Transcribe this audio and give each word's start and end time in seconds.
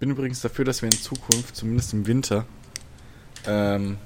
bin 0.00 0.10
übrigens 0.10 0.40
dafür, 0.40 0.64
dass 0.64 0.82
wir 0.82 0.88
in 0.90 0.98
Zukunft, 0.98 1.54
zumindest 1.54 1.92
im 1.92 2.06
Winter, 2.06 2.46
ähm, 3.46 3.98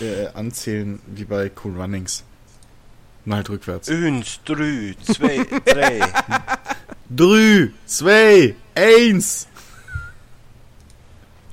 äh, 0.00 0.26
anzählen 0.34 1.00
wie 1.06 1.24
bei 1.24 1.50
Cool 1.64 1.80
Runnings. 1.80 2.24
Nur 3.24 3.36
halt 3.36 3.48
rückwärts. 3.48 3.88
Eins, 3.88 4.40
drei, 4.44 4.94
zwei, 5.02 5.46
drei. 5.64 6.00
Drei, 7.12 7.70
zwei, 7.86 8.54
eins. 8.72 9.48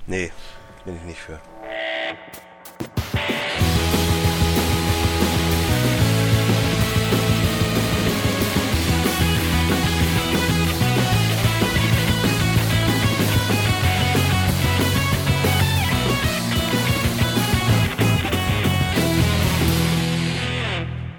Nee, 0.05 0.31
bin 0.85 0.95
ich 0.97 1.01
nicht 1.01 1.19
für. 1.19 1.39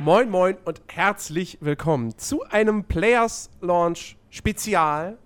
Moin 0.09 0.31
Moin 0.31 0.57
und 0.65 0.81
herzlich 0.87 1.59
willkommen 1.61 2.17
zu 2.17 2.43
einem 2.45 2.85
Players 2.85 3.51
Launch 3.61 4.17
Spezial. 4.31 5.19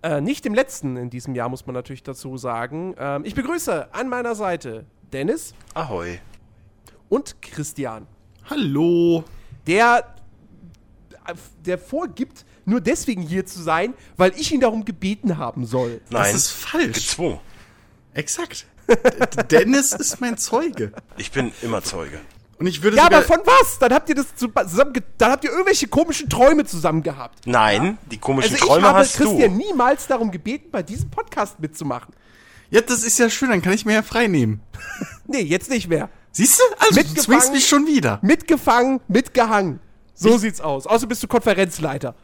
Äh, 0.00 0.20
nicht 0.20 0.44
dem 0.44 0.54
letzten 0.54 0.96
in 0.96 1.10
diesem 1.10 1.34
Jahr, 1.34 1.48
muss 1.48 1.66
man 1.66 1.74
natürlich 1.74 2.04
dazu 2.04 2.36
sagen. 2.36 2.94
Ähm, 2.98 3.24
ich 3.24 3.34
begrüße 3.34 3.92
an 3.92 4.08
meiner 4.08 4.36
Seite 4.36 4.86
Dennis 5.12 5.54
Ahoi. 5.74 6.20
und 7.08 7.42
Christian, 7.42 8.06
Hallo. 8.48 9.24
der, 9.66 10.14
der 11.66 11.78
vorgibt, 11.78 12.44
nur 12.64 12.80
deswegen 12.80 13.22
hier 13.22 13.44
zu 13.44 13.60
sein, 13.60 13.92
weil 14.16 14.34
ich 14.36 14.52
ihn 14.52 14.60
darum 14.60 14.84
gebeten 14.84 15.36
haben 15.36 15.66
soll. 15.66 16.00
Nein, 16.10 16.32
ist 16.32 16.52
falsch. 16.52 16.92
gezwungen. 16.92 17.40
Exakt. 18.14 18.68
Dennis 19.50 19.90
ist 19.90 20.20
mein 20.20 20.38
Zeuge. 20.38 20.92
Ich 21.16 21.32
bin 21.32 21.50
immer 21.60 21.82
Zeuge. 21.82 22.20
Und 22.58 22.66
ich 22.66 22.82
würde 22.82 22.96
Ja, 22.96 23.06
aber 23.06 23.22
von 23.22 23.38
was? 23.44 23.78
Dann 23.78 23.92
habt 23.92 24.08
ihr 24.08 24.14
das 24.14 24.34
zusammen, 24.36 24.92
dann 25.18 25.30
habt 25.32 25.44
ihr 25.44 25.50
irgendwelche 25.50 25.88
komischen 25.88 26.28
Träume 26.28 26.64
zusammen 26.64 27.02
gehabt. 27.02 27.46
Nein, 27.46 27.98
die 28.10 28.18
komischen 28.18 28.52
Also 28.52 28.62
ich 28.64 28.68
Träume 28.70 28.86
habe 28.86 28.98
hast 28.98 29.16
Christian 29.16 29.58
du. 29.58 29.64
niemals 29.66 30.06
darum 30.06 30.30
gebeten, 30.30 30.68
bei 30.70 30.82
diesem 30.82 31.10
Podcast 31.10 31.58
mitzumachen. 31.60 32.14
ja, 32.70 32.80
das 32.80 33.02
ist 33.02 33.18
ja 33.18 33.28
schön, 33.30 33.50
dann 33.50 33.62
kann 33.62 33.72
ich 33.72 33.84
mir 33.84 33.94
ja 33.94 34.02
frei 34.02 34.26
nehmen. 34.28 34.60
Nee, 35.26 35.40
jetzt 35.42 35.70
nicht 35.70 35.88
mehr. 35.88 36.08
Siehst 36.32 36.58
du? 36.58 36.62
Also, 36.78 37.00
du 37.00 37.14
zwingst 37.20 37.52
mich 37.52 37.66
schon 37.66 37.86
wieder. 37.86 38.18
Mitgefangen, 38.22 39.00
mitgehangen. 39.08 39.80
So 40.14 40.36
sieht's 40.36 40.60
aus. 40.60 40.86
Außer 40.86 41.06
bist 41.06 41.22
du 41.22 41.28
Konferenzleiter. 41.28 42.14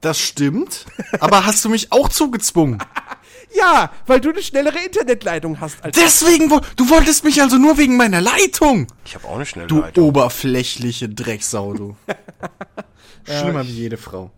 Das 0.00 0.18
stimmt. 0.18 0.86
Aber 1.20 1.44
hast 1.44 1.64
du 1.64 1.68
mich 1.68 1.92
auch 1.92 2.08
zugezwungen? 2.08 2.78
Ja, 3.56 3.90
weil 4.06 4.20
du 4.20 4.30
eine 4.30 4.42
schnellere 4.42 4.78
Internetleitung 4.78 5.58
hast 5.60 5.82
als 5.82 5.96
Deswegen, 5.96 6.50
wo, 6.50 6.60
du 6.76 6.90
wolltest 6.90 7.24
mich 7.24 7.40
also 7.40 7.56
nur 7.56 7.78
wegen 7.78 7.96
meiner 7.96 8.20
Leitung. 8.20 8.86
Ich 9.04 9.14
habe 9.14 9.26
auch 9.26 9.36
eine 9.36 9.46
schnelle 9.46 9.68
Du 9.68 9.80
Leitung. 9.80 10.04
oberflächliche 10.08 11.08
Drecksau, 11.08 11.72
du. 11.74 11.96
Schlimmer 13.24 13.66
wie 13.66 13.72
jede 13.72 13.96
Frau. 13.96 14.30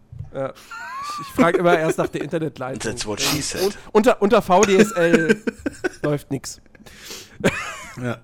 Ich 1.23 1.27
frage 1.35 1.59
immer 1.59 1.79
erst 1.79 1.99
nach 1.99 2.09
der 2.09 2.23
Internetleitung. 2.23 2.81
That's 2.93 3.05
what 3.07 3.21
she 3.21 3.37
Und, 3.37 3.45
said. 3.45 3.79
unter, 3.93 4.23
unter 4.23 4.43
VDSL 4.43 5.43
läuft 6.03 6.31
nix. 6.31 6.61
Ja. 8.03 8.19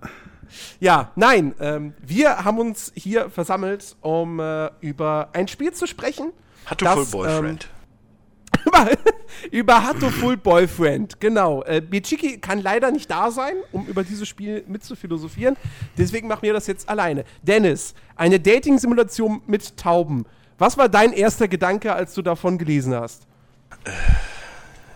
Ja, 0.81 1.13
nein, 1.17 1.55
ähm, 1.61 1.95
wir 2.01 2.45
haben 2.45 2.59
uns 2.59 2.93
hier 2.95 3.29
versammelt, 3.29 3.97
um 4.01 4.41
äh, 4.41 4.71
über 4.81 5.31
ein 5.33 5.49
Spiel 5.49 5.73
zu 5.73 5.87
sprechen. 5.87 6.33
Hat 6.65 6.81
du 6.81 6.85
das, 6.85 6.95
Full 6.95 7.07
Boyfriend? 7.07 7.69
Über, 8.67 8.91
über 9.51 9.85
Hatoful 9.85 10.37
Boyfriend, 10.37 11.21
genau. 11.21 11.63
Äh, 11.63 11.83
Michiki 11.89 12.39
kann 12.39 12.61
leider 12.61 12.91
nicht 12.91 13.11
da 13.11 13.31
sein, 13.31 13.55
um 13.73 13.87
über 13.87 14.05
dieses 14.05 14.29
Spiel 14.29 14.65
mitzuphilosophieren. 14.67 15.57
Deswegen 15.97 16.29
machen 16.29 16.43
wir 16.43 16.53
das 16.53 16.67
jetzt 16.67 16.89
alleine. 16.89 17.25
Dennis, 17.43 17.95
eine 18.17 18.41
Dating-Simulation 18.41 19.43
mit 19.47 19.77
Tauben. 19.77 20.27
Was 20.59 20.79
war 20.79 20.89
dein 20.89 21.13
erster 21.13 21.49
Gedanke, 21.49 21.93
als 21.93 22.15
du 22.15 22.23
davon 22.23 22.59
gelesen 22.59 22.95
hast? 22.95 23.27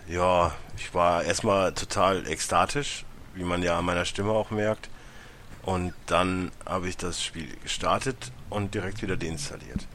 ja, 0.07 0.51
ich 0.75 0.93
war 0.93 1.23
erstmal 1.23 1.73
total 1.73 2.27
ekstatisch, 2.27 3.05
wie 3.35 3.43
man 3.43 3.63
ja 3.63 3.79
an 3.79 3.85
meiner 3.85 4.05
Stimme 4.05 4.31
auch 4.31 4.51
merkt. 4.51 4.89
Und 5.63 5.93
dann 6.07 6.51
habe 6.65 6.89
ich 6.89 6.97
das 6.97 7.23
Spiel 7.23 7.47
gestartet 7.61 8.31
und 8.49 8.73
direkt 8.73 9.01
wieder 9.01 9.15
deinstalliert. 9.15 9.87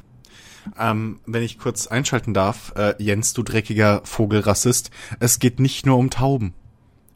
Ähm, 0.78 1.20
wenn 1.26 1.42
ich 1.42 1.58
kurz 1.58 1.86
einschalten 1.86 2.34
darf, 2.34 2.72
äh, 2.76 2.94
Jens, 3.02 3.32
du 3.32 3.42
dreckiger 3.42 4.00
Vogelrassist, 4.04 4.90
es 5.20 5.38
geht 5.38 5.60
nicht 5.60 5.86
nur 5.86 5.96
um 5.98 6.10
Tauben. 6.10 6.54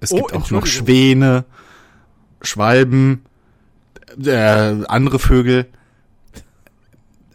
Es 0.00 0.12
Oh, 0.12 0.16
gibt 0.16 0.32
auch 0.34 0.50
noch. 0.50 0.66
Schwäne, 0.66 1.44
Schwalben, 2.42 3.24
äh, 4.24 4.30
andere 4.86 5.18
Vögel. 5.18 5.66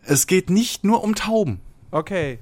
Es 0.03 0.27
geht 0.27 0.49
nicht 0.49 0.83
nur 0.83 1.03
um 1.03 1.15
Tauben. 1.15 1.59
Okay. 1.91 2.39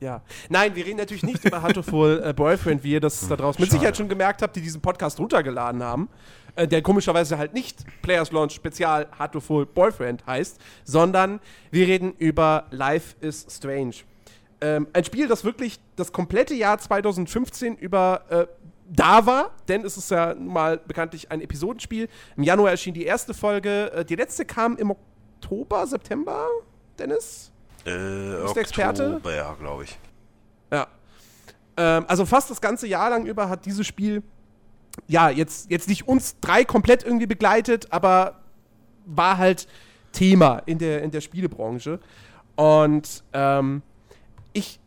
Ja. 0.00 0.22
Nein, 0.50 0.74
wir 0.74 0.84
reden 0.84 0.98
natürlich 0.98 1.22
nicht 1.22 1.44
über 1.44 1.62
Hatoful 1.62 2.22
äh, 2.24 2.32
Boyfriend, 2.34 2.84
wie 2.84 2.92
ihr 2.92 3.00
das 3.00 3.28
da 3.28 3.36
draußen 3.36 3.60
mit 3.62 3.70
Sicherheit 3.70 3.96
schon 3.96 4.08
gemerkt 4.10 4.42
habt, 4.42 4.54
die 4.56 4.60
diesen 4.60 4.82
Podcast 4.82 5.18
runtergeladen 5.18 5.82
haben. 5.82 6.08
Äh, 6.56 6.66
der 6.66 6.82
komischerweise 6.82 7.38
halt 7.38 7.54
nicht 7.54 7.84
Players 8.02 8.32
Launch 8.32 8.54
Spezial 8.54 9.06
Hatoful 9.18 9.66
Boyfriend 9.66 10.26
heißt, 10.26 10.58
sondern 10.84 11.40
wir 11.70 11.86
reden 11.86 12.14
über 12.18 12.66
Life 12.70 13.14
is 13.20 13.46
Strange. 13.48 13.96
Ähm, 14.62 14.88
ein 14.94 15.04
Spiel, 15.04 15.28
das 15.28 15.44
wirklich 15.44 15.78
das 15.96 16.12
komplette 16.12 16.54
Jahr 16.54 16.78
2015 16.78 17.76
über 17.76 18.22
äh, 18.30 18.46
da 18.88 19.26
war, 19.26 19.50
denn 19.68 19.84
es 19.84 19.96
ist 19.98 20.10
ja 20.10 20.34
nun 20.34 20.52
mal 20.52 20.78
bekanntlich 20.78 21.30
ein 21.30 21.42
Episodenspiel. 21.42 22.08
Im 22.36 22.42
Januar 22.42 22.70
erschien 22.70 22.94
die 22.94 23.04
erste 23.04 23.34
Folge, 23.34 23.92
äh, 23.92 24.04
die 24.04 24.14
letzte 24.14 24.46
kam 24.46 24.76
im 24.76 24.92
Oktober, 24.92 25.86
September, 25.86 26.46
Dennis? 26.98 27.52
Äh, 27.84 27.90
der 27.90 28.56
Experte? 28.56 29.16
Oktober, 29.16 29.34
ja, 29.34 29.54
glaube 29.54 29.84
ich. 29.84 29.98
Ja. 30.72 30.86
Ähm, 31.76 32.04
also 32.08 32.24
fast 32.24 32.50
das 32.50 32.60
ganze 32.60 32.86
Jahr 32.86 33.10
lang 33.10 33.26
über 33.26 33.50
hat 33.50 33.66
dieses 33.66 33.86
Spiel, 33.86 34.22
ja, 35.06 35.30
jetzt, 35.30 35.70
jetzt 35.70 35.88
nicht 35.88 36.08
uns 36.08 36.36
drei 36.40 36.64
komplett 36.64 37.04
irgendwie 37.04 37.26
begleitet, 37.26 37.92
aber 37.92 38.40
war 39.04 39.38
halt 39.38 39.68
Thema 40.12 40.62
in 40.66 40.78
der, 40.78 41.02
in 41.02 41.10
der 41.10 41.20
Spielebranche. 41.20 42.00
Und 42.56 43.22
ähm, 43.32 43.82
ich 44.52 44.80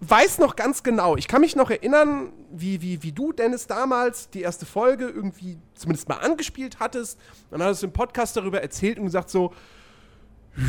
weiß 0.00 0.38
noch 0.38 0.56
ganz 0.56 0.82
genau, 0.82 1.16
ich 1.16 1.28
kann 1.28 1.42
mich 1.42 1.54
noch 1.54 1.70
erinnern, 1.70 2.32
wie, 2.50 2.80
wie, 2.80 3.02
wie 3.02 3.12
du, 3.12 3.32
Dennis, 3.32 3.66
damals 3.66 4.30
die 4.30 4.40
erste 4.40 4.66
Folge 4.66 5.04
irgendwie 5.04 5.58
zumindest 5.74 6.08
mal 6.08 6.16
angespielt 6.16 6.80
hattest. 6.80 7.18
Dann 7.50 7.62
hattest 7.62 7.82
du 7.82 7.86
im 7.86 7.92
Podcast 7.92 8.36
darüber 8.36 8.62
erzählt 8.62 8.98
und 8.98 9.04
gesagt 9.04 9.30
so, 9.30 9.52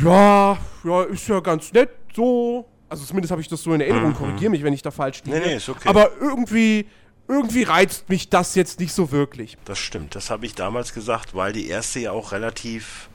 ja, 0.04 0.56
ja, 0.84 1.02
ist 1.04 1.26
ja 1.26 1.40
ganz 1.40 1.72
nett 1.72 1.90
so. 2.14 2.66
Also 2.88 3.04
zumindest 3.06 3.30
habe 3.30 3.40
ich 3.40 3.48
das 3.48 3.62
so 3.62 3.72
in 3.72 3.80
Erinnerung, 3.80 4.12
korrigiere 4.12 4.50
mich, 4.50 4.62
wenn 4.62 4.74
ich 4.74 4.82
da 4.82 4.90
falsch 4.90 5.22
liege. 5.24 5.38
Nee, 5.38 5.46
nee, 5.46 5.56
ist 5.56 5.68
okay. 5.68 5.88
Aber 5.88 6.10
irgendwie, 6.20 6.86
irgendwie 7.32 7.62
reizt 7.64 8.08
mich 8.08 8.28
das 8.28 8.54
jetzt 8.54 8.78
nicht 8.80 8.92
so 8.92 9.10
wirklich. 9.10 9.56
Das 9.64 9.78
stimmt, 9.78 10.14
das 10.14 10.30
habe 10.30 10.46
ich 10.46 10.54
damals 10.54 10.92
gesagt, 10.94 11.34
weil 11.34 11.52
die 11.52 11.68
erste 11.68 12.00
ja 12.00 12.12
auch 12.12 12.32
relativ 12.32 13.08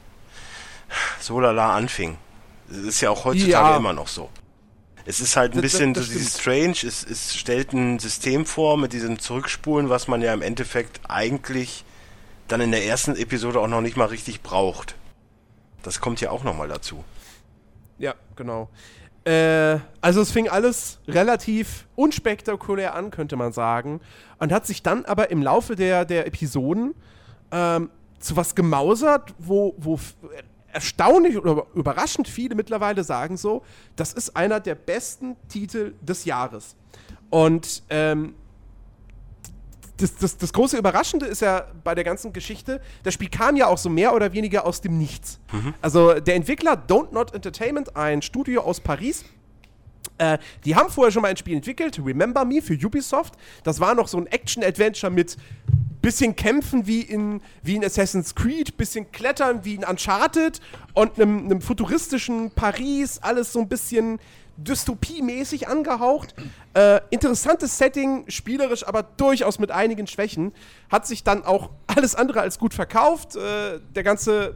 so 1.19 1.39
lala 1.39 1.75
anfing. 1.75 2.17
Es 2.69 2.77
ist 2.77 3.01
ja 3.01 3.09
auch 3.09 3.25
heutzutage 3.25 3.51
Ja. 3.51 3.77
immer 3.77 3.93
noch 3.93 4.07
so. 4.07 4.29
Es 5.05 5.21
ist 5.21 5.37
halt 5.37 5.53
ein 5.53 5.61
Das- 5.61 5.71
bisschen 5.71 5.93
das 5.93 6.07
so 6.07 6.13
dieses 6.13 6.39
Strange, 6.39 6.75
es, 6.85 7.03
es 7.05 7.35
stellt 7.35 7.71
ein 7.73 7.99
System 7.99 8.45
vor 8.45 8.77
mit 8.77 8.91
diesem 8.93 9.19
Zurückspulen, 9.19 9.89
was 9.89 10.07
man 10.09 10.21
ja 10.21 10.33
im 10.33 10.41
Endeffekt 10.41 10.99
eigentlich 11.09 11.85
dann 12.49 12.59
in 12.61 12.71
der 12.71 12.85
ersten 12.85 13.15
Episode 13.15 13.59
auch 13.59 13.67
noch 13.67 13.81
nicht 13.81 13.95
mal 13.97 14.05
richtig 14.05 14.41
braucht. 14.41 14.95
Das 15.83 16.01
kommt 16.01 16.19
ja 16.21 16.29
auch 16.31 16.43
nochmal 16.43 16.67
dazu. 16.67 17.03
Ja, 17.99 18.15
genau. 18.35 18.69
Äh, 19.27 19.79
also 19.99 20.21
es 20.21 20.31
fing 20.31 20.47
alles 20.47 20.99
relativ 21.05 21.85
unspektakulär 21.97 22.95
an, 22.95 23.11
könnte 23.11 23.35
man 23.35 23.51
sagen. 23.51 23.99
Und 24.39 24.53
hat 24.53 24.65
sich 24.65 24.83
dann 24.83 25.03
aber 25.03 25.31
im 25.31 25.43
Laufe 25.43 25.75
der, 25.75 26.05
der 26.05 26.25
Episoden 26.27 26.95
ähm, 27.51 27.89
zu 28.19 28.37
was 28.37 28.55
gemausert, 28.55 29.33
wo, 29.37 29.75
wo 29.77 29.99
erstaunlich 30.71 31.37
oder 31.37 31.65
überraschend 31.75 32.29
viele 32.29 32.55
mittlerweile 32.55 33.03
sagen 33.03 33.35
so, 33.35 33.63
das 33.97 34.13
ist 34.13 34.35
einer 34.37 34.61
der 34.61 34.75
besten 34.75 35.35
Titel 35.49 35.93
des 36.01 36.23
Jahres. 36.23 36.77
Und 37.29 37.83
ähm, 37.89 38.33
das, 39.97 40.15
das, 40.15 40.37
das 40.37 40.53
große 40.53 40.77
Überraschende 40.77 41.25
ist 41.25 41.41
ja 41.41 41.65
bei 41.83 41.95
der 41.95 42.03
ganzen 42.03 42.33
Geschichte, 42.33 42.81
das 43.03 43.13
Spiel 43.13 43.29
kam 43.29 43.55
ja 43.55 43.67
auch 43.67 43.77
so 43.77 43.89
mehr 43.89 44.13
oder 44.13 44.33
weniger 44.33 44.65
aus 44.65 44.81
dem 44.81 44.97
Nichts. 44.97 45.39
Also 45.81 46.19
der 46.19 46.35
Entwickler 46.35 46.73
Don't 46.87 47.11
Not 47.11 47.33
Entertainment, 47.33 47.95
ein 47.95 48.21
Studio 48.21 48.61
aus 48.61 48.79
Paris, 48.79 49.25
äh, 50.17 50.37
die 50.65 50.75
haben 50.75 50.89
vorher 50.89 51.11
schon 51.11 51.21
mal 51.21 51.29
ein 51.29 51.37
Spiel 51.37 51.55
entwickelt, 51.55 51.99
Remember 52.03 52.45
Me 52.45 52.61
für 52.61 52.73
Ubisoft. 52.73 53.35
Das 53.63 53.79
war 53.79 53.93
noch 53.95 54.07
so 54.07 54.17
ein 54.17 54.27
Action-Adventure 54.27 55.11
mit 55.11 55.37
bisschen 56.01 56.35
Kämpfen 56.35 56.87
wie 56.87 57.01
in, 57.01 57.41
wie 57.63 57.75
in 57.75 57.83
Assassin's 57.83 58.33
Creed, 58.33 58.77
bisschen 58.77 59.11
Klettern 59.11 59.65
wie 59.65 59.75
in 59.75 59.83
Uncharted 59.83 60.61
und 60.93 61.19
einem, 61.19 61.45
einem 61.45 61.61
futuristischen 61.61 62.51
Paris, 62.51 63.19
alles 63.21 63.51
so 63.51 63.59
ein 63.59 63.67
bisschen, 63.67 64.19
dystopiemäßig 64.57 65.67
angehaucht. 65.67 66.35
Äh, 66.73 66.99
interessantes 67.09 67.77
Setting, 67.77 68.25
spielerisch, 68.27 68.85
aber 68.87 69.03
durchaus 69.03 69.59
mit 69.59 69.71
einigen 69.71 70.07
Schwächen. 70.07 70.51
Hat 70.89 71.07
sich 71.07 71.23
dann 71.23 71.45
auch 71.45 71.69
alles 71.87 72.15
andere 72.15 72.41
als 72.41 72.59
gut 72.59 72.73
verkauft. 72.73 73.35
Äh, 73.35 73.79
der 73.95 74.03
ganze 74.03 74.55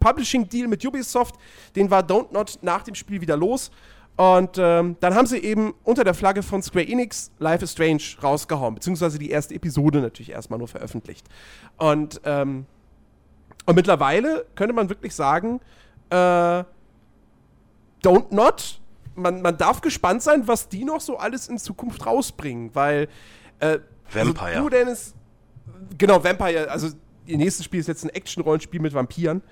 Publishing-Deal 0.00 0.68
mit 0.68 0.84
Ubisoft, 0.84 1.36
den 1.74 1.90
war 1.90 2.02
Don't 2.02 2.32
Not 2.32 2.58
nach 2.62 2.82
dem 2.82 2.94
Spiel 2.94 3.20
wieder 3.20 3.36
los. 3.36 3.70
Und 4.16 4.58
ähm, 4.58 4.96
dann 5.00 5.14
haben 5.14 5.26
sie 5.26 5.38
eben 5.38 5.74
unter 5.82 6.04
der 6.04 6.14
Flagge 6.14 6.44
von 6.44 6.62
Square 6.62 6.86
Enix 6.86 7.32
Life 7.40 7.64
is 7.64 7.72
Strange 7.72 8.02
rausgehauen, 8.22 8.76
beziehungsweise 8.76 9.18
die 9.18 9.30
erste 9.30 9.54
Episode 9.54 10.00
natürlich 10.00 10.30
erstmal 10.30 10.58
nur 10.60 10.68
veröffentlicht. 10.68 11.26
Und, 11.78 12.20
ähm, 12.24 12.66
und 13.66 13.74
mittlerweile 13.74 14.46
könnte 14.54 14.72
man 14.72 14.88
wirklich 14.88 15.14
sagen, 15.14 15.60
äh, 16.10 16.62
Don't 18.04 18.26
Not, 18.30 18.80
man, 19.14 19.42
man 19.42 19.56
darf 19.56 19.80
gespannt 19.80 20.22
sein, 20.22 20.46
was 20.46 20.68
die 20.68 20.84
noch 20.84 21.00
so 21.00 21.16
alles 21.16 21.48
in 21.48 21.58
Zukunft 21.58 22.06
rausbringen, 22.06 22.74
weil 22.74 23.08
äh, 23.60 23.78
Vampire. 24.10 24.46
Also 24.46 24.62
du, 24.62 24.68
Dennis, 24.68 25.14
genau, 25.98 26.22
Vampire, 26.22 26.70
also 26.70 26.88
ihr 27.26 27.36
nächstes 27.36 27.64
Spiel 27.64 27.80
ist 27.80 27.88
jetzt 27.88 28.04
ein 28.04 28.10
Action-Rollenspiel 28.10 28.80
mit 28.80 28.94
Vampiren. 28.94 29.42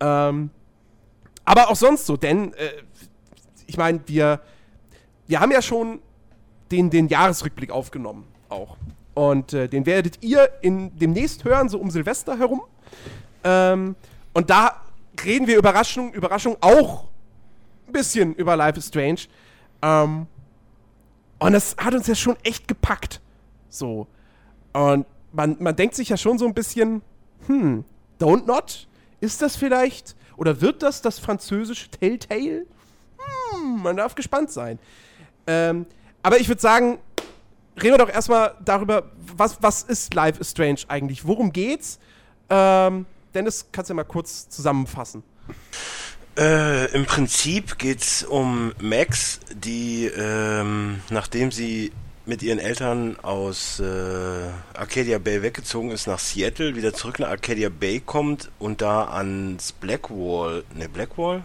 Ähm, 0.00 0.50
aber 1.44 1.70
auch 1.70 1.76
sonst 1.76 2.06
so, 2.06 2.16
denn 2.16 2.52
äh, 2.54 2.70
ich 3.66 3.76
meine, 3.76 4.00
wir, 4.06 4.40
wir 5.26 5.40
haben 5.40 5.52
ja 5.52 5.62
schon 5.62 6.00
den, 6.70 6.90
den 6.90 7.08
Jahresrückblick 7.08 7.70
aufgenommen 7.70 8.26
auch. 8.48 8.76
Und 9.14 9.52
äh, 9.52 9.68
den 9.68 9.86
werdet 9.86 10.22
ihr 10.22 10.50
in 10.62 10.96
demnächst 10.98 11.44
hören, 11.44 11.68
so 11.68 11.78
um 11.78 11.90
Silvester 11.90 12.38
herum. 12.38 12.62
Ähm, 13.44 13.96
und 14.32 14.50
da 14.50 14.80
reden 15.24 15.46
wir 15.46 15.58
Überraschung, 15.58 16.12
Überraschung 16.12 16.56
auch 16.60 17.09
ein 17.90 17.92
bisschen 17.92 18.34
über 18.34 18.56
Life 18.56 18.78
is 18.78 18.88
Strange. 18.88 19.20
Ähm, 19.82 20.26
und 21.38 21.52
das 21.52 21.76
hat 21.78 21.94
uns 21.94 22.06
ja 22.06 22.14
schon 22.14 22.36
echt 22.42 22.68
gepackt. 22.68 23.20
So. 23.68 24.06
Und 24.72 25.06
man, 25.32 25.56
man 25.58 25.74
denkt 25.74 25.94
sich 25.94 26.08
ja 26.08 26.16
schon 26.16 26.38
so 26.38 26.46
ein 26.46 26.54
bisschen, 26.54 27.02
hm, 27.46 27.84
Don't 28.20 28.46
Not? 28.46 28.86
Ist 29.20 29.42
das 29.42 29.56
vielleicht, 29.56 30.14
oder 30.36 30.60
wird 30.60 30.82
das 30.82 31.02
das 31.02 31.18
französische 31.18 31.90
Telltale? 31.90 32.66
Hm, 33.18 33.82
man 33.82 33.96
darf 33.96 34.14
gespannt 34.14 34.50
sein. 34.50 34.78
Ähm, 35.46 35.86
aber 36.22 36.38
ich 36.38 36.48
würde 36.48 36.60
sagen, 36.60 36.98
reden 37.76 37.94
wir 37.94 37.98
doch 37.98 38.12
erstmal 38.12 38.54
darüber, 38.64 39.10
was, 39.36 39.62
was 39.62 39.82
ist 39.82 40.14
Life 40.14 40.40
is 40.40 40.50
Strange 40.50 40.80
eigentlich? 40.88 41.26
Worum 41.26 41.52
geht's? 41.52 41.98
Ähm, 42.48 43.06
Dennis, 43.34 43.66
kannst 43.72 43.90
du 43.90 43.92
ja 43.92 43.96
mal 43.96 44.04
kurz 44.04 44.48
zusammenfassen. 44.48 45.22
Äh, 46.40 46.86
Im 46.92 47.04
Prinzip 47.04 47.76
geht's 47.76 48.22
um 48.22 48.72
Max, 48.80 49.40
die, 49.52 50.06
ähm, 50.06 51.02
nachdem 51.10 51.52
sie 51.52 51.92
mit 52.24 52.42
ihren 52.42 52.58
Eltern 52.58 53.18
aus 53.20 53.78
äh, 53.78 54.48
Arcadia 54.72 55.18
Bay 55.18 55.42
weggezogen 55.42 55.90
ist 55.90 56.06
nach 56.06 56.18
Seattle, 56.18 56.76
wieder 56.76 56.94
zurück 56.94 57.18
nach 57.18 57.28
Arcadia 57.28 57.68
Bay 57.68 58.00
kommt 58.00 58.50
und 58.58 58.80
da 58.80 59.04
ans 59.08 59.72
Blackwall, 59.72 60.64
ne 60.74 60.88
Blackwall? 60.88 61.44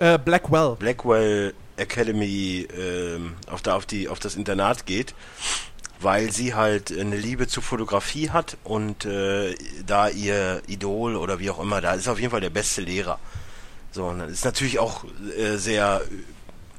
Äh, 0.00 0.18
Blackwell. 0.18 0.76
Blackwell 0.78 1.54
Academy 1.78 2.68
äh, 2.70 3.18
auf, 3.50 3.62
da, 3.62 3.74
auf, 3.74 3.86
die, 3.86 4.08
auf 4.08 4.18
das 4.18 4.34
Internat 4.34 4.84
geht, 4.84 5.14
weil 5.98 6.30
sie 6.30 6.52
halt 6.52 6.92
eine 6.92 7.16
Liebe 7.16 7.46
zur 7.46 7.62
Fotografie 7.62 8.28
hat 8.28 8.58
und 8.64 9.06
äh, 9.06 9.54
da 9.86 10.10
ihr 10.10 10.60
Idol 10.66 11.16
oder 11.16 11.38
wie 11.38 11.48
auch 11.48 11.58
immer, 11.58 11.80
da 11.80 11.94
ist 11.94 12.06
auf 12.06 12.20
jeden 12.20 12.32
Fall 12.32 12.42
der 12.42 12.50
beste 12.50 12.82
Lehrer. 12.82 13.18
So, 13.92 14.06
und 14.06 14.18
dann 14.18 14.28
ist 14.28 14.44
natürlich 14.44 14.78
auch 14.78 15.04
äh, 15.36 15.56
sehr 15.56 16.02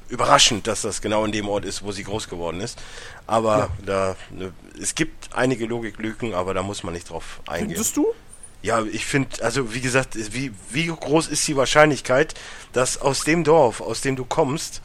überraschend, 0.09 0.67
dass 0.67 0.81
das 0.81 1.01
genau 1.01 1.23
in 1.25 1.31
dem 1.31 1.47
Ort 1.47 1.65
ist, 1.65 1.83
wo 1.83 1.91
sie 1.91 2.03
groß 2.03 2.29
geworden 2.29 2.61
ist. 2.61 2.79
Aber 3.27 3.57
ja. 3.57 3.69
da 3.85 4.15
ne, 4.31 4.53
es 4.79 4.95
gibt 4.95 5.33
einige 5.33 5.65
Logiklücken, 5.65 6.33
aber 6.33 6.53
da 6.53 6.63
muss 6.63 6.83
man 6.83 6.93
nicht 6.93 7.09
drauf 7.09 7.41
eingehen. 7.47 7.69
Findest 7.69 7.97
du? 7.97 8.07
Ja, 8.61 8.83
ich 8.83 9.05
finde, 9.05 9.41
also 9.43 9.73
wie 9.73 9.79
gesagt, 9.79 10.17
wie, 10.33 10.51
wie 10.69 10.87
groß 10.87 11.27
ist 11.27 11.47
die 11.47 11.55
Wahrscheinlichkeit, 11.55 12.33
dass 12.73 12.99
aus 12.99 13.23
dem 13.23 13.43
Dorf, 13.43 13.79
aus 13.79 14.01
dem 14.01 14.15
du 14.15 14.25
kommst, 14.25 14.81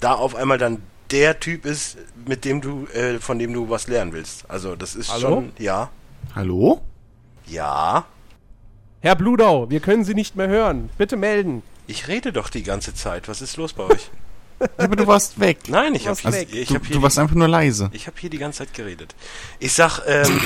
da 0.00 0.14
auf 0.14 0.34
einmal 0.34 0.56
dann 0.56 0.82
der 1.10 1.40
Typ 1.40 1.66
ist, 1.66 1.98
mit 2.26 2.44
dem 2.44 2.60
du, 2.60 2.86
äh, 2.86 3.18
von 3.18 3.38
dem 3.38 3.52
du 3.52 3.68
was 3.68 3.86
lernen 3.88 4.12
willst. 4.12 4.48
Also 4.48 4.76
das 4.76 4.94
ist 4.94 5.10
Hallo? 5.10 5.28
schon, 5.28 5.52
ja. 5.58 5.90
Hallo? 6.34 6.80
Ja. 7.46 8.06
Herr 9.00 9.14
Bludau, 9.14 9.70
wir 9.70 9.80
können 9.80 10.04
Sie 10.04 10.14
nicht 10.14 10.34
mehr 10.36 10.48
hören. 10.48 10.90
Bitte 10.98 11.16
melden. 11.16 11.62
Ich 11.86 12.08
rede 12.08 12.32
doch 12.32 12.50
die 12.50 12.62
ganze 12.64 12.94
Zeit. 12.94 13.28
Was 13.28 13.40
ist 13.40 13.56
los 13.56 13.72
bei 13.72 13.84
euch? 13.84 14.10
aber 14.76 14.96
du 14.96 15.06
warst 15.06 15.38
weg. 15.38 15.58
Nein, 15.68 15.94
ich 15.94 16.08
habe 16.08 16.22
warst 16.24 16.36
hier, 16.36 16.48
weg. 16.48 16.48
ich 16.52 16.68
Du, 16.68 16.74
hab 16.74 16.86
hier, 16.86 16.96
du 16.96 17.02
warst 17.02 17.18
einfach 17.18 17.36
nur 17.36 17.46
leise. 17.46 17.90
ich 17.92 18.08
hab 18.08 18.18
hier 18.18 18.28
die 18.28 18.38
ganze 18.38 18.58
Zeit 18.58 18.74
geredet. 18.74 19.14
Ich 19.60 19.72
sag, 19.72 20.00
ähm, 20.06 20.40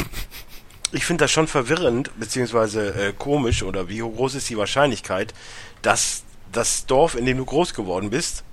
ich 0.92 1.06
finde 1.06 1.24
das 1.24 1.30
schon 1.30 1.46
verwirrend, 1.48 2.10
beziehungsweise 2.20 2.94
äh, 2.94 3.12
komisch, 3.16 3.62
oder 3.62 3.88
wie 3.88 3.98
groß 4.00 4.34
ist 4.34 4.50
die 4.50 4.58
Wahrscheinlichkeit, 4.58 5.32
dass 5.80 6.24
das 6.52 6.84
Dorf, 6.84 7.14
in 7.14 7.24
dem 7.24 7.38
du 7.38 7.46
groß 7.46 7.72
geworden 7.72 8.10
bist, 8.10 8.44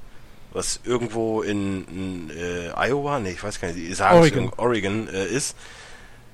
was 0.54 0.80
irgendwo 0.86 1.42
in, 1.42 1.86
in 1.90 2.30
äh, 2.32 2.70
Iowa, 2.88 3.20
nee, 3.20 3.32
ich 3.32 3.44
weiß 3.44 3.60
gar 3.60 3.68
nicht, 3.68 3.78
die 3.86 3.94
sagen 3.94 4.18
Oregon. 4.18 4.52
Oregon 4.56 5.08
äh, 5.10 5.26
ist, 5.28 5.58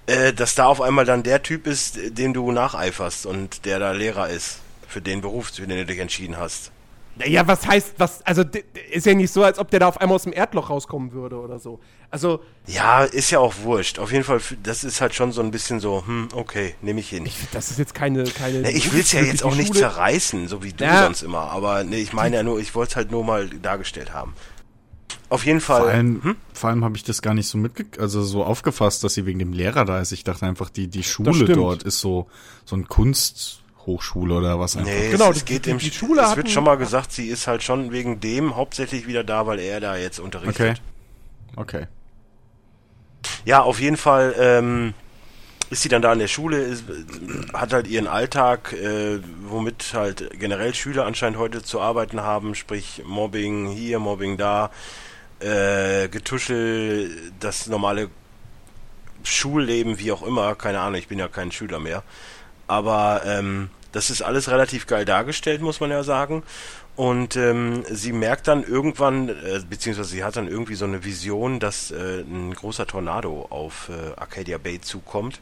äh, 0.07 0.33
dass 0.33 0.55
da 0.55 0.65
auf 0.67 0.81
einmal 0.81 1.05
dann 1.05 1.23
der 1.23 1.41
Typ 1.43 1.67
ist, 1.67 1.97
den 2.17 2.33
du 2.33 2.51
nacheiferst 2.51 3.25
und 3.25 3.65
der 3.65 3.79
da 3.79 3.91
Lehrer 3.91 4.29
ist, 4.29 4.59
für 4.87 5.01
den 5.01 5.21
Beruf, 5.21 5.47
für 5.49 5.67
den 5.67 5.77
du 5.77 5.85
dich 5.85 5.99
entschieden 5.99 6.37
hast. 6.37 6.71
Ja, 7.25 7.47
was 7.47 7.65
heißt, 7.65 7.93
was, 7.97 8.21
also 8.25 8.43
ist 8.91 9.05
ja 9.05 9.13
nicht 9.13 9.31
so, 9.31 9.41
als 9.43 9.57
ob 9.57 9.71
der 9.71 9.79
da 9.79 9.87
auf 9.87 10.01
einmal 10.01 10.15
aus 10.15 10.23
dem 10.23 10.33
Erdloch 10.33 10.69
rauskommen 10.69 11.13
würde 11.13 11.37
oder 11.39 11.59
so. 11.59 11.79
Also, 12.11 12.41
Ja, 12.67 13.05
ist 13.05 13.31
ja 13.31 13.39
auch 13.39 13.53
wurscht. 13.63 13.99
Auf 13.99 14.11
jeden 14.11 14.25
Fall, 14.25 14.41
das 14.63 14.83
ist 14.83 14.99
halt 14.99 15.15
schon 15.15 15.31
so 15.31 15.41
ein 15.41 15.49
bisschen 15.49 15.79
so, 15.79 16.03
hm, 16.05 16.27
okay, 16.33 16.75
nehme 16.81 16.99
ich 16.99 17.07
hin. 17.09 17.25
ich 17.25 17.35
das 17.53 17.71
ist 17.71 17.79
jetzt 17.79 17.93
keine, 17.95 18.25
keine. 18.25 18.63
Ja, 18.63 18.69
ich 18.69 18.91
will 18.91 18.99
es 18.99 19.13
ja 19.13 19.21
jetzt 19.21 19.43
auch 19.45 19.55
nicht 19.55 19.67
Schule. 19.67 19.79
zerreißen, 19.79 20.49
so 20.49 20.61
wie 20.61 20.73
du 20.73 20.83
Ja. 20.83 21.03
sonst 21.03 21.21
immer. 21.23 21.51
Aber 21.51 21.85
nee, 21.85 21.99
ich 22.01 22.11
meine 22.11 22.35
ja 22.35 22.43
nur, 22.43 22.59
ich 22.59 22.75
wollte 22.75 22.89
es 22.91 22.95
halt 22.97 23.11
nur 23.11 23.23
mal 23.23 23.47
dargestellt 23.49 24.13
haben. 24.13 24.33
Auf 25.29 25.45
jeden 25.45 25.59
Fall. 25.59 25.81
Vor 25.81 25.89
allem, 25.89 26.23
hm? 26.23 26.35
vor 26.53 26.69
allem 26.69 26.83
habe 26.83 26.95
ich 26.97 27.03
das 27.03 27.21
gar 27.21 27.33
nicht 27.33 27.47
so 27.47 27.57
mitge 27.57 27.85
also 27.99 28.21
so 28.23 28.43
aufgefasst, 28.43 29.03
dass 29.03 29.15
sie 29.15 29.25
wegen 29.25 29.39
dem 29.39 29.53
Lehrer 29.53 29.83
da 29.85 29.99
ist. 29.99 30.11
Ich 30.11 30.23
dachte 30.23 30.45
einfach, 30.45 30.69
die, 30.69 30.87
die 30.87 31.03
Schule 31.03 31.45
dort 31.45 31.83
ist 31.83 31.99
so, 31.99 32.27
so 32.63 32.75
ein 32.75 32.87
Kunsthochschule 32.87 34.35
oder 34.35 34.59
was 34.59 34.77
einfach. 34.77 34.91
Nee, 34.91 35.09
Genau, 35.11 35.31
es, 35.31 35.37
es 35.37 35.45
die- 35.45 35.53
geht 35.53 35.65
die- 35.65 35.71
im 35.71 35.77
die 35.79 35.91
Schule 35.91 36.21
Es 36.21 36.35
wird 36.35 36.49
schon 36.49 36.63
mal 36.63 36.75
gesagt, 36.77 37.11
sie 37.11 37.27
ist 37.27 37.47
halt 37.47 37.63
schon 37.63 37.91
wegen 37.91 38.19
dem 38.19 38.55
hauptsächlich 38.55 39.07
wieder 39.07 39.23
da, 39.23 39.47
weil 39.47 39.59
er 39.59 39.79
da 39.79 39.95
jetzt 39.97 40.19
Okay. 40.19 40.25
unterrichtet. 40.25 40.81
Okay. 41.55 41.87
Ja, 43.45 43.61
auf 43.61 43.79
jeden 43.79 43.97
Fall 43.97 44.35
ähm, 44.37 44.93
ist 45.69 45.81
sie 45.81 45.89
dann 45.89 46.01
da 46.01 46.13
in 46.13 46.19
der 46.19 46.27
Schule, 46.27 46.57
ist, 46.57 46.83
hat 47.53 47.73
halt 47.73 47.87
ihren 47.87 48.07
Alltag, 48.07 48.73
äh, 48.73 49.19
womit 49.47 49.93
halt 49.93 50.29
generell 50.39 50.73
Schüler 50.73 51.05
anscheinend 51.05 51.39
heute 51.39 51.63
zu 51.63 51.81
arbeiten 51.81 52.21
haben, 52.21 52.55
sprich 52.55 53.03
Mobbing 53.05 53.67
hier, 53.69 53.99
Mobbing 53.99 54.37
da, 54.37 54.71
äh, 55.39 56.07
Getuschel, 56.09 57.09
das 57.39 57.67
normale 57.67 58.09
Schulleben, 59.23 59.99
wie 59.99 60.11
auch 60.11 60.23
immer, 60.23 60.55
keine 60.55 60.79
Ahnung, 60.79 60.99
ich 60.99 61.07
bin 61.07 61.19
ja 61.19 61.27
kein 61.27 61.51
Schüler 61.51 61.79
mehr. 61.79 62.03
Aber 62.67 63.21
ähm, 63.25 63.69
das 63.91 64.09
ist 64.09 64.21
alles 64.21 64.49
relativ 64.49 64.87
geil 64.87 65.05
dargestellt, 65.05 65.61
muss 65.61 65.79
man 65.79 65.89
ja 65.89 66.03
sagen. 66.03 66.43
Und 66.95 67.35
ähm, 67.35 67.83
sie 67.89 68.13
merkt 68.13 68.47
dann 68.47 68.63
irgendwann, 68.63 69.27
äh, 69.29 69.61
beziehungsweise 69.69 70.09
sie 70.09 70.23
hat 70.23 70.37
dann 70.37 70.47
irgendwie 70.47 70.75
so 70.75 70.85
eine 70.85 71.03
Vision, 71.03 71.59
dass 71.59 71.91
äh, 71.91 72.21
ein 72.21 72.53
großer 72.53 72.87
Tornado 72.87 73.47
auf 73.49 73.89
äh, 73.89 74.17
Arcadia 74.19 74.57
Bay 74.57 74.79
zukommt. 74.79 75.41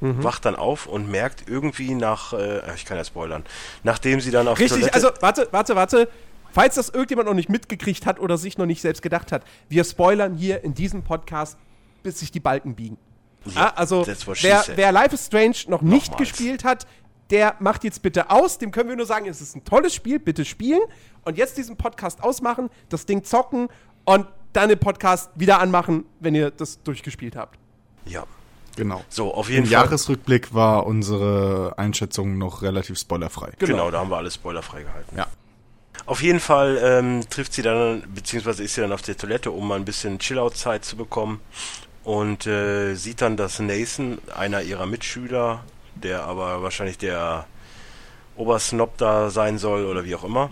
Mhm. 0.00 0.22
Wacht 0.22 0.44
dann 0.44 0.54
auf 0.56 0.86
und 0.86 1.10
merkt 1.10 1.48
irgendwie 1.48 1.94
nach, 1.94 2.32
äh, 2.32 2.60
ich 2.74 2.84
kann 2.84 2.96
ja 2.96 3.04
spoilern, 3.04 3.44
nachdem 3.82 4.20
sie 4.20 4.30
dann 4.30 4.46
auf 4.46 4.58
Richtig, 4.58 4.78
Toilette, 4.78 4.94
also, 4.94 5.10
warte, 5.20 5.48
warte, 5.50 5.76
warte. 5.76 6.08
Falls 6.52 6.76
das 6.76 6.88
irgendjemand 6.88 7.28
noch 7.28 7.34
nicht 7.34 7.48
mitgekriegt 7.50 8.06
hat 8.06 8.18
oder 8.20 8.38
sich 8.38 8.56
noch 8.56 8.64
nicht 8.66 8.80
selbst 8.80 9.02
gedacht 9.02 9.32
hat, 9.32 9.42
wir 9.68 9.84
spoilern 9.84 10.34
hier 10.36 10.64
in 10.64 10.72
diesem 10.72 11.02
Podcast, 11.02 11.58
bis 12.02 12.20
sich 12.20 12.30
die 12.30 12.40
Balken 12.40 12.74
biegen. 12.74 12.96
Ja, 13.44 13.66
Ah, 13.66 13.72
also, 13.76 14.06
wer, 14.40 14.64
wer 14.74 14.92
Life 14.92 15.14
is 15.14 15.26
Strange 15.26 15.56
noch 15.66 15.82
nicht 15.82 16.12
Nochmals. 16.12 16.30
gespielt 16.30 16.64
hat, 16.64 16.86
der 17.30 17.56
macht 17.60 17.84
jetzt 17.84 18.02
bitte 18.02 18.30
aus. 18.30 18.58
Dem 18.58 18.70
können 18.70 18.88
wir 18.88 18.96
nur 18.96 19.06
sagen, 19.06 19.26
es 19.26 19.40
ist 19.40 19.56
ein 19.56 19.64
tolles 19.64 19.94
Spiel, 19.94 20.18
bitte 20.18 20.44
spielen. 20.44 20.80
Und 21.24 21.36
jetzt 21.36 21.56
diesen 21.58 21.76
Podcast 21.76 22.22
ausmachen, 22.22 22.70
das 22.88 23.06
Ding 23.06 23.22
zocken 23.24 23.68
und 24.04 24.26
dann 24.52 24.68
den 24.70 24.78
Podcast 24.78 25.30
wieder 25.34 25.60
anmachen, 25.60 26.06
wenn 26.20 26.34
ihr 26.34 26.50
das 26.50 26.82
durchgespielt 26.82 27.36
habt. 27.36 27.58
ja, 28.06 28.24
Genau. 28.76 29.04
so 29.08 29.34
auf 29.34 29.48
Im 29.48 29.54
jeden 29.54 29.66
Fall. 29.66 29.72
Jahresrückblick 29.72 30.54
war 30.54 30.86
unsere 30.86 31.74
Einschätzung 31.76 32.38
noch 32.38 32.62
relativ 32.62 32.96
spoilerfrei. 32.98 33.50
Genau. 33.58 33.90
da 33.90 33.98
haben 33.98 34.08
wir 34.10 34.16
alles 34.16 34.34
spoilerfrei 34.34 34.84
gehalten. 34.84 35.16
Ja. 35.16 35.26
Auf 36.06 36.22
jeden 36.22 36.38
Fall 36.38 36.78
ähm, 36.80 37.22
trifft 37.28 37.52
sie 37.54 37.62
dann, 37.62 38.04
beziehungsweise 38.14 38.62
ist 38.62 38.74
sie 38.74 38.80
dann 38.80 38.92
auf 38.92 39.02
der 39.02 39.16
Toilette, 39.16 39.50
um 39.50 39.66
mal 39.66 39.74
ein 39.74 39.84
bisschen 39.84 40.20
Chill-Out-Zeit 40.20 40.84
zu 40.84 40.96
bekommen. 40.96 41.40
Und 42.04 42.46
äh, 42.46 42.94
sieht 42.94 43.20
dann, 43.20 43.36
dass 43.36 43.58
Nathan, 43.58 44.18
einer 44.34 44.62
ihrer 44.62 44.86
Mitschüler, 44.86 45.64
der 46.00 46.24
aber 46.24 46.62
wahrscheinlich 46.62 46.98
der 46.98 47.46
Obersnob 48.36 48.96
da 48.98 49.30
sein 49.30 49.58
soll 49.58 49.84
oder 49.84 50.04
wie 50.04 50.14
auch 50.14 50.24
immer, 50.24 50.50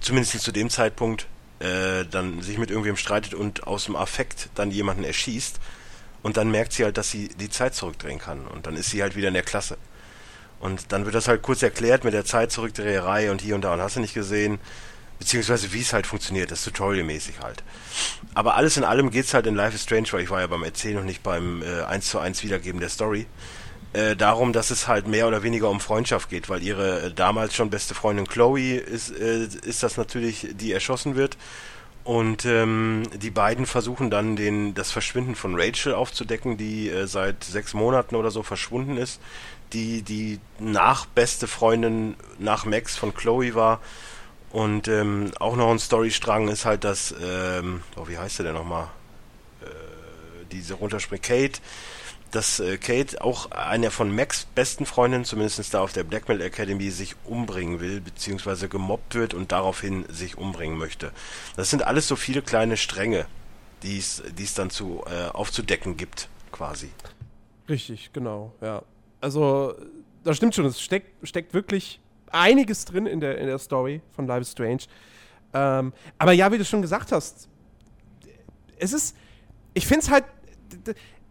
zumindest 0.00 0.40
zu 0.40 0.52
dem 0.52 0.70
Zeitpunkt, 0.70 1.26
äh, 1.60 2.04
dann 2.10 2.42
sich 2.42 2.58
mit 2.58 2.70
irgendwem 2.70 2.96
streitet 2.96 3.34
und 3.34 3.66
aus 3.66 3.84
dem 3.84 3.96
Affekt 3.96 4.50
dann 4.54 4.70
jemanden 4.70 5.04
erschießt. 5.04 5.58
Und 6.22 6.36
dann 6.36 6.50
merkt 6.50 6.72
sie 6.72 6.84
halt, 6.84 6.98
dass 6.98 7.10
sie 7.10 7.28
die 7.28 7.50
Zeit 7.50 7.74
zurückdrehen 7.74 8.18
kann. 8.18 8.46
Und 8.46 8.66
dann 8.66 8.76
ist 8.76 8.90
sie 8.90 9.02
halt 9.02 9.14
wieder 9.14 9.28
in 9.28 9.34
der 9.34 9.44
Klasse. 9.44 9.78
Und 10.58 10.92
dann 10.92 11.04
wird 11.04 11.14
das 11.14 11.28
halt 11.28 11.42
kurz 11.42 11.62
erklärt 11.62 12.04
mit 12.04 12.14
der 12.14 12.24
Zeit 12.24 12.50
zurückdreherei 12.50 13.30
und 13.30 13.40
hier 13.40 13.54
und 13.54 13.62
da 13.62 13.74
und 13.74 13.80
hast 13.80 13.96
du 13.96 14.00
nicht 14.00 14.14
gesehen. 14.14 14.58
Beziehungsweise 15.18 15.72
wie 15.72 15.80
es 15.80 15.92
halt 15.92 16.06
funktioniert, 16.06 16.50
das 16.50 16.62
Tutorial-mäßig 16.64 17.40
halt. 17.40 17.62
Aber 18.34 18.56
alles 18.56 18.76
in 18.76 18.84
allem 18.84 19.10
geht's 19.10 19.32
halt 19.32 19.46
in 19.46 19.54
Life 19.54 19.74
is 19.74 19.82
Strange, 19.82 20.08
weil 20.10 20.22
ich 20.22 20.30
war 20.30 20.40
ja 20.40 20.46
beim 20.46 20.62
Erzählen 20.62 20.98
und 20.98 21.06
nicht 21.06 21.22
beim 21.22 21.62
äh, 21.62 21.82
1 21.84 22.10
zu 22.10 22.18
1 22.18 22.42
Wiedergeben 22.42 22.80
der 22.80 22.90
Story. 22.90 23.26
Äh, 23.96 24.14
darum, 24.14 24.52
dass 24.52 24.70
es 24.70 24.88
halt 24.88 25.06
mehr 25.06 25.26
oder 25.26 25.42
weniger 25.42 25.70
um 25.70 25.80
Freundschaft 25.80 26.28
geht, 26.28 26.50
weil 26.50 26.62
ihre 26.62 27.04
äh, 27.04 27.10
damals 27.14 27.54
schon 27.54 27.70
beste 27.70 27.94
Freundin 27.94 28.26
Chloe 28.26 28.76
ist, 28.76 29.08
äh, 29.08 29.48
ist 29.64 29.82
das 29.82 29.96
natürlich, 29.96 30.48
die 30.52 30.72
erschossen 30.72 31.16
wird. 31.16 31.38
Und 32.04 32.44
ähm, 32.44 33.04
die 33.14 33.30
beiden 33.30 33.64
versuchen 33.64 34.10
dann 34.10 34.36
den, 34.36 34.74
das 34.74 34.92
Verschwinden 34.92 35.34
von 35.34 35.58
Rachel 35.58 35.94
aufzudecken, 35.94 36.58
die 36.58 36.90
äh, 36.90 37.06
seit 37.06 37.42
sechs 37.42 37.72
Monaten 37.72 38.16
oder 38.16 38.30
so 38.30 38.42
verschwunden 38.42 38.98
ist, 38.98 39.18
die 39.72 40.02
die 40.02 40.40
nachbeste 40.58 41.46
Freundin 41.46 42.16
nach 42.38 42.66
Max 42.66 42.96
von 42.96 43.14
Chloe 43.14 43.54
war. 43.54 43.80
Und 44.50 44.88
ähm, 44.88 45.30
auch 45.40 45.56
noch 45.56 45.70
ein 45.70 45.78
Storystrang 45.78 46.48
ist 46.48 46.66
halt, 46.66 46.84
dass, 46.84 47.14
ähm, 47.24 47.80
oh, 47.96 48.08
wie 48.08 48.18
heißt 48.18 48.40
der 48.40 48.46
denn 48.46 48.56
nochmal? 48.56 48.88
Äh, 49.62 49.66
diese 50.52 50.74
runterspringt 50.74 51.22
Kate, 51.22 51.60
dass 52.36 52.60
äh, 52.60 52.76
Kate 52.76 53.24
auch 53.24 53.50
eine 53.50 53.90
von 53.90 54.14
Max 54.14 54.44
besten 54.54 54.84
Freundinnen, 54.84 55.24
zumindest 55.24 55.72
da 55.72 55.80
auf 55.80 55.94
der 55.94 56.04
Blackmail 56.04 56.42
Academy, 56.42 56.90
sich 56.90 57.16
umbringen 57.24 57.80
will, 57.80 58.02
beziehungsweise 58.02 58.68
gemobbt 58.68 59.14
wird 59.14 59.32
und 59.32 59.52
daraufhin 59.52 60.04
sich 60.10 60.36
umbringen 60.36 60.76
möchte. 60.76 61.12
Das 61.56 61.70
sind 61.70 61.82
alles 61.82 62.06
so 62.06 62.14
viele 62.14 62.42
kleine 62.42 62.76
Stränge, 62.76 63.24
die 63.82 63.96
es 63.96 64.54
dann 64.54 64.68
zu 64.68 65.02
äh, 65.06 65.30
aufzudecken 65.30 65.96
gibt, 65.96 66.28
quasi. 66.52 66.90
Richtig, 67.70 68.12
genau, 68.12 68.52
ja. 68.60 68.82
Also, 69.22 69.74
das 70.22 70.36
stimmt 70.36 70.54
schon, 70.54 70.66
es 70.66 70.78
steckt, 70.78 71.26
steckt 71.26 71.54
wirklich 71.54 72.00
einiges 72.30 72.84
drin 72.84 73.06
in 73.06 73.20
der, 73.20 73.38
in 73.38 73.46
der 73.46 73.58
Story 73.58 74.02
von 74.12 74.26
Life 74.26 74.42
is 74.42 74.52
Strange. 74.52 74.82
Ähm, 75.54 75.94
aber 76.18 76.32
ja, 76.32 76.52
wie 76.52 76.58
du 76.58 76.66
schon 76.66 76.82
gesagt 76.82 77.12
hast, 77.12 77.48
es 78.78 78.92
ist, 78.92 79.16
ich 79.72 79.86
finde 79.86 80.04
es 80.04 80.10
halt, 80.10 80.24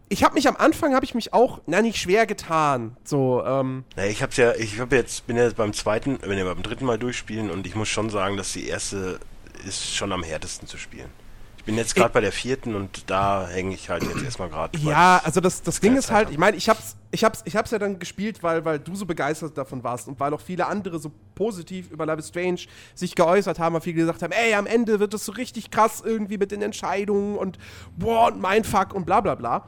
ich 0.08 0.22
habe 0.22 0.34
mich 0.34 0.46
am 0.48 0.56
Anfang 0.56 0.94
habe 0.94 1.04
ich 1.04 1.14
mich 1.14 1.32
auch 1.32 1.60
na 1.66 1.82
nicht 1.82 1.96
schwer 1.98 2.26
getan. 2.26 2.96
So 3.04 3.42
ähm 3.44 3.84
naja, 3.96 4.10
ich 4.10 4.22
hab's 4.22 4.36
ja 4.36 4.54
ich 4.54 4.78
habe 4.78 4.94
jetzt 4.96 5.26
bin 5.26 5.36
jetzt 5.36 5.56
beim 5.56 5.72
zweiten 5.72 6.18
wenn 6.22 6.36
wir 6.36 6.44
beim 6.44 6.62
dritten 6.62 6.84
Mal 6.84 6.98
durchspielen 6.98 7.50
und 7.50 7.66
ich 7.66 7.74
muss 7.74 7.88
schon 7.88 8.10
sagen 8.10 8.36
dass 8.36 8.52
die 8.52 8.68
erste 8.68 9.18
ist 9.66 9.94
schon 9.94 10.12
am 10.12 10.22
härtesten 10.22 10.68
zu 10.68 10.78
spielen. 10.78 11.10
Ich 11.58 11.64
bin 11.64 11.76
jetzt 11.76 11.96
gerade 11.96 12.12
bei 12.12 12.20
der 12.20 12.30
vierten 12.30 12.76
und 12.76 13.10
da 13.10 13.48
hänge 13.48 13.74
ich 13.74 13.90
halt 13.90 14.04
jetzt 14.04 14.22
erstmal 14.22 14.48
gerade 14.48 14.78
ja 14.78 15.20
also 15.24 15.40
das 15.40 15.62
das 15.62 15.80
Ding 15.80 15.96
ist 15.96 16.12
halt 16.12 16.30
ich 16.30 16.38
meine 16.38 16.56
ich 16.56 16.68
hab's 16.68 16.96
ich 17.10 17.24
hab's 17.24 17.42
ich 17.44 17.56
hab's 17.56 17.72
ja 17.72 17.78
dann 17.80 17.98
gespielt 17.98 18.44
weil 18.44 18.64
weil 18.64 18.78
du 18.78 18.94
so 18.94 19.06
begeistert 19.06 19.58
davon 19.58 19.82
warst 19.82 20.06
und 20.06 20.20
weil 20.20 20.32
auch 20.32 20.40
viele 20.40 20.66
andere 20.66 21.00
so 21.00 21.10
positiv 21.34 21.90
über 21.90 22.06
Life 22.06 22.20
is 22.20 22.28
Strange 22.28 22.60
sich 22.94 23.16
geäußert 23.16 23.58
haben, 23.58 23.74
weil 23.74 23.80
viele 23.80 23.96
gesagt 23.96 24.22
haben, 24.22 24.32
ey, 24.32 24.54
am 24.54 24.66
Ende 24.66 25.00
wird 25.00 25.14
das 25.14 25.24
so 25.24 25.32
richtig 25.32 25.72
krass 25.72 26.00
irgendwie 26.04 26.38
mit 26.38 26.52
den 26.52 26.62
Entscheidungen 26.62 27.36
und 27.36 27.58
boah, 27.96 28.28
und 28.28 28.40
mein 28.40 28.62
Fuck 28.62 28.94
und 28.94 29.04
bla 29.04 29.20
bla 29.20 29.34
bla. 29.34 29.66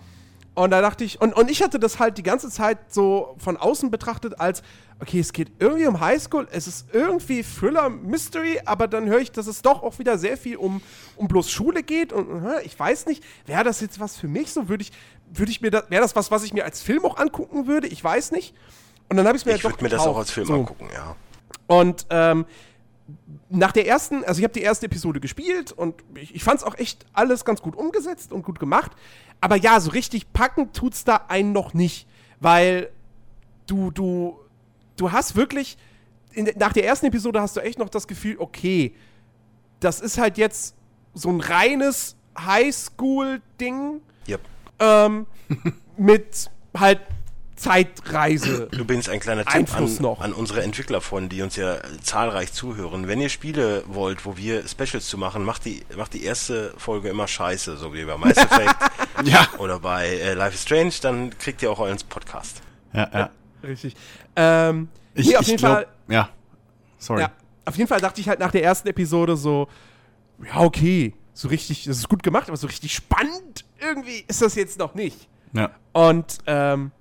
Und 0.59 0.73
da 0.73 0.81
dachte 0.81 1.05
ich, 1.05 1.21
und, 1.21 1.37
und 1.37 1.49
ich 1.53 1.63
hatte 1.63 1.79
das 1.79 2.01
halt 2.01 2.19
die 2.19 2.25
ganze 2.25 2.51
Zeit 2.51 2.93
so 2.93 3.37
von 3.39 3.57
außen 3.57 3.93
betrachtet 3.93 4.41
als, 4.41 4.63
okay, 4.99 5.21
es 5.21 5.33
geht 5.33 5.53
irgendwie 5.61 5.87
um 5.87 6.01
Highschool, 6.01 6.49
es 6.51 6.67
ist 6.67 6.89
irgendwie 6.93 7.45
Thriller, 7.45 7.89
Mystery, 7.89 8.61
aber 8.65 8.89
dann 8.89 9.07
höre 9.07 9.21
ich, 9.21 9.31
dass 9.31 9.47
es 9.47 9.63
doch 9.63 9.85
auch 9.85 10.01
wieder 10.01 10.19
sehr 10.19 10.37
viel 10.37 10.57
um, 10.57 10.83
um 11.15 11.29
bloß 11.29 11.49
Schule 11.49 11.85
geht 11.85 12.13
und 12.13 12.45
ich 12.65 12.77
weiß 12.77 13.07
nicht, 13.07 13.23
wäre 13.47 13.63
das 13.63 13.81
jetzt 13.81 14.01
was 14.01 14.17
für 14.17 14.27
mich? 14.27 14.53
So 14.53 14.69
würde 14.69 14.83
ich, 14.83 14.91
würde 15.33 15.53
ich 15.53 15.61
mir 15.61 15.71
das, 15.71 15.85
wäre 15.91 16.03
das 16.03 16.17
was, 16.17 16.33
was 16.33 16.43
ich 16.43 16.53
mir 16.53 16.65
als 16.65 16.83
Film 16.83 17.05
auch 17.05 17.19
angucken 17.19 17.69
würde? 17.69 17.87
Ich 17.87 18.03
weiß 18.03 18.33
nicht. 18.33 18.53
Und 19.09 19.17
dann 19.17 19.29
habe 19.29 19.37
ich 19.37 19.43
es 19.43 19.47
mir 19.47 19.55
ich 19.55 19.63
ja 19.63 19.71
würde 19.71 19.85
mir 19.85 19.91
das 19.91 20.09
auch 20.09 20.19
als 20.19 20.33
Film 20.33 20.49
so. 20.49 20.55
angucken, 20.55 20.89
ja. 20.93 21.15
Und 21.69 22.05
ähm, 22.11 22.47
nach 23.49 23.73
der 23.73 23.87
ersten, 23.87 24.25
also 24.25 24.39
ich 24.39 24.45
habe 24.45 24.53
die 24.53 24.63
erste 24.63 24.87
Episode 24.87 25.21
gespielt 25.21 25.73
und 25.73 25.95
ich, 26.15 26.35
ich 26.35 26.45
fand 26.45 26.59
es 26.61 26.65
auch 26.65 26.77
echt 26.77 27.07
alles 27.13 27.45
ganz 27.45 27.63
gut 27.63 27.77
umgesetzt 27.77 28.33
und 28.33 28.43
gut 28.43 28.59
gemacht. 28.59 28.93
Aber 29.41 29.57
ja, 29.57 29.81
so 29.81 29.91
richtig 29.91 30.33
packen 30.33 30.73
tut's 30.73 31.05
da 31.05 31.27
einen 31.29 31.53
noch 31.53 31.75
nicht, 31.75 32.07
weil 32.41 32.91
du, 33.67 33.91
du, 33.91 34.39
du 34.97 35.13
hast 35.13 35.37
wirklich, 35.37 35.79
in, 36.33 36.51
nach 36.57 36.73
der 36.73 36.85
ersten 36.85 37.07
Episode 37.07 37.41
hast 37.41 37.57
du 37.57 37.61
echt 37.61 37.79
noch 37.79 37.89
das 37.89 38.07
Gefühl, 38.07 38.37
okay, 38.39 38.95
das 39.81 40.01
ist 40.01 40.19
halt 40.19 40.39
jetzt 40.39 40.75
so 41.15 41.31
ein 41.31 41.41
reines 41.41 42.17
Highschool-Ding. 42.39 44.01
Yep. 44.29 44.41
Ähm, 44.81 45.27
mit 45.97 46.51
halt 46.77 47.01
Zeitreise. 47.59 48.69
Übrigens 48.79 49.09
ein 49.09 49.21
kleiner 49.21 49.45
Tipp 49.45 49.75
an, 49.75 50.07
an, 50.21 50.33
unsere 50.33 50.63
Entwicklerfreunde, 50.63 51.29
die 51.35 51.43
uns 51.43 51.57
ja 51.57 51.79
zahlreich 52.03 52.53
zuhören. 52.53 53.09
Wenn 53.09 53.21
ihr 53.21 53.29
Spiele 53.29 53.83
wollt, 53.87 54.25
wo 54.25 54.37
wir 54.37 54.67
Specials 54.67 55.09
zu 55.09 55.19
machen, 55.19 55.45
macht 55.45 55.65
die, 55.65 55.85
macht 55.97 56.15
die 56.15 56.25
erste 56.25 56.73
Folge 56.77 57.09
immer 57.09 57.27
scheiße, 57.27 57.77
so 57.77 57.93
wie 57.93 58.05
bei 58.05 58.17
Mass 58.17 58.37
Effect 58.37 58.77
ja. 59.25 59.49
oder 59.59 59.81
bei 59.81 60.07
äh, 60.07 60.35
Life 60.35 60.55
is 60.55 60.63
Strange, 60.63 60.93
dann 61.03 61.37
kriegt 61.39 61.63
ihr 61.63 61.71
auch 61.71 61.81
euren 61.81 61.99
Podcast. 62.09 62.63
Ja, 62.93 63.11
ja. 63.13 63.31
Richtig. 63.63 63.97
Ähm, 64.37 64.89
ich, 65.15 65.27
nee, 65.27 65.37
auf 65.37 65.47
jeden 65.47 65.59
glaub, 65.59 65.73
Fall. 65.73 65.87
Ja. 66.09 66.31
Sorry. 66.99 67.23
Ja, 67.23 67.33
auf 67.65 67.77
jeden 67.77 67.89
Fall 67.89 68.01
dachte 68.01 68.21
ich 68.21 68.29
halt 68.29 68.41
nach 68.41 68.51
der 68.53 68.63
ersten 68.63 68.89
Episode 68.89 69.37
so, 69.37 69.69
ja, 70.45 70.61
okay, 70.61 71.15
so 71.35 71.49
richtig, 71.49 71.85
das 71.85 71.99
ist 71.99 72.09
gut 72.09 72.23
gemacht, 72.23 72.49
aber 72.49 72.57
so 72.57 72.67
richtig 72.67 72.95
spannend 72.95 73.65
irgendwie 73.81 74.25
ist 74.27 74.43
das 74.43 74.55
jetzt 74.55 74.79
noch 74.79 74.95
nicht. 74.95 75.29
Ja. 75.53 75.71
Und 75.93 76.39
ähm, 76.47 76.93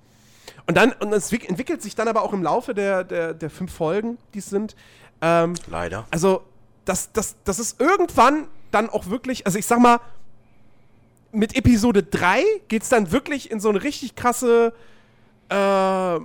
und 0.67 0.75
dann, 0.75 0.91
und 0.93 1.13
es 1.13 1.31
entwickelt 1.31 1.81
sich 1.81 1.95
dann 1.95 2.07
aber 2.07 2.23
auch 2.23 2.33
im 2.33 2.43
Laufe 2.43 2.73
der, 2.73 3.03
der, 3.03 3.33
der 3.33 3.49
fünf 3.49 3.73
Folgen, 3.73 4.17
die 4.33 4.39
es 4.39 4.49
sind. 4.49 4.75
Ähm, 5.21 5.53
Leider. 5.67 6.05
Also, 6.11 6.43
das, 6.85 7.11
das, 7.13 7.35
das 7.43 7.59
ist 7.59 7.79
irgendwann 7.79 8.47
dann 8.71 8.89
auch 8.89 9.07
wirklich, 9.07 9.45
also 9.45 9.57
ich 9.57 9.65
sag 9.65 9.79
mal, 9.79 9.99
mit 11.31 11.55
Episode 11.55 12.03
3 12.03 12.43
geht 12.67 12.83
es 12.83 12.89
dann 12.89 13.11
wirklich 13.11 13.51
in 13.51 13.59
so 13.59 13.69
eine 13.69 13.83
richtig 13.83 14.15
krasse, 14.15 14.73
äh, 15.49 15.53
sag 15.55 16.21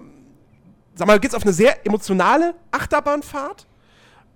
mal, 1.07 1.21
geht's 1.21 1.35
auf 1.35 1.43
eine 1.43 1.53
sehr 1.53 1.87
emotionale 1.87 2.55
Achterbahnfahrt. 2.71 3.67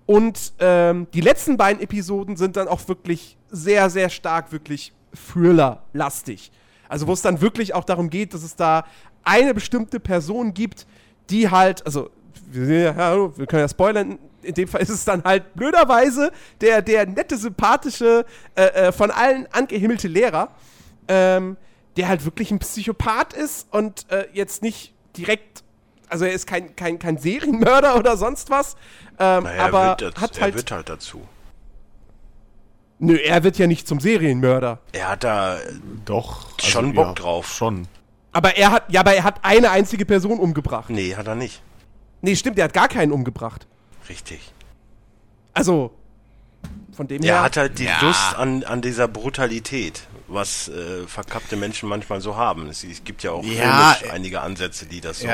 Und 0.05 0.53
ähm, 0.59 1.07
die 1.13 1.21
letzten 1.21 1.57
beiden 1.57 1.81
Episoden 1.81 2.37
sind 2.37 2.55
dann 2.55 2.69
auch 2.69 2.87
wirklich 2.87 3.37
sehr, 3.49 3.89
sehr 3.89 4.09
stark, 4.09 4.53
wirklich 4.53 4.93
Thriller-lastig. 5.13 6.51
Also 6.87 7.07
wo 7.07 7.13
es 7.13 7.21
dann 7.21 7.41
wirklich 7.41 7.73
auch 7.73 7.83
darum 7.83 8.09
geht, 8.09 8.33
dass 8.33 8.43
es 8.43 8.55
da 8.55 8.85
eine 9.27 9.53
bestimmte 9.53 9.99
Person 9.99 10.53
gibt, 10.53 10.87
die 11.29 11.49
halt, 11.49 11.85
also 11.85 12.09
wir, 12.49 12.95
ja, 12.97 13.37
wir 13.37 13.45
können 13.45 13.61
ja 13.61 13.69
spoilern, 13.69 14.17
in 14.41 14.53
dem 14.53 14.67
Fall 14.67 14.81
ist 14.81 14.89
es 14.89 15.03
dann 15.03 15.23
halt 15.23 15.53
blöderweise 15.55 16.31
der, 16.61 16.81
der 16.81 17.05
nette, 17.05 17.37
sympathische, 17.37 18.25
äh, 18.55 18.63
äh, 18.63 18.91
von 18.91 19.11
allen 19.11 19.47
angehimmelte 19.51 20.07
Lehrer, 20.07 20.49
ähm, 21.07 21.57
der 21.97 22.07
halt 22.07 22.23
wirklich 22.23 22.51
ein 22.51 22.59
Psychopath 22.59 23.33
ist 23.33 23.67
und 23.71 24.09
äh, 24.09 24.27
jetzt 24.31 24.61
nicht 24.61 24.93
direkt, 25.17 25.63
also 26.07 26.23
er 26.23 26.31
ist 26.31 26.47
kein, 26.47 26.75
kein, 26.75 26.99
kein 26.99 27.17
Serienmörder 27.17 27.97
oder 27.97 28.15
sonst 28.15 28.49
was, 28.49 28.75
ähm, 29.19 29.43
naja, 29.43 29.65
aber 29.65 29.81
er 29.81 29.99
wird, 29.99 30.21
hat 30.21 30.39
halt, 30.39 30.53
er 30.53 30.57
wird 30.57 30.71
halt 30.71 30.89
dazu. 30.89 31.21
Nö, 32.99 33.15
er 33.15 33.43
wird 33.43 33.57
ja 33.59 33.67
nicht 33.67 33.87
zum 33.87 33.99
Serienmörder. 33.99 34.79
Er 34.91 35.09
hat 35.09 35.23
da 35.23 35.57
doch 36.05 36.59
schon 36.59 36.85
also, 36.85 36.95
Bock 36.95 37.05
ja, 37.07 37.13
drauf. 37.13 37.53
Schon. 37.53 37.87
Aber 38.31 38.55
er 38.57 38.71
hat, 38.71 38.91
ja, 38.91 38.99
aber 39.01 39.13
er 39.13 39.23
hat 39.23 39.39
eine 39.43 39.71
einzige 39.71 40.05
Person 40.05 40.39
umgebracht. 40.39 40.89
Nee, 40.89 41.15
hat 41.15 41.27
er 41.27 41.35
nicht. 41.35 41.61
Nee, 42.21 42.35
stimmt, 42.35 42.57
er 42.57 42.65
hat 42.65 42.73
gar 42.73 42.87
keinen 42.87 43.11
umgebracht. 43.11 43.67
Richtig. 44.09 44.39
Also, 45.53 45.91
von 46.95 47.07
dem 47.07 47.21
er 47.21 47.27
her. 47.27 47.35
Er 47.35 47.43
hat 47.43 47.57
halt 47.57 47.79
die 47.79 47.85
ja. 47.85 48.01
Lust 48.01 48.35
an, 48.35 48.63
an 48.63 48.81
dieser 48.81 49.07
Brutalität, 49.07 50.03
was 50.27 50.67
äh, 50.69 51.07
verkappte 51.07 51.55
Menschen 51.55 51.89
manchmal 51.89 52.21
so 52.21 52.35
haben. 52.35 52.67
Es, 52.67 52.83
es 52.83 53.03
gibt 53.03 53.23
ja 53.23 53.31
auch 53.31 53.43
ja, 53.43 53.97
einige 54.11 54.41
Ansätze, 54.41 54.85
die 54.85 55.01
das 55.01 55.19
so 55.19 55.27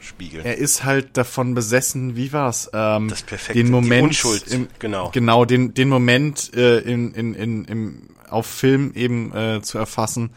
spiegeln. 0.00 0.44
Er 0.44 0.58
ist 0.58 0.84
halt 0.84 1.16
davon 1.16 1.54
besessen, 1.54 2.16
wie 2.16 2.32
war's? 2.32 2.70
Ähm, 2.72 3.08
das 3.08 3.22
perfekte, 3.22 3.62
den 3.62 3.70
Moment, 3.70 4.02
die 4.02 4.08
Unschuld, 4.08 4.46
im, 4.48 4.68
genau. 4.78 5.10
Genau, 5.10 5.44
den, 5.44 5.74
den 5.74 5.88
Moment 5.88 6.54
äh, 6.54 6.78
in, 6.80 7.12
in, 7.14 7.34
in, 7.34 7.64
im, 7.64 8.08
auf 8.28 8.46
Film 8.46 8.92
eben 8.94 9.34
äh, 9.34 9.62
zu 9.62 9.78
erfassen, 9.78 10.30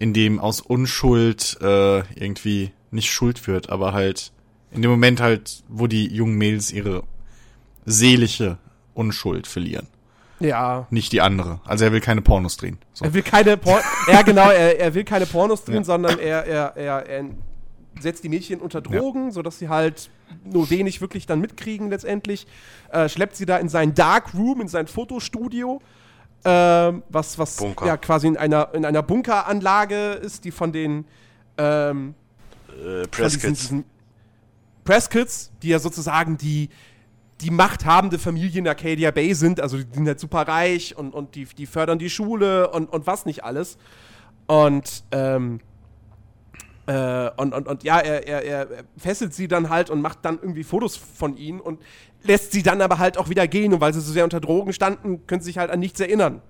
in 0.00 0.14
dem 0.14 0.40
aus 0.40 0.62
Unschuld 0.62 1.58
äh, 1.60 1.98
irgendwie 2.14 2.72
nicht 2.90 3.12
Schuld 3.12 3.46
wird, 3.46 3.68
aber 3.68 3.92
halt 3.92 4.32
in 4.72 4.80
dem 4.80 4.90
Moment 4.90 5.20
halt, 5.20 5.62
wo 5.68 5.86
die 5.86 6.06
jungen 6.06 6.36
Mädels 6.36 6.72
ihre 6.72 7.04
seelische 7.84 8.56
Unschuld 8.94 9.46
verlieren. 9.46 9.88
Ja. 10.40 10.86
Nicht 10.88 11.12
die 11.12 11.20
andere. 11.20 11.60
Also 11.66 11.84
er 11.84 11.92
will 11.92 12.00
keine 12.00 12.22
Pornos 12.22 12.56
drehen. 12.56 12.78
So. 12.94 13.04
Er 13.04 13.12
will 13.12 13.22
keine 13.22 13.58
Pornos. 13.58 13.84
ja, 14.10 14.22
genau, 14.22 14.48
er, 14.50 14.80
er 14.80 14.94
will 14.94 15.04
keine 15.04 15.26
Pornos 15.26 15.64
drehen, 15.64 15.76
ja. 15.76 15.84
sondern 15.84 16.18
er, 16.18 16.46
er, 16.46 16.76
er, 16.76 17.06
er 17.06 17.24
setzt 18.00 18.24
die 18.24 18.30
Mädchen 18.30 18.58
unter 18.60 18.80
Drogen, 18.80 19.26
ja. 19.26 19.30
sodass 19.32 19.58
sie 19.58 19.68
halt 19.68 20.08
nur 20.44 20.70
wenig 20.70 21.02
wirklich 21.02 21.26
dann 21.26 21.40
mitkriegen 21.40 21.90
letztendlich. 21.90 22.46
Äh, 22.90 23.10
schleppt 23.10 23.36
sie 23.36 23.44
da 23.44 23.58
in 23.58 23.68
sein 23.68 23.94
Dark 23.94 24.32
Room, 24.32 24.62
in 24.62 24.68
sein 24.68 24.86
Fotostudio 24.86 25.82
ähm, 26.44 27.02
was, 27.08 27.38
was 27.38 27.56
Bunker. 27.56 27.86
ja 27.86 27.96
quasi 27.96 28.26
in 28.26 28.36
einer, 28.36 28.74
in 28.74 28.84
einer 28.84 29.02
Bunkeranlage 29.02 30.12
ist, 30.12 30.44
die 30.44 30.50
von 30.50 30.72
den 30.72 31.04
ähm, 31.58 32.14
Äh, 32.70 33.02
von 33.02 33.10
Press 33.10 33.32
diesen, 33.34 33.48
Kids. 33.50 33.60
diesen 33.60 33.84
Prescotts, 34.84 35.50
die 35.62 35.68
ja 35.68 35.78
sozusagen 35.78 36.36
die, 36.38 36.70
die 37.40 37.50
machthabende 37.50 38.18
Familie 38.18 38.58
in 38.60 38.68
Arcadia 38.68 39.10
Bay 39.10 39.34
sind, 39.34 39.60
also 39.60 39.76
die 39.76 39.84
sind 39.92 40.06
halt 40.06 40.20
super 40.20 40.48
reich 40.48 40.96
und, 40.96 41.12
und 41.14 41.34
die, 41.34 41.44
die 41.44 41.66
fördern 41.66 41.98
die 41.98 42.10
Schule 42.10 42.70
und, 42.70 42.90
und 42.90 43.06
was 43.06 43.26
nicht 43.26 43.44
alles. 43.44 43.76
Und, 44.46 45.04
ähm, 45.12 45.60
äh, 46.86 47.30
und, 47.36 47.52
und, 47.52 47.68
und 47.68 47.82
ja, 47.84 47.98
er, 48.00 48.26
er, 48.26 48.44
er 48.44 48.84
fesselt 48.96 49.34
sie 49.34 49.46
dann 49.48 49.68
halt 49.68 49.90
und 49.90 50.00
macht 50.00 50.18
dann 50.22 50.38
irgendwie 50.40 50.64
Fotos 50.64 50.96
von 50.96 51.36
ihnen 51.36 51.60
und 51.60 51.80
lässt 52.22 52.52
sie 52.52 52.62
dann 52.62 52.80
aber 52.80 52.98
halt 52.98 53.18
auch 53.18 53.28
wieder 53.28 53.46
gehen. 53.48 53.72
Und 53.72 53.80
weil 53.80 53.92
sie 53.92 54.00
so 54.00 54.12
sehr 54.12 54.24
unter 54.24 54.40
Drogen 54.40 54.72
standen, 54.72 55.26
können 55.26 55.40
sie 55.40 55.46
sich 55.46 55.58
halt 55.58 55.70
an 55.70 55.80
nichts 55.80 56.00
erinnern. 56.00 56.42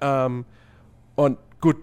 Ähm, 0.00 0.44
und 1.14 1.38
gut, 1.60 1.76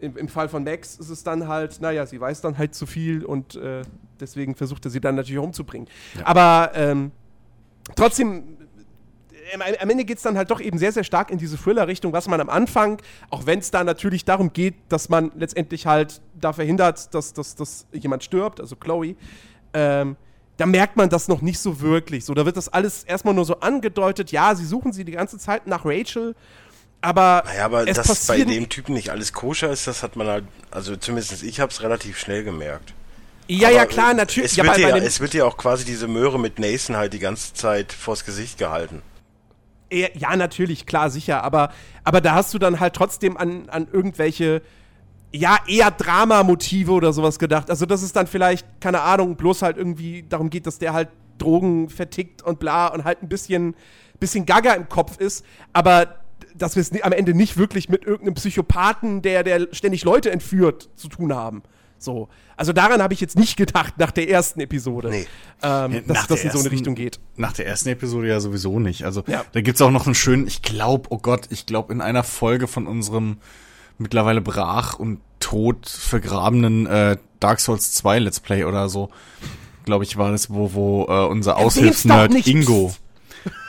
im, 0.00 0.16
im 0.16 0.28
Fall 0.28 0.48
von 0.48 0.64
Max 0.64 0.96
ist 0.96 1.10
es 1.10 1.22
dann 1.22 1.48
halt, 1.48 1.80
naja, 1.80 2.06
sie 2.06 2.20
weiß 2.20 2.40
dann 2.40 2.58
halt 2.58 2.74
zu 2.74 2.86
viel 2.86 3.24
und 3.24 3.56
äh, 3.56 3.82
deswegen 4.18 4.54
versucht 4.54 4.84
er 4.84 4.90
sie 4.90 5.00
dann 5.00 5.14
natürlich 5.14 5.42
umzubringen. 5.42 5.88
Aber 6.24 6.70
ähm, 6.74 7.10
trotzdem, 7.96 8.56
am, 9.54 9.60
am 9.80 9.90
Ende 9.90 10.04
geht 10.04 10.18
es 10.18 10.22
dann 10.22 10.36
halt 10.36 10.50
doch 10.50 10.60
eben 10.60 10.78
sehr, 10.78 10.92
sehr 10.92 11.04
stark 11.04 11.30
in 11.30 11.38
diese 11.38 11.56
Thriller-Richtung, 11.56 12.12
was 12.12 12.28
man 12.28 12.40
am 12.40 12.48
Anfang, 12.48 13.00
auch 13.30 13.46
wenn 13.46 13.58
es 13.58 13.70
da 13.70 13.84
natürlich 13.84 14.24
darum 14.24 14.52
geht, 14.52 14.74
dass 14.88 15.08
man 15.08 15.32
letztendlich 15.36 15.86
halt 15.86 16.20
da 16.40 16.52
verhindert, 16.52 17.12
dass, 17.14 17.32
dass, 17.32 17.54
dass 17.54 17.86
jemand 17.92 18.24
stirbt, 18.24 18.60
also 18.60 18.76
Chloe, 18.76 19.16
ähm, 19.74 20.16
da 20.60 20.66
merkt 20.66 20.96
man 20.96 21.08
das 21.08 21.26
noch 21.26 21.40
nicht 21.40 21.58
so 21.58 21.80
wirklich. 21.80 22.26
So, 22.26 22.34
da 22.34 22.44
wird 22.44 22.58
das 22.58 22.68
alles 22.68 23.04
erstmal 23.04 23.32
nur 23.32 23.46
so 23.46 23.60
angedeutet. 23.60 24.30
Ja, 24.30 24.54
sie 24.54 24.66
suchen 24.66 24.92
sie 24.92 25.06
die 25.06 25.12
ganze 25.12 25.38
Zeit 25.38 25.66
nach 25.66 25.86
Rachel, 25.86 26.34
aber, 27.00 27.42
Naja, 27.46 27.64
aber 27.64 27.88
es 27.88 27.96
dass 27.96 28.26
bei 28.26 28.44
dem 28.44 28.68
Typen 28.68 28.92
nicht 28.92 29.08
alles 29.08 29.32
koscher 29.32 29.70
ist, 29.70 29.86
das 29.86 30.02
hat 30.02 30.16
man 30.16 30.26
halt, 30.26 30.44
also 30.70 30.96
zumindest 30.96 31.42
ich 31.42 31.60
habe 31.60 31.72
es 31.72 31.82
relativ 31.82 32.18
schnell 32.18 32.44
gemerkt. 32.44 32.92
Ja, 33.48 33.68
Aber 33.68 33.76
ja, 33.76 33.86
klar, 33.86 34.12
natürlich. 34.12 34.52
Es 34.52 34.62
wird, 34.62 34.78
ja, 34.78 34.96
es 34.98 35.20
wird 35.20 35.32
ja 35.32 35.44
auch 35.46 35.56
quasi 35.56 35.86
diese 35.86 36.06
Möhre 36.06 36.38
mit 36.38 36.58
Nathan 36.58 36.96
halt 36.96 37.14
die 37.14 37.18
ganze 37.18 37.54
Zeit 37.54 37.92
vors 37.92 38.26
Gesicht 38.26 38.58
gehalten. 38.58 39.00
ja, 39.90 40.08
ja, 40.14 40.36
natürlich, 40.36 40.84
klar, 40.84 41.08
sicher. 41.08 41.42
Aber, 41.42 41.72
aber 42.04 42.20
da 42.20 42.34
hast 42.34 42.52
du 42.52 42.58
dann 42.58 42.80
halt 42.80 42.94
trotzdem 42.94 43.38
an, 43.38 43.70
an 43.70 43.88
irgendwelche, 43.90 44.60
ja, 45.32 45.58
eher 45.66 45.90
Dramamotive 45.90 46.90
oder 46.92 47.12
sowas 47.12 47.38
gedacht. 47.38 47.70
Also, 47.70 47.86
dass 47.86 48.02
es 48.02 48.12
dann 48.12 48.26
vielleicht, 48.26 48.66
keine 48.80 49.00
Ahnung, 49.02 49.36
bloß 49.36 49.62
halt 49.62 49.76
irgendwie 49.76 50.24
darum 50.28 50.50
geht, 50.50 50.66
dass 50.66 50.78
der 50.78 50.92
halt 50.92 51.08
Drogen 51.38 51.88
vertickt 51.88 52.42
und 52.42 52.58
bla 52.58 52.88
und 52.88 53.04
halt 53.04 53.22
ein 53.22 53.28
bisschen, 53.28 53.74
bisschen 54.18 54.44
gaga 54.46 54.74
im 54.74 54.88
Kopf 54.88 55.18
ist. 55.18 55.44
Aber 55.72 56.16
dass 56.54 56.74
wir 56.76 56.80
es 56.82 56.90
am 57.02 57.12
Ende 57.12 57.32
nicht 57.32 57.56
wirklich 57.56 57.88
mit 57.88 58.04
irgendeinem 58.04 58.34
Psychopathen, 58.34 59.22
der, 59.22 59.44
der 59.44 59.68
ständig 59.72 60.04
Leute 60.04 60.30
entführt, 60.30 60.90
zu 60.96 61.08
tun 61.08 61.32
haben. 61.34 61.62
So. 61.96 62.28
Also 62.56 62.72
daran 62.72 63.02
habe 63.02 63.14
ich 63.14 63.20
jetzt 63.20 63.38
nicht 63.38 63.56
gedacht 63.56 63.94
nach 63.98 64.10
der 64.10 64.28
ersten 64.28 64.60
Episode. 64.60 65.10
Nee. 65.10 65.26
Ähm, 65.62 66.02
dass 66.06 66.26
das 66.26 66.42
in 66.42 66.50
so 66.50 66.58
eine 66.58 66.64
ersten- 66.64 66.68
Richtung 66.68 66.94
geht. 66.94 67.20
Nach 67.36 67.52
der 67.52 67.66
ersten 67.66 67.88
Episode 67.90 68.28
ja 68.28 68.40
sowieso 68.40 68.78
nicht. 68.80 69.04
Also 69.04 69.22
Ja. 69.26 69.44
da 69.52 69.60
gibt's 69.60 69.80
auch 69.80 69.90
noch 69.90 70.06
einen 70.06 70.14
schönen, 70.14 70.46
ich 70.46 70.62
glaube, 70.62 71.08
oh 71.10 71.18
Gott, 71.18 71.46
ich 71.50 71.66
glaube 71.66 71.92
in 71.92 72.00
einer 72.00 72.24
Folge 72.24 72.66
von 72.66 72.86
unserem 72.86 73.36
mittlerweile 74.00 74.40
brach 74.40 74.98
und 74.98 75.20
tot 75.38 75.88
vergrabenen 75.88 76.86
äh, 76.86 77.16
Dark 77.38 77.60
Souls 77.60 77.92
2 77.92 78.18
Let's 78.20 78.40
Play 78.40 78.64
oder 78.64 78.88
so, 78.88 79.10
glaube 79.84 80.04
ich, 80.04 80.16
war 80.16 80.30
das, 80.30 80.50
wo, 80.50 80.74
wo 80.74 81.06
äh, 81.08 81.26
unser 81.26 81.56
Aushilfsnerd. 81.56 82.46
Ingo, 82.46 82.92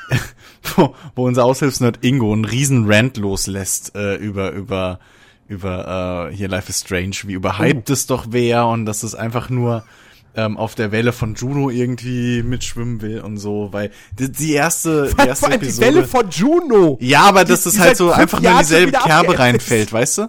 wo, 0.75 0.95
wo 1.15 1.25
unser 1.25 1.45
Aushilfsnerd 1.45 2.03
Ingo 2.03 2.33
einen 2.33 2.45
riesen 2.45 2.91
Rant 2.91 3.17
loslässt 3.17 3.95
äh, 3.95 4.15
über, 4.15 4.51
über, 4.51 5.00
über 5.47 6.29
äh, 6.29 6.35
hier 6.35 6.47
Life 6.47 6.69
is 6.69 6.79
Strange, 6.79 7.15
wie 7.23 7.33
überhyped 7.33 7.89
Oh. 7.89 7.93
es 7.93 8.07
doch 8.07 8.31
wäre 8.31 8.65
und 8.67 8.85
dass 8.85 9.03
es 9.03 9.15
einfach 9.15 9.50
nur 9.50 9.83
ähm, 10.35 10.57
auf 10.57 10.75
der 10.75 10.91
Welle 10.91 11.11
von 11.11 11.35
Juno 11.35 11.70
irgendwie 11.70 12.41
mitschwimmen 12.44 13.01
will 13.01 13.20
und 13.22 13.37
so, 13.37 13.70
weil 13.72 13.91
die, 14.17 14.31
die 14.31 14.53
erste, 14.53 15.07
die 15.09 15.15
Vor 15.15 15.25
erste 15.25 15.50
die 15.50 15.55
Episode. 15.55 15.87
Welle 15.87 16.03
von 16.07 16.29
Juno. 16.29 16.98
ja, 17.01 17.22
aber 17.24 17.44
dass 17.46 17.63
die- 17.63 17.70
es 17.70 17.75
die 17.75 17.81
halt 17.81 17.98
so 17.98 18.11
einfach 18.11 18.39
nur 18.41 18.51
in 18.51 18.57
dieselbe 18.59 18.91
Kerbe 18.94 19.37
reinfällt, 19.39 19.87
ist. 19.87 19.94
weißt 19.94 20.17
du? 20.20 20.27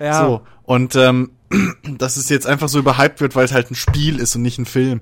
Ja. 0.00 0.24
So. 0.24 0.40
Und 0.64 0.96
ähm, 0.96 1.32
dass 1.98 2.16
es 2.16 2.28
jetzt 2.30 2.46
einfach 2.46 2.68
so 2.68 2.78
überhyped 2.78 3.20
wird, 3.20 3.36
weil 3.36 3.44
es 3.44 3.52
halt 3.52 3.70
ein 3.70 3.74
Spiel 3.74 4.18
ist 4.18 4.34
und 4.36 4.42
nicht 4.42 4.58
ein 4.58 4.64
Film. 4.66 5.00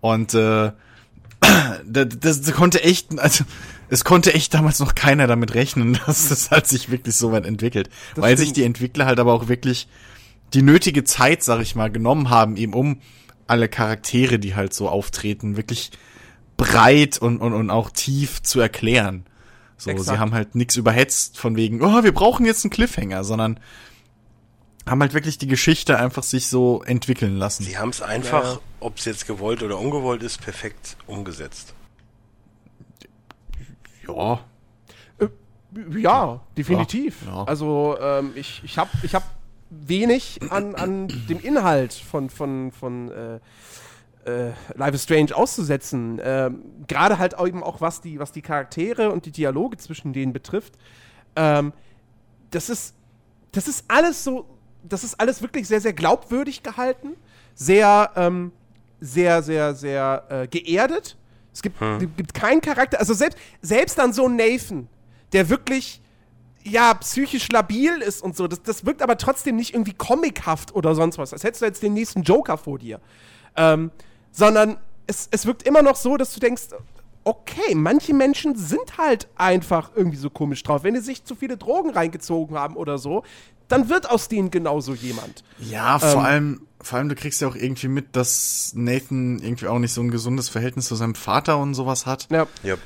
Und 0.00 0.32
äh, 0.34 0.70
das, 1.86 2.06
das, 2.20 2.40
das 2.42 2.52
konnte 2.54 2.82
echt, 2.82 3.18
also 3.18 3.44
es 3.88 4.04
konnte 4.04 4.34
echt 4.34 4.54
damals 4.54 4.78
noch 4.80 4.94
keiner 4.94 5.26
damit 5.26 5.54
rechnen, 5.54 5.98
dass 6.06 6.28
das 6.28 6.50
halt 6.50 6.66
sich 6.66 6.90
wirklich 6.90 7.16
so 7.16 7.32
weit 7.32 7.46
entwickelt. 7.46 7.88
Das 8.14 8.22
weil 8.22 8.36
sich 8.36 8.46
stimmt. 8.46 8.56
die 8.58 8.64
Entwickler 8.64 9.06
halt 9.06 9.18
aber 9.18 9.32
auch 9.32 9.48
wirklich 9.48 9.88
die 10.54 10.62
nötige 10.62 11.04
Zeit, 11.04 11.42
sag 11.42 11.60
ich 11.60 11.74
mal, 11.74 11.90
genommen 11.90 12.30
haben, 12.30 12.56
eben 12.56 12.72
um 12.74 12.98
alle 13.48 13.68
Charaktere, 13.68 14.38
die 14.38 14.54
halt 14.54 14.72
so 14.74 14.88
auftreten, 14.88 15.56
wirklich 15.56 15.90
breit 16.56 17.18
und, 17.18 17.38
und, 17.40 17.52
und 17.52 17.70
auch 17.70 17.90
tief 17.90 18.42
zu 18.42 18.60
erklären. 18.60 19.24
So, 19.76 19.90
Exakt. 19.90 20.08
sie 20.08 20.18
haben 20.18 20.34
halt 20.34 20.54
nichts 20.54 20.76
überhetzt 20.76 21.38
von 21.38 21.56
wegen, 21.56 21.82
oh, 21.82 22.02
wir 22.02 22.12
brauchen 22.12 22.44
jetzt 22.44 22.64
einen 22.64 22.70
Cliffhanger, 22.70 23.22
sondern 23.24 23.60
haben 24.88 25.00
halt 25.00 25.14
wirklich 25.14 25.38
die 25.38 25.46
Geschichte 25.46 25.98
einfach 25.98 26.22
sich 26.22 26.48
so 26.48 26.82
entwickeln 26.82 27.36
lassen. 27.36 27.62
Sie 27.62 27.78
haben 27.78 27.90
es 27.90 28.02
einfach, 28.02 28.54
Ja. 28.54 28.60
ob 28.80 28.98
es 28.98 29.04
jetzt 29.04 29.26
gewollt 29.26 29.62
oder 29.62 29.78
ungewollt 29.78 30.22
ist, 30.22 30.40
perfekt 30.40 30.96
umgesetzt. 31.06 31.74
Ja, 34.06 34.40
Ja, 35.96 36.40
definitiv. 36.56 37.16
Ja, 37.26 37.34
ja. 37.34 37.44
Also 37.44 37.96
ähm, 38.00 38.32
ich, 38.34 38.62
ich 38.64 38.78
habe 38.78 38.90
ich 39.02 39.14
hab 39.14 39.22
wenig 39.70 40.40
an, 40.50 40.74
an 40.74 41.08
dem 41.28 41.40
Inhalt 41.40 41.92
von, 41.92 42.30
von, 42.30 42.72
von 42.72 43.10
äh, 43.10 43.40
äh, 44.24 44.52
Life 44.74 44.94
is 44.94 45.02
Strange 45.02 45.34
auszusetzen. 45.34 46.20
Ähm, 46.22 46.62
Gerade 46.86 47.18
halt 47.18 47.36
auch 47.36 47.46
eben 47.46 47.62
auch 47.62 47.80
was 47.80 48.00
die, 48.00 48.18
was 48.18 48.32
die 48.32 48.42
Charaktere 48.42 49.10
und 49.10 49.26
die 49.26 49.32
Dialoge 49.32 49.76
zwischen 49.76 50.12
denen 50.12 50.32
betrifft. 50.32 50.74
Ähm, 51.36 51.72
das 52.50 52.68
ist, 52.70 52.94
das 53.52 53.68
ist 53.68 53.84
alles 53.88 54.24
so, 54.24 54.46
das 54.82 55.04
ist 55.04 55.18
alles 55.20 55.42
wirklich 55.42 55.68
sehr, 55.68 55.80
sehr 55.80 55.92
glaubwürdig 55.92 56.62
gehalten. 56.62 57.16
Sehr, 57.54 58.10
ähm, 58.16 58.52
sehr, 59.00 59.42
sehr, 59.42 59.74
sehr 59.74 60.24
äh, 60.28 60.46
geerdet. 60.48 61.16
Es 61.52 61.62
gibt, 61.62 61.78
gibt 62.16 62.34
keinen 62.34 62.60
Charakter, 62.60 63.00
also 63.00 63.14
selbst, 63.14 63.38
selbst 63.62 63.98
dann 63.98 64.12
so 64.12 64.26
ein 64.26 64.36
Nathan, 64.36 64.88
der 65.32 65.48
wirklich, 65.48 66.00
ja, 66.70 66.94
psychisch 66.94 67.48
labil 67.50 67.98
ist 67.98 68.22
und 68.22 68.36
so, 68.36 68.46
das, 68.46 68.62
das 68.62 68.84
wirkt 68.86 69.02
aber 69.02 69.16
trotzdem 69.16 69.56
nicht 69.56 69.74
irgendwie 69.74 69.94
comichaft 69.94 70.74
oder 70.74 70.94
sonst 70.94 71.18
was, 71.18 71.32
als 71.32 71.44
hättest 71.44 71.62
du 71.62 71.66
jetzt 71.66 71.82
den 71.82 71.94
nächsten 71.94 72.22
Joker 72.22 72.58
vor 72.58 72.78
dir. 72.78 73.00
Ähm, 73.56 73.90
sondern 74.32 74.76
es, 75.06 75.28
es 75.30 75.46
wirkt 75.46 75.62
immer 75.64 75.82
noch 75.82 75.96
so, 75.96 76.16
dass 76.16 76.32
du 76.34 76.40
denkst, 76.40 76.64
okay, 77.24 77.74
manche 77.74 78.14
Menschen 78.14 78.56
sind 78.56 78.96
halt 78.96 79.28
einfach 79.36 79.90
irgendwie 79.94 80.16
so 80.16 80.30
komisch 80.30 80.62
drauf. 80.62 80.82
Wenn 80.82 80.94
die 80.94 81.00
sich 81.00 81.24
zu 81.24 81.34
viele 81.34 81.56
Drogen 81.56 81.90
reingezogen 81.90 82.56
haben 82.56 82.76
oder 82.76 82.98
so, 82.98 83.22
dann 83.68 83.88
wird 83.90 84.10
aus 84.10 84.28
denen 84.28 84.50
genauso 84.50 84.94
jemand. 84.94 85.44
Ja, 85.58 85.98
vor 85.98 86.12
Ähm. 86.12 86.18
allem, 86.20 86.60
vor 86.80 86.98
allem, 86.98 87.08
du 87.08 87.14
kriegst 87.14 87.40
ja 87.40 87.48
auch 87.48 87.56
irgendwie 87.56 87.88
mit, 87.88 88.16
dass 88.16 88.72
Nathan 88.74 89.40
irgendwie 89.40 89.66
auch 89.66 89.78
nicht 89.78 89.92
so 89.92 90.00
ein 90.00 90.10
gesundes 90.10 90.48
Verhältnis 90.48 90.86
zu 90.86 90.94
seinem 90.94 91.14
Vater 91.14 91.58
und 91.58 91.74
sowas 91.74 92.06
hat. 92.06 92.28
Ja. 92.30 92.46
Ja. 92.62 92.76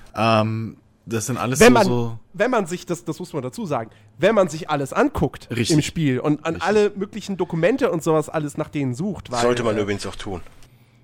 Ähm, 0.40 0.76
das 1.06 1.26
sind 1.26 1.36
alles 1.36 1.58
wenn 1.60 1.72
man, 1.72 1.84
so. 1.86 2.18
wenn 2.32 2.50
man 2.50 2.66
sich, 2.66 2.86
das, 2.86 3.04
das 3.04 3.18
muss 3.18 3.32
man 3.32 3.42
dazu 3.42 3.66
sagen, 3.66 3.90
wenn 4.18 4.34
man 4.34 4.48
sich 4.48 4.70
alles 4.70 4.92
anguckt 4.92 5.48
Richtig. 5.50 5.70
im 5.76 5.82
Spiel 5.82 6.20
und 6.20 6.44
an 6.46 6.54
Richtig. 6.54 6.68
alle 6.68 6.90
möglichen 6.94 7.36
Dokumente 7.36 7.90
und 7.90 8.02
sowas 8.04 8.28
alles 8.28 8.56
nach 8.56 8.68
denen 8.68 8.94
sucht, 8.94 9.30
weil, 9.32 9.40
Sollte 9.42 9.64
man 9.64 9.76
äh, 9.76 9.80
übrigens 9.82 10.06
auch 10.06 10.14
tun. 10.16 10.40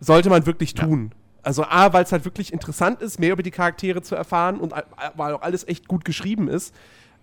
sollte 0.01 0.31
man 0.31 0.47
wirklich 0.47 0.75
tun. 0.75 1.13
Also 1.43 1.65
A, 1.65 1.93
weil 1.93 2.05
es 2.05 2.13
halt 2.13 2.25
wirklich 2.25 2.53
interessant 2.53 3.01
ist, 3.01 3.19
mehr 3.19 3.33
über 3.33 3.43
die 3.43 3.51
Charaktere 3.51 4.03
zu 4.03 4.15
erfahren 4.15 4.61
und 4.61 4.73
a- 4.75 4.85
weil 5.17 5.35
auch 5.35 5.43
alles 5.43 5.67
echt 5.67 5.89
gut 5.89 6.05
geschrieben 6.05 6.49
ist. 6.49 6.75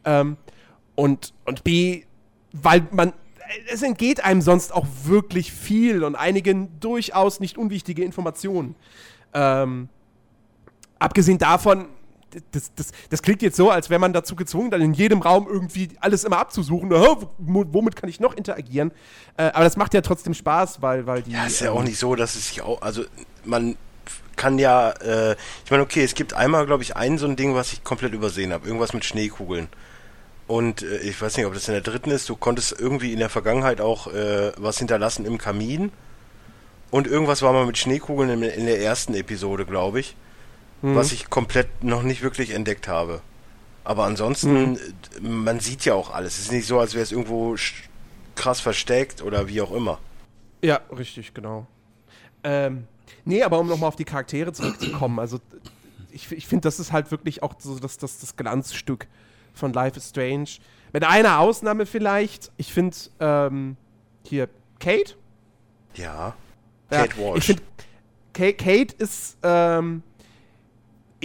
Ähm, 0.04 0.38
und, 0.96 1.34
und 1.46 1.64
B, 1.64 2.04
weil 2.54 2.88
man, 2.92 3.14
es 3.72 3.84
entgeht 3.84 4.24
einem 4.26 4.42
sonst 4.42 4.74
auch 4.74 4.86
wirklich 5.04 5.52
viel 5.52 6.04
und 6.04 6.16
einigen 6.16 6.80
durchaus 6.80 7.40
nicht 7.40 7.58
unwichtige 7.58 8.04
Informationen. 8.04 8.76
Ähm, 9.34 9.90
abgesehen 10.98 11.38
davon, 11.38 11.86
das, 12.52 12.72
das, 12.76 12.92
das 13.10 13.22
klingt 13.22 13.42
jetzt 13.42 13.58
so, 13.58 13.70
als 13.70 13.90
wäre 13.90 14.00
man 14.00 14.14
dazu 14.14 14.36
gezwungen, 14.36 14.72
dann 14.72 14.82
in 14.82 14.94
jedem 14.94 15.22
Raum 15.22 15.48
irgendwie 15.50 15.90
alles 16.00 16.24
immer 16.24 16.38
abzusuchen. 16.38 16.90
Wo- 16.90 17.28
womit 17.38 17.96
kann 17.96 18.10
ich 18.10 18.20
noch 18.20 18.34
interagieren? 18.34 18.92
Äh, 19.38 19.44
aber 19.54 19.64
das 19.64 19.78
macht 19.78 19.94
ja 19.94 20.02
trotzdem 20.02 20.34
Spaß, 20.34 20.82
weil, 20.82 21.06
weil 21.06 21.22
die. 21.22 21.32
Ja, 21.32 21.46
ist 21.46 21.62
ja 21.62 21.72
ähm, 21.72 21.78
auch 21.78 21.84
nicht 21.84 21.98
so, 22.00 22.16
dass 22.16 22.36
es 22.36 22.48
sich 22.48 22.62
auch, 22.62 22.82
also 22.82 23.04
man 23.44 23.78
kann 24.36 24.60
ja, 24.60 24.92
äh, 24.92 25.36
ich 25.64 25.72
meine, 25.72 25.84
okay, 25.84 26.04
es 26.04 26.14
gibt 26.14 26.34
einmal, 26.34 26.66
glaube 26.66 26.84
ich, 26.84 26.96
ein 26.96 27.18
so 27.18 27.26
ein 27.26 27.36
Ding, 27.36 27.56
was 27.56 27.72
ich 27.74 27.84
komplett 27.84 28.14
übersehen 28.14 28.52
habe. 28.52 28.68
Irgendwas 28.68 28.94
mit 28.94 29.06
Schneekugeln. 29.06 29.68
Und 30.48 30.84
äh, 30.84 30.98
ich 31.00 31.20
weiß 31.22 31.38
nicht, 31.38 31.46
ob 31.46 31.54
das 31.54 31.68
in 31.68 31.74
der 31.74 31.82
dritten 31.82 32.12
ist. 32.12 32.28
Du 32.30 32.36
konntest 32.36 32.76
irgendwie 32.78 33.14
in 33.14 33.20
der 33.20 33.30
Vergangenheit 33.30 33.80
auch 33.82 34.08
äh, 34.08 34.52
was 34.58 34.78
hinterlassen 34.78 35.26
im 35.26 35.38
Kamin. 35.38 35.92
Und 36.92 37.08
irgendwas 37.08 37.42
war 37.42 37.52
mal 37.54 37.66
mit 37.66 37.78
Schneekugeln 37.78 38.30
in, 38.30 38.44
in 38.44 38.66
der 38.66 38.80
ersten 38.82 39.16
Episode, 39.16 39.66
glaube 39.66 40.00
ich. 40.02 40.16
Mhm. 40.86 40.96
Was 40.96 41.12
ich 41.12 41.32
komplett 41.32 41.84
noch 41.84 42.04
nicht 42.04 42.22
wirklich 42.22 42.52
entdeckt 42.52 42.88
habe. 42.88 43.22
Aber 43.84 44.06
ansonsten, 44.06 44.74
mhm. 45.20 45.44
man 45.44 45.60
sieht 45.60 45.84
ja 45.84 45.96
auch 45.96 46.14
alles. 46.14 46.38
Es 46.38 46.46
ist 46.46 46.52
nicht 46.52 46.68
so, 46.68 46.80
als 46.80 46.94
wäre 46.94 47.02
es 47.02 47.12
irgendwo 47.12 47.56
krass 48.36 48.60
versteckt 48.60 49.24
oder 49.24 49.48
wie 49.48 49.62
auch 49.62 49.72
immer. 49.72 49.98
Ja, 50.62 50.82
richtig, 50.96 51.34
genau. 51.34 51.66
Ähm, 52.44 52.86
nee, 53.24 53.42
aber 53.42 53.58
um 53.60 53.68
nochmal 53.68 53.88
auf 53.88 53.96
die 53.96 54.06
Charaktere 54.06 54.54
zurückzukommen, 54.54 55.18
also 55.20 55.40
ich, 56.12 56.32
ich 56.32 56.46
finde, 56.46 56.62
das 56.62 56.80
ist 56.80 56.92
halt 56.92 57.10
wirklich 57.10 57.42
auch 57.42 57.56
so 57.58 57.80
das, 57.80 57.98
das, 57.98 58.20
das 58.20 58.36
Glanzstück 58.36 59.08
von 59.56 59.74
Life 59.74 59.98
is 59.98 60.10
Strange. 60.10 60.50
Mit 60.94 61.04
einer 61.04 61.40
Ausnahme 61.40 61.88
vielleicht. 61.88 62.52
Ich 62.58 62.72
finde, 62.72 62.96
ähm, 63.20 63.76
hier, 64.24 64.50
Kate? 64.80 65.16
Ja. 65.96 66.36
Kate 66.92 67.16
ja, 67.18 67.24
Walsh. 67.24 67.50
Ich 67.50 67.56
finde, 67.56 67.64
Kate 68.54 68.96
ist, 69.00 69.38
ähm, 69.42 70.04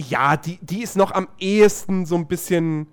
ja, 0.01 0.37
die, 0.37 0.59
die 0.63 0.83
ist 0.83 0.97
noch 0.97 1.13
am 1.13 1.29
ehesten 1.39 2.07
so 2.07 2.17
ein 2.17 2.27
bisschen, 2.27 2.87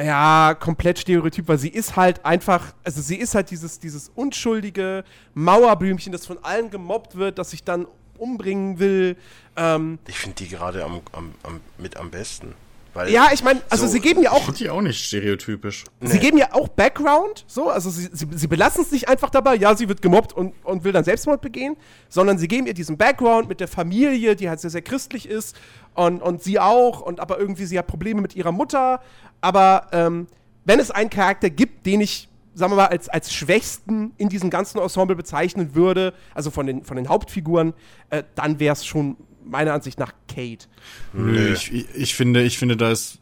ja, 0.00 0.54
komplett 0.58 0.98
stereotyp, 0.98 1.48
weil 1.48 1.58
sie 1.58 1.68
ist 1.68 1.96
halt 1.96 2.24
einfach, 2.24 2.74
also 2.84 3.00
sie 3.00 3.16
ist 3.16 3.34
halt 3.34 3.50
dieses, 3.50 3.78
dieses 3.78 4.10
unschuldige 4.14 5.04
Mauerblümchen, 5.34 6.12
das 6.12 6.26
von 6.26 6.38
allen 6.42 6.70
gemobbt 6.70 7.16
wird, 7.16 7.38
das 7.38 7.50
sich 7.50 7.64
dann 7.64 7.86
umbringen 8.18 8.78
will. 8.78 9.16
Ähm, 9.56 9.98
ich 10.06 10.18
finde 10.18 10.36
die 10.36 10.48
gerade 10.48 10.84
am, 10.84 11.00
am, 11.12 11.34
am, 11.42 11.60
mit 11.78 11.96
am 11.96 12.10
besten. 12.10 12.54
Weil 12.94 13.10
ja, 13.10 13.28
ich 13.32 13.44
meine, 13.44 13.60
also 13.70 13.86
so, 13.86 13.92
sie 13.92 14.00
geben 14.00 14.22
ja 14.22 14.32
auch. 14.32 14.44
Finde 14.44 14.58
die 14.58 14.70
auch 14.70 14.80
nicht 14.80 15.04
stereotypisch. 15.04 15.84
Sie 16.00 16.14
nee. 16.14 16.18
geben 16.18 16.38
ja 16.38 16.52
auch 16.52 16.68
Background, 16.68 17.44
so, 17.46 17.68
also 17.68 17.88
sie, 17.90 18.08
sie, 18.12 18.26
sie 18.34 18.46
belassen 18.46 18.82
es 18.82 18.90
nicht 18.90 19.08
einfach 19.08 19.30
dabei, 19.30 19.54
ja, 19.54 19.76
sie 19.76 19.88
wird 19.88 20.02
gemobbt 20.02 20.32
und, 20.32 20.54
und 20.64 20.82
will 20.84 20.92
dann 20.92 21.04
Selbstmord 21.04 21.40
begehen, 21.40 21.76
sondern 22.08 22.38
sie 22.38 22.48
geben 22.48 22.66
ihr 22.66 22.74
diesen 22.74 22.96
Background 22.96 23.48
mit 23.48 23.60
der 23.60 23.68
Familie, 23.68 24.34
die 24.34 24.48
halt 24.48 24.60
sehr, 24.60 24.70
sehr 24.70 24.82
christlich 24.82 25.28
ist 25.28 25.56
und, 25.94 26.20
und 26.20 26.42
sie 26.42 26.58
auch, 26.58 27.00
und 27.00 27.20
aber 27.20 27.38
irgendwie 27.38 27.64
sie 27.64 27.78
hat 27.78 27.86
Probleme 27.86 28.20
mit 28.20 28.34
ihrer 28.34 28.52
Mutter. 28.52 29.00
Aber 29.40 29.86
ähm, 29.92 30.26
wenn 30.64 30.80
es 30.80 30.90
einen 30.90 31.10
Charakter 31.10 31.50
gibt, 31.50 31.86
den 31.86 32.00
ich, 32.00 32.28
sagen 32.54 32.72
wir 32.72 32.76
mal, 32.76 32.86
als, 32.86 33.08
als 33.08 33.32
schwächsten 33.32 34.12
in 34.16 34.28
diesem 34.28 34.50
ganzen 34.50 34.78
Ensemble 34.78 35.16
bezeichnen 35.16 35.74
würde, 35.74 36.12
also 36.34 36.50
von 36.50 36.66
den, 36.66 36.84
von 36.84 36.96
den 36.96 37.08
Hauptfiguren, 37.08 37.72
äh, 38.10 38.24
dann 38.34 38.60
wäre 38.60 38.72
es 38.72 38.84
schon 38.84 39.16
meiner 39.44 39.72
Ansicht 39.72 39.98
nach 39.98 40.12
Kate. 40.28 40.66
Nö, 41.12 41.52
ich, 41.52 41.72
ich 41.72 42.14
finde, 42.14 42.42
ich 42.42 42.58
finde, 42.58 42.76
da 42.76 42.90
ist, 42.90 43.18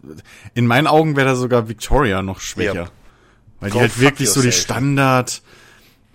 in 0.55 0.67
meinen 0.67 0.87
Augen 0.87 1.17
wäre 1.17 1.29
da 1.29 1.35
sogar 1.35 1.69
Victoria 1.69 2.23
noch 2.23 2.41
schwächer. 2.41 2.75
Ja. 2.75 2.91
Weil 3.61 3.71
die 3.71 3.81
halt 3.81 4.01
wirklich 4.01 4.31
so 4.31 4.41
die 4.41 4.53
Standard, 4.53 5.43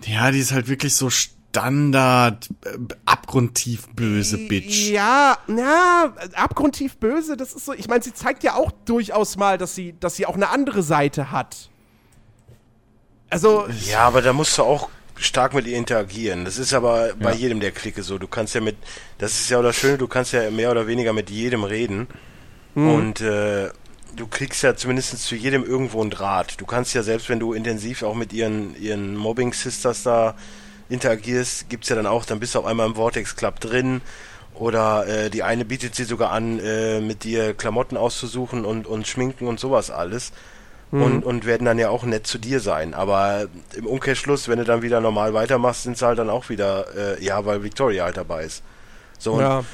ja, 0.04 0.30
die 0.30 0.38
ist 0.38 0.52
halt 0.52 0.68
wirklich 0.68 0.94
so 0.94 1.10
Standard, 1.10 2.48
äh, 2.64 2.78
abgrundtief 3.04 3.88
böse 3.94 4.38
Bitch. 4.38 4.90
Ja, 4.90 5.36
na, 5.46 6.14
abgrundtief 6.34 6.96
böse, 6.96 7.36
das 7.36 7.52
ist 7.52 7.66
so, 7.66 7.72
ich 7.72 7.88
meine, 7.88 8.02
sie 8.02 8.14
zeigt 8.14 8.44
ja 8.44 8.54
auch 8.54 8.72
durchaus 8.86 9.36
mal, 9.36 9.58
dass 9.58 9.74
sie, 9.74 9.94
dass 10.00 10.16
sie 10.16 10.26
auch 10.26 10.36
eine 10.36 10.48
andere 10.48 10.82
Seite 10.82 11.30
hat. 11.30 11.70
Also. 13.30 13.66
Ja, 13.86 14.06
aber 14.06 14.22
da 14.22 14.32
musst 14.32 14.56
du 14.58 14.62
auch 14.62 14.88
stark 15.16 15.54
mit 15.54 15.66
ihr 15.66 15.76
interagieren. 15.76 16.44
Das 16.44 16.58
ist 16.58 16.74
aber 16.74 17.08
ja. 17.08 17.14
bei 17.18 17.34
jedem 17.34 17.60
der 17.60 17.72
Clique 17.72 18.02
so. 18.02 18.18
Du 18.18 18.26
kannst 18.26 18.54
ja 18.54 18.60
mit, 18.60 18.76
das 19.18 19.32
ist 19.32 19.50
ja 19.50 19.58
auch 19.58 19.62
das 19.62 19.76
Schöne, 19.76 19.98
du 19.98 20.08
kannst 20.08 20.32
ja 20.32 20.50
mehr 20.50 20.70
oder 20.70 20.86
weniger 20.86 21.12
mit 21.12 21.30
jedem 21.30 21.64
reden. 21.64 22.08
Mhm. 22.74 22.88
Und 22.88 23.20
äh, 23.20 23.70
du 24.16 24.26
kriegst 24.26 24.62
ja 24.62 24.74
zumindest 24.76 25.18
zu 25.18 25.34
jedem 25.34 25.64
irgendwo 25.64 26.00
einen 26.00 26.10
Draht. 26.10 26.60
Du 26.60 26.66
kannst 26.66 26.94
ja 26.94 27.02
selbst, 27.02 27.28
wenn 27.28 27.40
du 27.40 27.52
intensiv 27.52 28.02
auch 28.02 28.14
mit 28.14 28.32
ihren, 28.32 28.80
ihren 28.80 29.16
Mobbing-Sisters 29.16 30.02
da 30.02 30.36
interagierst, 30.88 31.68
gibt's 31.68 31.88
ja 31.88 31.96
dann 31.96 32.06
auch, 32.06 32.24
dann 32.24 32.40
bist 32.40 32.54
du 32.54 32.58
auf 32.58 32.66
einmal 32.66 32.86
im 32.86 32.96
Vortex 32.96 33.36
Club 33.36 33.60
drin. 33.60 34.00
Oder 34.54 35.06
äh, 35.08 35.30
die 35.30 35.42
eine 35.42 35.64
bietet 35.64 35.96
sie 35.96 36.04
sogar 36.04 36.30
an, 36.30 36.60
äh, 36.60 37.00
mit 37.00 37.24
dir 37.24 37.54
Klamotten 37.54 37.96
auszusuchen 37.96 38.64
und, 38.64 38.86
und 38.86 39.06
Schminken 39.08 39.48
und 39.48 39.58
sowas 39.58 39.90
alles 39.90 40.32
mhm. 40.94 41.02
und, 41.02 41.24
und 41.24 41.44
werden 41.44 41.64
dann 41.64 41.78
ja 41.78 41.90
auch 41.90 42.04
nett 42.04 42.26
zu 42.26 42.38
dir 42.38 42.60
sein. 42.60 42.94
Aber 42.94 43.48
im 43.76 43.86
Umkehrschluss, 43.86 44.48
wenn 44.48 44.58
du 44.58 44.64
dann 44.64 44.82
wieder 44.82 45.00
normal 45.00 45.34
weitermachst, 45.34 45.82
sind 45.82 45.98
sie 45.98 46.06
halt 46.06 46.18
dann 46.18 46.30
auch 46.30 46.48
wieder, 46.48 46.86
äh, 46.96 47.24
ja, 47.24 47.44
weil 47.44 47.62
Victoria 47.62 48.04
halt 48.04 48.16
dabei 48.16 48.44
ist. 48.44 48.62
So, 49.18 49.40
ja. 49.40 49.64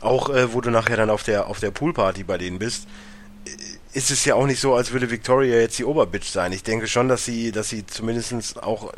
auch 0.00 0.30
äh, 0.30 0.52
wo 0.54 0.60
du 0.60 0.70
nachher 0.70 0.96
dann 0.96 1.10
auf 1.10 1.22
der, 1.22 1.46
auf 1.46 1.60
der 1.60 1.70
Poolparty 1.70 2.24
bei 2.24 2.38
denen 2.38 2.58
bist, 2.58 2.86
äh, 3.44 3.50
ist 3.94 4.10
es 4.10 4.24
ja 4.24 4.36
auch 4.36 4.46
nicht 4.46 4.60
so, 4.60 4.74
als 4.74 4.92
würde 4.92 5.10
Victoria 5.10 5.56
jetzt 5.56 5.78
die 5.78 5.84
Oberbitch 5.84 6.30
sein. 6.30 6.52
Ich 6.52 6.62
denke 6.62 6.86
schon, 6.86 7.08
dass 7.08 7.26
sie, 7.26 7.52
dass 7.52 7.68
sie 7.68 7.84
zumindestens 7.84 8.56
auch, 8.56 8.90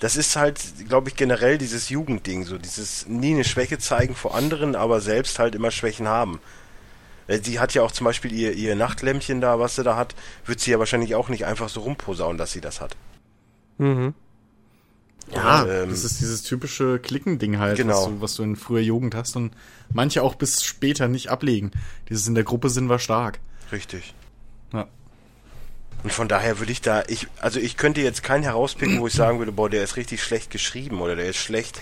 das 0.00 0.16
ist 0.16 0.34
halt, 0.34 0.58
glaube 0.88 1.08
ich, 1.08 1.14
generell 1.14 1.56
dieses 1.56 1.88
Jugendding, 1.88 2.44
so 2.44 2.58
dieses 2.58 3.06
nie 3.06 3.34
eine 3.34 3.44
Schwäche 3.44 3.78
zeigen 3.78 4.16
vor 4.16 4.34
anderen, 4.34 4.74
aber 4.74 5.00
selbst 5.00 5.38
halt 5.38 5.54
immer 5.54 5.70
Schwächen 5.70 6.08
haben. 6.08 6.40
Äh, 7.26 7.40
sie 7.42 7.60
hat 7.60 7.74
ja 7.74 7.82
auch 7.82 7.92
zum 7.92 8.04
Beispiel 8.04 8.32
ihr, 8.32 8.52
ihr 8.52 8.74
Nachtlämpchen 8.76 9.40
da, 9.40 9.58
was 9.58 9.76
sie 9.76 9.82
da 9.82 9.96
hat, 9.96 10.14
wird 10.44 10.60
sie 10.60 10.70
ja 10.70 10.78
wahrscheinlich 10.78 11.14
auch 11.14 11.28
nicht 11.28 11.46
einfach 11.46 11.68
so 11.68 11.80
rumposaunen, 11.80 12.38
dass 12.38 12.52
sie 12.52 12.60
das 12.60 12.80
hat. 12.80 12.96
Mhm. 13.78 14.14
Ja, 15.32 15.62
und, 15.62 15.70
ähm, 15.70 15.90
das 15.90 16.04
ist 16.04 16.20
dieses 16.20 16.42
typische 16.42 16.98
Klickending 16.98 17.58
halt, 17.58 17.76
genau. 17.76 17.94
was, 17.94 18.04
du, 18.04 18.20
was 18.20 18.34
du 18.34 18.42
in 18.42 18.56
früher 18.56 18.80
Jugend 18.80 19.14
hast 19.14 19.36
und 19.36 19.52
manche 19.92 20.22
auch 20.22 20.34
bis 20.34 20.62
später 20.62 21.08
nicht 21.08 21.28
ablegen. 21.28 21.70
Dieses 22.08 22.26
in 22.26 22.34
der 22.34 22.44
Gruppe 22.44 22.68
sind 22.68 22.88
wir 22.88 22.98
stark. 22.98 23.40
Richtig. 23.72 24.14
Ja. 24.72 24.86
Und 26.02 26.12
von 26.12 26.28
daher 26.28 26.58
würde 26.58 26.72
ich 26.72 26.82
da, 26.82 27.02
ich, 27.08 27.28
also 27.40 27.58
ich 27.58 27.78
könnte 27.78 28.02
jetzt 28.02 28.22
keinen 28.22 28.42
herauspicken, 28.42 29.00
wo 29.00 29.06
ich 29.06 29.14
sagen 29.14 29.38
würde, 29.38 29.52
boah, 29.52 29.70
der 29.70 29.82
ist 29.82 29.96
richtig 29.96 30.22
schlecht 30.22 30.50
geschrieben 30.50 31.00
oder 31.00 31.16
der 31.16 31.30
ist 31.30 31.38
schlecht. 31.38 31.80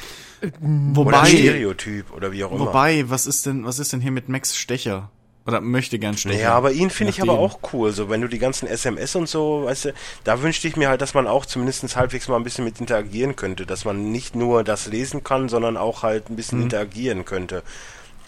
Wobei, 0.61 1.11
oder 1.11 1.27
Stereotyp 1.27 2.13
oder 2.13 2.31
wie 2.31 2.45
auch 2.45 2.53
immer. 2.53 2.67
Wobei, 2.67 3.11
was 3.11 3.27
ist 3.27 3.47
denn, 3.47 3.65
was 3.65 3.81
ist 3.81 3.93
denn 3.93 4.01
hier 4.01 4.13
mit 4.13 4.29
Max 4.29 4.57
Stecher? 4.57 5.11
Oder 5.45 5.61
möchte 5.61 5.99
gern 5.99 6.17
stechen. 6.17 6.41
Ja, 6.41 6.55
aber 6.55 6.71
ihn 6.71 6.91
finde 6.91 7.11
ich 7.11 7.21
aber 7.21 7.39
auch 7.39 7.59
cool. 7.73 7.93
So, 7.93 8.09
wenn 8.09 8.21
du 8.21 8.29
die 8.29 8.39
ganzen 8.39 8.69
SMS 8.69 9.17
und 9.17 9.29
so, 9.29 9.65
weißt 9.65 9.87
du, 9.87 9.95
da 10.23 10.41
wünschte 10.41 10.69
ich 10.69 10.77
mir 10.77 10.89
halt, 10.89 11.01
dass 11.01 11.15
man 11.15 11.27
auch 11.27 11.47
zumindest 11.47 11.97
halbwegs 11.97 12.29
mal 12.29 12.37
ein 12.37 12.45
bisschen 12.45 12.65
mit 12.65 12.79
interagieren 12.79 13.35
könnte. 13.35 13.67
Dass 13.67 13.85
man 13.85 14.13
nicht 14.13 14.37
nur 14.37 14.63
das 14.63 14.87
lesen 14.87 15.25
kann, 15.25 15.49
sondern 15.49 15.77
auch 15.77 16.05
halt 16.05 16.31
ein 16.31 16.37
bisschen 16.37 16.59
mhm. 16.59 16.65
interagieren 16.65 17.25
könnte. 17.25 17.65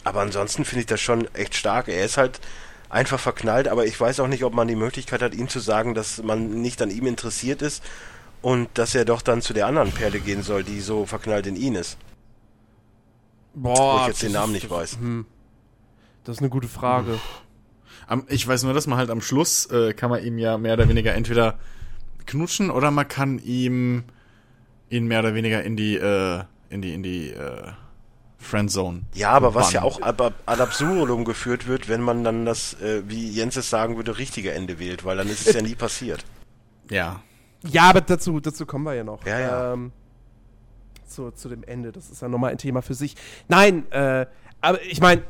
Aber 0.03 0.23
ansonsten 0.23 0.65
finde 0.65 0.81
ich 0.81 0.87
das 0.87 1.01
schon 1.01 1.33
echt 1.35 1.55
stark. 1.55 1.89
Er 1.89 2.05
ist 2.05 2.17
halt 2.17 2.41
einfach 2.91 3.21
verknallt, 3.21 3.69
aber 3.69 3.87
ich 3.87 3.99
weiß 3.99 4.21
auch 4.21 4.29
nicht, 4.29 4.45
ob 4.45 4.53
man 4.55 4.69
die 4.69 4.77
Möglichkeit 4.77 5.23
hat, 5.23 5.35
ihm 5.35 5.49
zu 5.49 5.61
sagen, 5.61 5.95
dass 5.95 6.23
man 6.23 6.63
nicht 6.63 6.83
an 6.83 6.91
ihm 6.91 7.07
interessiert 7.07 7.63
ist 7.63 7.83
und 8.43 8.69
dass 8.75 8.95
er 8.95 9.05
doch 9.05 9.23
dann 9.23 9.41
zu 9.41 9.55
der 9.55 9.67
anderen 9.67 9.93
Perle 9.93 10.21
gehen 10.21 10.43
soll, 10.43 10.65
die 10.65 10.81
so 10.81 11.07
verknallt 11.07 11.47
in 11.47 11.57
ihn 11.57 11.77
ist. 11.77 11.97
Boah, 13.55 13.99
wo 13.99 14.01
ich 14.03 14.09
jetzt 14.09 14.23
den 14.23 14.33
Namen 14.33 14.53
nicht 14.53 14.69
weiß. 14.69 14.99
Hm. 14.99 15.27
Das 16.25 16.37
ist 16.37 16.41
eine 16.41 16.51
gute 16.51 16.69
Frage. 16.69 17.19
Ich 18.29 18.47
weiß 18.47 18.65
nur, 18.65 18.75
dass 18.75 18.87
man 18.87 18.99
halt 18.99 19.11
am 19.11 19.21
Schluss 19.21 19.67
äh, 19.67 19.93
kann 19.95 20.11
man 20.11 20.23
ihm 20.23 20.39
ja 20.39 20.59
mehr 20.59 20.75
oder 20.75 20.89
weniger 20.89 21.15
entweder 21.15 21.59
knutschen 22.27 22.71
oder 22.71 22.91
man 22.91 23.09
kann 23.09 23.39
ihm 23.39 24.05
ihn 24.91 25.07
mehr 25.07 25.21
oder 25.21 25.35
weniger 25.35 25.63
in 25.63 25.77
die 25.77 25.97
äh, 25.97 26.43
in 26.71 26.83
die 26.83 26.95
in 26.95 27.03
die 27.03 27.31
äh, 27.31 27.73
Friendzone. 28.39 29.03
Ja, 29.15 29.31
aber 29.31 29.55
was 29.55 29.73
ja 29.73 29.83
auch 29.83 30.03
ad, 30.03 30.23
ad 30.23 30.63
absurdum 30.63 31.25
geführt 31.25 31.67
wird, 31.67 31.89
wenn 31.89 32.03
man 32.03 32.25
dann 32.25 32.45
das, 32.45 32.75
äh, 32.81 33.03
wie 33.07 33.31
Jens 33.31 33.57
es 33.57 33.71
sagen 33.71 33.97
würde, 33.97 34.19
richtige 34.19 34.53
Ende 34.53 34.79
wählt, 34.79 35.05
weil 35.05 35.17
dann 35.17 35.29
ist 35.29 35.47
es 35.47 35.55
ja 35.55 35.63
nie 35.63 35.75
passiert. 35.75 36.25
Ja. 36.91 37.23
Ja, 37.67 37.89
aber 37.89 38.03
dazu, 38.03 38.41
dazu 38.41 38.67
kommen 38.67 38.85
wir 38.85 38.95
ja 38.95 39.05
noch. 39.05 39.25
Ja, 39.25 39.41
ja. 39.41 39.73
Ähm, 39.73 39.93
zu, 41.07 41.31
zu 41.31 41.49
dem 41.49 41.65
Ende, 41.65 41.93
das 41.93 42.11
ist 42.11 42.21
ja 42.21 42.29
nochmal 42.29 42.51
ein 42.51 42.59
Thema 42.59 42.83
für 42.83 42.95
sich. 42.95 43.17
Nein, 43.49 43.91
äh, 43.91 44.27
aber 44.61 44.83
ich 44.83 45.01
meine, 45.01 45.23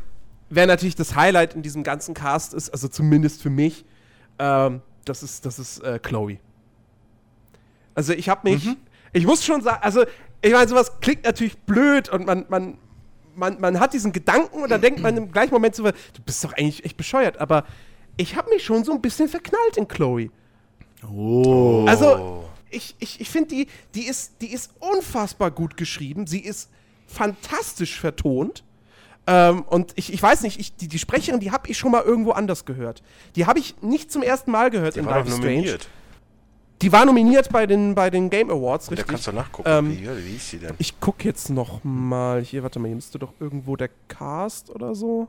wer 0.54 0.66
natürlich 0.66 0.94
das 0.94 1.14
Highlight 1.14 1.54
in 1.54 1.62
diesem 1.62 1.82
ganzen 1.82 2.14
Cast 2.14 2.54
ist, 2.54 2.70
also 2.70 2.88
zumindest 2.88 3.42
für 3.42 3.50
mich, 3.50 3.84
ähm, 4.38 4.82
das 5.04 5.22
ist, 5.22 5.44
das 5.46 5.58
ist 5.58 5.80
äh, 5.80 5.98
Chloe. 5.98 6.38
Also 7.94 8.12
ich 8.12 8.28
habe 8.28 8.48
mich, 8.50 8.64
mhm. 8.64 8.76
ich 9.12 9.26
muss 9.26 9.44
schon 9.44 9.62
sagen, 9.62 9.78
also 9.82 10.04
ich 10.42 10.52
meine, 10.52 10.68
sowas 10.68 11.00
klingt 11.00 11.24
natürlich 11.24 11.56
blöd 11.58 12.08
und 12.08 12.26
man, 12.26 12.44
man, 12.48 12.78
man, 13.34 13.60
man 13.60 13.80
hat 13.80 13.92
diesen 13.94 14.12
Gedanken 14.12 14.62
und 14.62 14.70
dann 14.70 14.80
denkt 14.80 15.00
man 15.00 15.16
im 15.16 15.32
gleichen 15.32 15.52
Moment 15.52 15.74
so, 15.74 15.84
du 15.84 16.22
bist 16.24 16.44
doch 16.44 16.52
eigentlich 16.52 16.84
echt 16.84 16.96
bescheuert, 16.96 17.38
aber 17.38 17.64
ich 18.16 18.36
habe 18.36 18.50
mich 18.50 18.64
schon 18.64 18.84
so 18.84 18.92
ein 18.92 19.00
bisschen 19.00 19.28
verknallt 19.28 19.76
in 19.76 19.88
Chloe. 19.88 20.30
Oh. 21.10 21.84
Also 21.88 22.44
ich, 22.70 22.94
ich, 22.98 23.20
ich 23.20 23.30
finde, 23.30 23.54
die, 23.54 23.66
die, 23.94 24.06
ist, 24.06 24.40
die 24.40 24.52
ist 24.52 24.72
unfassbar 24.80 25.50
gut 25.50 25.76
geschrieben, 25.76 26.26
sie 26.26 26.40
ist 26.40 26.70
fantastisch 27.06 27.98
vertont. 27.98 28.64
Ähm, 29.26 29.62
und 29.62 29.92
ich, 29.96 30.12
ich 30.12 30.22
weiß 30.22 30.42
nicht, 30.42 30.60
ich, 30.60 30.76
die, 30.76 30.88
die 30.88 30.98
Sprecherin, 30.98 31.40
die 31.40 31.50
habe 31.50 31.68
ich 31.68 31.78
schon 31.78 31.90
mal 31.90 32.02
irgendwo 32.02 32.32
anders 32.32 32.64
gehört. 32.64 33.02
Die 33.36 33.46
habe 33.46 33.58
ich 33.58 33.80
nicht 33.80 34.12
zum 34.12 34.22
ersten 34.22 34.50
Mal 34.50 34.70
gehört 34.70 34.96
die 34.96 35.00
in 35.00 35.06
Life 35.06 35.30
Strange. 35.30 35.78
Die 36.82 36.92
war 36.92 37.06
nominiert 37.06 37.50
bei 37.50 37.66
den, 37.66 37.94
bei 37.94 38.10
den 38.10 38.28
Game 38.28 38.50
Awards, 38.50 38.90
richtig? 38.90 39.06
Da 39.06 39.12
kannst 39.12 39.26
du 39.26 39.32
nachgucken, 39.32 39.68
ähm, 39.70 39.90
wie, 39.90 40.06
wie 40.06 40.32
hieß 40.32 40.50
sie 40.50 40.58
denn? 40.58 40.74
Ich 40.78 41.00
gucke 41.00 41.24
jetzt 41.24 41.48
noch 41.48 41.82
mal. 41.84 42.42
Hier, 42.42 42.62
warte 42.62 42.78
mal, 42.78 42.88
hier 42.88 42.96
müsste 42.96 43.18
doch 43.18 43.32
irgendwo 43.40 43.76
der 43.76 43.88
Cast 44.08 44.68
oder 44.68 44.94
so. 44.94 45.28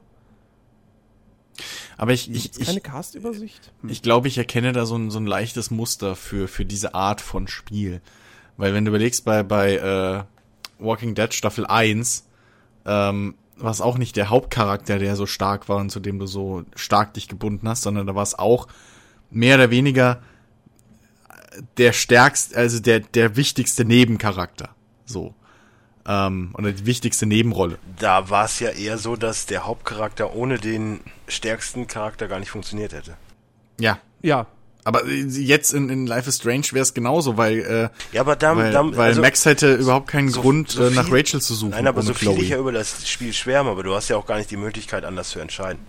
Aber 1.98 2.12
ich, 2.12 2.30
ich, 2.30 2.52
keine 2.66 2.82
Cast-Übersicht? 2.82 3.72
Hm. 3.82 3.90
Ich 3.90 4.02
glaube, 4.02 4.28
ich 4.28 4.38
erkenne 4.38 4.74
da 4.74 4.86
so 4.86 4.98
ein, 4.98 5.12
so 5.12 5.20
ein 5.20 5.26
leichtes 5.26 5.72
Muster 5.72 6.18
für, 6.18 6.50
für 6.50 6.66
diese 6.66 6.94
Art 6.94 7.22
von 7.22 7.48
Spiel. 7.48 8.02
Weil 8.58 8.74
wenn 8.74 8.84
du 8.84 8.90
überlegst, 8.90 9.24
bei, 9.24 9.44
bei 9.44 9.76
äh, 9.76 10.24
Walking 10.84 11.16
Dead 11.16 11.34
Staffel 11.34 11.66
1, 11.66 12.28
ähm, 12.86 13.36
war 13.58 13.72
es 13.72 13.82
auch 13.82 13.98
nicht 13.98 14.16
der 14.16 14.30
Hauptcharakter, 14.30 15.00
der 15.00 15.16
so 15.16 15.26
stark 15.26 15.70
war 15.70 15.78
und 15.78 15.90
zu 15.90 16.00
dem 16.00 16.20
du 16.20 16.28
so 16.28 16.64
stark 16.76 17.14
dich 17.14 17.28
gebunden 17.28 17.68
hast, 17.68 17.84
sondern 17.84 18.08
da 18.08 18.16
war 18.16 18.24
es 18.24 18.38
auch 18.38 18.68
mehr 19.30 19.56
oder 19.56 19.70
weniger 19.70 20.22
der 21.78 21.94
stärkste, 21.94 22.58
also 22.58 22.80
der, 22.80 23.00
der 23.00 23.36
wichtigste 23.36 23.86
Nebencharakter. 23.86 24.70
So. 25.06 25.34
Ähm, 26.08 26.54
oder 26.58 26.72
die 26.72 26.86
wichtigste 26.86 27.26
Nebenrolle. 27.26 27.78
Da 27.98 28.30
war 28.30 28.46
es 28.46 28.60
ja 28.60 28.70
eher 28.70 28.98
so, 28.98 29.16
dass 29.16 29.46
der 29.46 29.66
Hauptcharakter 29.66 30.36
ohne 30.36 30.58
den 30.58 31.00
stärksten 31.28 31.88
Charakter 31.88 32.28
gar 32.28 32.40
nicht 32.40 32.52
funktioniert 32.52 32.94
hätte. 32.94 33.18
Ja. 33.80 34.00
Ja. 34.22 34.48
Aber 34.86 35.04
äh, 35.06 35.24
jetzt 35.26 35.74
in, 35.74 35.90
in 35.90 36.08
Life 36.08 36.30
is 36.30 36.38
Strange 36.38 36.68
wäre 36.72 36.84
es 36.84 36.94
genauso, 36.94 37.36
weil, 37.36 37.60
äh, 37.60 37.90
Ja, 38.16 38.22
aber 38.22 38.36
da, 38.38 38.56
weil, 38.56 38.72
da, 38.72 38.86
weil 38.96 39.10
also- 39.10 39.22
Max 39.22 39.44
hätte 39.44 39.74
überhaupt 39.76 40.08
keinen 40.08 40.30
so- 40.30 40.42
Grund, 40.42 40.70
so 40.72 40.86
äh, 40.86 40.92
nach 40.92 41.06
viel- 41.06 41.16
Rachel 41.18 41.42
zu 41.42 41.54
suchen. 41.56 41.72
Nein, 41.72 41.88
aber 41.88 42.02
so 42.04 42.14
viel 42.14 42.30
Chloe. 42.30 42.42
ich 42.44 42.50
ja 42.50 42.58
über 42.58 42.72
das 42.72 43.06
Spiel 43.10 43.34
schwärme, 43.34 43.72
aber 43.72 43.84
du 43.84 43.94
hast 43.94 44.08
ja 44.10 44.16
auch 44.16 44.26
gar 44.26 44.38
nicht 44.38 44.50
die 44.52 44.58
Möglichkeit, 44.58 45.04
anders 45.04 45.30
zu 45.32 45.40
entscheiden. 45.40 45.80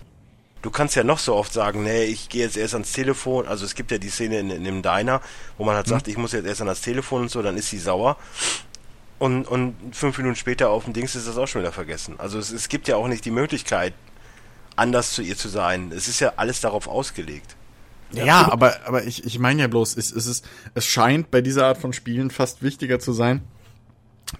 Du 0.63 0.71
kannst 0.71 0.95
ja 0.95 1.03
noch 1.03 1.19
so 1.19 1.35
oft 1.35 1.53
sagen, 1.53 1.83
nee, 1.83 2.05
ich 2.05 2.27
gehe 2.29 2.41
jetzt 2.43 2.57
erst 2.57 2.73
ans 2.73 2.91
Telefon. 2.91 3.47
Also 3.47 3.63
es 3.63 3.75
gibt 3.75 3.91
ja 3.91 3.99
die 3.99 4.09
Szene 4.09 4.39
in, 4.39 4.49
in 4.49 4.63
dem 4.63 4.81
Diner, 4.81 5.21
wo 5.57 5.63
man 5.63 5.75
halt 5.75 5.85
Mhm. 5.85 5.91
sagt, 5.91 6.07
ich 6.07 6.17
muss 6.17 6.31
jetzt 6.31 6.45
erst 6.47 6.61
an 6.61 6.67
das 6.67 6.81
Telefon 6.81 7.21
und 7.21 7.31
so, 7.31 7.41
dann 7.43 7.55
ist 7.55 7.69
sie 7.69 7.77
sauer. 7.77 8.17
Und, 9.19 9.47
und 9.47 9.75
fünf 9.93 10.17
Minuten 10.17 10.35
später 10.35 10.69
auf 10.69 10.83
dem 10.85 10.93
Dings 10.93 11.15
ist 11.15 11.27
das 11.27 11.37
auch 11.37 11.47
schon 11.47 11.61
wieder 11.61 11.71
vergessen. 11.71 12.15
Also 12.19 12.39
es, 12.39 12.51
es 12.51 12.67
gibt 12.69 12.87
ja 12.87 12.95
auch 12.97 13.07
nicht 13.07 13.25
die 13.25 13.31
Möglichkeit, 13.31 13.93
anders 14.75 15.11
zu 15.11 15.21
ihr 15.21 15.37
zu 15.37 15.49
sein. 15.49 15.91
Es 15.95 16.07
ist 16.07 16.19
ja 16.19 16.33
alles 16.37 16.61
darauf 16.61 16.87
ausgelegt. 16.87 17.55
Ja, 18.13 18.51
aber, 18.51 18.75
aber 18.85 19.03
ich, 19.03 19.25
ich 19.25 19.39
meine 19.39 19.61
ja 19.61 19.67
bloß, 19.67 19.97
es, 19.97 20.11
es, 20.11 20.27
ist, 20.27 20.47
es 20.73 20.85
scheint 20.85 21.29
bei 21.31 21.41
dieser 21.41 21.65
Art 21.65 21.77
von 21.77 21.93
Spielen 21.93 22.31
fast 22.31 22.63
wichtiger 22.63 22.99
zu 22.99 23.11
sein, 23.11 23.41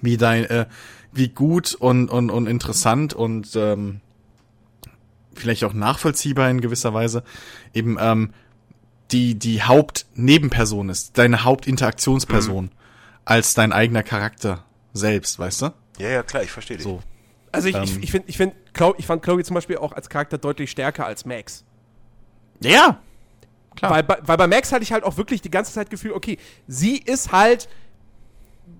wie 0.01 0.17
dein, 0.17 0.45
äh, 0.45 0.65
wie 1.12 1.30
gut 1.30 1.75
und, 1.75 2.10
und, 2.10 2.30
und 2.30 2.47
interessant 2.47 3.13
und 3.13 3.56
ähm, 3.56 4.01
vielleicht 5.34 5.63
auch 5.63 5.73
nachvollziehbar 5.73 6.49
in 6.49 6.62
gewisser 6.62 6.93
Weise 6.93 7.23
eben 7.73 7.97
ähm, 7.99 8.34
die, 9.12 9.36
die 9.36 9.62
Hauptnebenperson 9.62 10.89
ist, 10.89 11.17
deine 11.17 11.43
Hauptinteraktionsperson, 11.43 12.71
als 13.25 13.53
dein 13.53 13.71
eigener 13.71 14.03
Charakter 14.03 14.65
selbst, 14.93 15.39
weißt 15.39 15.62
du? 15.63 15.73
Ja, 15.99 16.10
ja, 16.10 16.23
klar, 16.23 16.43
ich 16.43 16.51
verstehe 16.51 16.77
dich. 16.77 16.84
So. 16.84 17.01
Also 17.51 17.69
ich, 17.69 17.75
ich, 17.75 17.95
Ähm. 17.95 18.03
ich 18.03 18.12
finde, 18.12 18.30
ich, 18.30 18.38
find, 18.38 18.53
Chloe, 18.73 18.95
ich 18.97 19.06
fand 19.06 19.23
Chloe 19.23 19.43
zum 19.43 19.56
Beispiel 19.56 19.77
auch 19.77 19.93
als 19.93 20.10
Charakter 20.10 20.38
deutlich 20.38 20.71
stärker 20.71 21.06
als 21.06 21.25
Max. 21.25 21.63
Ja, 22.62 22.99
klar. 23.77 23.91
Weil, 23.91 24.03
bei- 24.03 24.19
weil 24.23 24.37
bei 24.37 24.47
Max 24.47 24.71
hatte 24.73 24.83
ich 24.83 24.91
halt 24.91 25.03
auch 25.05 25.15
wirklich 25.17 25.41
die 25.41 25.49
ganze 25.51 25.71
Zeit 25.71 25.89
Gefühl, 25.89 26.11
okay, 26.11 26.37
sie 26.67 26.97
ist 26.97 27.31
halt 27.31 27.69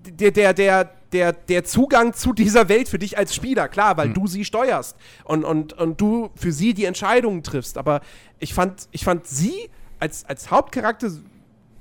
der, 0.06 0.30
der, 0.30 0.52
der, 0.54 0.90
der, 1.12 1.32
der 1.32 1.64
Zugang 1.64 2.12
zu 2.12 2.32
dieser 2.32 2.68
Welt 2.68 2.88
für 2.88 2.98
dich 2.98 3.16
als 3.16 3.34
Spieler, 3.34 3.68
klar, 3.68 3.96
weil 3.96 4.12
du 4.12 4.26
sie 4.26 4.44
steuerst 4.44 4.96
und, 5.24 5.44
und, 5.44 5.72
und 5.72 6.00
du 6.00 6.30
für 6.36 6.52
sie 6.52 6.74
die 6.74 6.84
Entscheidungen 6.84 7.42
triffst. 7.42 7.78
Aber 7.78 8.00
ich 8.38 8.52
fand, 8.52 8.88
ich 8.92 9.04
fand 9.04 9.26
sie 9.26 9.70
als, 9.98 10.24
als 10.26 10.50
Hauptcharakter, 10.50 11.10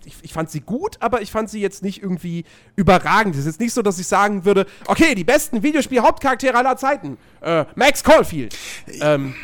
ich, 0.05 0.15
ich 0.21 0.31
fand 0.33 0.49
sie 0.49 0.61
gut, 0.61 0.95
aber 1.01 1.21
ich 1.21 1.31
fand 1.31 1.49
sie 1.49 1.59
jetzt 1.59 1.83
nicht 1.83 2.01
irgendwie 2.01 2.45
überragend. 2.77 3.35
Es 3.35 3.41
ist 3.41 3.45
jetzt 3.47 3.59
nicht 3.59 3.73
so, 3.73 3.81
dass 3.81 3.99
ich 3.99 4.07
sagen 4.07 4.45
würde, 4.45 4.65
okay, 4.87 5.13
die 5.15 5.25
besten 5.25 5.61
Videospiel-Hauptcharaktere 5.63 6.55
aller 6.55 6.77
Zeiten. 6.77 7.17
Äh, 7.41 7.65
Max 7.75 8.03
Caulfield. 8.03 8.55
Ähm, 9.01 9.35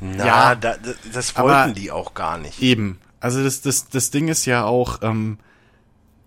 Na, 0.00 0.24
Ja. 0.26 0.54
da, 0.54 0.76
da, 0.76 0.92
das 1.12 1.34
Aber- 1.34 1.48
wollten 1.52 1.74
die 1.74 1.90
auch 1.90 2.14
gar 2.14 2.38
nicht. 2.38 2.62
Eben. 2.62 2.98
Also 3.24 3.42
das, 3.42 3.62
das, 3.62 3.88
das 3.88 4.10
Ding 4.10 4.28
ist 4.28 4.44
ja 4.44 4.64
auch, 4.64 4.98
ähm, 5.00 5.38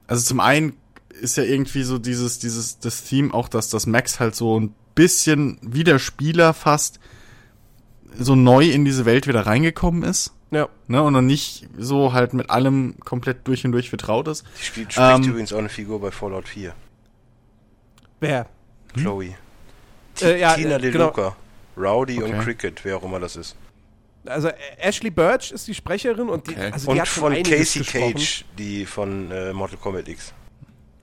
also 0.07 0.25
zum 0.25 0.39
einen 0.39 0.73
ist 1.21 1.37
ja 1.37 1.43
irgendwie 1.43 1.83
so 1.83 1.99
dieses, 1.99 2.39
dieses, 2.39 2.79
das 2.79 3.03
Theme 3.03 3.31
auch, 3.35 3.49
dass 3.49 3.69
das 3.69 3.85
Max 3.85 4.19
halt 4.19 4.35
so 4.35 4.59
ein 4.59 4.73
bisschen 4.95 5.59
wie 5.61 5.83
der 5.83 5.99
Spieler 5.99 6.55
fast 6.55 6.99
so 8.17 8.33
neu 8.35 8.65
in 8.65 8.83
diese 8.83 9.05
Welt 9.05 9.27
wieder 9.27 9.45
reingekommen 9.45 10.01
ist. 10.01 10.33
ja. 10.49 10.69
Ne, 10.87 11.03
und 11.03 11.13
noch 11.13 11.21
nicht 11.21 11.67
so 11.77 12.13
halt 12.13 12.33
mit 12.33 12.49
allem 12.49 12.95
komplett 13.01 13.47
durch 13.47 13.63
und 13.63 13.73
durch 13.73 13.89
vertraut 13.89 14.27
ist. 14.27 14.43
Die 14.59 14.65
spielt, 14.65 14.93
spricht 14.93 15.19
Ähm. 15.19 15.23
übrigens 15.29 15.53
auch 15.53 15.59
eine 15.59 15.69
Figur 15.69 16.01
bei 16.01 16.09
Fallout 16.09 16.47
4. 16.47 16.73
Wer? 18.21 18.47
Chloe. 18.95 19.35
Äh, 20.21 20.39
ja, 20.39 20.55
Tina 20.55 20.77
äh, 20.77 20.81
De 20.81 20.91
genau. 20.91 21.07
Luca. 21.07 21.35
Rowdy 21.77 22.23
und 22.23 22.33
Okay. 22.33 22.43
Cricket, 22.43 22.83
wer 22.85 22.97
auch 22.97 23.03
immer 23.03 23.19
das 23.19 23.35
ist. 23.35 23.55
Also 24.27 24.49
äh, 24.49 24.53
Ashley 24.79 25.09
Birch 25.09 25.51
ist 25.51 25.67
die 25.67 25.73
Sprecherin 25.73 26.29
und 26.29 26.47
die, 26.47 26.51
Okay. 26.51 26.71
also 26.71 26.87
die 26.87 26.91
und 26.93 27.01
hat 27.01 27.07
von 27.07 27.33
Casey 27.33 27.79
gesprochen. 27.79 28.13
Cage, 28.13 28.45
die 28.57 28.85
von 28.85 29.31
äh, 29.31 29.53
Mortal 29.53 29.77
Kombat 29.77 30.07
X. 30.07 30.33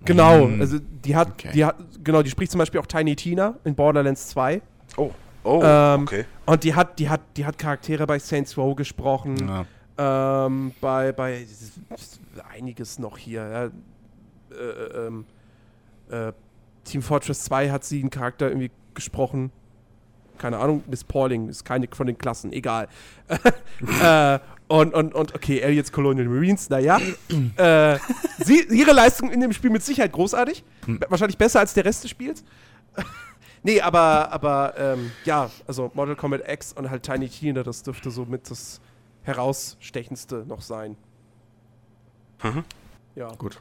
Genau, 0.04 0.46
Mm. 0.46 0.60
also 0.60 0.78
die 0.78 1.16
hat, 1.16 1.28
Okay. 1.32 1.50
die 1.54 1.64
hat, 1.64 1.76
genau, 2.02 2.22
die 2.22 2.30
spricht 2.30 2.52
zum 2.52 2.58
Beispiel 2.58 2.78
auch 2.80 2.86
Tiny 2.86 3.16
Tina 3.16 3.54
in 3.64 3.74
Borderlands 3.74 4.28
2. 4.28 4.60
Oh, 4.98 5.10
oh, 5.44 5.62
Ähm, 5.64 6.02
okay. 6.02 6.24
Und 6.46 6.62
die 6.62 6.74
hat, 6.74 6.98
die 6.98 7.08
hat, 7.08 7.22
die 7.36 7.46
hat 7.46 7.56
Charaktere 7.58 8.06
bei 8.06 8.18
Saints 8.18 8.56
Row 8.58 8.76
gesprochen. 8.76 9.36
Ja. 9.48 10.46
Ähm, 10.46 10.72
bei, 10.80 11.12
bei 11.12 11.46
einiges 12.52 12.98
noch 12.98 13.16
hier. 13.16 13.48
Ja. 13.48 13.64
Äh, 14.56 15.06
ähm, 15.06 15.24
äh, 16.10 16.32
Team 16.84 17.00
Fortress 17.00 17.44
2 17.44 17.70
hat 17.70 17.84
sie 17.84 18.00
einen 18.00 18.10
Charakter 18.10 18.48
irgendwie 18.48 18.70
gesprochen. 18.92 19.50
Keine 20.38 20.58
Ahnung, 20.58 20.82
Miss 20.86 21.04
Pauling 21.04 21.48
ist 21.48 21.64
keine 21.64 21.88
von 21.90 22.06
den 22.06 22.18
Klassen, 22.18 22.52
egal. 22.52 22.88
äh, 24.02 24.38
und, 24.66 24.94
und, 24.94 25.14
und, 25.14 25.34
okay, 25.34 25.62
Aliens 25.62 25.92
Colonial 25.92 26.26
Marines, 26.26 26.70
naja. 26.70 26.98
äh, 27.56 27.98
sie, 28.38 28.64
ihre 28.70 28.92
Leistung 28.92 29.30
in 29.30 29.40
dem 29.40 29.52
Spiel 29.52 29.70
mit 29.70 29.82
Sicherheit 29.82 30.12
großartig. 30.12 30.64
Wahrscheinlich 31.08 31.38
besser 31.38 31.60
als 31.60 31.74
der 31.74 31.84
Rest 31.84 32.04
des 32.04 32.10
Spiels. 32.10 32.44
nee, 33.62 33.80
aber, 33.80 34.32
aber, 34.32 34.74
ähm, 34.78 35.10
ja, 35.24 35.50
also 35.66 35.90
Mortal 35.94 36.16
Kombat 36.16 36.48
X 36.48 36.72
und 36.72 36.90
halt 36.90 37.02
Tiny 37.02 37.28
Tina, 37.28 37.62
das 37.62 37.82
dürfte 37.82 38.10
so 38.10 38.24
mit 38.24 38.50
das 38.50 38.80
herausstechendste 39.22 40.44
noch 40.46 40.60
sein. 40.60 40.96
Mhm. 42.42 42.64
Ja. 43.14 43.28
Gut. 43.34 43.60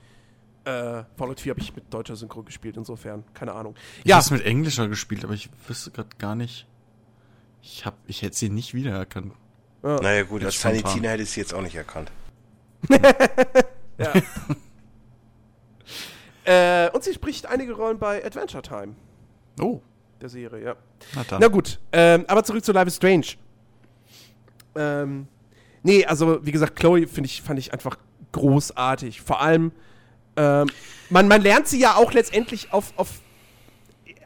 Äh, 0.66 1.04
Fallout 1.18 1.42
4 1.42 1.52
habe 1.52 1.60
ich 1.60 1.76
mit 1.76 1.94
deutscher 1.94 2.16
Synchro 2.16 2.42
gespielt, 2.44 2.78
insofern, 2.78 3.24
keine 3.34 3.54
Ahnung. 3.54 3.76
Ich 4.00 4.10
ja, 4.10 4.16
hab's 4.16 4.32
mit 4.32 4.46
Englischer 4.46 4.88
gespielt, 4.88 5.24
aber 5.26 5.34
ich 5.34 5.50
wüsste 5.68 5.92
gerade 5.92 6.10
gar 6.18 6.36
nicht. 6.36 6.68
Ich 7.62 7.86
hab, 7.86 7.96
ich 8.08 8.22
hätte 8.22 8.36
sie 8.36 8.50
nicht 8.50 8.74
wiedererkannt. 8.74 9.34
Naja, 9.82 10.24
gut, 10.24 10.44
als 10.46 10.62
Tiny. 10.62 10.82
Tina 10.82 11.10
hätte 11.10 11.24
ich 11.24 11.32
sie 11.32 11.42
jetzt 11.42 11.54
auch 11.54 11.62
nicht 11.62 11.76
erkannt. 11.76 12.12
äh, 16.46 16.90
und 16.92 17.04
sie 17.04 17.14
spricht 17.14 17.46
einige 17.46 17.74
Rollen 17.74 18.00
bei 18.00 18.26
Adventure 18.26 18.64
Time, 18.64 18.96
Oh, 19.60 19.82
der 20.22 20.30
Serie, 20.30 20.64
ja. 20.64 20.76
na 21.16 21.24
dann. 21.28 21.42
Na 21.42 21.48
gut, 21.48 21.80
ähm, 21.92 22.24
aber 22.28 22.44
zurück 22.44 22.64
zu 22.64 22.72
Life 22.72 22.88
is 22.88 22.96
Strange. 22.96 23.26
Ähm, 24.76 25.28
nee, 25.84 26.06
also 26.06 26.46
wie 26.46 26.52
gesagt, 26.52 26.78
Chloe 26.78 27.08
finde 27.08 27.28
ich, 27.28 27.42
fand 27.42 27.60
ich 27.60 27.74
einfach 27.74 27.98
großartig. 28.32 29.22
Vor 29.22 29.42
allem, 29.42 29.72
ähm, 30.36 30.68
man, 31.10 31.28
man 31.28 31.42
lernt 31.42 31.68
sie 31.68 31.80
ja 31.80 31.96
auch 31.96 32.12
letztendlich 32.14 32.74
auf, 32.74 32.94
auf, 32.96 33.10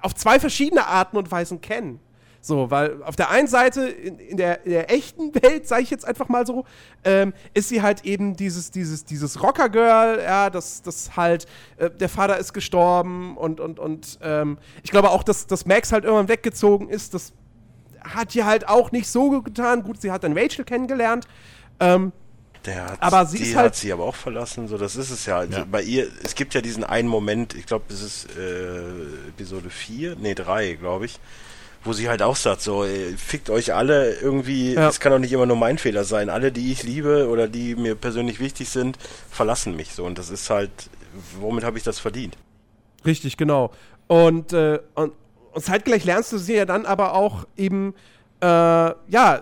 auf 0.02 0.16
zwei 0.16 0.40
verschiedene 0.40 0.86
Arten 0.86 1.18
und 1.18 1.32
Weisen 1.32 1.62
kennen. 1.62 2.00
So, 2.40 2.72
weil 2.72 3.04
auf 3.04 3.18
der 3.18 3.30
einen 3.30 3.50
Seite, 3.50 3.88
in, 3.90 4.20
in, 4.20 4.38
der, 4.38 4.64
in 4.66 4.72
der 4.72 4.90
echten 4.90 5.36
Welt, 5.36 5.68
sage 5.68 5.84
ich 5.84 5.90
jetzt 5.90 6.06
einfach 6.06 6.30
mal 6.30 6.46
so, 6.46 6.64
ähm, 7.04 7.34
ist 7.54 7.68
sie 7.68 7.82
halt 7.82 8.06
eben 8.06 8.38
dieses, 8.38 8.72
dieses, 8.72 9.04
dieses 9.04 9.44
Rocker-Girl, 9.44 10.22
ja, 10.24 10.50
das, 10.50 10.82
das 10.82 11.18
halt, 11.18 11.46
äh, 11.76 11.90
der 11.90 12.08
Vater 12.08 12.38
ist 12.38 12.54
gestorben 12.54 13.36
und, 13.36 13.60
und, 13.60 13.80
und 13.80 14.20
ähm, 14.22 14.60
ich 14.82 14.92
glaube 14.92 15.10
auch, 15.10 15.24
dass, 15.24 15.48
dass 15.48 15.66
Max 15.66 15.92
halt 15.92 16.06
irgendwann 16.06 16.30
weggezogen 16.30 16.88
ist, 16.88 17.14
das 17.14 17.34
hat 18.02 18.34
ihr 18.34 18.46
halt 18.46 18.70
auch 18.70 18.92
nicht 18.92 19.10
so 19.10 19.42
getan. 19.42 19.84
Gut, 19.84 20.02
sie 20.02 20.12
hat 20.12 20.24
dann 20.24 20.38
Rachel 20.38 20.64
kennengelernt. 20.64 21.28
Ähm, 21.80 22.14
Der 22.68 22.86
hat, 22.86 23.02
Aber 23.02 23.26
sie 23.26 23.38
die 23.38 23.44
ist 23.46 23.56
hat 23.56 23.64
halt- 23.64 23.76
sie 23.76 23.92
aber 23.92 24.04
auch 24.04 24.16
verlassen, 24.16 24.68
so 24.68 24.78
das 24.78 24.96
ist 24.96 25.10
es 25.10 25.26
ja. 25.26 25.40
Also 25.40 25.58
Ja. 25.60 25.66
Bei 25.72 25.82
ihr, 25.82 26.08
es 26.24 26.36
gibt 26.36 26.54
ja 26.54 26.62
diesen 26.62 26.84
einen 26.84 27.08
Moment, 27.08 27.56
ich 27.56 27.66
glaube, 27.66 27.86
das 27.90 28.02
ist 28.04 28.28
äh, 28.38 29.30
Episode 29.30 29.70
4, 29.72 30.16
nee, 30.20 30.36
3, 30.36 30.74
glaube 30.74 31.06
ich, 31.06 31.18
wo 31.84 31.94
sie 31.94 32.10
halt 32.10 32.22
auch 32.22 32.36
sagt, 32.36 32.62
so, 32.62 32.84
ey, 32.84 33.16
fickt 33.18 33.50
euch 33.50 33.74
alle 33.74 34.14
irgendwie, 34.16 34.74
Ja. 34.74 34.90
es 34.90 35.00
kann 35.00 35.12
doch 35.14 35.20
nicht 35.20 35.32
immer 35.32 35.46
nur 35.46 35.56
mein 35.58 35.78
Fehler 35.78 36.04
sein. 36.04 36.30
Alle, 36.30 36.52
die 36.52 36.72
ich 36.72 36.84
liebe 36.84 37.30
oder 37.30 37.48
die 37.48 37.76
mir 37.76 37.96
persönlich 37.96 38.40
wichtig 38.42 38.70
sind, 38.70 38.98
verlassen 39.32 39.76
mich 39.76 39.94
so. 39.94 40.04
Und 40.04 40.18
das 40.18 40.30
ist 40.30 40.50
halt, 40.50 40.72
womit 41.40 41.64
habe 41.64 41.78
ich 41.78 41.84
das 41.86 42.00
verdient? 42.00 42.38
Richtig, 43.06 43.38
genau. 43.38 43.72
Und, 44.08 44.52
äh, 44.54 44.80
und, 44.96 45.14
und 45.54 45.64
zeitgleich 45.64 46.04
lernst 46.04 46.34
du 46.34 46.38
sie 46.38 46.56
ja 46.56 46.66
dann 46.66 46.86
aber 46.86 47.14
auch 47.14 47.46
eben, 47.56 47.94
äh, 48.42 48.46
ja, 48.46 49.42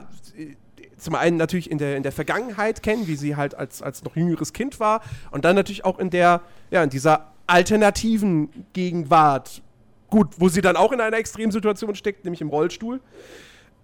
zum 1.06 1.16
einen 1.16 1.38
natürlich 1.38 1.72
in 1.72 1.78
der, 1.78 1.96
in 1.96 2.04
der 2.04 2.12
Vergangenheit 2.12 2.84
kennen, 2.84 3.08
wie 3.08 3.16
sie 3.16 3.36
halt 3.36 3.56
als, 3.56 3.82
als 3.82 4.04
noch 4.04 4.16
jüngeres 4.16 4.52
Kind 4.52 4.80
war. 4.80 5.02
Und 5.32 5.46
dann 5.46 5.56
natürlich 5.56 5.86
auch 5.86 6.00
in 6.00 6.10
der, 6.10 6.42
ja, 6.72 6.84
in 6.84 6.90
dieser 6.90 7.32
alternativen 7.48 8.66
Gegenwart. 8.74 9.62
Gut, 10.10 10.28
wo 10.38 10.50
sie 10.50 10.62
dann 10.62 10.76
auch 10.76 10.92
in 10.92 11.00
einer 11.00 11.18
Extremsituation 11.18 11.96
steckt, 11.96 12.26
nämlich 12.26 12.42
im 12.42 12.50
Rollstuhl. 12.50 13.00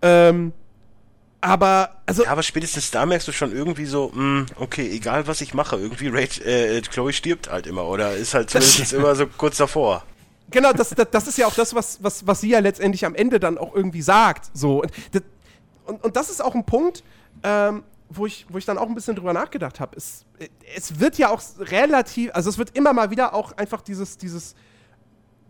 Ähm, 0.01 0.51
aber, 1.41 2.01
also, 2.05 2.23
Ja, 2.23 2.31
aber 2.31 2.43
spätestens 2.43 2.91
da 2.91 3.05
merkst 3.05 3.27
du 3.27 3.31
schon 3.31 3.51
irgendwie 3.51 3.85
so, 3.85 4.11
mh, 4.13 4.45
okay, 4.57 4.89
egal 4.91 5.27
was 5.27 5.41
ich 5.41 5.53
mache, 5.53 5.75
irgendwie 5.75 6.07
Rach, 6.09 6.39
äh, 6.45 6.81
Chloe 6.81 7.13
stirbt 7.13 7.51
halt 7.51 7.65
immer 7.65 7.85
oder 7.85 8.13
ist 8.13 8.33
halt 8.33 8.49
zumindest 8.51 8.93
immer 8.93 9.15
so 9.15 9.25
kurz 9.25 9.57
davor. 9.57 10.03
genau, 10.51 10.71
das, 10.71 10.89
das, 10.89 11.07
das 11.09 11.27
ist 11.27 11.37
ja 11.39 11.47
auch 11.47 11.55
das, 11.55 11.73
was, 11.73 11.97
was, 12.03 12.27
was 12.27 12.41
sie 12.41 12.49
ja 12.49 12.59
letztendlich 12.59 13.05
am 13.05 13.15
Ende 13.15 13.39
dann 13.39 13.57
auch 13.57 13.75
irgendwie 13.75 14.03
sagt. 14.03 14.51
So. 14.53 14.83
Und, 14.83 14.91
das, 15.11 15.23
und, 15.91 16.03
und 16.03 16.15
das 16.15 16.29
ist 16.29 16.43
auch 16.43 16.55
ein 16.55 16.65
Punkt, 16.65 17.03
ähm, 17.43 17.83
wo, 18.09 18.25
ich, 18.25 18.45
wo 18.49 18.57
ich 18.57 18.65
dann 18.65 18.77
auch 18.77 18.87
ein 18.87 18.95
bisschen 18.95 19.15
drüber 19.15 19.33
nachgedacht 19.33 19.79
habe. 19.79 19.95
Es, 19.95 20.25
es 20.75 20.99
wird 20.99 21.17
ja 21.17 21.29
auch 21.29 21.41
relativ, 21.59 22.31
also 22.33 22.49
es 22.49 22.57
wird 22.57 22.75
immer 22.77 22.93
mal 22.93 23.09
wieder 23.11 23.33
auch 23.33 23.51
einfach 23.57 23.81
dieses, 23.81 24.17
dieses, 24.17 24.55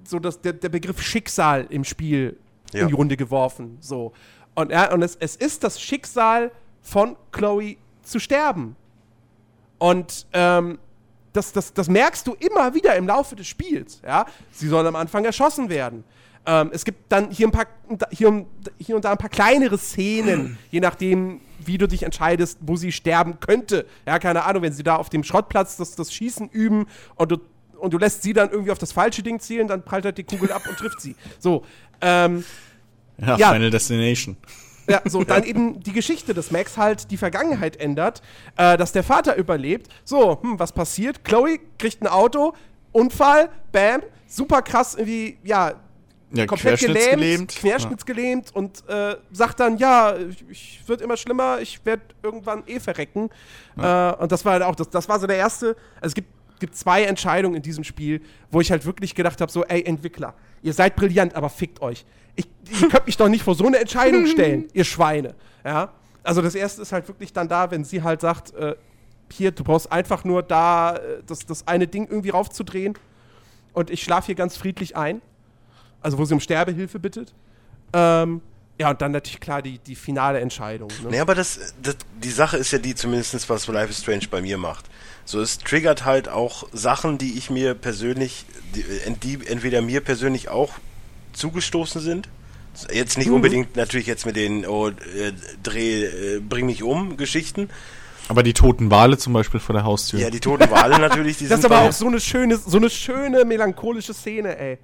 so 0.04 0.20
das, 0.20 0.42
der, 0.42 0.54
der 0.54 0.70
Begriff 0.70 1.02
Schicksal 1.02 1.66
im 1.70 1.84
Spiel 1.84 2.38
Ja. 2.74 2.82
in 2.82 2.88
die 2.88 2.94
Runde 2.94 3.18
geworfen. 3.18 3.78
So. 3.82 4.14
Und, 4.56 4.72
ja, 4.72 4.92
und 4.94 5.02
es, 5.02 5.16
es 5.16 5.36
ist 5.36 5.64
das 5.64 5.80
Schicksal 5.82 6.52
von 6.82 7.16
Chloe 7.32 7.78
zu 8.04 8.20
sterben. 8.20 8.76
Und 9.78 10.28
ähm, 10.34 10.78
das, 11.34 11.54
das, 11.54 11.74
das 11.74 11.88
merkst 11.90 12.28
du 12.28 12.34
immer 12.34 12.74
wieder 12.74 12.96
im 12.96 13.08
Laufe 13.08 13.36
des 13.36 13.48
Spiels. 13.48 14.02
Ja? 14.06 14.26
Sie 14.52 14.68
soll 14.68 14.86
am 14.86 14.96
Anfang 14.96 15.24
erschossen 15.26 15.70
werden. 15.70 16.04
Ähm, 16.46 16.72
es 16.74 16.84
gibt 16.86 17.12
dann 17.12 17.30
hier, 17.30 17.48
ein 17.48 17.52
paar, 17.52 17.68
hier, 18.12 18.30
und- 18.30 18.48
hier 18.80 18.96
und 18.96 19.06
da 19.06 19.12
ein 19.12 19.18
paar 19.18 19.30
kleinere 19.30 19.78
Szenen, 19.78 20.58
je 20.72 20.80
nachdem, 20.80 21.40
wie 21.64 21.78
du 21.78 21.88
dich 21.88 22.04
entscheidest, 22.04 22.58
wo 22.62 22.76
sie 22.76 22.92
sterben 22.92 23.40
könnte. 23.40 23.86
Ja, 24.08 24.18
keine 24.18 24.44
Ahnung, 24.46 24.64
wenn 24.64 24.74
sie 24.74 24.82
da 24.84 24.96
auf 24.96 25.10
dem 25.10 25.24
Schrottplatz 25.24 25.78
das, 25.78 25.96
das 25.96 26.12
Schießen 26.12 26.50
üben 26.50 26.88
und 27.16 27.32
du, 27.32 27.38
und 27.78 27.94
du 27.94 27.98
lässt 28.00 28.24
sie 28.24 28.34
dann 28.34 28.50
irgendwie 28.50 28.72
auf 28.72 28.80
das 28.80 28.92
falsche 28.92 29.22
Ding 29.24 29.40
zielen, 29.40 29.68
dann 29.68 29.84
prallt 29.86 30.06
halt 30.06 30.18
die 30.18 30.24
Kugel 30.24 30.52
ab 30.52 30.64
und 30.68 30.78
trifft 30.78 31.00
sie. 31.02 31.16
So. 31.40 31.64
Ähm, 32.02 32.44
Ja, 33.18 33.38
Ja. 33.38 33.54
Final 33.54 33.70
Destination. 33.70 34.36
ja, 34.90 35.02
so, 35.06 35.24
dann 35.24 35.44
eben 35.44 35.80
die 35.82 35.92
Geschichte, 35.94 36.34
dass 36.34 36.50
Max 36.50 36.76
halt 36.78 37.12
die 37.12 37.18
Vergangenheit 37.18 37.78
ändert, 37.78 38.24
äh, 38.58 38.78
dass 38.78 38.92
der 38.92 39.04
Vater 39.04 39.36
überlebt. 39.36 39.90
So, 40.04 40.42
hm, 40.42 40.58
was 40.58 40.72
passiert? 40.72 41.24
Chloe 41.24 41.60
kriegt 41.78 42.02
ein 42.02 42.08
Auto, 42.08 42.54
Unfall, 42.92 43.50
bam, 43.72 44.02
super 44.28 44.64
krass, 44.64 44.96
irgendwie, 44.96 45.38
ja, 45.44 45.74
Ja, 46.34 46.46
komplett 46.46 46.80
gelähmt, 46.80 46.98
querschnittsgelähmt. 46.98 47.56
querschnittsgelähmt 47.56 48.56
und 48.56 48.88
äh, 48.88 49.18
sagt 49.34 49.60
dann, 49.60 49.78
ja, 49.78 50.16
ich, 50.16 50.46
ich 50.50 50.84
wird 50.88 51.02
immer 51.02 51.18
schlimmer, 51.18 51.60
ich 51.60 51.86
werde 51.86 52.04
irgendwann 52.24 52.64
eh 52.68 52.80
verrecken. 52.80 53.30
Äh, 53.78 54.14
und 54.14 54.32
das 54.32 54.46
war 54.46 54.54
halt 54.54 54.64
auch, 54.64 54.76
das, 54.76 54.90
das 54.90 55.10
war 55.10 55.20
so 55.20 55.28
der 55.28 55.36
erste, 55.36 55.76
also 55.96 56.08
es 56.08 56.14
gibt, 56.14 56.30
gibt 56.60 56.76
zwei 56.78 57.04
Entscheidungen 57.04 57.56
in 57.56 57.62
diesem 57.62 57.84
Spiel, 57.84 58.22
wo 58.50 58.62
ich 58.62 58.72
halt 58.72 58.86
wirklich 58.86 59.14
gedacht 59.14 59.42
habe, 59.42 59.52
so, 59.52 59.66
ey, 59.66 59.84
Entwickler, 59.84 60.34
ihr 60.62 60.74
seid 60.74 60.96
brillant, 60.96 61.36
aber 61.36 61.50
fickt 61.50 61.82
euch. 61.82 62.06
Ich, 62.36 62.48
ihr 62.82 62.88
könnt 62.88 63.08
mich 63.08 63.18
doch 63.18 63.28
nicht 63.28 63.44
vor 63.44 63.56
so 63.56 63.66
eine 63.66 63.80
Entscheidung 63.80 64.26
stellen, 64.26 64.68
ihr 64.74 64.86
Schweine. 64.86 65.36
Ja? 65.66 65.92
Also 66.24 66.42
das 66.42 66.56
erste 66.56 66.82
ist 66.82 66.94
halt 66.94 67.10
wirklich 67.10 67.34
dann 67.34 67.50
da, 67.50 67.72
wenn 67.72 67.84
sie 67.84 68.04
halt 68.04 68.22
sagt, 68.22 68.54
äh, 68.54 68.76
hier, 69.30 69.52
du 69.52 69.66
brauchst 69.66 69.92
einfach 69.92 70.24
nur 70.24 70.44
da 70.44 70.96
äh, 70.96 71.24
das, 71.26 71.46
das 71.46 71.68
eine 71.68 71.88
Ding 71.88 72.08
irgendwie 72.08 72.30
raufzudrehen 72.30 72.94
und 73.74 73.90
ich 73.90 74.02
schlafe 74.02 74.28
hier 74.28 74.36
ganz 74.36 74.56
friedlich 74.56 74.96
ein 74.96 75.22
also 76.02 76.18
wo 76.18 76.26
sie 76.26 76.34
um 76.34 76.40
Sterbehilfe 76.40 77.00
bittet. 77.00 77.34
Ähm, 77.94 78.42
ja, 78.80 78.90
und 78.90 79.02
dann 79.02 79.12
natürlich 79.12 79.40
klar 79.40 79.62
die, 79.62 79.78
die 79.80 79.96
finale 79.96 80.40
Entscheidung. 80.40 80.90
Ne? 81.04 81.10
Nee, 81.12 81.20
aber 81.20 81.36
das, 81.36 81.74
das, 81.84 81.98
die 82.24 82.32
Sache 82.32 82.58
ist 82.58 82.72
ja 82.72 82.80
die, 82.80 82.96
zumindest 82.96 83.50
was 83.50 83.68
Life 83.68 83.92
is 83.92 84.00
Strange 84.00 84.26
bei 84.30 84.42
mir 84.42 84.58
macht. 84.58 84.86
So, 85.26 85.40
es 85.40 85.60
triggert 85.60 86.04
halt 86.04 86.30
auch 86.30 86.68
Sachen, 86.74 87.18
die 87.18 87.38
ich 87.38 87.50
mir 87.50 87.76
persönlich, 87.76 88.46
die, 88.74 88.84
die 89.24 89.48
entweder 89.48 89.82
mir 89.82 90.02
persönlich 90.02 90.50
auch 90.50 90.74
zugestoßen 91.34 92.02
sind. 92.02 92.28
Jetzt 92.92 93.18
nicht 93.18 93.28
Mhm. 93.28 93.36
unbedingt 93.36 93.76
natürlich 93.76 94.08
jetzt 94.08 94.26
mit 94.26 94.36
den 94.36 94.66
oh, 94.66 94.88
äh, 94.88 94.94
Dreh, 95.62 96.06
äh, 96.06 96.40
bring 96.40 96.66
mich 96.66 96.84
um 96.84 97.18
Geschichten. 97.18 97.70
Aber 98.32 98.44
die 98.44 98.54
toten 98.54 98.90
Wale 98.90 99.18
zum 99.18 99.34
Beispiel 99.34 99.60
vor 99.60 99.74
der 99.74 99.84
Haustür. 99.84 100.18
Ja, 100.18 100.30
die 100.30 100.40
toten 100.40 100.72
Wale 100.72 100.98
natürlich, 101.00 101.38
die 101.38 101.50
Das 101.50 101.60
ist 101.60 101.66
aber 101.66 101.82
auch 101.82 101.92
so 101.92 102.08
eine 102.08 102.22
schöne, 102.22 102.56
so 102.56 102.78
eine 102.78 102.90
schöne 102.90 103.44
melancholische 103.44 104.14
Szene, 104.14 104.58
ey. 104.58 104.78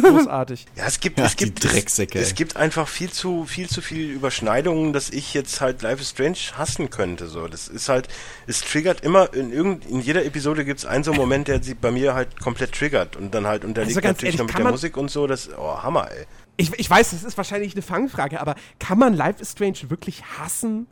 Großartig. 0.00 0.64
Ja, 0.76 0.84
es 0.86 0.98
gibt, 0.98 1.18
Ja, 1.18 1.26
es 1.26 1.36
die 1.36 1.44
gibt, 1.44 1.62
Drecksäcke, 1.62 2.18
es, 2.18 2.28
es 2.28 2.34
gibt 2.34 2.56
einfach 2.56 2.88
viel 2.88 3.10
zu, 3.10 3.44
viel 3.44 3.68
zu 3.68 3.82
viel 3.82 4.10
Überschneidungen, 4.10 4.94
dass 4.94 5.10
ich 5.10 5.34
jetzt 5.34 5.60
halt 5.60 5.82
Life 5.82 6.00
is 6.00 6.08
Strange 6.08 6.38
hassen 6.56 6.88
könnte, 6.88 7.28
so. 7.28 7.48
Das 7.48 7.68
ist 7.68 7.90
halt, 7.90 8.08
es 8.46 8.62
triggert 8.62 9.02
immer, 9.02 9.34
in 9.34 9.52
irgend, 9.52 9.84
in 9.84 10.00
jeder 10.00 10.24
Episode 10.24 10.64
gibt 10.64 10.78
es 10.78 10.86
einen 10.86 11.04
so 11.04 11.10
einen 11.10 11.20
Moment, 11.20 11.48
der 11.48 11.62
sie 11.62 11.74
bei 11.74 11.90
mir 11.90 12.14
halt 12.14 12.40
komplett 12.40 12.72
triggert 12.72 13.14
und 13.16 13.34
dann 13.34 13.46
halt 13.46 13.66
unterliegt 13.66 13.94
Also 13.94 14.08
natürlich 14.08 14.36
ehrlich, 14.36 14.38
noch 14.38 14.46
mit 14.46 14.64
der 14.64 14.72
Musik 14.72 14.96
und 14.96 15.10
so, 15.10 15.26
das, 15.26 15.50
oh, 15.54 15.82
Hammer, 15.82 16.10
ey. 16.10 16.24
Ich, 16.56 16.72
ich 16.78 16.88
weiß, 16.88 17.10
das 17.10 17.24
ist 17.24 17.36
wahrscheinlich 17.36 17.74
eine 17.74 17.82
Fangfrage, 17.82 18.40
aber 18.40 18.54
kann 18.78 18.98
man 18.98 19.12
Life 19.12 19.42
is 19.42 19.52
Strange 19.52 19.90
wirklich 19.90 20.22
hassen? 20.38 20.86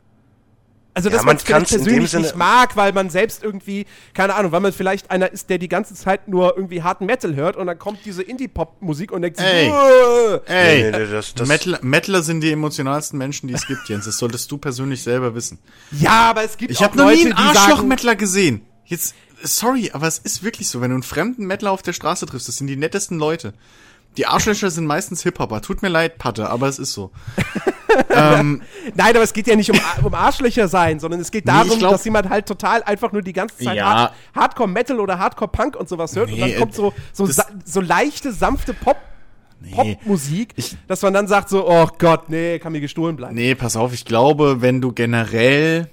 Also, 0.97 1.09
Ja, 1.09 1.15
dass 1.17 1.25
man 1.25 1.33
man 1.33 1.35
es 1.37 1.43
vielleicht 1.43 1.69
persönlich 1.69 2.13
nicht 2.13 2.35
mag, 2.37 2.75
weil 2.77 2.93
man 2.93 3.09
selbst 3.09 3.43
irgendwie, 3.43 3.85
keine 4.13 4.33
Ahnung, 4.33 4.53
weil 4.53 4.61
man 4.61 4.71
vielleicht 4.71 5.11
einer 5.11 5.29
ist, 5.31 5.49
der 5.49 5.57
die 5.57 5.67
ganze 5.67 5.93
Zeit 5.93 6.29
nur 6.29 6.55
irgendwie 6.55 6.83
harten 6.83 7.05
Metal 7.05 7.35
hört 7.35 7.57
und 7.57 7.67
dann 7.67 7.77
kommt 7.77 7.99
diese 8.05 8.23
Indie-Pop-Musik 8.23 9.11
und 9.11 9.21
denkt 9.21 9.37
sich, 9.37 9.45
Ey. 9.45 9.69
"Uah." 9.69 10.41
Ey, 10.47 10.91
Nee, 10.91 10.97
nee, 10.97 11.11
das- 11.11 11.33
das- 11.33 11.47
Mettler, 11.49 11.79
Mettler 11.81 12.23
sind 12.23 12.39
die 12.39 12.51
emotionalsten 12.51 13.17
Menschen, 13.19 13.47
die 13.49 13.53
es 13.53 13.67
gibt, 13.67 13.89
Jens. 13.89 14.05
Das 14.05 14.17
solltest 14.17 14.49
du 14.51 14.57
persönlich 14.57 15.03
selber 15.03 15.35
wissen. 15.35 15.59
ja, 15.91 16.29
aber 16.29 16.43
es 16.45 16.55
gibt 16.55 16.71
Ich 16.71 16.77
auch 16.79 16.83
habe 16.83 16.97
noch 16.97 17.05
Leute, 17.05 17.17
nie 17.17 17.25
einen 17.25 17.35
die 17.35 17.43
sagen, 17.43 17.57
Arschloch-Mettler 17.71 18.15
gesehen. 18.15 18.61
Jetzt, 18.85 19.15
sorry, 19.43 19.91
aber 19.93 20.07
es 20.07 20.19
ist 20.19 20.43
wirklich 20.43 20.69
so. 20.69 20.79
Wenn 20.79 20.91
du 20.91 20.95
einen 20.95 21.03
fremden 21.03 21.45
Mettler 21.45 21.71
auf 21.71 21.81
der 21.81 21.91
Straße 21.93 22.25
triffst, 22.25 22.47
das 22.47 22.55
sind 22.55 22.67
die 22.67 22.77
nettesten 22.77 23.19
Leute. 23.19 23.53
Die 24.17 24.25
Arschlöcher 24.27 24.69
sind 24.71 24.85
meistens 24.85 25.23
Hip-Hopper. 25.23 25.61
Tut 25.61 25.81
mir 25.81 25.89
leid, 25.89 26.17
Patte, 26.17 26.49
aber 26.49 26.67
es 26.67 26.79
ist 26.79 26.93
so. 26.93 27.11
ähm, 28.09 28.61
Nein, 28.93 29.09
aber 29.15 29.23
es 29.23 29.33
geht 29.33 29.47
ja 29.47 29.55
nicht 29.55 29.71
um, 29.71 29.79
um 30.03 30.13
Arschlöcher 30.13 30.67
sein, 30.67 30.99
sondern 30.99 31.19
es 31.19 31.31
geht 31.31 31.45
Nee, 31.45 31.51
darum, 31.51 31.71
ich 31.71 31.79
glaub- 31.79 31.91
dass 31.91 32.05
jemand 32.05 32.29
halt 32.29 32.45
total 32.45 32.83
einfach 32.83 33.11
nur 33.11 33.21
die 33.21 33.33
ganze 33.33 33.57
Zeit 33.57 33.75
Ja. 33.75 33.85
Hard 33.85 34.13
Hardcore-Metal 34.35 34.99
oder 34.99 35.19
Hardcore-Punk 35.19 35.75
und 35.75 35.89
sowas 35.89 36.15
hört 36.15 36.29
und 36.31 36.35
Nee, 36.39 36.51
dann 36.51 36.59
kommt 36.59 36.73
so, 36.75 36.93
so, 37.13 37.27
so 37.65 37.81
leichte, 37.81 38.31
sanfte 38.33 38.73
Pop 38.73 38.97
nee, 39.61 39.71
Popmusik, 39.73 40.53
Ich- 40.55 40.77
dass 40.87 41.01
man 41.01 41.13
dann 41.13 41.27
sagt 41.27 41.49
so, 41.49 41.67
oh 41.69 41.87
Gott, 41.97 42.29
nee, 42.29 42.59
kann 42.59 42.71
mir 42.71 42.81
gestohlen 42.81 43.15
bleiben. 43.15 43.35
nee, 43.35 43.55
pass 43.55 43.75
auf, 43.75 43.93
ich 43.93 44.05
glaube, 44.05 44.61
wenn 44.61 44.81
du 44.81 44.91
generell 44.93 45.89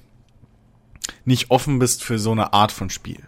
nicht 1.24 1.50
offen 1.50 1.78
bist 1.78 2.02
für 2.04 2.18
so 2.18 2.32
eine 2.32 2.52
Art 2.52 2.70
von 2.72 2.90
Spiel. 2.90 3.20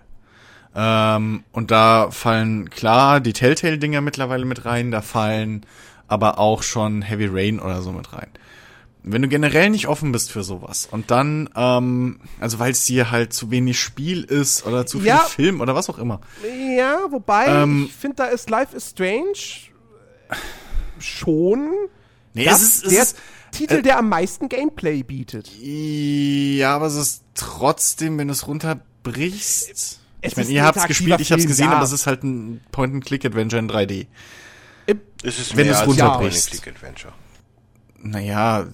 Ähm, 0.75 1.45
und 1.53 1.71
da 1.71 2.11
fallen 2.11 2.69
klar 2.71 3.21
die 3.21 3.33
Telltale-Dinger 3.33 4.01
mittlerweile 4.01 4.45
mit 4.45 4.65
rein, 4.65 4.91
da 4.91 5.03
fallen 5.03 5.65
aber 6.09 6.39
auch 6.39 6.63
schon 6.63 7.03
Heavy 7.03 7.27
Rain 7.31 7.61
oder 7.61 7.81
so 7.83 7.93
mit 7.93 8.13
rein. 8.13 8.29
Wenn 9.07 9.21
du 9.23 9.29
generell 9.29 9.69
nicht 9.71 9.87
offen 9.87 10.13
bist 10.13 10.33
für 10.33 10.43
sowas 10.43 10.89
und 10.91 11.11
dann, 11.11 11.51
ähm, 11.55 12.21
also 12.41 12.59
weil 12.59 12.73
es 12.73 12.85
dir 12.87 13.11
halt 13.11 13.33
zu 13.35 13.51
wenig 13.51 13.79
Spiel 13.79 14.25
ist 14.25 14.67
oder 14.67 14.87
zu 14.87 14.99
viel 14.99 15.09
Ja. 15.09 15.19
Film 15.19 15.61
oder 15.61 15.75
was 15.75 15.91
auch 15.91 15.99
immer. 15.99 16.21
Ja, 16.77 16.99
wobei, 17.11 17.47
Ähm, 17.47 17.85
ich 17.87 17.95
finde, 17.95 18.17
da 18.17 18.25
ist 18.27 18.49
Life 18.51 18.75
is 18.75 18.91
Strange 18.91 19.35
schon 20.99 21.71
Nee, 22.33 22.45
das, 22.47 22.63
es 22.63 22.77
ist, 22.77 22.85
es 22.85 22.93
der 22.93 23.03
ist 23.03 23.17
Titel, 23.53 23.83
der 23.83 23.99
am 23.99 24.09
meisten 24.09 24.49
Gameplay 24.49 25.03
bietet. 25.05 25.49
Ja, 25.61 26.75
aber 26.75 26.87
es 26.87 26.97
ist 26.97 27.23
trotzdem, 27.35 28.19
wenn 28.19 28.27
du 28.29 28.33
es 28.33 28.47
runterbrichst. 28.49 30.01
Es 30.27 30.33
ich 30.33 30.37
meine, 30.39 30.49
ihr 30.51 30.65
habt's 30.65 30.87
gespielt, 30.87 31.21
ich 31.21 31.31
hab's 31.33 31.43
Film, 31.43 31.49
gesehen, 31.51 31.67
ja. 31.71 31.73
aber 31.77 31.85
es 31.85 31.93
ist 31.93 32.07
halt 32.07 32.23
ein 32.25 32.61
Point-and-Click-Adventure 32.73 33.61
in 33.61 33.69
3D. 33.71 34.07
Es 35.23 35.39
ist 35.39 35.57
Wenn 35.57 35.67
mehr 35.67 35.75
du's 35.75 35.81
als 35.81 35.89
runterbrichst. 35.89 36.63
Naja, 38.03 38.67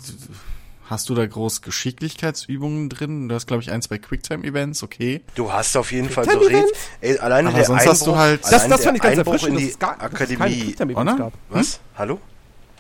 hast 0.87 1.09
du 1.09 1.15
da 1.15 1.25
groß 1.27 1.63
Geschicklichkeitsübungen 1.63 2.89
drin? 2.89 3.29
Du 3.29 3.35
hast, 3.35 3.47
glaube 3.47 3.63
ich, 3.63 3.71
ein, 3.71 3.83
zwei 3.83 3.99
Quicktime-Events, 3.99 4.83
okay. 4.83 5.23
Du 5.37 5.53
hast 5.53 5.77
auf 5.77 5.93
jeden 5.93 6.09
Fall 6.09 6.25
berät, 6.27 6.51
Events? 6.51 6.73
ey, 7.01 7.19
alleine 7.19 7.49
Aber 7.49 7.57
der 7.59 7.67
sonst 7.67 7.81
Einbruch, 7.81 7.93
hast 7.93 8.07
du 8.07 8.17
halt- 8.17 8.45
Das, 8.45 8.69
das 8.69 8.85
fand 8.85 8.97
ich 8.97 9.03
ganz 9.03 9.19
Einbruch 9.19 9.35
erfrischend, 9.35 9.49
in 9.51 9.55
dass 9.55 9.63
die 9.65 9.71
es, 9.71 9.79
gar, 9.79 9.97
dass 9.99 10.21
es 10.21 10.39
keine. 10.39 10.55
Quicktime-Events 10.57 11.17
gab. 11.19 11.33
Was? 11.49 11.81
Hallo? 11.97 12.21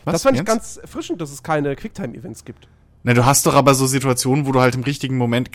Was, 0.04 0.12
Das 0.14 0.22
fand 0.22 0.38
ich 0.38 0.44
ganz 0.44 0.76
erfrischend, 0.78 1.20
dass 1.20 1.30
es 1.30 1.42
keine 1.42 1.76
Quicktime-Events 1.76 2.44
gibt. 2.44 2.66
Na, 3.02 3.14
du 3.14 3.24
hast 3.24 3.46
doch 3.46 3.54
aber 3.54 3.74
so 3.74 3.86
Situationen, 3.86 4.46
wo 4.46 4.52
du 4.52 4.60
halt 4.60 4.74
im 4.74 4.82
richtigen 4.82 5.16
Moment, 5.16 5.48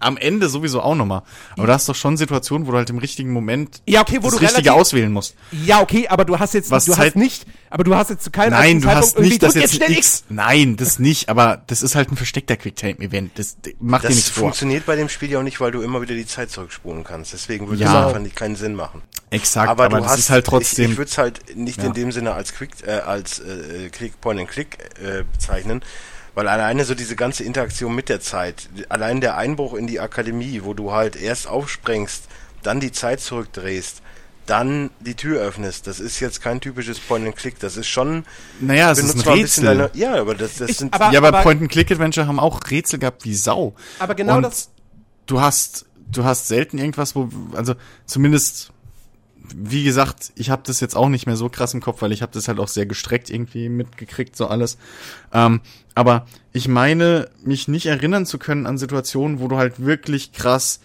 am 0.00 0.16
Ende 0.16 0.48
sowieso 0.48 0.80
auch 0.80 0.96
nochmal, 0.96 1.22
aber 1.56 1.68
du 1.68 1.72
hast 1.72 1.88
doch 1.88 1.94
schon 1.94 2.16
Situationen, 2.16 2.66
wo 2.66 2.72
du 2.72 2.76
halt 2.78 2.90
im 2.90 2.98
richtigen 2.98 3.32
Moment 3.32 3.82
Ja, 3.86 4.00
okay, 4.00 4.16
wo 4.20 4.22
das 4.28 4.32
du 4.34 4.40
Richtige 4.40 4.70
relativ- 4.70 4.80
auswählen 4.80 5.12
musst. 5.12 5.36
Ja, 5.52 5.80
okay, 5.80 6.08
aber 6.08 6.24
du 6.24 6.40
hast 6.40 6.54
jetzt 6.54 6.72
Was 6.72 6.86
du 6.86 6.92
Zeit- 6.92 7.06
hast 7.10 7.16
nicht, 7.16 7.46
aber 7.70 7.84
du 7.84 7.94
hast 7.94 8.10
jetzt 8.10 8.24
zu 8.24 8.32
keinem 8.32 8.50
Nein, 8.50 8.80
du 8.80 8.88
hast 8.88 9.16
nicht, 9.20 9.40
dass 9.44 9.54
irgendwie, 9.54 9.60
jetzt 9.78 9.86
schnell 9.86 9.96
X. 9.98 10.24
Nein, 10.28 10.76
das 10.76 10.98
nicht, 10.98 11.28
aber 11.28 11.62
das 11.68 11.82
ist 11.82 11.94
halt 11.94 12.10
ein 12.10 12.16
versteckter 12.16 12.56
Quicktime-Event. 12.56 13.38
Das 13.38 13.56
macht 13.78 14.02
dir 14.02 14.08
Das 14.08 14.16
nichts 14.16 14.30
vor. 14.30 14.42
funktioniert 14.42 14.84
bei 14.84 14.96
dem 14.96 15.08
Spiel 15.08 15.30
ja 15.30 15.38
auch 15.38 15.44
nicht, 15.44 15.60
weil 15.60 15.70
du 15.70 15.82
immer 15.82 16.02
wieder 16.02 16.16
die 16.16 16.26
Zeit 16.26 16.50
zurückspulen 16.50 17.04
kannst. 17.04 17.32
Deswegen 17.32 17.68
würde 17.68 17.80
Ja. 17.84 18.00
es 18.00 18.06
einfach 18.08 18.20
nicht, 18.20 18.34
keinen 18.34 18.56
Sinn 18.56 18.74
machen. 18.74 19.02
Exakt, 19.30 19.68
aber, 19.70 19.84
aber, 19.84 19.98
du 19.98 20.02
das 20.02 20.12
hast 20.14 20.18
ist 20.18 20.30
halt 20.30 20.46
trotzdem. 20.46 20.86
Ich, 20.86 20.90
ich 20.92 20.98
würde 20.98 21.10
es 21.10 21.16
halt 21.18 21.56
nicht 21.56 21.78
Ja. 21.78 21.84
in 21.84 21.92
dem 21.94 22.10
Sinne 22.10 22.32
als 22.34 22.52
Quick, 22.54 22.70
äh, 22.84 22.90
als 22.90 23.38
äh, 23.38 23.88
Click 23.90 24.20
Point 24.20 24.40
and 24.40 24.48
Click 24.50 24.78
äh, 25.00 25.22
bezeichnen, 25.32 25.80
weil 26.34 26.48
alleine 26.48 26.84
so 26.84 26.94
diese 26.94 27.16
ganze 27.16 27.44
Interaktion 27.44 27.94
mit 27.94 28.08
der 28.08 28.20
Zeit, 28.20 28.68
allein 28.88 29.20
der 29.20 29.36
Einbruch 29.36 29.74
in 29.74 29.86
die 29.86 30.00
Akademie, 30.00 30.60
wo 30.64 30.74
du 30.74 30.92
halt 30.92 31.16
erst 31.16 31.46
aufsprengst, 31.46 32.24
dann 32.62 32.80
die 32.80 32.92
Zeit 32.92 33.20
zurückdrehst, 33.20 34.02
dann 34.46 34.90
die 35.00 35.14
Tür 35.14 35.40
öffnest, 35.40 35.86
das 35.86 36.00
ist 36.00 36.18
jetzt 36.20 36.42
kein 36.42 36.60
typisches 36.60 36.98
Point 36.98 37.26
and 37.26 37.36
Click, 37.36 37.58
das 37.60 37.76
ist 37.76 37.86
schon 37.86 38.24
naja, 38.60 38.90
es 38.90 38.98
ist 38.98 39.14
ein 39.14 39.20
Rätsel. 39.32 39.64
deine, 39.64 39.90
ja, 39.94 40.14
aber 40.20 40.34
das, 40.34 40.56
das 40.56 40.70
Ich- 40.70 40.78
sind 40.78 40.92
aber- 40.94 41.12
ja, 41.12 41.22
aber, 41.22 41.42
Point-and-Click-Adventure 41.42 42.26
haben 42.26 42.40
auch 42.40 42.60
Rätsel 42.68 42.98
gehabt 42.98 43.24
wie 43.24 43.34
Sau. 43.34 43.74
Aber 44.00 44.14
genau 44.14 44.36
Und 44.38 44.42
das- 44.42 44.70
Du 45.26 45.40
hast, 45.40 45.86
du 46.10 46.24
hast 46.24 46.48
selten 46.48 46.78
irgendwas, 46.78 47.14
wo, 47.14 47.28
also 47.54 47.74
zumindest 48.06 48.71
wie 49.54 49.84
gesagt, 49.84 50.32
ich 50.36 50.50
habe 50.50 50.62
das 50.64 50.80
jetzt 50.80 50.96
auch 50.96 51.08
nicht 51.08 51.26
mehr 51.26 51.36
so 51.36 51.48
krass 51.48 51.74
im 51.74 51.80
Kopf, 51.80 52.02
weil 52.02 52.12
ich 52.12 52.22
habe 52.22 52.32
das 52.32 52.48
halt 52.48 52.60
auch 52.60 52.68
sehr 52.68 52.86
gestreckt 52.86 53.30
irgendwie 53.30 53.68
mitgekriegt, 53.68 54.36
so 54.36 54.46
alles. 54.46 54.78
Ähm, 55.32 55.60
aber 55.94 56.26
ich 56.52 56.68
meine, 56.68 57.28
mich 57.44 57.68
nicht 57.68 57.86
erinnern 57.86 58.26
zu 58.26 58.38
können 58.38 58.66
an 58.66 58.78
Situationen, 58.78 59.40
wo 59.40 59.48
du 59.48 59.56
halt 59.56 59.84
wirklich 59.84 60.32
krass 60.32 60.80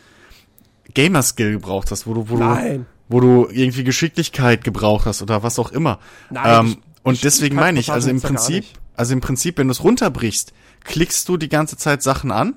Gamer-Skill 0.94 1.52
gebraucht 1.52 1.92
hast, 1.92 2.08
wo 2.08 2.14
du, 2.14 2.30
wo 2.30 2.38
Nein. 2.38 2.86
du, 3.10 3.16
wo 3.16 3.20
du 3.20 3.48
irgendwie 3.52 3.84
Geschicklichkeit 3.84 4.64
gebraucht 4.64 5.06
hast 5.06 5.22
oder 5.22 5.44
was 5.44 5.60
auch 5.60 5.72
immer. 5.72 6.00
Nein, 6.30 6.66
ähm, 6.68 6.78
und 7.04 7.24
deswegen 7.24 7.56
meine 7.56 7.80
ich, 7.80 7.92
also 7.92 8.10
im 8.10 8.22
Prinzip, 8.22 8.66
also 8.96 9.14
im 9.14 9.22
Prinzip, 9.22 9.58
wenn 9.58 9.68
du 9.68 9.72
es 9.72 9.84
runterbrichst, 9.84 10.52
klickst 10.84 11.30
du 11.30 11.38
die 11.38 11.50
ganze 11.50 11.78
Zeit 11.78 12.02
Sachen 12.02 12.32
an 12.32 12.56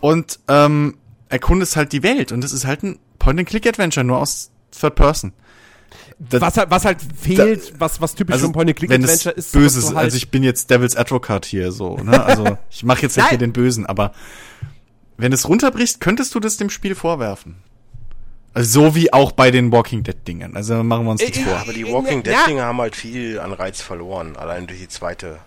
und 0.00 0.38
ähm, 0.48 0.96
erkundest 1.28 1.76
halt 1.76 1.92
die 1.92 2.02
Welt. 2.02 2.30
Und 2.32 2.42
das 2.42 2.52
ist 2.52 2.64
halt 2.64 2.84
ein 2.84 2.98
Point-and-Click-Adventure, 3.18 4.04
nur 4.04 4.18
aus 4.18 4.50
Third 4.78 4.94
Person. 4.94 5.32
Das- 6.18 6.40
was, 6.40 6.56
halt, 6.56 6.70
was 6.70 6.84
halt 6.84 6.98
fehlt, 7.20 7.74
was, 7.78 8.00
was 8.00 8.14
typisch 8.14 8.36
für 8.36 8.46
ein 8.46 8.52
Point-and-Click-Adventure 8.52 9.34
ist. 9.34 9.52
böse 9.52 9.76
dass 9.76 9.84
ist, 9.84 9.90
du 9.90 9.96
halt, 9.96 10.04
also 10.06 10.16
ich 10.16 10.30
bin 10.30 10.42
jetzt 10.42 10.70
Devil's 10.70 10.96
Advocate 10.96 11.44
hier 11.46 11.72
so, 11.72 11.96
ne? 11.96 12.22
Also 12.24 12.56
ich 12.70 12.82
mache 12.84 13.02
jetzt 13.02 13.16
nicht 13.16 13.28
hier 13.28 13.38
den 13.38 13.52
Bösen, 13.52 13.86
aber 13.86 14.12
wenn 15.16 15.32
es 15.32 15.48
runterbricht, 15.48 16.00
könntest 16.00 16.34
du 16.34 16.40
das 16.40 16.56
dem 16.56 16.70
Spiel 16.70 16.94
vorwerfen. 16.94 17.56
Also 18.52 18.82
so 18.82 18.94
wie 18.94 19.12
auch 19.12 19.32
bei 19.32 19.50
den 19.50 19.72
Walking 19.72 20.02
Dead 20.04 20.16
Dingen. 20.28 20.56
Also 20.56 20.82
machen 20.84 21.04
wir 21.06 21.10
uns 21.12 21.20
nichts 21.20 21.38
Äh, 21.38 21.42
vor. 21.42 21.52
äh, 21.54 21.56
Aber 21.56 21.72
die 21.72 21.80
Ja, 21.80 21.92
Walking 21.92 22.22
ja. 22.24 22.36
Dead 22.36 22.46
Dinge 22.48 22.62
haben 22.62 22.78
halt 22.78 22.94
viel 22.96 23.40
an 23.40 23.52
Reiz 23.52 23.80
verloren, 23.80 24.36
allein 24.36 24.66
durch 24.68 24.78
die 24.80 24.88
zweite. 24.88 25.38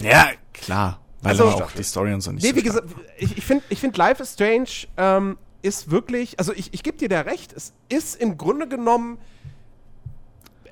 Ja, 0.00 0.28
klar. 0.54 1.00
Weil 1.20 1.32
Also- 1.32 1.44
auch 1.44 1.70
die 1.72 1.82
Story 1.82 2.12
und 2.14 2.20
so 2.22 2.32
nicht 2.32 2.42
Nee, 2.42 2.50
so 2.50 2.56
wie 2.56 2.60
stark 2.60 2.84
gesagt, 2.88 3.06
ich, 3.18 3.38
ich 3.38 3.44
finde, 3.44 3.64
ich 3.68 3.78
find 3.80 3.96
Life 3.96 4.22
is 4.22 4.32
Strange 4.32 4.68
ähm, 4.96 5.36
ist 5.64 5.90
wirklich, 5.90 6.38
also 6.38 6.52
ich, 6.52 6.72
ich 6.72 6.82
gebe 6.82 6.98
dir 6.98 7.08
da 7.08 7.22
recht, 7.22 7.52
es 7.52 7.72
ist 7.88 8.20
im 8.20 8.36
Grunde 8.36 8.68
genommen 8.68 9.18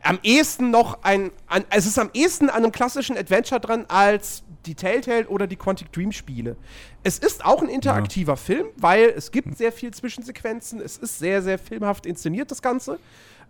am 0.02 0.18
ehesten 0.22 0.70
noch 0.70 1.02
ein, 1.02 1.30
an, 1.46 1.64
es 1.70 1.86
ist 1.86 1.98
am 1.98 2.10
ehesten 2.12 2.50
an 2.50 2.56
einem 2.56 2.72
klassischen 2.72 3.16
Adventure 3.16 3.60
dran 3.60 3.86
als 3.88 4.42
die 4.66 4.74
Telltale 4.74 5.26
oder 5.28 5.46
die 5.46 5.56
Quantic 5.56 5.92
Dream 5.92 6.12
Spiele. 6.12 6.56
Es 7.02 7.18
ist 7.18 7.44
auch 7.44 7.62
ein 7.62 7.68
interaktiver 7.68 8.36
Film, 8.36 8.66
weil 8.76 9.12
es 9.16 9.30
gibt 9.30 9.56
sehr 9.56 9.72
viel 9.72 9.92
Zwischensequenzen, 9.92 10.80
es 10.80 10.98
ist 10.98 11.18
sehr, 11.18 11.40
sehr 11.42 11.58
filmhaft 11.58 12.04
inszeniert, 12.04 12.50
das 12.50 12.62
Ganze. 12.62 12.98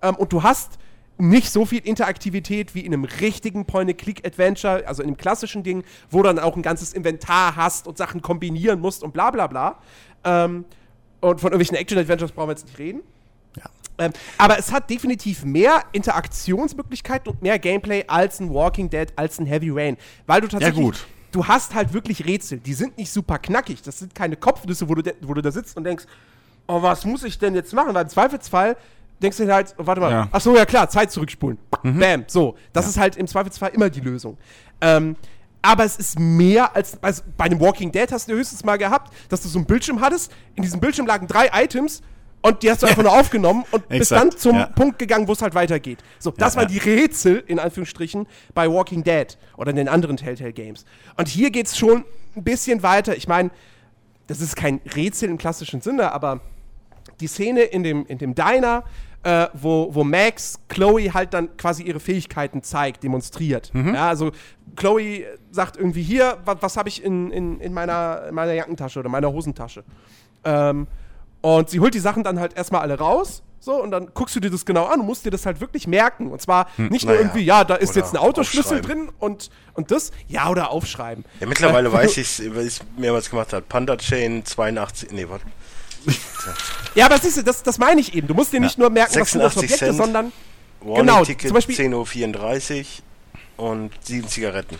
Ähm, 0.00 0.14
und 0.14 0.32
du 0.32 0.42
hast 0.42 0.78
nicht 1.18 1.50
so 1.50 1.66
viel 1.66 1.80
Interaktivität 1.80 2.74
wie 2.74 2.80
in 2.80 2.94
einem 2.94 3.04
richtigen 3.04 3.64
Point-and-Click-Adventure, 3.64 4.86
also 4.86 5.02
in 5.02 5.08
einem 5.08 5.16
klassischen 5.16 5.62
Ding, 5.62 5.84
wo 6.10 6.22
dann 6.22 6.38
auch 6.38 6.56
ein 6.56 6.62
ganzes 6.62 6.92
Inventar 6.92 7.56
hast 7.56 7.86
und 7.86 7.98
Sachen 7.98 8.22
kombinieren 8.22 8.80
musst 8.80 9.02
und 9.02 9.12
bla 9.12 9.30
bla 9.30 9.46
bla. 9.46 9.78
Ähm, 10.24 10.64
und 11.22 11.40
von 11.40 11.52
irgendwelchen 11.52 11.76
Action-Adventures 11.76 12.32
brauchen 12.32 12.48
wir 12.48 12.52
jetzt 12.52 12.66
nicht 12.66 12.78
reden. 12.78 13.00
Ja. 13.56 13.64
Ähm, 13.98 14.12
aber 14.38 14.58
es 14.58 14.70
hat 14.72 14.90
definitiv 14.90 15.44
mehr 15.44 15.82
Interaktionsmöglichkeiten 15.92 17.32
und 17.32 17.42
mehr 17.42 17.58
Gameplay 17.58 18.04
als 18.06 18.40
ein 18.40 18.52
Walking 18.52 18.90
Dead, 18.90 19.08
als 19.16 19.38
ein 19.38 19.46
Heavy 19.46 19.70
Rain. 19.70 19.96
Weil 20.26 20.40
du 20.40 20.48
tatsächlich. 20.48 20.84
gut. 20.84 21.06
Du 21.30 21.46
hast 21.46 21.74
halt 21.74 21.94
wirklich 21.94 22.26
Rätsel. 22.26 22.58
Die 22.58 22.74
sind 22.74 22.98
nicht 22.98 23.10
super 23.10 23.38
knackig. 23.38 23.80
Das 23.82 23.98
sind 23.98 24.14
keine 24.14 24.36
Kopfnüsse, 24.36 24.88
wo 24.88 24.94
du, 24.94 25.14
wo 25.22 25.32
du 25.32 25.40
da 25.40 25.50
sitzt 25.50 25.76
und 25.78 25.84
denkst, 25.84 26.04
oh, 26.66 26.82
was 26.82 27.04
muss 27.06 27.24
ich 27.24 27.38
denn 27.38 27.54
jetzt 27.54 27.72
machen? 27.72 27.94
Weil 27.94 28.02
im 28.02 28.08
Zweifelsfall 28.10 28.76
denkst 29.22 29.38
du 29.38 29.46
dir 29.46 29.54
halt, 29.54 29.74
oh, 29.78 29.86
warte 29.86 30.00
mal, 30.02 30.10
Ja. 30.10 30.28
ach 30.30 30.40
so, 30.40 30.54
ja 30.54 30.66
klar, 30.66 30.90
Zeit 30.90 31.10
zurückspulen. 31.10 31.56
Bam, 31.82 32.24
so. 32.26 32.56
Das 32.74 32.86
ist 32.86 32.98
halt 32.98 33.16
im 33.16 33.26
Zweifelsfall 33.26 33.70
immer 33.70 33.88
die 33.88 34.00
Lösung. 34.00 34.36
Ähm, 34.82 35.16
aber 35.62 35.84
es 35.84 35.96
ist 35.96 36.18
mehr 36.18 36.74
als, 36.74 37.00
also 37.02 37.22
bei 37.36 37.44
einem 37.44 37.60
Walking 37.60 37.92
Dead 37.92 38.10
hast 38.10 38.28
du 38.28 38.34
höchstens 38.34 38.64
mal 38.64 38.76
gehabt, 38.76 39.12
dass 39.28 39.42
du 39.42 39.48
so 39.48 39.58
einen 39.58 39.66
Bildschirm 39.66 40.00
hattest. 40.00 40.32
In 40.56 40.62
diesem 40.62 40.80
Bildschirm 40.80 41.06
lagen 41.06 41.28
drei 41.28 41.50
Items 41.52 42.02
und 42.42 42.62
die 42.64 42.70
hast 42.70 42.82
du 42.82 42.86
einfach 42.86 43.02
nur 43.02 43.12
aufgenommen 43.18 43.64
und 43.70 43.88
bist 43.88 44.10
dann 44.10 44.32
zum 44.32 44.56
ja. 44.56 44.66
Punkt 44.66 44.98
gegangen, 44.98 45.28
wo 45.28 45.32
es 45.32 45.40
halt 45.40 45.54
weitergeht. 45.54 46.02
So, 46.18 46.32
das 46.32 46.54
Ja, 46.54 46.60
waren 46.60 46.72
ja. 46.72 46.80
die 46.80 46.90
Rätsel, 46.90 47.44
in 47.46 47.60
Anführungsstrichen, 47.60 48.26
bei 48.54 48.68
Walking 48.68 49.04
Dead 49.04 49.38
oder 49.56 49.70
in 49.70 49.76
den 49.76 49.88
anderen 49.88 50.16
Telltale 50.16 50.52
Games. 50.52 50.84
Und 51.16 51.28
hier 51.28 51.50
geht's 51.50 51.78
schon 51.78 52.04
ein 52.36 52.42
bisschen 52.42 52.82
weiter. 52.82 53.16
Ich 53.16 53.28
meine, 53.28 53.50
das 54.26 54.40
ist 54.40 54.56
kein 54.56 54.80
Rätsel 54.96 55.28
im 55.28 55.38
klassischen 55.38 55.80
Sinne, 55.80 56.12
aber 56.12 56.40
die 57.20 57.28
Szene 57.28 57.62
in 57.62 57.84
dem, 57.84 58.04
in 58.06 58.18
dem 58.18 58.34
Diner, 58.34 58.84
äh, 59.24 59.46
wo, 59.52 59.94
wo 59.94 60.04
Max 60.04 60.58
Chloe 60.68 61.12
halt 61.14 61.34
dann 61.34 61.56
quasi 61.56 61.82
ihre 61.84 62.00
Fähigkeiten 62.00 62.62
zeigt, 62.62 63.02
demonstriert. 63.04 63.70
Ja, 63.94 64.08
also 64.08 64.32
Chloe 64.76 65.24
sagt 65.50 65.76
irgendwie 65.76 66.02
hier, 66.02 66.38
was, 66.44 66.56
was 66.60 66.76
habe 66.76 66.88
ich 66.88 67.02
in, 67.04 67.30
in, 67.30 67.60
in, 67.60 67.72
meiner, 67.72 68.26
in 68.28 68.34
meiner 68.34 68.52
Jackentasche 68.52 68.98
oder 69.00 69.08
meiner 69.08 69.32
Hosentasche. 69.32 69.84
Ähm, 70.44 70.86
und 71.40 71.70
sie 71.70 71.80
holt 71.80 71.94
die 71.94 72.00
Sachen 72.00 72.24
dann 72.24 72.38
halt 72.40 72.56
erstmal 72.56 72.82
alle 72.82 72.98
raus. 72.98 73.42
So, 73.64 73.80
und 73.80 73.92
dann 73.92 74.08
guckst 74.12 74.34
du 74.34 74.40
dir 74.40 74.50
das 74.50 74.66
genau 74.66 74.86
an 74.86 74.98
und 74.98 75.06
musst 75.06 75.24
dir 75.24 75.30
das 75.30 75.46
halt 75.46 75.60
wirklich 75.60 75.86
merken. 75.86 76.32
Und 76.32 76.42
zwar 76.42 76.66
nicht 76.76 77.04
nur 77.04 77.14
naja. 77.14 77.26
irgendwie, 77.26 77.44
ja, 77.44 77.62
da 77.62 77.76
ist 77.76 77.94
jetzt 77.94 78.12
ein 78.12 78.16
Autoschlüssel 78.16 78.80
drin 78.80 79.08
und, 79.20 79.50
und 79.74 79.92
das, 79.92 80.10
ja, 80.26 80.48
oder 80.50 80.70
aufschreiben. 80.72 81.24
Ja, 81.38 81.46
mittlerweile 81.46 81.88
Äh, 81.88 81.92
weiß 81.92 82.16
ich 82.16 82.42
weil 82.52 82.66
ich 82.66 82.78
es 82.78 82.80
mehrmals 82.96 83.30
gemacht 83.30 83.52
habe. 83.52 83.64
Panda 83.68 83.96
Chain 83.96 84.44
82, 84.44 85.12
nee, 85.12 85.28
warte. 85.28 85.44
Ja, 86.94 87.06
aber 87.06 87.18
siehst 87.18 87.38
du, 87.38 87.42
das, 87.42 87.62
das 87.62 87.78
meine 87.78 88.00
ich 88.00 88.14
eben. 88.14 88.26
Du 88.28 88.34
musst 88.34 88.52
dir 88.52 88.60
nicht 88.60 88.76
nur 88.78 88.90
merken, 88.90 89.18
was 89.20 89.30
sind 89.30 89.40
das 89.42 89.54
86 89.54 89.82
Objekte, 89.82 89.96
sondern 89.96 90.32
Warning 90.80 90.96
Genau, 91.06 91.24
Ticket 91.24 91.48
zum 91.48 91.54
Beispiel- 91.54 91.76
10.34 91.76 92.86
Uhr 93.58 93.68
und 93.70 93.92
sieben 94.02 94.28
Zigaretten. 94.28 94.78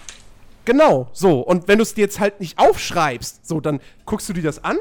Genau, 0.65 1.09
so. 1.13 1.41
Und 1.41 1.69
wenn 1.69 1.79
du 1.79 1.83
es 1.83 1.95
dir 1.95 2.03
jetzt 2.03 2.21
halt 2.21 2.41
nicht 2.41 2.59
aufschreibst, 2.59 3.47
so, 3.47 3.61
dann 3.61 3.81
guckst 4.05 4.29
du 4.29 4.33
dir 4.33 4.43
das 4.43 4.63
an, 4.63 4.79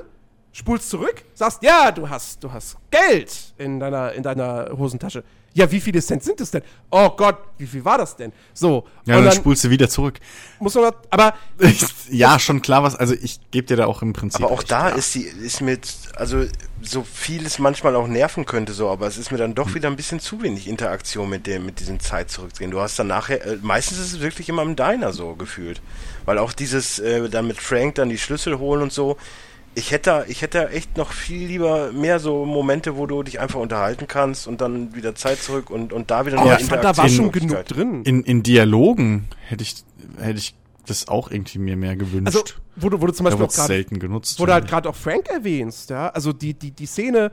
spulst 0.52 0.90
zurück, 0.90 1.24
sagst, 1.34 1.64
ja, 1.64 1.92
du 1.92 2.10
hast, 2.10 2.44
du 2.44 2.52
hast 2.52 2.76
Geld 2.92 3.32
in 3.58 3.80
deiner, 3.80 4.12
in 4.14 4.24
deiner 4.24 4.70
Hosentasche. 4.78 5.24
Ja, 5.54 5.70
wie 5.70 5.82
viele 5.82 6.02
Cent 6.02 6.24
sind 6.24 6.40
es 6.40 6.52
denn? 6.52 6.62
Oh 6.90 7.10
Gott, 7.10 7.38
wie 7.58 7.68
viel 7.68 7.84
war 7.84 7.98
das 7.98 8.16
denn? 8.16 8.32
So. 8.54 8.86
Ja, 9.06 9.18
und 9.18 9.24
dann, 9.24 9.26
dann 9.26 9.34
spulst 9.34 9.66
du 9.66 9.70
wieder 9.70 9.90
zurück. 9.90 10.20
muss 10.60 10.76
man, 10.76 10.94
aber 11.10 11.34
ja, 12.10 12.40
schon 12.40 12.62
klar 12.62 12.84
was. 12.84 12.96
Also 12.96 13.14
ich 13.22 13.40
gebe 13.52 13.68
dir 13.68 13.76
da 13.76 13.86
auch 13.86 14.02
im 14.02 14.14
Prinzip. 14.14 14.42
Aber 14.44 14.54
auch 14.54 14.64
da 14.64 14.90
ja. 14.90 14.96
ist 14.96 15.14
die, 15.14 15.24
ist 15.24 15.62
mit, 15.62 15.94
also 16.16 16.46
so 16.82 17.04
viel 17.04 17.46
es 17.46 17.60
manchmal 17.60 17.96
auch 17.96 18.08
nerven 18.08 18.46
könnte, 18.46 18.74
so, 18.74 18.90
aber 18.90 19.08
es 19.08 19.18
ist 19.18 19.32
mir 19.32 19.38
dann 19.38 19.54
doch 19.54 19.74
wieder 19.76 19.90
ein 19.90 19.96
bisschen 19.98 20.20
zu 20.20 20.42
wenig 20.42 20.68
Interaktion 20.68 21.30
mit 21.30 21.46
dem, 21.48 21.66
mit 21.66 21.80
diesem 21.80 22.00
Zeit 22.00 22.32
zurückgehen. 22.32 22.72
Du 22.72 22.80
hast 22.80 22.98
dann 22.98 23.08
nachher, 23.08 23.46
äh, 23.46 23.58
meistens 23.62 24.00
ist 24.00 24.14
es 24.14 24.20
wirklich 24.22 24.48
immer 24.48 24.62
im 24.62 24.78
Diner 24.78 25.12
so 25.12 25.36
gefühlt. 25.36 25.82
Weil 26.26 26.38
auch 26.38 26.54
dieses, 26.54 27.00
äh, 27.00 27.30
dann 27.30 27.48
mit 27.48 27.60
Frank 27.60 27.96
dann 27.96 28.10
die 28.10 28.18
Schlüssel 28.18 28.58
holen 28.58 28.82
und 28.82 28.94
so, 28.94 29.18
ich 29.74 29.92
hätte, 29.92 30.26
ich 30.28 30.42
hätte 30.42 30.70
echt 30.70 30.98
noch 30.98 31.12
viel 31.12 31.48
lieber 31.48 31.92
mehr 31.92 32.20
so 32.20 32.46
Momente, 32.46 32.98
wo 32.98 33.06
du 33.06 33.24
dich 33.24 33.40
einfach 33.40 33.60
unterhalten 33.60 34.08
kannst 34.08 34.48
und 34.48 34.62
dann 34.62 34.96
wieder 34.96 35.16
Zeit 35.16 35.42
zurück 35.42 35.70
und, 35.70 35.94
und 35.94 36.12
da 36.12 36.26
wieder 36.26 36.38
oh, 36.38 36.42
eine 36.42 36.60
ich 36.60 36.66
fand, 36.66 36.84
da 36.84 36.96
war 36.98 37.08
schon 37.08 37.32
genug 37.32 37.66
drin. 37.66 38.04
in, 38.04 38.24
in 38.24 38.44
Dialogen 38.44 39.28
hätte 39.48 39.64
ich, 39.64 39.84
hätte 40.20 40.40
ich 40.40 40.56
das 40.86 41.08
auch 41.08 41.32
irgendwie 41.32 41.60
mir 41.60 41.78
mehr 41.78 41.96
gewünscht. 41.96 42.28
Also, 42.28 42.44
wo 42.76 42.90
du, 42.90 43.02
wo 43.02 43.08
du 43.08 43.14
zum 43.14 43.26
Beispiel 43.26 43.46
auch 43.46 43.54
gerade 43.54 43.68
selten 43.68 44.00
genutzt. 44.00 44.40
wo 44.40 44.46
du 44.46 44.54
halt 44.54 44.68
gerade 44.68 44.90
auch 44.90 44.96
Frank 44.96 45.30
erwähnst, 45.30 45.90
ja, 45.90 46.10
also 46.10 46.34
die, 46.34 46.54
die, 46.54 46.72
die 46.72 46.86
Szene, 46.86 47.32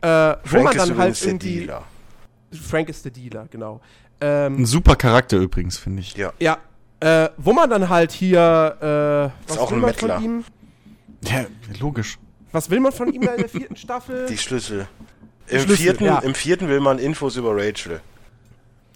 äh, 0.00 0.06
wo 0.06 0.36
Frank 0.44 0.64
man 0.64 0.76
ist 0.76 0.88
dann 0.88 0.98
halt 0.98 1.20
der 1.20 1.28
irgendwie. 1.28 1.58
Dealer. 1.60 1.84
Frank 2.52 2.88
ist 2.88 3.04
der 3.04 3.12
Dealer, 3.12 3.46
genau. 3.50 3.80
Ähm, 4.20 4.58
Ein 4.58 4.66
super 4.66 4.96
Charakter 4.96 5.38
übrigens, 5.38 5.78
finde 5.78 6.02
ich. 6.02 6.14
Ja. 6.16 6.32
ja, 6.38 6.58
äh, 7.00 7.30
wo 7.38 7.52
man 7.52 7.70
dann 7.70 7.88
halt 7.88 8.12
hier, 8.12 8.76
äh, 8.80 9.48
was 9.48 9.58
auch 9.58 9.70
will 9.70 9.78
ein 9.78 9.80
man 9.80 9.90
Mettler. 9.90 10.16
von 10.16 10.24
ihm? 10.24 10.44
Ja, 11.22 11.46
logisch. 11.78 12.18
Was 12.52 12.70
will 12.70 12.80
man 12.80 12.92
von 12.92 13.12
ihm 13.12 13.22
in 13.22 13.36
der 13.36 13.48
vierten 13.48 13.76
Staffel? 13.76 14.26
Die 14.26 14.38
Schlüssel. 14.38 14.88
Im, 15.46 15.60
Schlüssel, 15.60 15.76
vierten, 15.76 16.04
ja. 16.04 16.18
Im 16.18 16.34
vierten 16.34 16.68
will 16.68 16.80
man 16.80 16.98
Infos 16.98 17.36
über 17.36 17.54
Rachel. 17.54 18.00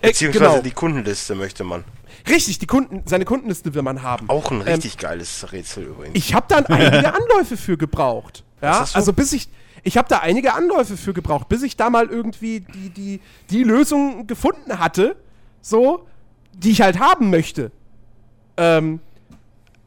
Äh, 0.01 0.09
Beziehungsweise 0.09 0.51
genau. 0.51 0.63
die 0.63 0.71
Kundenliste 0.71 1.35
möchte 1.35 1.65
man. 1.65 1.85
Richtig, 2.29 2.59
die 2.59 2.67
Kunden, 2.67 3.03
seine 3.07 3.25
Kundenliste 3.25 3.75
will 3.75 3.83
man 3.83 4.03
haben. 4.03 4.29
Auch 4.29 4.51
ein 4.51 4.61
Ähm, 4.61 4.67
richtig 4.69 4.99
geiles 4.99 5.53
Rätsel 5.53 5.85
übrigens. 5.85 6.17
Ich 6.17 6.35
habe 6.35 6.47
dann 6.49 6.67
einige 6.67 7.13
Anläufe 7.15 7.57
für 7.57 7.77
gebraucht. 7.77 8.45
Ja, 8.63 8.87
so? 8.87 8.97
also 8.97 9.13
bis 9.13 9.35
ich, 9.35 9.51
ich 9.83 9.99
habe 9.99 10.09
da 10.09 10.21
einige 10.21 10.55
Anläufe 10.55 10.97
für 10.97 11.13
gebraucht, 11.13 11.51
bis 11.51 11.63
ich 11.63 11.77
da 11.77 11.91
mal 11.91 12.07
irgendwie 12.07 12.61
die, 12.61 12.89
die, 12.89 13.21
die 13.51 13.63
Lösung 13.63 14.27
gefunden 14.27 14.79
hatte, 14.79 15.17
so, 15.61 16.07
die 16.55 16.71
ich 16.71 16.81
halt 16.81 16.99
haben 16.99 17.29
möchte. 17.29 17.73
Ähm, 18.57 19.01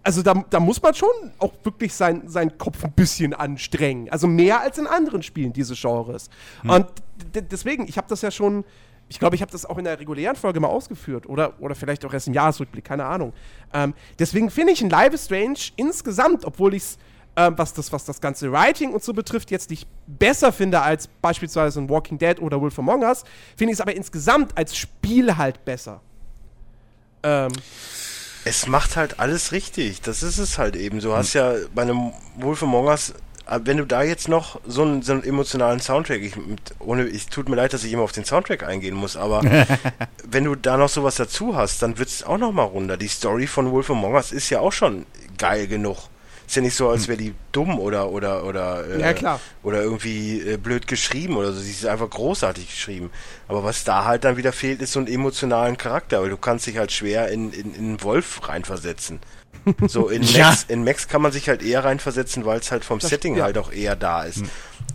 also 0.07 0.21
da, 0.23 0.41
da 0.49 0.61
muss 0.61 0.81
man 0.81 0.93
schon 0.93 1.09
auch 1.37 1.51
wirklich 1.63 1.93
sein, 1.93 2.29
seinen 2.29 2.57
Kopf 2.57 2.81
ein 2.85 2.93
bisschen 2.93 3.33
anstrengen. 3.33 4.09
Also 4.09 4.25
mehr 4.25 4.61
als 4.61 4.77
in 4.77 4.87
anderen 4.87 5.21
Spielen 5.21 5.51
dieses 5.51 5.77
Genres. 5.81 6.29
Und 6.65 6.87
d- 7.35 7.41
deswegen, 7.41 7.89
ich 7.89 7.97
habe 7.97 8.07
das 8.07 8.21
ja 8.21 8.31
schon, 8.31 8.63
ich 9.09 9.19
glaube, 9.19 9.35
ich 9.35 9.41
habe 9.41 9.51
das 9.51 9.65
auch 9.65 9.77
in 9.77 9.83
der 9.83 9.99
regulären 9.99 10.37
Folge 10.37 10.61
mal 10.61 10.69
ausgeführt. 10.69 11.27
Oder, 11.27 11.61
oder 11.61 11.75
vielleicht 11.75 12.05
auch 12.05 12.13
erst 12.13 12.27
im 12.27 12.33
Jahresrückblick, 12.33 12.85
keine 12.85 13.03
Ahnung. 13.03 13.33
Ähm, 13.73 13.93
deswegen 14.17 14.49
finde 14.49 14.71
ich 14.71 14.81
ein 14.81 14.89
Live 14.89 15.13
is 15.13 15.25
Strange 15.25 15.59
insgesamt, 15.75 16.45
obwohl 16.45 16.73
ich 16.73 16.83
es, 16.83 16.97
ähm, 17.35 17.55
was, 17.57 17.73
das, 17.73 17.91
was 17.91 18.05
das 18.05 18.21
ganze 18.21 18.49
Writing 18.49 18.93
und 18.93 19.03
so 19.03 19.11
betrifft, 19.11 19.51
jetzt 19.51 19.69
nicht 19.69 19.89
besser 20.07 20.53
finde 20.53 20.81
als 20.81 21.09
beispielsweise 21.21 21.81
ein 21.81 21.89
Walking 21.89 22.17
Dead 22.17 22.41
oder 22.41 22.61
Wolf 22.61 22.79
Among 22.79 23.01
Us, 23.03 23.25
finde 23.57 23.73
ich 23.73 23.79
es 23.79 23.81
aber 23.81 23.93
insgesamt 23.93 24.57
als 24.57 24.77
Spiel 24.77 25.35
halt 25.35 25.65
besser. 25.65 25.99
Ähm, 27.23 27.51
Es 28.47 28.65
macht 28.65 28.95
halt 28.95 29.19
alles 29.19 29.51
richtig. 29.51 30.01
Das 30.01 30.23
ist 30.23 30.37
es 30.37 30.57
halt 30.57 30.75
eben. 30.75 30.99
Du 31.01 31.13
hast 31.13 31.33
ja 31.33 31.53
bei 31.75 31.81
einem 31.81 32.13
Wolf 32.37 32.63
Among 32.63 32.85
Us 32.85 33.13
äh, 33.49 33.59
wenn 33.63 33.77
du 33.77 33.85
da 33.85 34.03
jetzt 34.03 34.27
noch 34.27 34.59
so 34.65 34.83
einen, 34.83 35.01
so 35.01 35.13
einen 35.13 35.23
emotionalen 35.23 35.79
Soundtrack, 35.79 36.21
ich, 36.21 36.33
ohne, 36.79 37.07
ich 37.07 37.27
tut 37.27 37.49
mir 37.49 37.55
leid, 37.55 37.73
dass 37.73 37.83
ich 37.83 37.93
immer 37.93 38.03
auf 38.03 38.11
den 38.11 38.25
Soundtrack 38.25 38.63
eingehen 38.63 38.95
muss, 38.95 39.15
aber 39.15 39.41
wenn 40.25 40.43
du 40.43 40.55
da 40.55 40.77
noch 40.77 40.89
sowas 40.89 41.15
dazu 41.15 41.55
hast, 41.55 41.81
dann 41.81 41.97
wird 41.97 42.09
es 42.09 42.23
auch 42.23 42.37
noch 42.37 42.51
mal 42.51 42.63
runter. 42.63 42.97
Die 42.97 43.07
Story 43.07 43.47
von 43.47 43.71
Wolf 43.71 43.89
Among 43.89 44.13
Us 44.13 44.31
ist 44.31 44.49
ja 44.49 44.59
auch 44.59 44.73
schon 44.73 45.05
geil 45.37 45.67
genug. 45.67 46.09
Ist 46.47 46.55
ja 46.55 46.61
nicht 46.61 46.75
so, 46.75 46.89
als 46.89 47.07
wäre 47.09 47.17
die 47.17 47.35
dumm 47.51 47.77
oder 47.77 48.09
oder 48.09 48.45
oder 48.45 48.87
äh, 48.87 49.01
Ja, 49.01 49.13
klar. 49.13 49.39
oder 49.63 49.81
irgendwie 49.83 50.39
äh, 50.41 50.55
blöd 50.57 50.87
geschrieben 50.87 51.35
oder 51.35 51.51
so. 51.51 51.59
Sie 51.59 51.71
ist 51.71 51.85
einfach 51.85 52.09
großartig 52.09 52.67
geschrieben. 52.69 53.11
Aber 53.49 53.65
was 53.65 53.83
da 53.83 54.05
halt 54.05 54.23
dann 54.23 54.37
wieder 54.37 54.53
fehlt, 54.53 54.81
ist 54.81 54.93
so 54.93 54.99
einen 54.99 55.09
emotionalen 55.09 55.77
Charakter, 55.77 56.21
weil 56.21 56.29
du 56.29 56.37
kannst 56.37 56.65
dich 56.65 56.77
halt 56.77 56.91
schwer 56.93 57.27
in, 57.27 57.51
in, 57.51 57.75
in 57.75 58.01
Wolf 58.03 58.47
reinversetzen. 58.47 59.19
So 59.87 60.07
in 60.07 60.21
Max, 60.21 60.33
Ja. 60.33 60.55
in 60.69 60.85
Max 60.85 61.09
kann 61.09 61.21
man 61.21 61.33
sich 61.33 61.49
halt 61.49 61.61
eher 61.61 61.83
reinversetzen, 61.83 62.45
weil 62.45 62.59
es 62.59 62.71
halt 62.71 62.85
vom 62.85 62.99
Das- 62.99 63.09
Setting 63.09 63.35
ja. 63.35 63.43
halt 63.43 63.57
auch 63.57 63.69
eher 63.71 63.97
da 63.97 64.23
ist. 64.23 64.43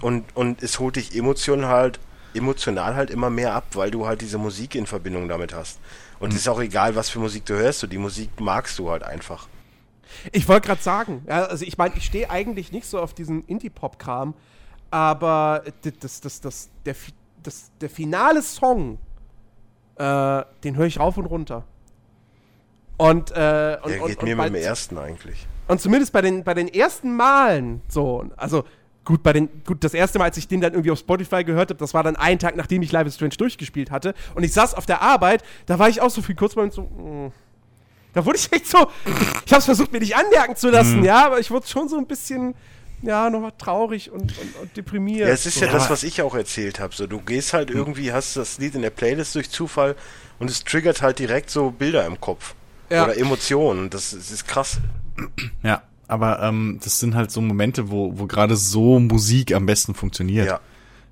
Und, 0.00 0.24
und 0.34 0.62
es 0.62 0.78
holt 0.78 0.96
dich 0.96 1.14
emotional 1.14 1.68
halt, 1.68 2.00
emotional 2.32 2.94
halt 2.96 3.11
immer 3.11 3.28
mehr 3.28 3.53
ab, 3.55 3.64
weil 3.74 3.90
du 3.90 4.07
halt 4.07 4.22
diese 4.22 4.38
Musik 4.38 4.74
in 4.74 4.86
Verbindung 4.86 5.28
damit 5.28 5.53
hast. 5.53 5.78
Und 6.20 6.30
es 6.32 6.36
ist 6.40 6.48
auch 6.48 6.61
egal, 6.61 6.94
was 6.96 7.11
für 7.11 7.18
Musik 7.18 7.44
du 7.44 7.55
hörst, 7.55 7.80
so 7.80 7.86
die 7.86 7.98
Musik 7.98 8.30
magst 8.40 8.78
du 8.78 8.90
halt 8.90 9.03
einfach. 9.03 9.48
Ich 10.33 10.49
wollte 10.49 10.69
gerade 10.69 10.83
sagen, 10.83 11.23
ja, 11.27 11.45
also 11.45 11.65
ich 11.65 11.79
meine, 11.79 11.95
ich 11.97 12.05
stehe 12.05 12.31
eigentlich 12.31 12.73
nicht 12.73 12.87
so 12.87 13.01
auf 13.01 13.15
diesen 13.15 13.43
Indie-Pop-Kram, 13.45 14.35
aber 14.91 15.65
das, 16.01 16.21
das, 16.21 16.41
das, 16.41 16.71
der, 16.85 16.95
das, 17.43 17.71
der 17.81 17.91
finale 17.91 18.43
Song, 18.43 18.99
äh, 19.97 20.43
den 20.65 20.77
höre 20.77 20.87
ich 20.87 20.99
rauf 21.01 21.17
und 21.17 21.27
runter. 21.27 21.65
Und, 22.99 23.31
äh, 23.31 23.79
und, 23.83 23.91
Der 23.91 24.03
und, 24.03 24.09
geht 24.09 24.19
und, 24.19 24.25
mir 24.25 24.37
bei, 24.37 24.51
mit 24.51 24.63
dem 24.63 24.67
ersten 24.67 24.99
eigentlich. 24.99 25.47
und 25.67 25.81
zumindest 25.81 26.13
bei 26.13 26.21
den, 26.21 26.45
bei 26.45 26.55
den 26.55 26.69
ersten 26.69 27.17
Malen, 27.17 27.81
so, 27.89 28.27
also 28.37 28.65
gut, 29.05 29.23
bei 29.23 29.33
den, 29.33 29.49
gut, 29.65 29.83
das 29.83 29.95
erste 29.95 30.19
Mal, 30.19 30.27
als 30.27 30.37
ich 30.37 30.49
den 30.49 30.61
dann 30.61 30.73
irgendwie 30.73 30.91
auf 30.91 30.99
Spotify 30.99 31.45
gehört 31.45 31.71
habe, 31.71 31.79
das 31.79 31.95
war 31.95 32.03
dann 32.03 32.17
einen 32.17 32.39
Tag, 32.39 32.57
nachdem 32.57 32.83
ich 32.83 32.93
Live 32.93 33.07
is 33.07 33.17
Strange 33.17 33.37
durchgespielt 33.37 33.91
hatte. 33.91 34.15
Und 34.35 34.45
ich 34.45 34.53
saß 34.53 34.75
auf 34.75 34.87
der 34.87 35.03
Arbeit, 35.03 35.43
da 35.67 35.79
war 35.79 35.89
ich 35.89 36.01
auch 36.01 36.11
so 36.11 36.23
viel 36.23 36.35
kurz 36.35 36.55
mal 36.55 36.71
so, 36.71 36.83
mm. 36.83 37.33
Da 38.13 38.25
wurde 38.25 38.39
ich 38.39 38.53
echt 38.53 38.67
so, 38.67 38.89
ich 39.47 39.53
habe 39.53 39.61
es 39.61 39.65
versucht, 39.65 39.93
mir 39.93 40.01
nicht 40.01 40.17
anmerken 40.17 40.57
zu 40.57 40.71
lassen, 40.71 41.05
ja, 41.05 41.27
aber 41.27 41.41
ich 41.41 41.51
wurde 41.51 41.67
schon 41.67 41.89
so 41.89 41.97
ein 41.97 42.07
bisschen, 42.07 42.55
ja, 43.03 43.31
nochmal 43.31 43.53
traurig 43.59 44.11
und, 44.11 44.23
und, 44.39 44.57
und 44.61 44.77
deprimiert. 44.77 45.29
Ja, 45.29 45.35
es 45.35 45.47
ist 45.47 45.59
so. 45.59 45.65
ja 45.65 45.73
das, 45.73 45.91
was 45.91 46.03
ich 46.03 46.23
auch 46.23 46.35
erzählt 46.35 46.79
habe. 46.79 46.95
So, 46.95 47.07
du 47.07 47.21
gehst 47.21 47.53
halt 47.53 47.71
irgendwie, 47.71 48.13
hast 48.13 48.37
das 48.37 48.59
Lied 48.59 48.75
in 48.75 48.83
der 48.83 48.91
Playlist 48.91 49.35
durch 49.35 49.51
Zufall 49.51 49.97
und 50.39 50.51
es 50.51 50.63
triggert 50.65 51.03
halt 51.03 51.19
direkt 51.19 51.51
so 51.51 51.71
Bilder 51.71 52.07
im 52.07 52.21
Kopf. 52.21 52.55
Ja. 52.91 53.05
Oder 53.05 53.17
Emotionen. 53.17 53.89
Das, 53.91 54.11
das 54.11 54.31
ist 54.31 54.47
krass. 54.47 54.79
Ja, 55.63 55.83
aber 56.09 56.43
ähm, 56.43 56.79
das 56.85 56.99
sind 57.01 57.15
halt 57.15 57.31
so 57.31 57.41
Momente, 57.41 57.91
wo, 57.91 58.19
wo 58.19 58.27
gerade 58.27 58.57
so 58.57 58.99
Musik 58.99 59.55
am 59.55 59.67
besten 59.67 59.95
funktioniert, 59.95 60.47
Ja. 60.47 60.61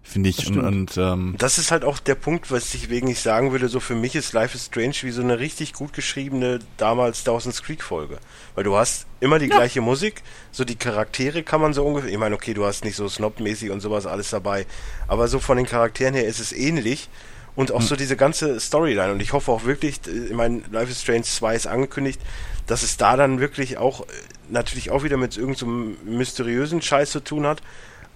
Finde 0.03 0.31
ich. 0.31 0.47
Und, 0.47 0.59
und 0.59 0.97
ähm, 0.97 1.35
Das 1.39 1.59
ist 1.59 1.71
halt 1.71 1.85
auch 1.85 1.99
der 1.99 2.15
Punkt, 2.15 2.51
was 2.51 2.75
ich 2.75 2.91
wegen 2.91 3.09
ich 3.09 3.21
sagen 3.21 3.53
würde, 3.53 3.69
so 3.69 3.81
für 3.81 3.95
mich 3.95 4.17
ist 4.17 4.33
Life 4.33 4.57
is 4.57 4.67
Strange 4.67 4.95
wie 5.03 5.11
so 5.11 5.23
eine 5.23 5.39
richtig 5.39 5.73
gut 5.73 5.93
geschriebene 5.93 6.59
damals 6.77 7.25
Dawson's 7.25 7.63
Creek 7.63 7.83
Folge. 7.83 8.19
Weil 8.55 8.65
du 8.65 8.77
hast 8.77 9.07
immer 9.21 9.39
die 9.39 9.49
gleiche 9.49 9.81
Musik, 9.81 10.23
so 10.51 10.65
die 10.65 10.77
Charaktere 10.77 11.43
kann 11.43 11.61
man 11.61 11.75
so 11.75 11.85
ungefähr, 11.85 12.11
ich 12.11 12.19
meine, 12.19 12.35
okay, 12.35 12.55
du 12.55 12.65
hast 12.65 12.85
nicht 12.85 12.97
so 12.97 13.09
Snob-mäßig 13.09 13.71
und 13.71 13.81
sowas 13.81 14.07
alles 14.07 14.31
dabei, 14.31 14.67
aber 15.07 15.29
so 15.29 15.39
von 15.39 15.57
den 15.57 15.67
Charakteren 15.67 16.15
her 16.15 16.27
ist 16.27 16.41
es 16.41 16.53
ähnlich 16.53 17.09
und 17.57 17.73
auch 17.73 17.83
so 17.83 17.97
diese 17.97 18.17
ganze 18.17 18.59
Storyline. 18.61 19.13
Und 19.13 19.21
ich 19.21 19.33
hoffe 19.33 19.53
auch 19.53 19.65
wirklich, 19.65 20.01
ich 20.07 20.33
meine, 20.33 20.63
Life 20.71 20.91
is 20.91 21.03
Strange 21.03 21.23
2 21.23 21.55
ist 21.55 21.67
angekündigt, 21.67 22.21
dass 22.67 22.83
es 22.83 22.97
da 22.97 23.17
dann 23.17 23.41
wirklich 23.41 23.77
auch, 23.77 24.03
äh, 24.03 24.05
natürlich 24.49 24.91
auch 24.91 25.03
wieder 25.03 25.17
mit 25.17 25.37
irgendeinem 25.37 25.97
so 26.05 26.11
mysteriösen 26.11 26.81
Scheiß 26.81 27.11
zu 27.11 27.21
tun 27.21 27.47
hat, 27.47 27.61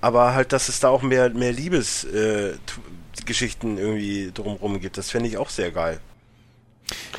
aber 0.05 0.35
halt, 0.35 0.53
dass 0.53 0.69
es 0.69 0.81
da 0.81 0.91
auch 0.91 1.01
mehr, 1.03 1.31
mehr 1.31 1.53
Liebesgeschichten 1.53 3.79
äh, 3.79 3.81
irgendwie 3.81 4.31
drumrum 4.35 4.79
gibt. 4.81 4.99
Das 4.99 5.11
fände 5.11 5.29
ich 5.29 5.39
auch 5.39 5.49
sehr 5.49 5.71
geil. 5.71 5.99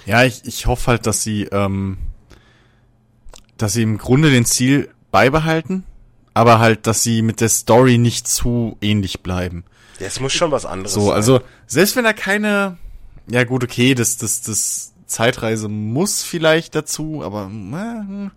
ja, 0.05 0.23
ich, 0.23 0.45
ich 0.45 0.67
hoffe 0.67 0.91
halt, 0.91 1.07
dass 1.07 1.23
sie, 1.23 1.45
ähm, 1.51 1.97
dass 3.57 3.73
sie 3.73 3.81
im 3.81 3.97
Grunde 3.97 4.29
den 4.29 4.45
Ziel 4.45 4.89
beibehalten, 5.11 5.83
aber 6.35 6.59
halt, 6.59 6.85
dass 6.85 7.01
sie 7.01 7.23
mit 7.23 7.41
der 7.41 7.49
Story 7.49 7.97
nicht 7.97 8.27
zu 8.27 8.77
ähnlich 8.81 9.21
bleiben. 9.21 9.63
Ja, 9.99 10.05
es 10.07 10.19
muss 10.19 10.33
schon 10.33 10.51
was 10.51 10.65
anderes 10.65 10.93
So, 10.93 11.07
sein. 11.07 11.15
also 11.15 11.41
selbst 11.65 11.95
wenn 11.95 12.03
da 12.03 12.13
keine, 12.13 12.77
ja 13.27 13.45
gut, 13.45 13.63
okay, 13.63 13.95
das, 13.95 14.17
das, 14.17 14.41
das 14.41 14.93
Zeitreise 15.07 15.69
muss 15.69 16.21
vielleicht 16.21 16.75
dazu, 16.75 17.23
aber 17.23 17.49
äh, 17.49 18.29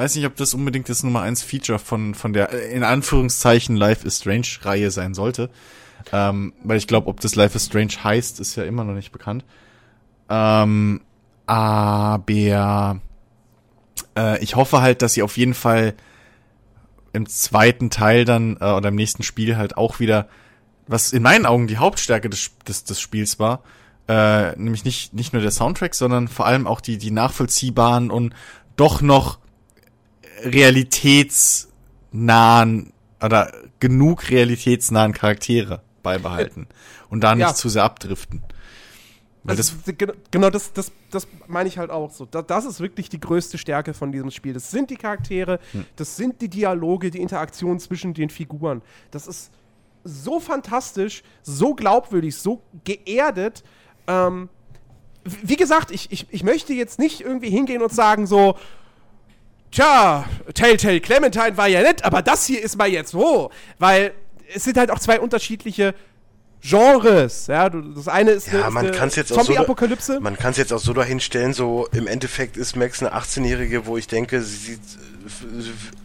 weiß 0.00 0.14
nicht, 0.14 0.24
ob 0.24 0.34
das 0.36 0.54
unbedingt 0.54 0.88
das 0.88 1.02
Nummer 1.02 1.20
eins 1.20 1.42
Feature 1.42 1.78
von 1.78 2.14
von 2.14 2.32
der 2.32 2.52
äh, 2.52 2.74
in 2.74 2.84
Anführungszeichen 2.84 3.76
Life 3.76 4.06
is 4.06 4.18
Strange 4.18 4.46
Reihe 4.62 4.90
sein 4.90 5.12
sollte, 5.12 5.50
ähm, 6.10 6.54
weil 6.64 6.78
ich 6.78 6.86
glaube, 6.86 7.08
ob 7.08 7.20
das 7.20 7.34
Life 7.34 7.54
is 7.54 7.66
Strange 7.66 7.92
heißt, 8.02 8.40
ist 8.40 8.56
ja 8.56 8.64
immer 8.64 8.84
noch 8.84 8.94
nicht 8.94 9.12
bekannt. 9.12 9.44
Ähm, 10.30 11.02
aber 11.44 13.00
äh, 14.16 14.42
ich 14.42 14.56
hoffe 14.56 14.80
halt, 14.80 15.02
dass 15.02 15.14
sie 15.14 15.22
auf 15.22 15.36
jeden 15.36 15.54
Fall 15.54 15.94
im 17.12 17.28
zweiten 17.28 17.90
Teil 17.90 18.24
dann 18.24 18.56
äh, 18.58 18.72
oder 18.72 18.88
im 18.88 18.94
nächsten 18.94 19.22
Spiel 19.22 19.58
halt 19.58 19.76
auch 19.76 20.00
wieder 20.00 20.28
was 20.86 21.12
in 21.12 21.22
meinen 21.22 21.44
Augen 21.44 21.66
die 21.66 21.76
Hauptstärke 21.76 22.30
des, 22.30 22.52
des, 22.66 22.84
des 22.84 23.00
Spiels 23.00 23.38
war, 23.38 23.62
äh, 24.08 24.56
nämlich 24.56 24.84
nicht, 24.84 25.12
nicht 25.12 25.32
nur 25.34 25.42
der 25.42 25.50
Soundtrack, 25.50 25.94
sondern 25.94 26.26
vor 26.26 26.46
allem 26.46 26.66
auch 26.66 26.80
die, 26.80 26.96
die 26.96 27.10
nachvollziehbaren 27.10 28.10
und 28.10 28.34
doch 28.76 29.02
noch 29.02 29.38
realitätsnahen 30.44 32.92
oder 33.22 33.52
genug 33.80 34.30
realitätsnahen 34.30 35.12
Charaktere 35.12 35.82
beibehalten 36.02 36.66
und 37.10 37.20
da 37.20 37.34
nicht 37.34 37.46
Ja. 37.46 37.54
zu 37.54 37.68
sehr 37.68 37.84
abdriften. 37.84 38.42
Weil 39.42 39.56
Also, 39.56 39.72
das, 39.86 39.96
gen- 39.96 40.12
genau, 40.30 40.50
das, 40.50 40.72
das, 40.74 40.92
das 41.10 41.26
meine 41.46 41.68
ich 41.68 41.78
halt 41.78 41.90
auch 41.90 42.10
so. 42.10 42.26
Da, 42.26 42.42
das 42.42 42.64
ist 42.66 42.80
wirklich 42.80 43.08
die 43.08 43.20
größte 43.20 43.56
Stärke 43.58 43.94
von 43.94 44.12
diesem 44.12 44.30
Spiel. 44.30 44.52
Das 44.52 44.70
sind 44.70 44.90
die 44.90 44.96
Charaktere, 44.96 45.58
Hm. 45.72 45.86
das 45.96 46.16
sind 46.16 46.40
die 46.42 46.48
Dialoge, 46.48 47.10
die 47.10 47.20
Interaktion 47.20 47.78
zwischen 47.80 48.12
den 48.14 48.28
Figuren. 48.30 48.82
Das 49.10 49.26
ist 49.26 49.50
so 50.04 50.40
fantastisch, 50.40 51.22
so 51.42 51.74
glaubwürdig, 51.74 52.36
so 52.36 52.62
geerdet. 52.84 53.62
Ähm, 54.06 54.48
wie 55.24 55.56
gesagt, 55.56 55.90
ich, 55.90 56.10
ich, 56.12 56.26
ich 56.30 56.42
möchte 56.42 56.72
jetzt 56.74 56.98
nicht 56.98 57.20
irgendwie 57.20 57.50
hingehen 57.50 57.82
und 57.82 57.92
sagen 57.92 58.26
so, 58.26 58.56
tja, 59.70 60.24
Telltale 60.54 61.00
Clementine 61.00 61.56
war 61.56 61.68
ja 61.68 61.82
nett, 61.82 62.04
aber 62.04 62.22
das 62.22 62.46
hier 62.46 62.62
ist 62.62 62.76
mal 62.76 62.88
jetzt 62.88 63.14
wo. 63.14 63.50
Weil 63.78 64.12
es 64.54 64.64
sind 64.64 64.76
halt 64.76 64.90
auch 64.90 64.98
zwei 64.98 65.20
unterschiedliche 65.20 65.94
Genres. 66.62 67.46
Ja, 67.46 67.70
das 67.70 68.06
eine 68.08 68.32
ist 68.32 68.48
Ja, 68.52 68.62
eine, 68.64 68.70
man 68.70 68.86
ist 68.86 68.98
kann's 68.98 69.14
eine 69.14 69.22
jetzt 69.22 69.32
auch 69.32 69.36
so- 69.36 69.44
Zombie-Apokalypse. 69.44 70.20
Man 70.20 70.36
kann 70.36 70.50
es 70.52 70.56
jetzt 70.58 70.72
auch 70.72 70.78
so 70.80 70.92
dahinstellen, 70.92 71.54
so 71.54 71.88
im 71.92 72.06
Endeffekt 72.06 72.56
ist 72.56 72.76
Max 72.76 73.02
eine 73.02 73.14
18-Jährige, 73.14 73.86
wo 73.86 73.96
ich 73.96 74.06
denke, 74.08 74.42
sie 74.42 74.74
f- 75.26 75.44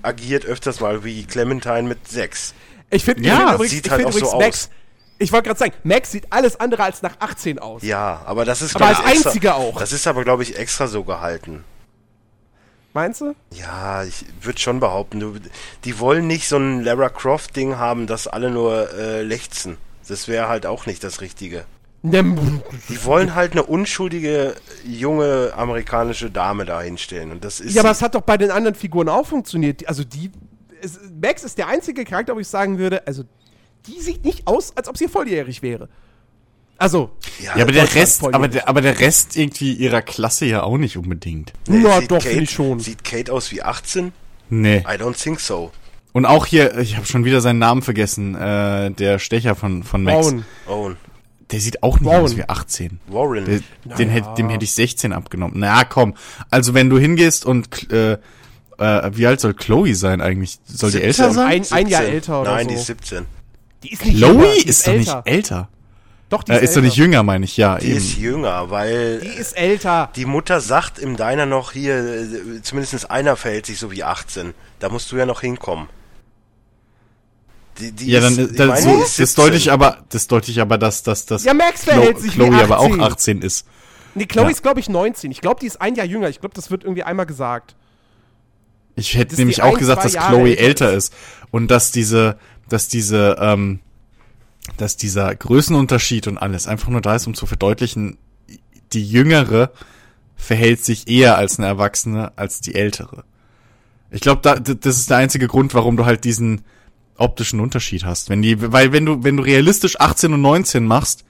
agiert 0.01 0.45
öfters 0.45 0.80
mal 0.80 1.03
wie 1.03 1.26
Clementine 1.26 1.84
mit 1.84 2.07
6. 2.07 2.53
Ich 2.89 3.03
finde 3.03 3.24
Ja, 3.24 3.55
übrigens, 3.55 3.72
sieht 3.74 3.86
ich 3.88 3.91
halt 3.91 4.05
auch 4.05 4.11
so 4.13 4.38
Max. 4.38 4.66
aus. 4.66 4.70
Ich 5.18 5.32
wollte 5.32 5.47
gerade 5.47 5.59
sagen, 5.59 5.74
Max 5.84 6.11
sieht 6.11 6.26
alles 6.32 6.57
andere 6.59 6.84
als 6.84 7.01
nach 7.01 7.16
18 7.20 7.59
aus. 7.59 7.82
Ja, 7.84 8.22
aber 8.26 8.45
das 8.45 8.61
ist 8.61 8.76
Aber 8.76 8.88
als 8.88 8.99
ich, 8.99 9.05
extra, 9.07 9.30
einziger 9.30 9.55
auch. 9.55 9.80
Das 9.80 9.91
ist 9.91 10.07
aber 10.07 10.24
glaube 10.24 10.43
ich 10.43 10.57
extra 10.57 10.88
so 10.88 11.03
gehalten. 11.03 11.63
Meinst 12.95 13.19
du? 13.19 13.35
Ja, 13.51 14.05
ich 14.05 14.23
würde 14.41 14.57
schon 14.57 14.79
behaupten, 14.79 15.19
du, 15.19 15.33
die 15.83 15.99
wollen 15.99 16.27
nicht 16.27 16.47
so 16.47 16.55
ein 16.55 16.81
Lara 16.81 17.09
Croft 17.09 17.53
Ding 17.57 17.75
haben, 17.75 18.07
dass 18.07 18.25
alle 18.25 18.49
nur 18.49 18.89
äh, 18.93 19.21
lechzen. 19.21 19.75
Das 20.07 20.29
wäre 20.29 20.47
halt 20.47 20.65
auch 20.65 20.85
nicht 20.85 21.03
das 21.03 21.19
Richtige. 21.19 21.65
Die 22.03 23.03
wollen 23.03 23.35
halt 23.35 23.51
eine 23.51 23.63
unschuldige 23.63 24.55
junge 24.85 25.51
amerikanische 25.57 26.31
Dame 26.31 26.63
da 26.63 26.81
hinstellen 26.81 27.31
und 27.31 27.43
das 27.43 27.59
ist 27.59 27.73
Ja, 27.73 27.81
aber 27.81 27.91
es 27.91 28.01
hat 28.01 28.15
doch 28.15 28.21
bei 28.21 28.37
den 28.37 28.49
anderen 28.49 28.75
Figuren 28.75 29.09
auch 29.09 29.25
funktioniert. 29.25 29.85
Also 29.89 30.05
die. 30.05 30.31
Es, 30.81 30.97
Max 31.21 31.43
ist 31.43 31.57
der 31.57 31.67
einzige 31.67 32.05
Charakter, 32.05 32.33
wo 32.33 32.39
ich 32.39 32.47
sagen 32.47 32.77
würde, 32.77 33.05
also 33.05 33.23
die 33.87 33.99
sieht 33.99 34.23
nicht 34.23 34.47
aus, 34.47 34.71
als 34.77 34.87
ob 34.87 34.97
sie 34.97 35.09
volljährig 35.09 35.61
wäre. 35.61 35.89
Also, 36.78 37.11
ja, 37.41 37.53
aber 37.61 37.71
der 37.71 37.93
Rest, 37.95 38.23
aber 38.23 38.47
der, 38.49 38.67
aber 38.67 38.82
der 38.82 38.99
Rest 38.99 39.38
irgendwie 39.38 39.73
ihrer 39.73 40.01
Klasse 40.01 40.45
ja 40.45 40.63
auch 40.63 40.78
nicht 40.78 40.97
unbedingt. 40.97 41.53
na 41.67 41.99
sieht 42.01 42.11
doch, 42.11 42.17
Kate- 42.17 42.30
finde 42.30 42.43
ich 42.43 42.51
schon. 42.51 42.80
Sieht 42.80 43.03
Kate 43.03 43.32
aus 43.32 43.51
wie 43.51 43.61
18? 43.63 44.11
Nee. 44.49 44.80
I 44.80 44.97
don't 45.01 45.21
think 45.21 45.39
so. 45.39 45.71
Und 46.11 46.26
auch 46.26 46.45
hier, 46.45 46.78
ich 46.78 46.95
habe 46.97 47.05
schon 47.05 47.23
wieder 47.26 47.41
seinen 47.41 47.59
Namen 47.59 47.82
vergessen, 47.82 48.36
äh, 48.36 48.91
der 48.91 49.19
Stecher 49.19 49.55
von, 49.55 49.84
von 49.84 50.03
Max. 50.03 50.28
Owen. 50.28 50.45
Owen. 50.67 50.97
Der 51.51 51.59
sieht 51.59 51.84
auch 51.84 51.99
nicht 51.99 52.09
Warren. 52.09 52.23
aus 52.23 52.36
wie 52.38 52.43
18. 52.47 52.99
Warren. 53.07 53.45
Der, 53.45 53.95
den 53.97 54.09
hätt, 54.09 54.26
dem 54.38 54.49
hätte 54.49 54.63
ich 54.65 54.73
16 54.73 55.13
abgenommen. 55.13 55.55
Na 55.57 55.84
komm, 55.84 56.15
also 56.49 56.73
wenn 56.73 56.89
du 56.89 56.97
hingehst 56.97 57.45
und 57.45 57.91
äh, 57.91 58.13
äh, 58.78 59.11
wie 59.13 59.28
alt 59.28 59.39
soll 59.39 59.53
Chloe 59.53 59.93
sein 59.95 60.21
eigentlich? 60.21 60.57
Soll 60.65 60.91
die 60.91 60.97
17. 60.97 61.03
älter 61.07 61.32
sein? 61.34 61.47
Ein, 61.47 61.65
ein 61.71 61.88
Jahr 61.88 62.01
17. 62.01 62.15
älter 62.15 62.41
oder 62.41 62.51
Nein, 62.55 62.63
so. 62.65 62.69
die 62.69 62.76
ist 62.76 62.86
17. 62.88 63.26
Die 63.84 63.93
ist 63.93 64.05
nicht 64.05 64.17
Chloe 64.17 64.32
jünger, 64.32 64.45
die 64.63 64.67
ist 64.67 64.88
doch 64.88 64.93
nicht 64.93 65.15
älter. 65.26 65.69
Doch, 66.38 66.43
die 66.43 66.51
Äh, 66.51 66.63
ist 66.63 66.75
doch 66.75 66.81
nicht 66.81 66.97
jünger, 66.97 67.23
meine 67.23 67.45
ich, 67.45 67.57
ja. 67.57 67.77
Die 67.77 67.88
eben. 67.88 67.97
ist 67.97 68.17
jünger, 68.17 68.69
weil 68.69 69.19
Die 69.21 69.27
ist 69.27 69.55
älter. 69.57 70.11
die 70.15 70.25
Mutter 70.25 70.59
sagt 70.61 70.99
im 70.99 71.15
Diner 71.17 71.45
noch 71.45 71.71
hier, 71.71 71.95
äh, 71.97 72.61
zumindest 72.61 73.09
einer 73.09 73.36
verhält 73.36 73.65
sich 73.65 73.79
so 73.79 73.91
wie 73.91 74.03
18. 74.03 74.53
Da 74.79 74.89
musst 74.89 75.11
du 75.11 75.17
ja 75.17 75.25
noch 75.25 75.41
hinkommen. 75.41 75.88
Die, 77.79 77.91
die 77.91 78.07
Ja, 78.07 78.21
dann, 78.21 78.38
ist, 78.38 78.51
ich 78.51 78.57
dann 78.57 78.69
meine, 78.69 78.81
so, 78.81 79.01
ist 79.03 79.19
das 79.19 79.33
deute 79.36 79.53
17. 79.53 79.57
ich 79.67 79.71
aber, 79.71 79.97
das 80.09 80.27
deute 80.27 80.49
ich 80.51 80.61
aber, 80.61 80.77
dass, 80.77 81.03
dass, 81.03 81.25
dass 81.25 81.43
Ja, 81.43 81.53
Max 81.53 81.81
Chlo- 81.81 81.91
verhält 81.93 82.19
sich 82.19 82.31
wie 82.38 82.43
Chloe 82.43 82.63
aber 82.63 82.79
auch 82.79 82.86
18. 82.91 83.01
18 83.01 83.41
ist. 83.41 83.67
Nee, 84.13 84.25
Chloe 84.27 84.45
Ja. 84.45 84.49
ist, 84.51 84.61
glaube 84.63 84.79
ich, 84.79 84.88
19. 84.88 85.29
Ich 85.31 85.41
glaube, 85.41 85.59
die 85.59 85.67
ist 85.67 85.81
ein 85.81 85.95
Jahr 85.95 86.05
jünger. 86.05 86.29
Ich 86.29 86.39
glaube, 86.39 86.55
das 86.55 86.71
wird 86.71 86.83
irgendwie 86.86 87.03
einmal 87.03 87.25
gesagt. 87.25 87.75
Ich 88.95 89.15
hätte 89.15 89.33
ist 89.33 89.39
nämlich 89.39 89.61
auch 89.61 89.73
ein, 89.73 89.79
gesagt, 89.79 90.05
dass 90.05 90.13
Jahre 90.13 90.36
Chloe 90.38 90.51
älter 90.57 90.86
älter 90.88 90.93
ist. 90.93 91.13
Und 91.51 91.69
dass 91.69 91.91
diese, 91.91 92.38
dass 92.69 92.88
diese, 92.88 93.36
ähm, 93.41 93.79
dass 94.78 94.97
dieser 94.97 95.34
Größenunterschied 95.36 96.28
und 96.28 96.38
alles 96.38 96.68
einfach 96.68 96.89
nur 96.89 97.01
da 97.01 97.16
ist, 97.16 97.28
um 97.28 97.34
zu 97.34 97.45
verdeutlichen, 97.45 98.18
die 98.93 99.07
Jüngere 99.07 99.72
verhält 100.36 100.84
sich 100.84 101.07
eher 101.07 101.38
als 101.38 101.57
eine 101.59 101.68
Erwachsene 101.68 102.34
als 102.38 102.61
die 102.61 102.76
Ältere. 102.76 103.24
Ich 104.11 104.22
glaube, 104.22 104.41
da, 104.41 104.55
das 104.55 104.97
ist 104.97 105.09
der 105.09 105.18
einzige 105.18 105.47
Grund, 105.47 105.74
warum 105.74 105.97
du 105.97 106.05
halt 106.05 106.24
diesen 106.24 106.61
optischen 107.18 107.59
Unterschied 107.59 108.05
hast. 108.05 108.30
Wenn 108.30 108.41
die, 108.41 108.72
weil 108.72 108.91
wenn 108.91 109.05
du, 109.05 109.24
wenn 109.24 109.38
du 109.38 109.43
realistisch 109.43 109.99
18 109.99 110.34
und 110.34 110.41
19 110.41 110.86
machst, 110.86 111.24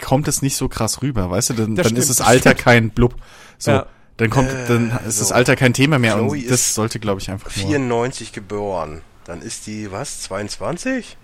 kommt 0.00 0.28
es 0.28 0.42
nicht 0.42 0.56
so 0.56 0.68
krass 0.68 1.02
rüber, 1.02 1.30
weißt 1.30 1.50
du? 1.50 1.54
Dann, 1.54 1.74
Das 1.76 1.84
dann 1.84 1.90
stimmt, 1.90 1.98
ist 1.98 2.10
das 2.10 2.16
das 2.18 2.26
Alter 2.26 2.50
stimmt. 2.50 2.60
kein 2.60 2.90
Blub. 2.90 3.16
So, 3.58 3.70
Ja. 3.72 3.86
dann 4.16 4.30
kommt, 4.30 4.50
Äh, 4.50 4.66
dann 4.68 4.90
ist 5.06 5.20
das 5.20 5.28
so. 5.28 5.34
Alter 5.34 5.56
kein 5.56 5.72
Thema 5.74 5.98
mehr 5.98 6.14
Chloe 6.14 6.30
und 6.30 6.44
das 6.44 6.52
ist 6.60 6.74
sollte, 6.74 6.98
glaube 7.00 7.20
ich, 7.20 7.30
einfach 7.30 7.54
nur. 7.56 7.66
94 7.66 8.32
geboren. 8.32 9.02
Dann 9.24 9.40
ist 9.42 9.66
die, 9.66 9.90
was, 9.90 10.22
22? 10.22 11.16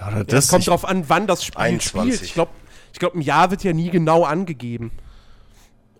Ja, 0.00 0.08
oder 0.08 0.16
Ja, 0.18 0.24
das 0.24 0.44
es 0.44 0.50
kommt 0.50 0.66
drauf 0.66 0.84
an, 0.84 1.08
wann 1.08 1.26
das 1.26 1.44
Spiel 1.44 1.60
21. 1.60 2.16
spielt. 2.16 2.22
Ich 2.22 2.34
glaube, 2.34 2.50
ich 2.92 2.98
glaub, 2.98 3.14
ein 3.14 3.20
Jahr 3.20 3.50
wird 3.50 3.64
ja 3.64 3.72
nie 3.72 3.90
genau 3.90 4.24
angegeben. 4.24 4.92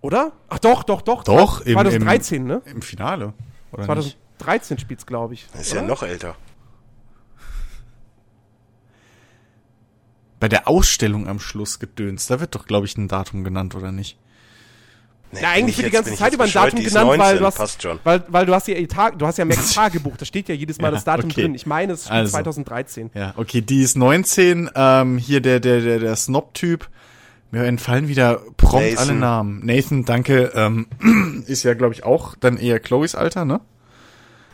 Oder? 0.01 0.33
Ach 0.49 0.59
doch, 0.59 0.83
doch, 0.83 1.01
doch. 1.01 1.23
Doch, 1.23 1.61
im- 1.61 1.73
2013, 1.73 2.45
ne? 2.45 2.61
im 2.65 2.81
Finale. 2.81 3.33
Oder 3.71 3.95
nicht? 3.95 4.17
2013 4.37 4.77
spielt's, 4.79 5.05
glaube 5.05 5.33
ich. 5.33 5.47
Ist 5.59 5.71
oder? 5.71 5.81
ja 5.81 5.87
noch 5.87 6.03
älter. 6.03 6.35
Bei 10.39 10.49
der 10.49 10.67
Ausstellung 10.67 11.27
am 11.27 11.39
Schluss 11.39 11.79
gedöns, 11.79 12.27
da 12.27 12.39
wird 12.39 12.55
doch, 12.55 12.65
glaube 12.67 12.85
ich, 12.85 12.97
ein 12.97 13.07
Datum 13.07 13.43
genannt, 13.43 13.73
oder 13.75 13.91
nicht? 13.91 14.17
Nee, 15.35 15.41
Ja, 15.41 15.53
bin 15.53 15.63
eigentlich 15.63 15.77
ich 15.77 15.83
wird 15.83 15.91
die 15.93 15.95
ganze 15.95 16.15
Zeit 16.15 16.33
über 16.33 16.43
ein? 16.45 16.51
Datum 16.51 16.79
ist 16.79 16.87
genannt, 16.93 17.09
weil 17.11 17.17
19, 17.17 17.39
du 17.39 17.45
hast, 17.45 17.87
weil, 18.03 18.23
weil 18.27 18.45
du 18.45 18.53
hast 18.53 18.67
ja 18.67 18.85
Tag, 18.87 19.19
du 19.19 19.25
hast 19.27 19.37
ja 19.37 19.45
Max 19.45 19.73
Tagebuch, 19.75 20.17
da 20.17 20.25
steht 20.25 20.49
ja 20.49 20.55
jedes 20.55 20.77
Mal 20.79 20.87
Ja, 20.87 20.91
das 20.91 21.03
Datum 21.03 21.29
okay. 21.29 21.41
drin. 21.43 21.55
Ich 21.55 21.65
meine, 21.65 21.93
es 21.93 22.01
steht 22.03 22.11
Also. 22.13 22.31
2013. 22.31 23.11
Ja, 23.13 23.33
okay, 23.37 23.61
die 23.61 23.81
ist 23.81 23.95
19, 23.97 24.69
ähm, 24.75 25.17
hier 25.17 25.41
der, 25.41 25.59
der, 25.59 25.81
der, 25.81 25.99
der 25.99 26.15
Snob-Typ. 26.15 26.89
Mir 27.51 27.63
entfallen 27.65 28.07
wieder 28.07 28.41
prompt 28.57 28.89
Nathan. 28.91 29.09
alle 29.09 29.13
Namen. 29.19 29.65
Nathan, 29.65 30.03
danke, 30.03 30.51
ähm, 30.55 30.87
ist 31.47 31.63
ja, 31.63 31.73
glaube 31.75 31.93
ich, 31.93 32.03
auch 32.03 32.35
dann 32.39 32.57
eher 32.57 32.79
Chloes 32.79 33.15
Alter, 33.15 33.45
ne? 33.45 33.61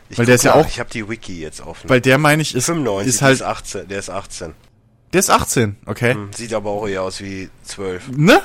Ich 0.08 0.18
weil 0.18 0.26
der 0.26 0.34
ist 0.34 0.44
ja 0.44 0.54
auch- 0.54 0.66
Ich 0.68 0.78
habe 0.78 0.90
die 0.90 1.08
Wiki 1.08 1.40
jetzt 1.40 1.62
offen. 1.62 1.88
Weil 1.88 2.00
der, 2.02 2.18
meine 2.18 2.42
ich, 2.42 2.54
ist, 2.54 2.66
95, 2.66 3.08
ist 3.08 3.22
halt, 3.22 3.34
ist 3.36 3.42
18. 3.42 3.88
Der 3.88 3.98
ist 3.98 4.10
18. 4.10 4.52
der 5.14 5.20
ist 5.20 5.30
18, 5.30 5.76
okay. 5.86 6.14
Hm, 6.14 6.30
Sieht 6.34 6.52
aber 6.52 6.70
auch 6.70 6.86
eher 6.86 7.02
aus 7.02 7.20
wie 7.22 7.48
12. 7.64 8.10
Ne? 8.16 8.40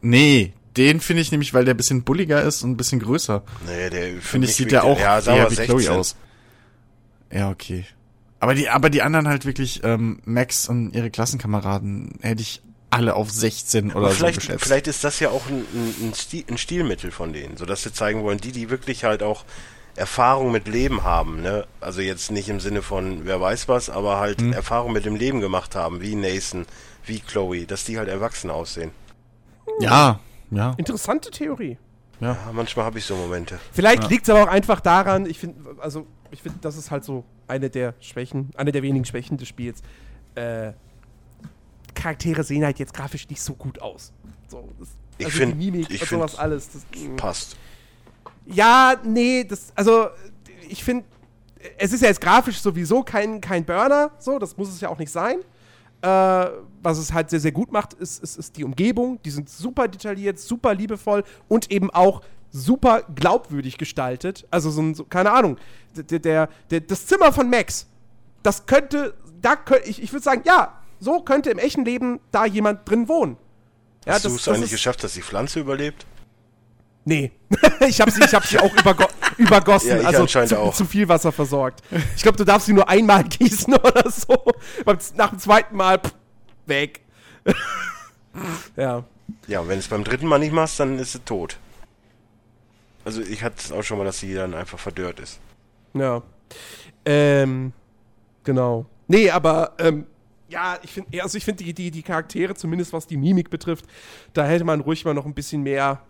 Nee, 0.00 0.52
den 0.76 1.00
finde 1.00 1.22
ich 1.22 1.30
nämlich, 1.32 1.54
weil 1.54 1.64
der 1.64 1.74
ein 1.74 1.76
bisschen 1.76 2.02
bulliger 2.04 2.42
ist 2.42 2.62
und 2.62 2.70
ein 2.70 2.76
bisschen 2.76 3.00
größer. 3.00 3.42
Nee, 3.66 3.90
der 3.90 4.20
Finde 4.20 4.48
ich, 4.48 4.54
sieht 4.56 4.72
der 4.72 4.84
auch 4.84 4.98
ja, 4.98 5.18
eher 5.20 5.50
wie 5.50 5.54
16. 5.54 5.78
Chloe 5.78 5.92
aus. 5.98 6.16
Ja, 7.30 7.50
okay. 7.50 7.84
Aber 8.40 8.54
die, 8.54 8.68
aber 8.68 8.90
die 8.90 9.02
anderen 9.02 9.28
halt 9.28 9.44
wirklich, 9.46 9.82
ähm, 9.84 10.20
Max 10.24 10.68
und 10.68 10.94
ihre 10.94 11.10
Klassenkameraden 11.10 12.18
hätte 12.22 12.42
ich 12.42 12.62
alle 12.90 13.14
auf 13.14 13.30
16 13.30 13.92
oder 13.92 13.98
Aber 13.98 14.08
so 14.10 14.16
vielleicht, 14.16 14.40
geschätzt. 14.40 14.64
vielleicht 14.64 14.86
ist 14.86 15.04
das 15.04 15.18
ja 15.20 15.30
auch 15.30 15.46
ein, 15.46 15.64
ein, 15.74 15.94
ein, 16.08 16.14
Stil, 16.14 16.44
ein 16.48 16.58
Stilmittel 16.58 17.10
von 17.10 17.32
denen, 17.32 17.56
so 17.56 17.64
dass 17.64 17.82
sie 17.84 17.92
zeigen 17.92 18.22
wollen, 18.22 18.38
die, 18.38 18.52
die 18.52 18.68
wirklich 18.68 19.04
halt 19.04 19.22
auch 19.22 19.44
Erfahrung 19.96 20.52
mit 20.52 20.68
Leben 20.68 21.02
haben, 21.04 21.40
ne? 21.42 21.66
Also 21.80 22.00
jetzt 22.00 22.30
nicht 22.30 22.48
im 22.48 22.60
Sinne 22.60 22.82
von 22.82 23.24
wer 23.24 23.40
weiß 23.40 23.68
was, 23.68 23.88
aber 23.90 24.18
halt 24.18 24.40
Mhm. 24.40 24.52
Erfahrung 24.52 24.92
mit 24.92 25.04
dem 25.04 25.16
Leben 25.16 25.40
gemacht 25.40 25.74
haben, 25.74 26.00
wie 26.00 26.14
Nathan, 26.14 26.66
wie 27.06 27.20
Chloe, 27.20 27.64
dass 27.66 27.84
die 27.84 27.98
halt 27.98 28.08
erwachsen 28.08 28.50
aussehen. 28.50 28.90
Ja, 29.80 30.18
ja. 30.52 30.74
Interessante 30.76 31.30
Theorie. 31.30 31.78
Ja, 32.20 32.36
manchmal 32.52 32.84
habe 32.84 32.98
ich 32.98 33.04
so 33.04 33.16
Momente. 33.16 33.58
Vielleicht 33.72 34.04
Ja. 34.04 34.08
liegt's 34.08 34.30
aber 34.30 34.44
auch 34.44 34.48
einfach 34.48 34.80
daran, 34.80 35.26
ich 35.26 35.38
finde, 35.40 35.74
also, 35.80 36.06
ich 36.30 36.40
finde, 36.40 36.58
das 36.60 36.76
ist 36.76 36.90
halt 36.92 37.02
so 37.04 37.24
eine 37.48 37.68
der 37.68 37.94
Schwächen, 37.98 38.50
eine 38.56 38.70
der 38.70 38.82
wenigen 38.82 39.04
Schwächen 39.04 39.36
des 39.38 39.48
Spiels. 39.48 39.82
Äh, 40.36 40.72
Charaktere 41.94 42.42
sehen 42.44 42.64
halt 42.64 42.78
jetzt 42.78 42.94
grafisch 42.94 43.28
nicht 43.28 43.42
so 43.42 43.54
gut 43.54 43.80
aus. 43.82 44.12
So, 44.48 44.68
das, 44.78 44.88
Ich 45.18 45.26
also 45.26 45.38
find- 45.38 45.52
die 45.60 45.70
Mimik 45.70 45.90
ich 45.90 46.00
und 46.02 46.06
find- 46.08 46.20
sowas 46.20 46.36
alles. 46.38 46.70
Das, 46.72 46.82
mh. 47.02 47.16
Passt. 47.16 47.56
Ja, 48.46 48.94
nee, 49.04 49.44
das, 49.44 49.72
also, 49.74 50.08
ich 50.68 50.82
finde, 50.82 51.04
es 51.78 51.92
ist 51.92 52.02
ja 52.02 52.08
jetzt 52.08 52.20
grafisch 52.20 52.60
sowieso 52.60 53.02
kein, 53.02 53.40
kein 53.40 53.64
Burner, 53.64 54.10
so, 54.18 54.38
das 54.38 54.56
muss 54.56 54.68
es 54.68 54.80
ja 54.80 54.88
auch 54.88 54.98
nicht 54.98 55.10
sein. 55.12 55.36
Äh, 56.02 56.50
was 56.82 56.98
es 56.98 57.12
halt 57.12 57.30
sehr, 57.30 57.38
sehr 57.40 57.52
gut 57.52 57.70
macht, 57.72 57.94
ist, 57.94 58.22
ist, 58.22 58.36
ist 58.36 58.56
die 58.56 58.64
Umgebung. 58.64 59.20
Die 59.24 59.30
sind 59.30 59.48
super 59.48 59.86
detailliert, 59.88 60.38
super 60.40 60.74
liebevoll 60.74 61.22
und 61.48 61.70
eben 61.70 61.90
auch 61.90 62.22
super 62.50 63.02
glaubwürdig 63.14 63.78
gestaltet. 63.78 64.46
Also, 64.50 64.70
so, 64.70 64.82
ein- 64.82 64.94
so 64.94 65.04
keine 65.04 65.30
Ahnung, 65.30 65.56
der, 65.96 66.18
der, 66.18 66.48
der, 66.70 66.80
das 66.80 67.06
Zimmer 67.06 67.32
von 67.32 67.48
Max, 67.48 67.86
das 68.42 68.66
könnte, 68.66 69.14
da 69.40 69.54
könnte, 69.56 69.88
ich, 69.88 70.02
ich 70.02 70.12
würde 70.12 70.24
sagen, 70.24 70.42
ja, 70.44 70.76
so 70.98 71.20
könnte 71.22 71.50
im 71.50 71.58
echten 71.58 71.84
Leben 71.84 72.18
da 72.32 72.44
jemand 72.46 72.88
drin 72.88 73.08
wohnen. 73.08 73.36
Ja, 74.04 74.14
Hast 74.14 74.24
du 74.24 74.30
es 74.34 74.48
eigentlich 74.48 74.64
ist- 74.64 74.70
geschafft, 74.72 75.04
dass 75.04 75.14
die 75.14 75.22
Pflanze 75.22 75.60
überlebt? 75.60 76.04
Nee. 77.04 77.30
ich 77.88 78.00
habe 78.00 78.10
sie, 78.10 78.22
ich 78.24 78.34
hab 78.34 78.44
sie 78.44 78.58
auch 78.58 78.72
übergo 78.80 79.04
übergossen, 79.42 80.00
Ja, 80.02 80.08
also 80.08 80.26
zu, 80.26 80.58
auch. 80.58 80.74
zu 80.74 80.84
viel 80.84 81.08
Wasser 81.08 81.32
versorgt. 81.32 81.82
Ich 82.16 82.22
glaube, 82.22 82.38
du 82.38 82.44
darfst 82.44 82.66
sie 82.66 82.72
nur 82.72 82.88
einmal 82.88 83.24
gießen 83.28 83.74
oder 83.74 84.10
so. 84.10 84.36
Nach 85.16 85.30
dem 85.30 85.38
zweiten 85.38 85.76
Mal 85.76 85.98
pff, 85.98 86.14
weg. 86.66 87.00
ja. 88.76 89.04
Ja, 89.46 89.60
und 89.60 89.68
wenn 89.68 89.78
es 89.78 89.88
beim 89.88 90.04
dritten 90.04 90.26
Mal 90.26 90.38
nicht 90.38 90.52
machst, 90.52 90.78
dann 90.80 90.98
ist 90.98 91.12
sie 91.12 91.20
tot. 91.20 91.58
Also 93.04 93.20
ich 93.20 93.42
hatte 93.42 93.56
es 93.58 93.72
auch 93.72 93.82
schon 93.82 93.98
mal, 93.98 94.04
dass 94.04 94.20
sie 94.20 94.34
dann 94.34 94.54
einfach 94.54 94.78
verdörrt 94.78 95.20
ist. 95.20 95.40
Ja. 95.94 96.22
Ähm, 97.04 97.72
genau. 98.44 98.86
Nee, 99.08 99.30
aber 99.30 99.72
ähm, 99.78 100.06
ja, 100.48 100.78
ich 100.82 100.92
finde, 100.92 101.22
also 101.22 101.36
ich 101.38 101.44
finde 101.44 101.64
die, 101.64 101.74
die, 101.74 101.90
die 101.90 102.02
Charaktere, 102.02 102.54
zumindest 102.54 102.92
was 102.92 103.06
die 103.06 103.16
Mimik 103.16 103.50
betrifft, 103.50 103.86
da 104.34 104.44
hätte 104.46 104.64
man 104.64 104.80
ruhig 104.80 105.04
mal 105.04 105.14
noch 105.14 105.26
ein 105.26 105.34
bisschen 105.34 105.62
mehr 105.62 106.00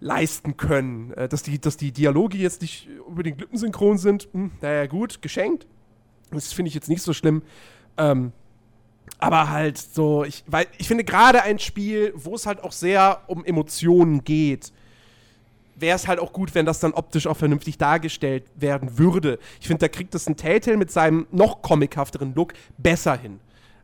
leisten 0.00 0.56
können. 0.56 1.12
Äh, 1.12 1.28
dass, 1.28 1.42
die, 1.42 1.60
dass 1.60 1.76
die 1.76 1.92
Dialoge 1.92 2.38
jetzt 2.38 2.62
nicht 2.62 2.88
unbedingt 3.06 3.40
lippensynchron 3.40 3.98
sind, 3.98 4.28
hm, 4.32 4.52
naja, 4.60 4.86
gut, 4.86 5.22
geschenkt. 5.22 5.66
Das 6.30 6.52
finde 6.52 6.68
ich 6.68 6.74
jetzt 6.74 6.88
nicht 6.88 7.02
so 7.02 7.12
schlimm. 7.12 7.42
Ähm, 7.96 8.32
aber 9.18 9.50
halt 9.50 9.78
so, 9.78 10.24
ich, 10.24 10.44
weil 10.46 10.66
ich 10.76 10.86
finde 10.86 11.04
gerade 11.04 11.42
ein 11.42 11.58
Spiel, 11.58 12.12
wo 12.14 12.34
es 12.34 12.46
halt 12.46 12.62
auch 12.62 12.72
sehr 12.72 13.22
um 13.26 13.44
Emotionen 13.44 14.22
geht, 14.22 14.72
wäre 15.76 15.96
es 15.96 16.08
halt 16.08 16.18
auch 16.18 16.32
gut, 16.32 16.54
wenn 16.54 16.66
das 16.66 16.80
dann 16.80 16.92
optisch 16.92 17.26
auch 17.26 17.36
vernünftig 17.36 17.78
dargestellt 17.78 18.44
werden 18.56 18.98
würde. 18.98 19.38
Ich 19.60 19.66
finde, 19.66 19.80
da 19.80 19.88
kriegt 19.88 20.14
es 20.14 20.28
ein 20.28 20.36
Telltale 20.36 20.76
mit 20.76 20.90
seinem 20.90 21.26
noch 21.30 21.62
comichafteren 21.62 22.34
Look 22.34 22.52
besser 22.76 23.16
hin. 23.16 23.40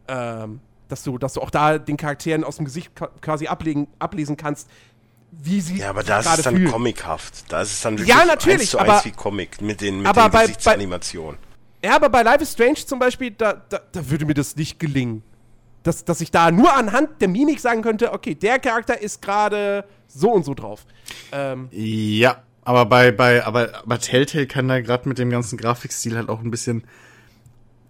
Ähm, 0.09 0.61
dass, 0.89 1.03
du, 1.03 1.19
dass 1.19 1.35
du 1.35 1.41
auch 1.41 1.51
da 1.51 1.79
den 1.79 1.97
Charakteren 1.97 2.45
aus 2.45 2.57
dem 2.57 2.67
Gesicht 2.67 2.91
quasi 3.21 3.47
ablegen, 3.47 3.89
ablesen 3.99 4.37
kannst, 4.37 4.69
wie 5.43 5.61
sie 5.61 5.79
Ja, 5.79 5.91
aber 5.91 6.03
da 6.03 6.21
ist 6.21 6.27
es 6.39 6.43
dann 6.43 6.57
fühlen. 6.57 6.71
comichaft. 6.71 7.45
Da 7.53 7.63
ist 7.63 7.73
es 7.73 7.81
dann 7.83 7.97
Ja, 8.07 8.25
natürlich, 8.25 8.61
eins 8.63 8.71
zu 8.71 8.79
aber- 8.79 8.95
eins 8.97 9.05
wie 9.05 9.11
Comic 9.13 9.61
mit 9.61 9.81
den, 9.81 9.99
mit 9.99 10.07
aber 10.07 10.23
den 10.23 10.31
bei- 10.31 10.39
bei- 10.39 10.43
Gesichtsanimationen. 10.47 11.39
Ja, 11.85 11.97
aber 11.97 12.09
bei 12.09 12.23
Life 12.23 12.43
is 12.43 12.53
Strange 12.53 12.77
zum 12.87 12.99
Beispiel, 12.99 13.31
da, 13.33 13.63
da, 13.69 13.81
da 13.93 14.11
würde 14.11 14.25
mir 14.27 14.35
das 14.35 14.57
nicht 14.57 14.79
gelingen. 14.81 15.23
Dass, 15.83 16.03
dass 16.05 16.23
ich 16.23 16.31
da 16.31 16.51
nur 16.51 16.75
anhand 16.75 17.21
der 17.21 17.29
Mimik 17.29 17.61
sagen 17.61 17.83
könnte, 17.83 18.13
okay, 18.15 18.35
der 18.35 18.59
Charakter 18.59 18.99
ist 19.03 19.21
gerade 19.21 19.85
so 20.09 20.31
und 20.33 20.45
so 20.47 20.55
drauf. 20.55 20.87
Ähm, 21.31 21.69
Ja, 21.73 22.43
aber 22.65 22.87
bei, 22.87 23.13
bei, 23.13 23.45
aber, 23.45 23.69
aber 23.83 23.99
Telltale 23.99 24.47
kann 24.47 24.67
da 24.69 24.81
gerade 24.81 25.07
mit 25.09 25.19
dem 25.19 25.29
ganzen 25.29 25.59
Grafikstil 25.59 26.17
halt 26.17 26.31
auch 26.31 26.41
ein 26.41 26.51
bisschen 26.51 26.85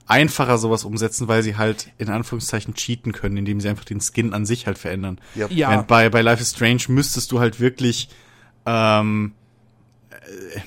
einfacher 0.07 0.59
sowas 0.59 0.84
umsetzen, 0.84 1.28
weil 1.28 1.42
sie 1.42 1.57
halt 1.57 1.88
in 1.98 2.11
Anführungszeichen 2.11 2.74
cheaten 2.74 3.12
können, 3.12 3.36
indem 3.36 3.61
sie 3.61 3.68
einfach 3.68 3.84
den 3.84 4.00
Skin 4.00 4.34
an 4.34 4.44
sich 4.44 4.66
halt 4.66 4.78
verändern. 4.78 5.18
Ja. 5.34 5.48
ja. 5.48 5.70
Während 5.70 5.86
bei, 5.86 6.09
bei 6.11 6.20
Life 6.20 6.42
is 6.42 6.50
Strange 6.50 6.82
müsstest 6.88 7.32
du 7.32 7.40
halt 7.40 7.61
wirklich 7.61 8.09
ähm, 8.66 9.32
äh, 10.11 10.61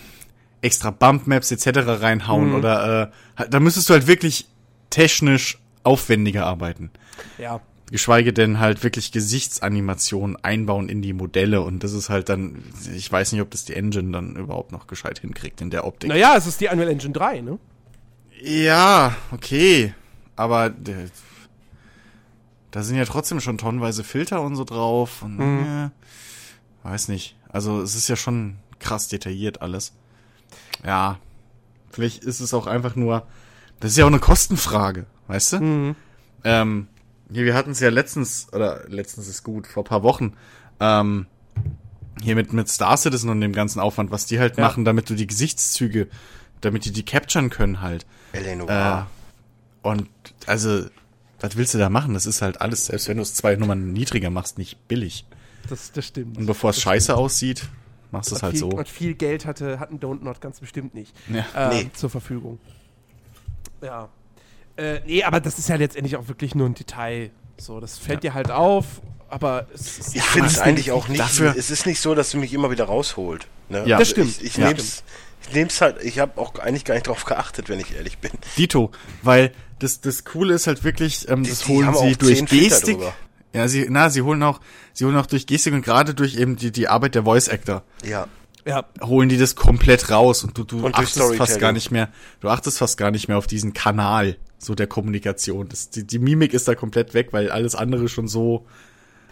extra 0.61 0.89
Bump-Maps 0.91 1.51
etc. 1.51 1.79
reinhauen 2.01 2.53
oder 2.55 3.11
äh, 3.37 3.49
da 3.49 3.59
müsstest 3.59 3.89
du 3.89 3.93
halt 3.93 4.07
wirklich 4.07 4.47
technisch 4.89 5.59
aufwendiger 5.83 6.45
arbeiten. 6.45 6.91
ja. 7.37 7.61
Geschweige 7.89 8.33
denn 8.33 8.59
halt 8.59 8.83
wirklich 8.83 9.13
Gesichtsanimationen 9.13 10.35
einbauen 10.43 10.89
in 10.89 11.01
die 11.01 11.13
Modelle 11.13 11.61
und 11.61 11.85
das 11.85 11.93
ist 11.93 12.09
halt 12.09 12.27
dann, 12.27 12.65
ich 12.93 13.09
weiß 13.09 13.31
nicht, 13.31 13.41
ob 13.41 13.49
das 13.49 13.63
die 13.63 13.75
Engine 13.75 14.11
dann 14.11 14.35
überhaupt 14.35 14.73
noch 14.73 14.87
gescheit 14.87 15.19
hinkriegt 15.19 15.61
in 15.61 15.69
der 15.69 15.87
Optik. 15.87 16.09
Naja, 16.09 16.35
es 16.35 16.47
ist 16.47 16.59
die 16.59 16.67
Unreal 16.67 16.89
Engine 16.89 17.13
3, 17.13 17.39
ne? 17.39 17.59
Ja, 18.41 19.15
okay, 19.31 19.93
aber 20.35 20.69
der, 20.69 21.09
da 22.71 22.83
sind 22.83 22.97
ja 22.97 23.05
trotzdem 23.05 23.39
schon 23.39 23.57
tonnenweise 23.57 24.03
Filter 24.03 24.41
und 24.41 24.55
so 24.55 24.63
drauf 24.63 25.23
und 25.23 25.39
äh, 25.39 25.89
weiß 26.83 27.07
nicht. 27.07 27.35
Also 27.49 27.81
es 27.81 27.95
ist 27.95 28.07
ja 28.07 28.15
schon 28.15 28.57
krass 28.79 29.07
detailliert 29.07 29.61
alles. 29.61 29.93
Ja, 30.85 31.19
vielleicht 31.89 32.23
ist 32.23 32.39
es 32.39 32.53
auch 32.53 32.67
einfach 32.67 32.95
nur 32.95 33.25
das 33.79 33.91
ist 33.91 33.97
ja 33.97 34.05
auch 34.05 34.09
eine 34.09 34.19
Kostenfrage, 34.19 35.05
weißt 35.27 35.53
du? 35.53 35.59
Mhm. 35.59 35.95
Ähm, 36.43 36.87
hier, 37.31 37.45
wir 37.45 37.53
hatten 37.53 37.71
es 37.71 37.79
ja 37.79 37.89
letztens, 37.89 38.47
oder 38.53 38.83
letztens 38.87 39.27
ist 39.27 39.43
gut, 39.43 39.67
vor 39.67 39.83
paar 39.83 40.03
Wochen, 40.03 40.33
ähm, 40.79 41.27
hier 42.21 42.35
mit, 42.35 42.53
mit 42.53 42.69
Star 42.69 42.97
Citizen 42.97 43.29
und 43.29 43.41
dem 43.41 43.53
ganzen 43.53 43.79
Aufwand, 43.79 44.11
was 44.11 44.25
die 44.25 44.39
halt 44.39 44.57
ja. 44.57 44.63
machen, 44.63 44.85
damit 44.85 45.09
du 45.09 45.13
die 45.13 45.27
Gesichtszüge, 45.27 46.07
damit 46.61 46.85
die 46.85 46.91
die 46.91 47.03
capturen 47.03 47.49
können 47.49 47.81
halt. 47.81 48.05
Äh, 48.33 49.01
und 49.81 50.09
also, 50.45 50.85
was 51.39 51.55
willst 51.55 51.73
du 51.73 51.77
da 51.77 51.89
machen? 51.89 52.13
Das 52.13 52.25
ist 52.25 52.41
halt 52.41 52.61
alles, 52.61 52.87
selbst 52.87 53.07
wenn 53.07 53.17
du 53.17 53.23
es 53.23 53.33
zwei 53.33 53.55
Nummern 53.55 53.93
niedriger 53.93 54.29
machst, 54.29 54.57
nicht 54.57 54.87
billig. 54.87 55.25
Das, 55.69 55.91
das 55.91 56.05
stimmt. 56.05 56.37
Und 56.37 56.45
bevor 56.45 56.71
es 56.71 56.81
scheiße 56.81 57.05
stimmt. 57.05 57.19
aussieht, 57.19 57.69
machst 58.11 58.31
du 58.31 58.35
es 58.35 58.43
halt 58.43 58.53
viel, 58.53 58.59
so. 58.59 58.69
Und 58.69 58.87
viel 58.87 59.13
Geld 59.13 59.45
hatte, 59.45 59.79
hatten 59.79 59.99
Don't 59.99 60.23
Not 60.23 60.41
ganz 60.41 60.59
bestimmt 60.59 60.93
nicht 60.93 61.13
ja. 61.27 61.71
äh, 61.71 61.83
nee. 61.83 61.89
zur 61.93 62.09
Verfügung. 62.09 62.59
Ja. 63.81 64.09
Äh, 64.75 65.01
nee, 65.05 65.23
aber 65.23 65.39
das 65.39 65.59
ist 65.59 65.69
ja 65.69 65.75
letztendlich 65.75 66.15
auch 66.15 66.27
wirklich 66.27 66.55
nur 66.55 66.67
ein 66.67 66.73
Detail. 66.75 67.31
So, 67.57 67.79
das 67.79 67.97
fällt 67.97 68.23
ja. 68.23 68.31
dir 68.31 68.33
halt 68.35 68.51
auf, 68.51 69.01
aber 69.29 69.67
es 69.73 69.99
ist 69.99 70.15
Ich 70.15 70.21
finde 70.21 70.47
es 70.47 70.59
eigentlich 70.59 70.91
auch 70.91 71.07
nicht. 71.07 71.19
Dafür 71.19 71.55
es 71.57 71.69
ist 71.71 71.85
nicht 71.85 71.99
so, 71.99 72.15
dass 72.15 72.31
du 72.31 72.37
mich 72.37 72.53
immer 72.53 72.71
wieder 72.71 72.85
rausholt. 72.85 73.47
Ne? 73.69 73.83
Ja, 73.87 73.97
das 73.97 74.09
stimmt. 74.09 74.29
Ich, 74.29 74.43
ich 74.43 74.57
ja. 74.57 74.67
nehme 74.67 74.79
es 74.79 74.97
ich 74.97 75.03
nehm's 75.53 75.81
halt, 75.81 76.03
ich 76.03 76.19
habe 76.19 76.39
auch 76.39 76.55
eigentlich 76.59 76.85
gar 76.85 76.95
nicht 76.95 77.07
drauf 77.07 77.25
geachtet, 77.25 77.69
wenn 77.69 77.79
ich 77.79 77.95
ehrlich 77.95 78.17
bin. 78.17 78.31
Dito, 78.57 78.91
weil 79.23 79.51
das, 79.79 80.01
das 80.01 80.25
Coole 80.25 80.53
ist 80.53 80.67
halt 80.67 80.83
wirklich, 80.83 81.27
ähm, 81.29 81.43
die, 81.43 81.49
das 81.49 81.67
holen 81.67 81.93
sie 81.95 82.15
durch 82.15 82.45
Gestik. 82.45 82.99
Ja, 83.53 83.67
sie, 83.67 83.87
na, 83.89 84.09
sie 84.09 84.21
holen 84.21 84.43
auch, 84.43 84.59
sie 84.93 85.05
holen 85.05 85.15
auch 85.15 85.25
durch 85.25 85.47
Gestik 85.47 85.73
und 85.73 85.81
gerade 85.81 86.13
durch 86.13 86.35
eben 86.37 86.57
die, 86.57 86.71
die 86.71 86.87
Arbeit 86.87 87.15
der 87.15 87.23
Voice 87.23 87.49
Actor. 87.49 87.83
Ja. 88.03 88.27
Ja. 88.65 88.85
Holen 89.01 89.29
die 89.29 89.37
das 89.37 89.55
komplett 89.55 90.09
raus 90.09 90.43
und 90.43 90.57
du, 90.57 90.65
du 90.65 90.85
und 90.85 90.93
achtest 90.93 91.35
fast 91.35 91.57
gar 91.59 91.71
nicht 91.71 91.89
mehr, 91.89 92.09
du 92.41 92.49
achtest 92.49 92.77
fast 92.77 92.97
gar 92.97 93.11
nicht 93.11 93.29
mehr 93.29 93.37
auf 93.37 93.47
diesen 93.47 93.73
Kanal 93.73 94.35
so 94.57 94.75
der 94.75 94.87
Kommunikation. 94.87 95.69
Das, 95.69 95.89
die, 95.89 96.05
die 96.05 96.19
Mimik 96.19 96.53
ist 96.53 96.67
da 96.67 96.75
komplett 96.75 97.13
weg, 97.13 97.29
weil 97.31 97.49
alles 97.49 97.75
andere 97.75 98.09
schon 98.09 98.27
so. 98.27 98.65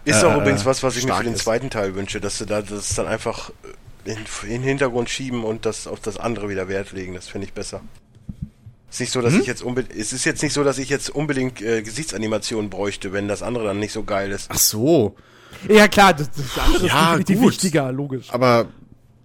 Ist 0.06 0.22
äh, 0.22 0.26
auch 0.26 0.40
übrigens 0.40 0.64
was, 0.64 0.82
was 0.82 0.96
ich 0.96 1.04
mir 1.04 1.14
für 1.14 1.24
den 1.24 1.36
zweiten 1.36 1.68
Teil 1.68 1.94
wünsche, 1.94 2.20
dass 2.20 2.38
sie 2.38 2.46
da 2.46 2.62
das 2.62 2.94
dann 2.94 3.06
einfach 3.06 3.50
in, 4.06 4.18
in 4.44 4.48
den 4.48 4.62
Hintergrund 4.62 5.10
schieben 5.10 5.44
und 5.44 5.66
das 5.66 5.86
auf 5.86 6.00
das 6.00 6.16
andere 6.16 6.48
wieder 6.48 6.68
Wert 6.68 6.92
legen. 6.92 7.14
Das 7.14 7.28
finde 7.28 7.46
ich 7.46 7.52
besser. 7.52 7.80
Ist 8.90 9.00
nicht 9.00 9.12
so, 9.12 9.20
dass 9.20 9.34
hm? 9.34 9.40
ich 9.40 9.46
jetzt 9.46 9.62
unbedingt. 9.62 9.98
Es 9.98 10.12
ist 10.12 10.24
jetzt 10.24 10.42
nicht 10.42 10.52
so, 10.52 10.64
dass 10.64 10.78
ich 10.78 10.88
jetzt 10.88 11.10
unbedingt 11.10 11.60
äh, 11.60 11.82
Gesichtsanimationen 11.82 12.70
bräuchte, 12.70 13.12
wenn 13.12 13.28
das 13.28 13.42
andere 13.42 13.64
dann 13.64 13.78
nicht 13.78 13.92
so 13.92 14.04
geil 14.04 14.30
ist. 14.30 14.48
Ach 14.50 14.58
so. 14.58 15.16
Ja 15.68 15.88
klar, 15.88 16.14
das, 16.14 16.30
das 16.30 16.58
andere 16.58 16.86
ja, 16.86 17.12
ist 17.12 17.18
definitiv 17.18 17.40
gut. 17.40 17.52
wichtiger, 17.52 17.92
logisch. 17.92 18.32
Aber 18.32 18.68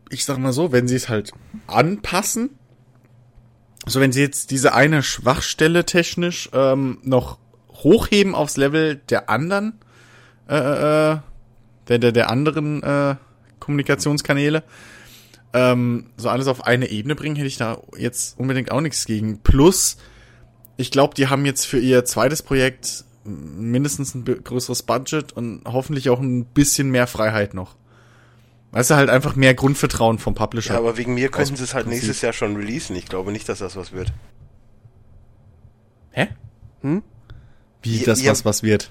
ich 0.09 0.25
sag 0.25 0.37
mal 0.37 0.53
so, 0.53 0.71
wenn 0.71 0.87
sie 0.87 0.95
es 0.95 1.09
halt 1.09 1.31
anpassen, 1.67 2.49
so 3.85 3.99
wenn 3.99 4.11
sie 4.11 4.21
jetzt 4.21 4.51
diese 4.51 4.73
eine 4.73 5.03
Schwachstelle 5.03 5.85
technisch 5.85 6.49
ähm, 6.53 6.99
noch 7.03 7.37
hochheben 7.83 8.35
aufs 8.35 8.57
Level 8.57 8.95
der 9.09 9.29
anderen, 9.29 9.79
äh, 10.49 10.55
äh, 10.55 11.17
der, 11.87 11.99
der, 11.99 12.11
der 12.11 12.29
anderen 12.29 12.83
äh, 12.83 13.15
Kommunikationskanäle, 13.61 14.63
ähm, 15.53 16.07
so 16.17 16.27
alles 16.27 16.47
auf 16.47 16.65
eine 16.65 16.89
Ebene 16.89 17.15
bringen, 17.15 17.37
hätte 17.37 17.47
ich 17.47 17.57
da 17.57 17.79
jetzt 17.97 18.37
unbedingt 18.37 18.71
auch 18.71 18.81
nichts 18.81 19.05
gegen. 19.05 19.39
Plus, 19.39 19.95
ich 20.75 20.91
glaube, 20.91 21.13
die 21.13 21.27
haben 21.27 21.45
jetzt 21.45 21.65
für 21.65 21.79
ihr 21.79 22.03
zweites 22.03 22.41
Projekt 22.41 23.05
mindestens 23.23 24.15
ein 24.15 24.25
größeres 24.25 24.83
Budget 24.83 25.31
und 25.33 25.61
hoffentlich 25.65 26.09
auch 26.09 26.19
ein 26.19 26.45
bisschen 26.45 26.89
mehr 26.89 27.07
Freiheit 27.07 27.53
noch. 27.53 27.75
Weißt 28.71 28.89
du, 28.89 28.95
halt 28.95 29.09
einfach 29.09 29.35
mehr 29.35 29.53
Grundvertrauen 29.53 30.17
vom 30.17 30.33
Publisher. 30.33 30.73
Ja, 30.73 30.79
aber 30.79 30.97
wegen 30.97 31.13
mir 31.13 31.29
könnten 31.29 31.57
sie 31.57 31.63
es 31.63 31.73
halt 31.73 31.87
nächstes 31.87 32.21
Jahr 32.21 32.33
schon 32.33 32.55
releasen. 32.55 32.95
Ich 32.95 33.05
glaube 33.05 33.31
nicht, 33.31 33.47
dass 33.49 33.59
das 33.59 33.75
was 33.75 33.91
wird. 33.91 34.13
Hä? 36.11 36.29
Hm? 36.81 37.03
Wie 37.81 37.99
ja, 37.99 38.05
das 38.05 38.25
was 38.25 38.45
was 38.45 38.63
wird? 38.63 38.89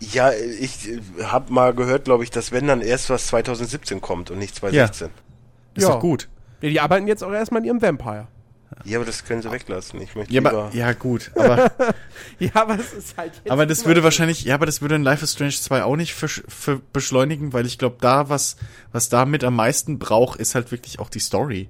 Ja, 0.00 0.32
ich 0.32 1.00
habe 1.22 1.52
mal 1.52 1.74
gehört, 1.74 2.04
glaube 2.04 2.24
ich, 2.24 2.30
dass 2.30 2.52
wenn 2.52 2.66
dann 2.66 2.80
erst 2.80 3.10
was 3.10 3.26
2017 3.28 4.00
kommt 4.00 4.30
und 4.30 4.38
nicht 4.38 4.54
2016. 4.54 5.08
Ja. 5.08 5.12
Ist 5.74 5.82
ja. 5.82 5.94
doch 5.94 6.00
gut. 6.00 6.28
Ja, 6.60 6.68
die 6.70 6.80
arbeiten 6.80 7.06
jetzt 7.08 7.22
auch 7.24 7.32
erstmal 7.32 7.60
an 7.62 7.66
ihrem 7.66 7.82
Vampire. 7.82 8.28
Ja, 8.84 8.98
aber 8.98 9.06
das 9.06 9.24
können 9.24 9.42
sie 9.42 9.50
weglassen. 9.50 10.00
Ich 10.00 10.14
möchte 10.14 10.32
ja, 10.32 10.40
aber, 10.40 10.70
ja 10.72 10.92
gut, 10.92 11.30
aber 11.34 11.72
ja, 12.38 12.50
aber 12.54 12.78
es 12.78 12.92
ist 12.92 13.16
halt 13.16 13.32
jetzt 13.36 13.50
Aber 13.50 13.66
das 13.66 13.86
würde 13.86 14.04
wahrscheinlich, 14.04 14.44
ja, 14.44 14.54
aber 14.54 14.66
das 14.66 14.82
würde 14.82 14.94
in 14.94 15.02
Life 15.02 15.24
is 15.24 15.32
Strange 15.32 15.52
2 15.52 15.82
auch 15.82 15.96
nicht 15.96 16.14
für, 16.14 16.28
für 16.28 16.80
beschleunigen, 16.92 17.52
weil 17.52 17.66
ich 17.66 17.78
glaube, 17.78 17.96
da 18.00 18.28
was 18.28 18.56
was 18.92 19.08
da 19.08 19.24
mit 19.24 19.42
am 19.42 19.56
meisten 19.56 19.98
braucht, 19.98 20.38
ist 20.38 20.54
halt 20.54 20.70
wirklich 20.70 21.00
auch 21.00 21.08
die 21.08 21.18
Story. 21.18 21.68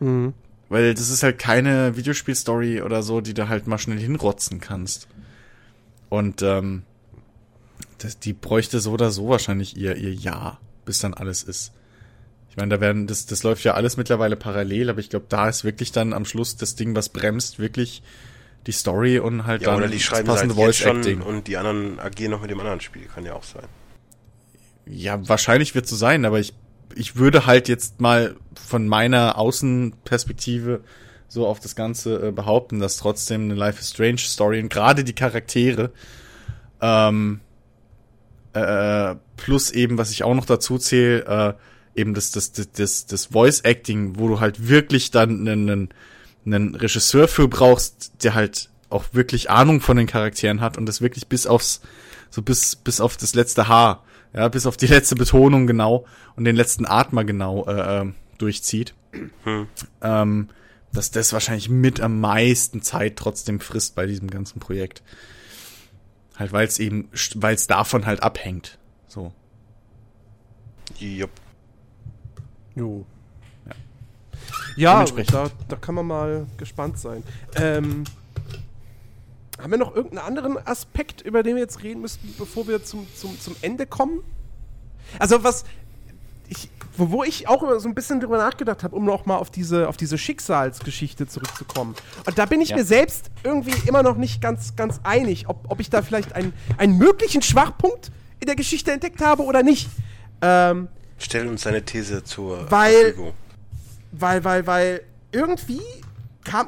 Mhm. 0.00 0.34
Weil 0.68 0.94
das 0.94 1.08
ist 1.08 1.22
halt 1.22 1.38
keine 1.38 1.96
Videospielstory 1.96 2.82
oder 2.82 3.02
so, 3.02 3.20
die 3.20 3.34
du 3.34 3.48
halt 3.48 3.66
mal 3.66 3.78
schnell 3.78 3.98
hinrotzen 3.98 4.60
kannst. 4.60 5.08
Und 6.08 6.42
ähm, 6.42 6.82
das, 7.98 8.18
die 8.18 8.32
bräuchte 8.32 8.80
so 8.80 8.92
oder 8.92 9.10
so 9.10 9.28
wahrscheinlich 9.28 9.76
ihr 9.76 9.96
ihr 9.96 10.12
Jahr, 10.12 10.60
bis 10.84 10.98
dann 10.98 11.14
alles 11.14 11.42
ist. 11.42 11.72
Ich 12.50 12.56
meine, 12.56 12.76
da 12.76 12.80
werden, 12.80 13.08
das, 13.08 13.26
das 13.26 13.42
läuft 13.42 13.64
ja 13.64 13.74
alles 13.74 13.96
mittlerweile 13.96 14.36
parallel, 14.36 14.88
aber 14.88 15.00
ich 15.00 15.10
glaube, 15.10 15.26
da 15.28 15.48
ist 15.48 15.64
wirklich 15.64 15.90
dann 15.90 16.12
am 16.12 16.24
Schluss 16.24 16.56
das 16.56 16.76
Ding, 16.76 16.94
was 16.94 17.08
bremst, 17.08 17.58
wirklich 17.58 18.02
die 18.68 18.72
Story 18.72 19.18
und 19.18 19.44
halt 19.44 19.62
ja, 19.62 19.70
dann 19.70 19.78
oder 19.78 19.88
die 19.88 19.98
schreiben 19.98 20.26
das 20.26 20.36
passende 20.36 20.54
halt 20.54 20.76
Voice 20.76 20.84
Acting. 20.84 21.20
Und 21.20 21.48
die 21.48 21.56
anderen 21.56 21.98
agieren 21.98 22.30
noch 22.30 22.42
mit 22.42 22.50
dem 22.50 22.60
anderen 22.60 22.80
Spiel, 22.80 23.06
kann 23.12 23.26
ja 23.26 23.34
auch 23.34 23.42
sein. 23.42 23.64
Ja, 24.86 25.28
wahrscheinlich 25.28 25.74
wird 25.74 25.88
so 25.88 25.96
sein, 25.96 26.24
aber 26.24 26.38
ich, 26.38 26.54
ich 26.94 27.16
würde 27.16 27.46
halt 27.46 27.68
jetzt 27.68 28.00
mal 28.00 28.36
von 28.54 28.86
meiner 28.86 29.36
Außenperspektive 29.36 30.84
so 31.26 31.46
auf 31.48 31.58
das 31.58 31.74
Ganze 31.74 32.28
äh, 32.28 32.30
behaupten, 32.30 32.78
dass 32.78 32.98
trotzdem 32.98 33.42
eine 33.42 33.54
Life 33.54 33.80
is 33.80 33.90
Strange 33.90 34.18
Story 34.18 34.60
und 34.60 34.68
gerade 34.68 35.02
die 35.02 35.14
Charaktere 35.14 35.90
ähm, 36.80 37.40
äh, 38.54 39.16
plus 39.36 39.70
eben, 39.70 39.98
was 39.98 40.10
ich 40.10 40.24
auch 40.24 40.34
noch 40.34 40.46
dazu 40.46 40.78
zähle, 40.78 41.24
äh, 41.94 42.00
eben 42.00 42.14
das, 42.14 42.30
das, 42.30 42.52
das, 42.52 42.72
das, 42.72 43.06
das 43.06 43.26
Voice 43.26 43.60
Acting, 43.60 44.18
wo 44.18 44.28
du 44.28 44.40
halt 44.40 44.68
wirklich 44.68 45.10
dann 45.10 45.46
einen, 45.48 45.88
einen 46.46 46.74
Regisseur 46.74 47.28
für 47.28 47.48
brauchst, 47.48 48.24
der 48.24 48.34
halt 48.34 48.70
auch 48.90 49.06
wirklich 49.12 49.50
Ahnung 49.50 49.80
von 49.80 49.96
den 49.96 50.06
Charakteren 50.06 50.60
hat 50.60 50.78
und 50.78 50.86
das 50.86 51.00
wirklich 51.00 51.26
bis 51.26 51.46
aufs, 51.46 51.80
so 52.30 52.42
bis, 52.42 52.76
bis 52.76 53.00
auf 53.00 53.16
das 53.16 53.34
letzte 53.34 53.68
Haar, 53.68 54.04
ja, 54.32 54.48
bis 54.48 54.66
auf 54.66 54.76
die 54.76 54.86
letzte 54.86 55.14
Betonung 55.14 55.66
genau 55.66 56.06
und 56.36 56.44
den 56.44 56.56
letzten 56.56 56.86
Atmer 56.86 57.24
genau 57.24 57.66
äh, 57.66 58.02
äh 58.02 58.12
durchzieht. 58.38 58.94
Hm. 59.44 59.68
Ähm, 60.02 60.48
dass 60.92 61.10
das 61.10 61.32
wahrscheinlich 61.32 61.68
mit 61.68 62.00
am 62.00 62.20
meisten 62.20 62.82
Zeit 62.82 63.16
trotzdem 63.16 63.60
frisst 63.60 63.94
bei 63.94 64.06
diesem 64.06 64.28
ganzen 64.28 64.60
Projekt. 64.60 65.02
Halt, 66.36 66.52
weil 66.52 66.66
es 66.66 66.78
eben, 66.78 67.08
weil 67.36 67.54
es 67.54 67.66
davon 67.66 68.06
halt 68.06 68.22
abhängt. 68.22 68.78
So. 69.06 69.32
Jupp. 70.98 71.30
Jo. 72.74 73.06
Ja, 74.76 75.04
ja 75.04 75.22
da, 75.30 75.50
da 75.68 75.76
kann 75.76 75.94
man 75.94 76.06
mal 76.06 76.46
gespannt 76.56 76.98
sein. 76.98 77.22
Ähm, 77.54 78.04
haben 79.58 79.70
wir 79.70 79.78
noch 79.78 79.94
irgendeinen 79.94 80.26
anderen 80.26 80.66
Aspekt, 80.66 81.20
über 81.20 81.42
den 81.44 81.54
wir 81.54 81.62
jetzt 81.62 81.82
reden 81.82 82.00
müssen, 82.00 82.34
bevor 82.36 82.66
wir 82.66 82.84
zum, 82.84 83.06
zum, 83.14 83.38
zum 83.38 83.54
Ende 83.62 83.86
kommen? 83.86 84.22
Also 85.20 85.44
was, 85.44 85.64
wo, 86.96 87.10
wo 87.10 87.24
ich 87.24 87.48
auch 87.48 87.62
immer 87.62 87.78
so 87.80 87.88
ein 87.88 87.94
bisschen 87.94 88.20
drüber 88.20 88.38
nachgedacht 88.38 88.82
habe, 88.84 88.94
um 88.94 89.04
nochmal 89.04 89.38
auf 89.38 89.50
diese, 89.50 89.88
auf 89.88 89.96
diese 89.96 90.18
Schicksalsgeschichte 90.18 91.26
zurückzukommen. 91.26 91.94
Und 92.26 92.38
da 92.38 92.46
bin 92.46 92.60
ich 92.60 92.70
ja. 92.70 92.76
mir 92.76 92.84
selbst 92.84 93.30
irgendwie 93.42 93.74
immer 93.88 94.02
noch 94.02 94.16
nicht 94.16 94.40
ganz, 94.40 94.76
ganz 94.76 95.00
einig, 95.02 95.48
ob, 95.48 95.64
ob 95.68 95.80
ich 95.80 95.90
da 95.90 96.02
vielleicht 96.02 96.34
einen, 96.34 96.52
einen 96.78 96.96
möglichen 96.96 97.42
Schwachpunkt 97.42 98.10
in 98.40 98.46
der 98.46 98.56
Geschichte 98.56 98.92
entdeckt 98.92 99.20
habe 99.20 99.44
oder 99.44 99.62
nicht. 99.62 99.88
Ähm, 100.42 100.88
Stell 101.18 101.48
uns 101.48 101.62
deine 101.62 101.84
These 101.84 102.24
zur 102.24 102.70
weil, 102.70 102.92
Verfügung. 102.92 103.32
Weil, 104.12 104.44
weil, 104.44 104.66
weil 104.66 105.00
irgendwie 105.32 105.80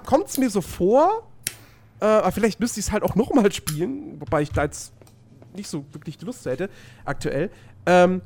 kommt 0.05 0.29
es 0.29 0.39
mir 0.39 0.51
so 0.51 0.61
vor, 0.61 1.29
äh, 2.01 2.05
aber 2.05 2.33
vielleicht 2.33 2.61
müsste 2.61 2.81
ich 2.81 2.87
es 2.87 2.93
halt 2.93 3.03
auch 3.03 3.15
nochmal 3.15 3.53
spielen, 3.53 4.21
wobei 4.21 4.43
ich 4.43 4.51
da 4.51 4.65
jetzt 4.65 4.93
nicht 5.55 5.69
so 5.69 5.85
wirklich 5.93 6.19
die 6.19 6.25
Lust 6.25 6.45
hätte, 6.47 6.69
aktuell. 7.05 7.51
Ähm, 7.87 8.21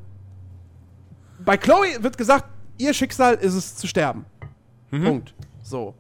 bei 1.45 1.57
Chloe 1.57 2.03
wird 2.03 2.17
gesagt, 2.19 2.47
ihr 2.79 2.95
Schicksal 2.95 3.35
ist 3.35 3.55
es 3.55 3.77
zu 3.77 3.87
sterben. 3.87 4.25
Mhm. 4.91 5.05
Punkt. 5.05 5.35
So. 5.63 5.95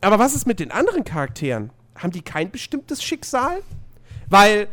Aber 0.00 0.18
was 0.18 0.34
ist 0.34 0.46
mit 0.46 0.60
den 0.60 0.70
anderen 0.70 1.04
Charakteren? 1.04 1.70
Haben 1.96 2.12
die 2.12 2.22
kein 2.22 2.50
bestimmtes 2.50 3.02
Schicksal? 3.02 3.62
Weil 4.28 4.68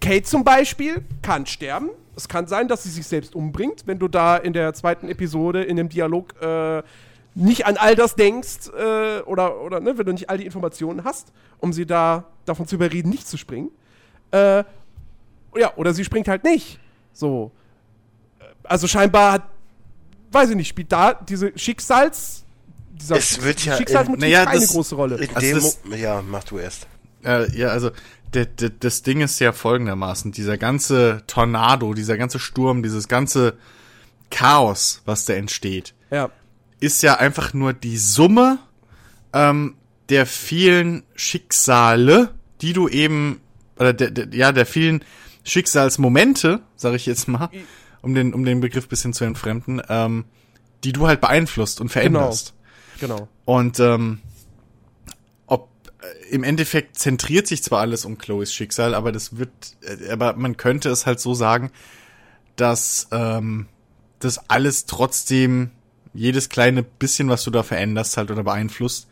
Kate 0.00 0.22
zum 0.22 0.44
Beispiel 0.44 1.04
kann 1.22 1.44
sterben, 1.46 1.90
es 2.16 2.28
kann 2.28 2.46
sein, 2.46 2.68
dass 2.68 2.82
sie 2.82 2.90
sich 2.90 3.06
selbst 3.06 3.34
umbringt, 3.34 3.86
wenn 3.86 3.98
du 3.98 4.08
da 4.08 4.36
in 4.36 4.52
der 4.52 4.72
zweiten 4.74 5.08
Episode 5.08 5.62
in 5.62 5.76
dem 5.76 5.88
Dialog 5.88 6.40
äh, 6.42 6.82
nicht 7.34 7.66
an 7.66 7.76
all 7.76 7.94
das 7.94 8.14
denkst 8.14 8.68
äh, 8.76 9.20
oder, 9.20 9.60
oder 9.60 9.80
ne, 9.80 9.96
wenn 9.96 10.06
du 10.06 10.12
nicht 10.12 10.28
all 10.28 10.38
die 10.38 10.46
Informationen 10.46 11.04
hast, 11.04 11.32
um 11.58 11.72
sie 11.72 11.86
da 11.86 12.24
davon 12.44 12.66
zu 12.66 12.74
überreden, 12.74 13.10
nicht 13.10 13.28
zu 13.28 13.36
springen. 13.36 13.70
Äh, 14.32 14.64
ja, 15.56 15.72
oder 15.76 15.94
sie 15.94 16.04
springt 16.04 16.28
halt 16.28 16.44
nicht. 16.44 16.78
So. 17.12 17.50
Also 18.70 18.86
scheinbar 18.86 19.32
hat, 19.32 19.42
weiß 20.32 20.50
ich 20.50 20.56
nicht, 20.56 20.68
spielt 20.68 20.92
da 20.92 21.14
diese 21.14 21.52
Schicksals, 21.58 22.44
dieser 22.92 23.16
Es 23.16 23.42
wird 23.42 23.64
ja 23.64 23.76
Schicksalsmotiv 23.76 24.20
naja, 24.22 24.44
keine 24.44 24.60
das- 24.60 24.70
große 24.70 24.94
Rolle. 24.94 25.16
In 25.16 25.34
Also 25.34 25.40
dem 25.40 25.54
das- 25.56 25.78
ja, 26.00 26.22
mach 26.22 26.44
du 26.44 26.58
erst. 26.58 26.86
Äh, 27.24 27.50
ja, 27.58 27.68
also 27.68 27.90
der, 28.32 28.46
der, 28.46 28.70
das 28.70 29.02
Ding 29.02 29.22
ist 29.22 29.40
ja 29.40 29.52
folgendermaßen, 29.52 30.30
dieser 30.30 30.56
ganze 30.56 31.22
Tornado, 31.26 31.94
dieser 31.94 32.16
ganze 32.16 32.38
Sturm, 32.38 32.82
dieses 32.84 33.08
ganze 33.08 33.54
Chaos, 34.30 35.02
was 35.04 35.24
da 35.24 35.32
entsteht, 35.34 35.92
Ja. 36.12 36.30
ist 36.78 37.02
ja 37.02 37.16
einfach 37.16 37.52
nur 37.52 37.72
die 37.72 37.98
Summe 37.98 38.58
ähm, 39.32 39.74
der 40.10 40.26
vielen 40.26 41.02
Schicksale, 41.16 42.30
die 42.60 42.72
du 42.72 42.88
eben, 42.88 43.40
oder 43.76 43.92
der, 43.92 44.10
der, 44.12 44.28
ja, 44.32 44.52
der 44.52 44.66
vielen 44.66 45.04
Schicksalsmomente, 45.44 46.60
sage 46.76 46.96
ich 46.96 47.06
jetzt 47.06 47.28
mal, 47.28 47.48
um 48.02 48.14
den, 48.14 48.34
um 48.34 48.44
den 48.44 48.60
Begriff 48.60 48.88
bisschen 48.88 49.12
zu 49.12 49.24
entfremden, 49.24 49.82
ähm, 49.88 50.24
die 50.84 50.92
du 50.92 51.06
halt 51.06 51.20
beeinflusst 51.20 51.80
und 51.80 51.88
veränderst. 51.88 52.54
Genau. 53.00 53.28
Und 53.44 53.80
ähm, 53.80 54.20
ob 55.46 55.68
äh, 56.00 56.34
im 56.34 56.44
Endeffekt 56.44 56.98
zentriert 56.98 57.46
sich 57.46 57.62
zwar 57.62 57.80
alles 57.80 58.04
um 58.04 58.18
Chloes 58.18 58.52
Schicksal, 58.52 58.94
aber 58.94 59.12
das 59.12 59.38
wird, 59.38 59.50
äh, 59.82 60.10
aber 60.10 60.34
man 60.34 60.56
könnte 60.56 60.90
es 60.90 61.06
halt 61.06 61.20
so 61.20 61.34
sagen, 61.34 61.70
dass 62.56 63.08
ähm, 63.10 63.66
das 64.18 64.50
alles 64.50 64.86
trotzdem 64.86 65.70
jedes 66.12 66.48
kleine 66.48 66.82
bisschen, 66.82 67.28
was 67.28 67.44
du 67.44 67.50
da 67.50 67.62
veränderst 67.62 68.16
halt 68.16 68.30
oder 68.30 68.42
beeinflusst, 68.42 69.08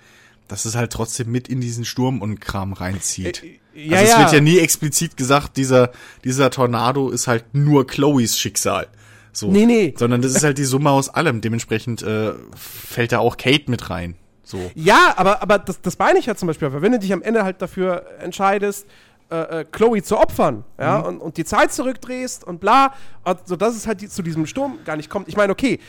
dass 0.48 0.64
es 0.64 0.74
halt 0.74 0.92
trotzdem 0.92 1.30
mit 1.30 1.48
in 1.48 1.60
diesen 1.60 1.84
Sturm 1.84 2.20
und 2.22 2.40
Kram 2.40 2.72
reinzieht. 2.72 3.42
Äh, 3.42 3.60
ja, 3.78 3.98
also 3.98 4.04
es 4.04 4.10
ja. 4.12 4.18
wird 4.20 4.32
ja 4.32 4.40
nie 4.40 4.58
explizit 4.58 5.16
gesagt, 5.16 5.56
dieser 5.56 5.90
dieser 6.24 6.50
Tornado 6.50 7.10
ist 7.10 7.26
halt 7.28 7.44
nur 7.52 7.86
Chloes 7.86 8.38
Schicksal. 8.38 8.88
So. 9.32 9.50
Nee, 9.50 9.66
nee. 9.66 9.94
Sondern 9.96 10.20
das 10.20 10.32
ist 10.34 10.42
halt 10.42 10.58
die 10.58 10.64
Summe 10.64 10.90
aus 10.90 11.08
allem. 11.08 11.40
Dementsprechend 11.40 12.02
äh, 12.02 12.32
fällt 12.56 13.12
da 13.12 13.20
auch 13.20 13.36
Kate 13.36 13.70
mit 13.70 13.88
rein. 13.88 14.16
So. 14.42 14.70
Ja, 14.74 15.14
aber, 15.16 15.42
aber 15.42 15.58
das, 15.58 15.80
das 15.80 15.98
meine 15.98 16.18
ich 16.18 16.26
ja 16.26 16.34
zum 16.34 16.48
Beispiel, 16.48 16.72
weil 16.72 16.82
wenn 16.82 16.92
du 16.92 16.98
dich 16.98 17.12
am 17.12 17.22
Ende 17.22 17.44
halt 17.44 17.62
dafür 17.62 18.04
entscheidest, 18.20 18.86
äh, 19.30 19.60
äh, 19.60 19.64
Chloe 19.70 20.02
zu 20.02 20.18
opfern, 20.18 20.64
ja, 20.78 20.98
und, 21.00 21.20
und 21.20 21.36
die 21.36 21.44
Zeit 21.44 21.70
zurückdrehst 21.72 22.44
und 22.44 22.60
bla, 22.60 22.94
und 23.24 23.46
so 23.46 23.56
dass 23.56 23.76
es 23.76 23.86
halt 23.86 24.00
die, 24.00 24.08
zu 24.08 24.22
diesem 24.22 24.46
Sturm 24.46 24.78
gar 24.86 24.96
nicht 24.96 25.10
kommt. 25.10 25.28
Ich 25.28 25.36
meine, 25.36 25.52
okay, 25.52 25.80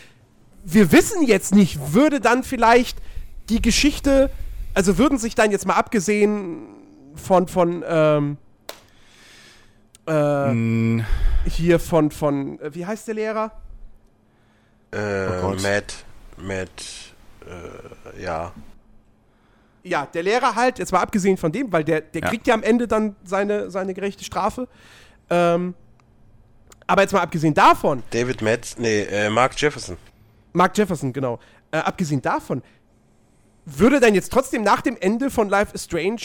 wir 0.65 0.91
wissen 0.91 1.25
jetzt 1.25 1.55
nicht, 1.55 1.93
würde 1.93 2.19
dann 2.19 2.43
vielleicht 2.43 2.97
die 3.47 3.61
Geschichte, 3.61 4.29
also 4.73 4.97
würden 4.97 5.17
sich 5.17 5.35
dann 5.35 5.51
jetzt 5.51 5.65
mal 5.65 5.75
abgesehen 5.75 6.67
von, 7.19 7.47
von, 7.47 7.83
ähm, 7.87 8.37
äh, 10.07 10.51
Mm, 10.53 11.03
hier 11.45 11.79
von, 11.79 12.09
von, 12.11 12.59
äh, 12.59 12.73
wie 12.73 12.85
heißt 12.85 13.07
der 13.07 13.15
Lehrer? 13.15 13.51
Äh, 14.91 15.27
Oh. 15.43 15.55
Matt, 15.61 16.03
Matt, 16.37 16.69
äh, 17.45 18.21
ja. 18.23 18.51
Ja, 19.83 20.05
der 20.07 20.23
Lehrer 20.23 20.55
halt, 20.55 20.79
jetzt 20.79 20.91
mal 20.91 20.99
abgesehen 21.01 21.37
von 21.37 21.51
dem, 21.51 21.71
weil 21.71 21.83
der, 21.83 22.01
der 22.01 22.21
Ja. 22.21 22.29
kriegt 22.29 22.47
ja 22.47 22.53
am 22.53 22.63
Ende 22.63 22.87
dann 22.87 23.15
seine, 23.23 23.69
seine 23.71 23.93
gerechte 23.93 24.23
Strafe. 24.23 24.67
Ähm, 25.29 25.73
aber 26.87 27.03
jetzt 27.03 27.11
mal 27.13 27.21
abgesehen 27.21 27.53
davon, 27.53 28.01
David 28.09 28.41
Matt, 28.41 28.75
nee, 28.77 29.03
äh, 29.03 29.29
Mark 29.29 29.59
Jefferson. 29.61 29.97
Mark 30.53 30.75
Jefferson, 30.77 31.13
genau, 31.13 31.39
äh, 31.71 31.77
abgesehen 31.77 32.21
davon, 32.21 32.63
würde 33.65 33.99
dann 33.99 34.15
jetzt 34.15 34.31
trotzdem 34.33 34.63
nach 34.63 34.81
dem 34.81 34.97
Ende 34.99 35.29
von 35.29 35.47
Life 35.49 35.73
is 35.75 35.83
Strange 35.85 36.21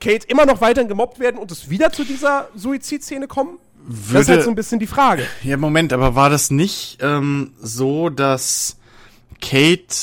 Kate 0.00 0.26
immer 0.28 0.46
noch 0.46 0.60
weiterhin 0.60 0.88
gemobbt 0.88 1.18
werden 1.18 1.38
und 1.38 1.50
es 1.50 1.70
wieder 1.70 1.92
zu 1.92 2.04
dieser 2.04 2.48
Suizidszene 2.56 3.26
kommen? 3.26 3.58
das 3.86 3.96
ist 3.98 4.14
halt 4.14 4.28
würde, 4.28 4.42
so 4.44 4.50
ein 4.50 4.54
bisschen 4.56 4.78
die 4.80 4.86
Frage. 4.86 5.26
ja, 5.42 5.56
Moment, 5.58 5.92
aber 5.92 6.14
war 6.14 6.30
das 6.30 6.50
nicht 6.50 6.98
ähm, 7.02 7.52
so, 7.60 8.08
dass 8.08 8.76
Kate 9.42 9.94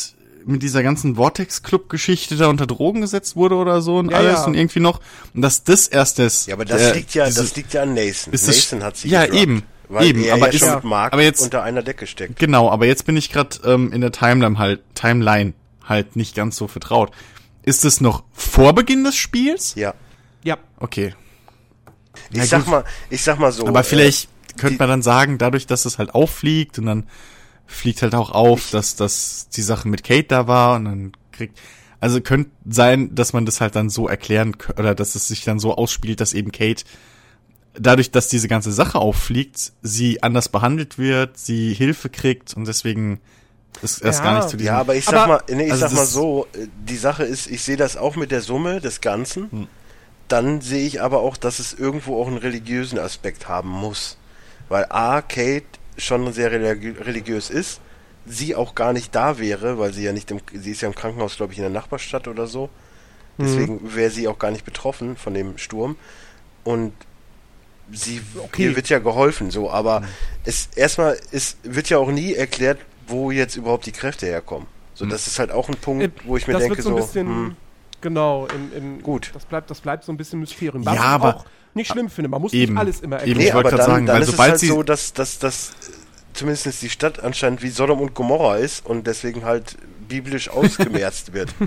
mit 0.46 0.62
dieser 0.64 0.84
ganzen 0.84 1.16
Vortex-Club-Geschichte 1.16 2.36
da 2.36 2.48
unter 2.48 2.68
Drogen 2.68 3.02
gesetzt 3.02 3.36
wurde 3.36 3.56
oder 3.56 3.82
so 3.82 3.98
und 3.98 4.12
Ja, 4.12 4.18
alles 4.18 4.34
ja. 4.40 4.46
und 4.46 4.54
irgendwie 4.56 4.80
noch 4.80 5.00
und 5.34 5.42
dass 5.42 5.64
das 5.64 5.88
erst 5.88 6.20
ist. 6.20 6.48
Ja, 6.48 6.56
aber 6.56 6.66
das 6.66 6.80
der- 6.82 6.96
liegt 6.96 7.14
ja, 7.14 7.26
diese- 7.26 7.42
das 7.42 7.56
liegt 7.56 7.74
ja 7.74 7.84
an 7.84 7.94
Nathan. 7.94 8.34
ist 8.34 8.48
das- 8.48 8.72
Nathan 8.72 8.84
hat 8.84 8.98
sie 8.98 9.10
ja, 9.10 9.22
gedroppt, 9.26 9.42
eben, 9.42 9.64
Weil 9.90 10.06
eben, 10.08 10.24
er 10.24 10.34
aber 10.36 10.48
ja 10.48 10.54
ist- 10.54 10.60
schon 10.60 10.76
mit 10.76 10.84
Mark 10.84 11.14
aber 11.14 11.24
jetzt- 11.24 11.42
unter 11.42 11.64
einer 11.64 11.82
Decke 11.84 12.08
steckt. 12.08 12.38
Genau, 12.40 12.70
aber 12.70 12.86
jetzt 12.86 13.06
bin 13.06 13.18
ich 13.18 13.32
gerade 13.32 13.58
ähm, 13.66 13.92
in 13.94 14.02
der 14.02 14.12
Timeline 14.12 14.58
halt, 14.58 14.82
Timeline 14.96 15.54
halt 15.88 16.16
nicht 16.16 16.36
ganz 16.36 16.56
so 16.56 16.68
vertraut. 16.68 17.12
Ist 17.64 17.86
es 17.86 18.02
noch 18.02 18.24
vor 18.34 18.74
Beginn 18.74 19.04
des 19.04 19.16
Spiels? 19.16 19.76
Ja. 19.76 19.94
Ja. 20.44 20.58
Okay. 20.78 21.14
Ich 22.32 22.38
Na 22.38 22.46
sag 22.46 22.64
gut. 22.66 22.72
mal, 22.72 22.84
ich 23.10 23.22
sag 23.24 23.40
mal 23.40 23.52
so. 23.52 23.68
Aber 23.68 23.82
äh, 23.82 23.84
vielleicht 23.84 24.30
könnte 24.58 24.74
die- 24.76 24.80
man 24.80 24.90
dann 24.90 25.02
sagen, 25.02 25.38
dadurch, 25.38 25.68
dass 25.68 25.86
es 25.86 25.98
halt 25.98 26.14
auffliegt 26.16 26.80
und 26.80 26.86
dann 26.88 27.08
fliegt 27.68 28.02
halt 28.02 28.16
auch 28.16 28.32
auf, 28.32 28.70
dass, 28.72 28.96
dass 28.96 29.48
die 29.50 29.62
Sache 29.62 29.88
mit 29.88 30.04
Kate 30.04 30.26
da 30.28 30.48
war 30.48 30.76
und 30.76 30.86
dann 30.86 31.12
kriegt, 31.32 31.58
also 32.02 32.20
könnte 32.20 32.52
sein, 32.70 33.16
dass 33.16 33.32
man 33.34 33.46
das 33.46 33.62
halt 33.62 33.76
dann 33.76 33.90
so 33.90 34.08
erklären 34.08 34.58
oder 34.78 34.94
dass 34.96 35.16
es 35.16 35.28
sich 35.28 35.44
dann 35.46 35.60
so 35.60 35.76
ausspielt, 35.76 36.20
dass 36.20 36.34
eben 36.34 36.52
Kate 36.52 36.84
dadurch, 37.74 38.12
dass 38.12 38.28
diese 38.28 38.50
ganze 38.50 38.74
Sache 38.74 38.98
auffliegt, 39.00 39.72
sie 39.82 40.22
anders 40.22 40.50
behandelt 40.50 40.98
wird, 40.98 41.38
sie 41.38 41.74
Hilfe 41.74 42.10
kriegt 42.10 42.54
und 42.56 42.68
deswegen 42.68 43.22
ist 43.82 44.02
erst 44.04 44.20
Ja. 44.20 44.26
gar 44.26 44.36
nicht 44.38 44.50
zu 44.50 44.58
diesem 44.58 44.74
Ja, 44.74 44.80
aber 44.80 44.96
ich 44.96 45.06
sag 45.06 45.14
Aber- 45.16 45.28
mal, 45.48 45.56
nee, 45.56 45.66
ich 45.66 45.72
also 45.72 45.88
sag 45.88 45.94
mal 45.94 46.02
das- 46.02 46.14
so, 46.14 46.48
äh, 46.54 46.68
die 46.88 46.98
Sache 46.98 47.24
ist, 47.24 47.48
ich 47.48 47.64
sehe 47.64 47.78
das 47.78 47.98
auch 47.98 48.16
mit 48.16 48.32
der 48.32 48.42
Summe 48.42 48.82
des 48.82 49.02
Ganzen. 49.02 49.52
Hm. 49.52 49.68
Dann 50.28 50.62
sehe 50.62 50.86
ich 50.86 51.02
aber 51.02 51.20
auch, 51.22 51.36
dass 51.38 51.60
es 51.60 51.74
irgendwo 51.74 52.22
auch 52.22 52.28
einen 52.28 52.38
religiösen 52.38 53.00
Aspekt 53.00 53.48
haben 53.50 53.70
muss. 53.70 54.18
Weil 54.70 54.86
A, 54.90 55.22
Kate 55.22 55.66
schon 55.98 56.32
sehr 56.32 56.52
religi 56.52 56.90
religiös 56.92 57.50
ist, 57.50 57.82
sie 58.26 58.56
auch 58.56 58.76
gar 58.76 58.94
nicht 58.94 59.14
da 59.16 59.40
wäre, 59.40 59.78
weil 59.80 59.94
sie 59.94 60.04
ja 60.04 60.14
nicht 60.14 60.32
im, 60.32 60.40
sie 60.54 60.72
ist 60.72 60.82
ja 60.82 60.88
im 60.88 60.96
Krankenhaus, 60.96 61.36
glaube 61.36 61.52
ich, 61.54 61.60
in 61.60 61.64
der 61.64 61.72
Nachbarstadt 61.72 62.28
oder 62.28 62.48
so. 62.48 62.70
Mhm. 63.38 63.44
Deswegen 63.44 63.96
wäre 63.96 64.10
sie 64.12 64.28
auch 64.28 64.40
gar 64.40 64.52
nicht 64.52 64.64
betroffen 64.64 65.18
von 65.18 65.34
dem 65.34 65.58
Sturm. 65.58 65.98
Und 66.64 66.94
sie 67.92 68.22
Okay. 68.38 68.66
ihr 68.66 68.76
wird 68.76 68.88
ja 68.90 69.00
geholfen, 69.00 69.52
so, 69.52 69.64
Mhm. 69.64 69.68
aber 69.74 70.04
es 70.46 70.70
erstmal 70.76 71.18
es 71.32 71.58
wird 71.64 71.90
ja 71.90 71.98
auch 71.98 72.10
nie 72.12 72.34
erklärt, 72.36 72.80
wo 73.12 73.30
jetzt 73.32 73.56
überhaupt 73.56 73.86
die 73.86 73.92
Kräfte 73.92 74.26
herkommen. 74.26 74.68
So, 74.96 75.06
Mhm. 75.06 75.10
das 75.10 75.28
ist 75.28 75.38
halt 75.40 75.52
auch 75.52 75.70
ein 75.70 75.76
Punkt, 75.76 76.04
Äh, 76.04 76.10
wo 76.26 76.36
ich 76.38 76.48
mir 76.48 76.54
das 76.54 76.64
denke, 76.64 76.78
wird 76.78 76.84
so 76.86 76.90
ein 76.96 76.98
so, 77.02 77.06
bisschen, 77.06 77.28
hm, 77.28 77.56
genau, 78.02 78.48
im, 78.48 78.74
im, 78.76 79.02
Gut. 79.04 79.30
Das 79.34 79.46
bleibt, 79.46 79.70
das 79.70 79.80
bleibt 79.82 80.04
so 80.04 80.12
ein 80.12 80.18
bisschen 80.18 80.40
Mysterium. 80.40 80.86
Was 80.86 80.96
Ja, 80.96 81.00
ich 81.02 81.06
aber- 81.08 81.36
auch 81.38 81.46
nicht 81.74 81.92
schlimm 81.92 82.10
finde. 82.10 82.30
Man 82.30 82.42
muss 82.42 82.52
Eben. 82.54 82.74
nicht 82.74 82.80
alles 82.80 83.00
immer 83.02 83.22
Eben. 83.22 83.40
erklären. 83.40 83.48
ich 83.48 83.54
wollte 83.54 83.78
dann, 83.78 83.86
sagen, 83.86 84.06
dann 84.08 84.16
weil 84.16 84.24
ist 84.24 84.32
sobald 84.32 84.48
es 84.48 84.52
halt 84.54 84.60
sie- 84.62 84.68
so, 84.68 84.84
dass, 84.84 85.14
dass, 85.14 85.40
dass 85.40 85.72
zumindest 86.34 86.82
die 86.82 86.90
Stadt 86.90 87.24
anscheinend 87.24 87.62
wie 87.62 87.70
Sodom 87.70 88.02
und 88.02 88.14
Gomorra 88.14 88.58
ist 88.58 88.86
und 88.86 89.08
deswegen 89.08 89.46
halt 89.46 89.78
biblisch 90.08 90.50
ausgemerzt 90.50 91.34
wird. 91.34 91.54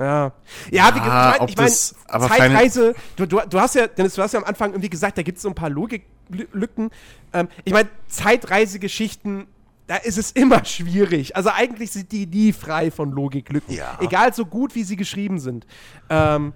Ja, 0.00 0.30
ja 0.70 0.94
wie 0.94 1.00
gesagt, 1.00 1.50
ich 1.50 1.56
meine, 1.56 2.28
Zeitreise, 2.28 2.94
du, 3.16 3.26
du, 3.26 3.40
du 3.50 3.58
hast 3.60 3.74
ja, 3.74 3.88
Dennis, 3.88 4.14
du 4.14 4.22
hast 4.22 4.30
ja 4.32 4.38
am 4.38 4.44
Anfang 4.44 4.70
irgendwie 4.70 4.90
gesagt, 4.90 5.18
da 5.18 5.22
gibt 5.22 5.38
es 5.38 5.42
so 5.42 5.48
ein 5.48 5.56
paar 5.56 5.70
Logiklücken. 5.70 6.90
Ähm, 7.32 7.48
ich 7.64 7.72
meine, 7.72 7.88
Zeitreisegeschichten, 8.06 9.46
da 9.88 9.96
ist 9.96 10.16
es 10.18 10.30
immer 10.30 10.64
schwierig. 10.64 11.34
Also 11.34 11.50
eigentlich 11.50 11.90
sind 11.90 12.12
die 12.12 12.26
nie 12.26 12.52
frei 12.52 12.90
von 12.92 13.10
Logiklücken. 13.10 13.74
Ja. 13.74 13.98
Egal 14.00 14.32
so 14.32 14.46
gut, 14.46 14.74
wie 14.76 14.84
sie 14.84 14.94
geschrieben 14.96 15.40
sind. 15.40 15.66
Ähm, 16.08 16.52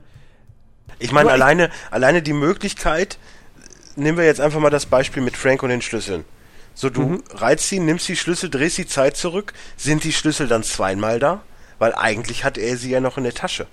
Ich 1.00 1.10
meine, 1.10 1.30
ich- 1.30 1.32
alleine, 1.32 1.70
alleine 1.90 2.22
die 2.22 2.32
Möglichkeit, 2.34 3.18
nehmen 3.96 4.16
wir 4.18 4.24
jetzt 4.24 4.40
einfach 4.40 4.60
mal 4.60 4.70
das 4.70 4.86
Beispiel 4.86 5.22
mit 5.22 5.36
Frank 5.36 5.62
und 5.64 5.70
den 5.70 5.82
Schlüsseln. 5.82 6.24
So, 6.74 6.88
du 6.90 7.02
Mhm. 7.02 7.22
reizt 7.32 7.68
sie, 7.68 7.80
nimmst 7.80 8.08
die 8.08 8.16
Schlüssel, 8.16 8.48
drehst 8.50 8.78
die 8.78 8.86
Zeit 8.86 9.16
zurück, 9.16 9.52
sind 9.76 10.04
die 10.04 10.12
Schlüssel 10.12 10.46
dann 10.48 10.62
zweimal 10.62 11.18
da? 11.18 11.42
Weil 11.78 11.94
eigentlich 11.94 12.44
hat 12.44 12.56
er 12.56 12.76
sie 12.76 12.90
ja 12.90 13.00
noch 13.00 13.18
in 13.18 13.24
der 13.24 13.34
Tasche. 13.34 13.66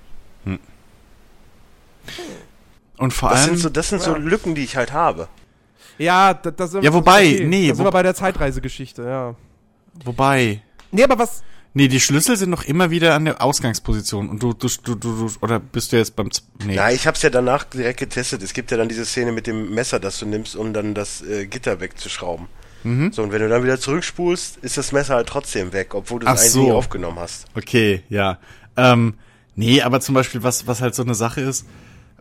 und 2.98 3.14
vor 3.14 3.30
Das 3.30 3.40
allem 3.42 3.50
sind 3.52 3.58
so, 3.60 3.70
das 3.70 3.90
sind 3.90 4.02
so 4.02 4.12
ja. 4.14 4.18
Lücken, 4.18 4.56
die 4.56 4.64
ich 4.64 4.76
halt 4.76 4.92
habe. 4.94 5.28
ja, 5.98 6.34
da, 6.34 6.52
da 6.52 6.68
sind 6.68 6.84
Ja, 6.84 6.92
wobei, 6.94 7.40
nee, 7.46 7.68
Da 7.70 7.76
sind 7.76 7.84
wo- 7.86 7.88
wir 7.88 7.92
bei 7.92 8.04
der 8.04 8.16
Zeitreisegeschichte, 8.16 9.04
ja. 9.04 9.36
Wobei 10.06 10.62
Nee, 10.92 11.04
aber 11.04 11.20
was, 11.20 11.44
Nee, 11.76 11.88
die 11.88 12.00
Schlüssel 12.00 12.36
sind 12.36 12.50
noch 12.50 12.64
immer 12.64 12.90
wieder 12.90 13.14
an 13.14 13.26
der 13.26 13.44
Ausgangsposition 13.44 14.28
und 14.28 14.42
du, 14.42 14.54
du, 14.54 14.68
du, 14.84 14.96
du, 14.96 15.28
du 15.28 15.32
oder 15.42 15.60
bist 15.60 15.92
du 15.92 15.98
jetzt 15.98 16.16
beim, 16.16 16.32
Z- 16.32 16.44
nee. 16.66 16.74
Ja, 16.76 16.90
ich 16.90 17.06
hab's 17.06 17.22
ja 17.22 17.30
danach 17.30 17.64
direkt 17.64 18.00
getestet. 18.00 18.42
Es 18.42 18.54
gibt 18.54 18.72
ja 18.72 18.78
dann 18.78 18.90
diese 18.90 19.06
Szene 19.06 19.32
mit 19.32 19.46
dem 19.46 19.70
Messer, 19.74 20.00
das 20.00 20.18
du 20.18 20.26
nimmst, 20.26 20.56
um 20.56 20.74
dann 20.74 20.96
das 20.96 21.22
äh, 21.22 21.46
Gitter 21.46 21.80
wegzuschrauben. 21.80 22.48
Mhm. 22.84 23.12
So, 23.12 23.22
und 23.22 23.32
wenn 23.32 23.42
du 23.42 23.50
dann 23.50 23.64
wieder 23.64 23.80
zurückspulst, 23.80 24.58
ist 24.58 24.78
das 24.78 24.92
Messer 24.92 25.14
halt 25.16 25.28
trotzdem 25.28 25.72
weg, 25.72 25.94
obwohl 25.94 26.22
du 26.22 26.26
es 26.26 26.32
eigentlich 26.40 26.52
so. 26.52 26.64
nie 26.64 26.72
aufgenommen 26.72 27.20
hast. 27.20 27.46
Okay, 27.56 28.02
ja. 28.10 28.40
Ähm, 28.76 29.14
nee, 29.56 29.82
aber 29.84 30.02
zum 30.02 30.16
Beispiel, 30.16 30.42
was, 30.42 30.66
was 30.66 30.82
halt 30.82 30.96
so 30.96 31.04
eine 31.04 31.14
Sache 31.14 31.42
ist, 31.42 31.66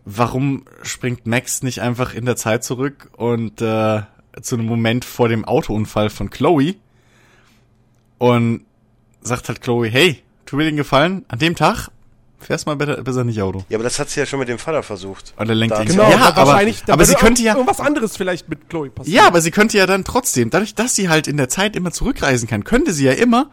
warum 0.05 0.63
springt 0.83 1.25
Max 1.25 1.63
nicht 1.63 1.81
einfach 1.81 2.13
in 2.13 2.25
der 2.25 2.35
Zeit 2.35 2.63
zurück 2.63 3.09
und 3.17 3.61
äh, 3.61 4.03
zu 4.41 4.55
einem 4.55 4.65
Moment 4.65 5.05
vor 5.05 5.27
dem 5.27 5.43
Autounfall 5.43 6.09
von 6.11 6.29
Chloe 6.29 6.75
und 8.19 8.61
sagt 9.21 9.49
halt 9.49 9.61
Chloe, 9.61 9.87
hey, 9.89 10.21
tu 10.45 10.55
mir 10.55 10.65
den 10.65 10.77
Gefallen, 10.77 11.25
an 11.27 11.39
dem 11.39 11.55
Tag 11.55 11.89
fährst 12.39 12.65
mal 12.65 12.75
besser, 12.75 13.01
besser 13.03 13.23
nicht 13.23 13.41
Auto. 13.41 13.65
Ja, 13.69 13.77
aber 13.77 13.83
das 13.83 13.99
hat 13.99 14.09
sie 14.09 14.19
ja 14.19 14.25
schon 14.25 14.39
mit 14.39 14.47
dem 14.47 14.59
Vater 14.59 14.83
versucht. 14.83 15.33
Und 15.37 15.49
er 15.49 15.55
lenkt 15.55 15.77
ihn. 15.77 15.85
genau, 15.85 16.09
ja, 16.09 16.19
aber, 16.19 16.47
wahrscheinlich, 16.47 16.83
aber 16.87 17.05
sie 17.05 17.15
könnte 17.15 17.41
ja, 17.41 17.53
irgendwas 17.53 17.79
anderes 17.79 18.15
vielleicht 18.15 18.47
mit 18.49 18.69
Chloe 18.69 18.89
passieren. 18.89 19.17
Ja, 19.17 19.27
aber 19.27 19.41
sie 19.41 19.51
könnte 19.51 19.77
ja 19.77 19.85
dann 19.85 20.03
trotzdem, 20.03 20.49
dadurch, 20.49 20.75
dass 20.75 20.95
sie 20.95 21.09
halt 21.09 21.27
in 21.27 21.37
der 21.37 21.49
Zeit 21.49 21.75
immer 21.75 21.91
zurückreisen 21.91 22.47
kann, 22.47 22.63
könnte 22.63 22.93
sie 22.93 23.05
ja 23.05 23.11
immer 23.11 23.49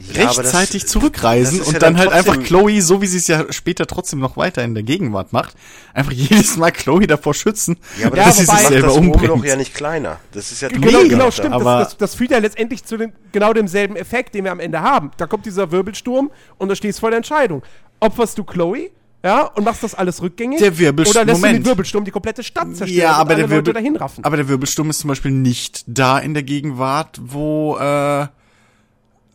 Ja, 0.00 0.28
aber 0.28 0.42
das- 0.42 0.54
rechtzeitig 0.54 0.86
zurückreisen 0.86 1.58
das 1.58 1.68
ist 1.68 1.72
ja 1.72 1.76
und 1.78 1.82
dann, 1.82 1.94
dann 1.94 2.00
halt 2.00 2.12
einfach 2.12 2.42
Chloe, 2.42 2.80
so 2.82 3.00
wie 3.00 3.06
sie 3.06 3.18
es 3.18 3.26
ja 3.26 3.50
später 3.52 3.86
trotzdem 3.86 4.18
noch 4.18 4.36
weiter 4.36 4.62
in 4.64 4.74
der 4.74 4.82
Gegenwart 4.82 5.32
macht, 5.32 5.54
einfach 5.94 6.12
jedes 6.12 6.56
Mal 6.56 6.72
Chloe 6.72 7.06
davor 7.06 7.32
schützen, 7.34 7.76
Ja, 8.00 8.08
aber 8.08 8.16
dass 8.16 8.26
das 8.26 8.36
sie 8.38 8.44
sich 8.46 8.68
selber 8.68 8.88
das 8.88 8.96
umbringt. 8.96 9.28
Wurmloch 9.28 9.44
ja 9.44 9.56
nicht 9.56 9.74
kleiner. 9.74 10.18
Das 10.32 10.52
ist 10.52 10.60
ja 10.62 10.68
Genau, 10.68 10.88
trotzdem 10.90 11.08
genau, 11.08 11.30
stimmt. 11.30 11.54
Aber- 11.54 11.78
das, 11.78 11.88
das, 11.90 11.98
das 11.98 12.14
führt 12.16 12.30
ja 12.32 12.38
letztendlich 12.38 12.84
zu 12.84 12.96
den, 12.96 13.12
genau 13.32 13.52
demselben 13.52 13.96
Effekt, 13.96 14.34
den 14.34 14.44
wir 14.44 14.52
am 14.52 14.60
Ende 14.60 14.80
haben. 14.80 15.10
Da 15.16 15.26
kommt 15.26 15.46
dieser 15.46 15.70
Wirbelsturm 15.70 16.30
und 16.58 16.68
da 16.68 16.74
stehst 16.76 16.98
du 16.98 17.00
vor 17.00 17.10
der 17.10 17.18
Entscheidung. 17.18 17.62
Opferst 18.00 18.36
du 18.36 18.44
Chloe, 18.44 18.90
ja, 19.24 19.42
und 19.54 19.64
machst 19.64 19.82
das 19.82 19.94
alles 19.94 20.20
rückgängig? 20.20 20.58
Der 20.58 20.76
Wirbelsturm- 20.76 21.10
Oder 21.22 21.24
lässt 21.24 21.42
du 21.42 21.46
Moment. 21.46 21.64
den 21.64 21.66
Wirbelsturm 21.66 22.04
die 22.04 22.10
komplette 22.10 22.42
Stadt 22.42 22.76
zerstören 22.76 22.90
Ja, 23.00 23.12
und 23.14 23.20
aber 23.20 23.30
alle 23.30 23.36
der, 23.38 23.42
Leute 23.44 23.56
Wirbel, 23.56 23.72
dahin 23.74 23.96
raffen? 23.96 24.22
aber 24.24 24.36
der 24.36 24.48
Wirbelsturm 24.48 24.90
ist 24.90 24.98
zum 24.98 25.08
Beispiel 25.08 25.30
nicht 25.30 25.84
da 25.86 26.18
in 26.18 26.34
der 26.34 26.42
Gegenwart, 26.42 27.18
wo 27.22 27.78
äh, 27.78 28.26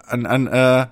an, 0.09 0.25
an 0.25 0.47
äh, 0.47 0.87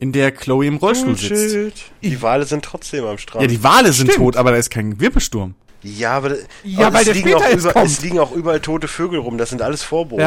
in 0.00 0.12
der 0.12 0.32
Chloe 0.32 0.66
im 0.66 0.76
Rollstuhl 0.76 1.16
sitzt. 1.16 1.30
Bullshit. 1.54 1.84
Die 2.02 2.20
Wale 2.20 2.44
sind 2.44 2.64
trotzdem 2.64 3.04
am 3.04 3.18
Strand. 3.18 3.42
Ja, 3.42 3.48
die 3.48 3.62
Wale 3.62 3.92
sind 3.92 4.08
Stimmt. 4.10 4.24
tot, 4.24 4.36
aber 4.36 4.50
da 4.50 4.56
ist 4.58 4.70
kein 4.70 4.98
Wirbelsturm. 5.00 5.54
Ja, 5.82 6.16
aber, 6.16 6.34
Ja, 6.64 6.86
aber 6.88 6.96
weil 6.96 7.08
es, 7.08 7.14
liegen 7.14 7.34
auch 7.34 7.48
über, 7.50 7.72
kommt. 7.72 7.86
es 7.86 8.00
liegen 8.02 8.18
auch 8.18 8.32
überall 8.32 8.60
tote 8.60 8.88
Vögel 8.88 9.18
rum. 9.20 9.38
Das 9.38 9.50
sind 9.50 9.60
alles 9.62 9.82
Vorboten. 9.82 10.20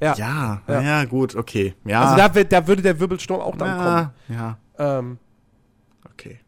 ja. 0.00 0.14
Ja, 0.16 0.62
Ja. 0.66 0.80
ja, 0.82 1.04
gut, 1.04 1.36
okay. 1.36 1.74
Ja, 1.84 2.02
Also 2.02 2.16
da, 2.16 2.34
wird- 2.34 2.52
da 2.52 2.66
würde 2.66 2.82
der 2.82 2.98
Wirbelsturm 2.98 3.40
auch 3.40 3.56
dann 3.56 3.68
ja, 3.68 4.12
ja, 4.28 4.58
kommen. 4.78 5.08
Ähm, 5.08 5.18
okay. 6.10 6.40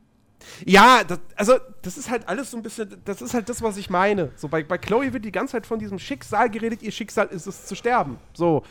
Ja, 0.67 1.03
das, 1.07 1.21
also 1.37 1.55
das 1.83 1.97
ist 1.99 2.11
halt 2.11 2.29
alles 2.29 2.51
so 2.51 2.57
ein 2.57 2.63
bisschen, 2.63 2.97
das 3.05 3.23
ist 3.23 3.33
halt 3.35 3.49
das, 3.49 3.63
was 3.63 3.77
ich 3.77 3.91
meine. 3.91 4.31
So 4.37 4.49
bei, 4.49 4.63
bei 4.65 4.79
Chloe 4.79 5.13
wird 5.13 5.25
die 5.25 5.33
ganze 5.33 5.53
Zeit 5.53 5.67
von 5.67 5.79
diesem 5.79 5.99
Schicksal 5.99 6.51
geredet, 6.51 6.83
ihr 6.83 6.91
Schicksal 6.93 7.27
ist 7.29 7.47
es 7.47 7.67
zu 7.67 7.75
sterben. 7.77 8.17
So. 8.33 8.65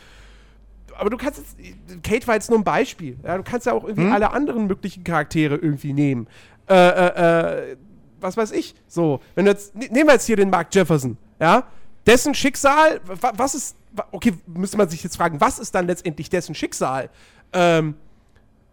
Aber 0.98 1.10
du 1.10 1.16
kannst 1.16 1.38
jetzt, 1.38 2.02
Kate 2.02 2.26
war 2.26 2.34
jetzt 2.34 2.50
nur 2.50 2.58
ein 2.58 2.64
Beispiel. 2.64 3.16
Ja, 3.22 3.36
du 3.36 3.42
kannst 3.42 3.66
ja 3.66 3.72
auch 3.72 3.84
irgendwie 3.84 4.10
alle 4.10 4.30
anderen 4.32 4.66
möglichen 4.66 5.04
Charaktere 5.04 5.56
irgendwie 5.56 5.92
nehmen. 5.92 6.26
Äh, 6.68 6.74
äh, 6.74 7.72
äh, 7.72 7.76
was 8.20 8.36
weiß 8.36 8.52
ich. 8.52 8.74
So, 8.88 9.20
wenn 9.34 9.44
du 9.44 9.50
jetzt, 9.50 9.74
ne- 9.74 9.88
nehmen 9.90 10.08
wir 10.08 10.14
jetzt 10.14 10.26
hier 10.26 10.36
den 10.36 10.50
Mark 10.50 10.74
Jefferson, 10.74 11.16
ja? 11.40 11.64
Dessen 12.06 12.34
Schicksal, 12.34 13.00
wa- 13.04 13.32
was 13.36 13.54
ist, 13.54 13.76
okay, 14.12 14.34
müsste 14.46 14.76
man 14.76 14.88
sich 14.88 15.02
jetzt 15.02 15.16
fragen, 15.16 15.40
was 15.40 15.58
ist 15.58 15.74
dann 15.74 15.86
letztendlich 15.86 16.28
dessen 16.30 16.54
Schicksal? 16.54 17.10
Ähm, 17.52 17.94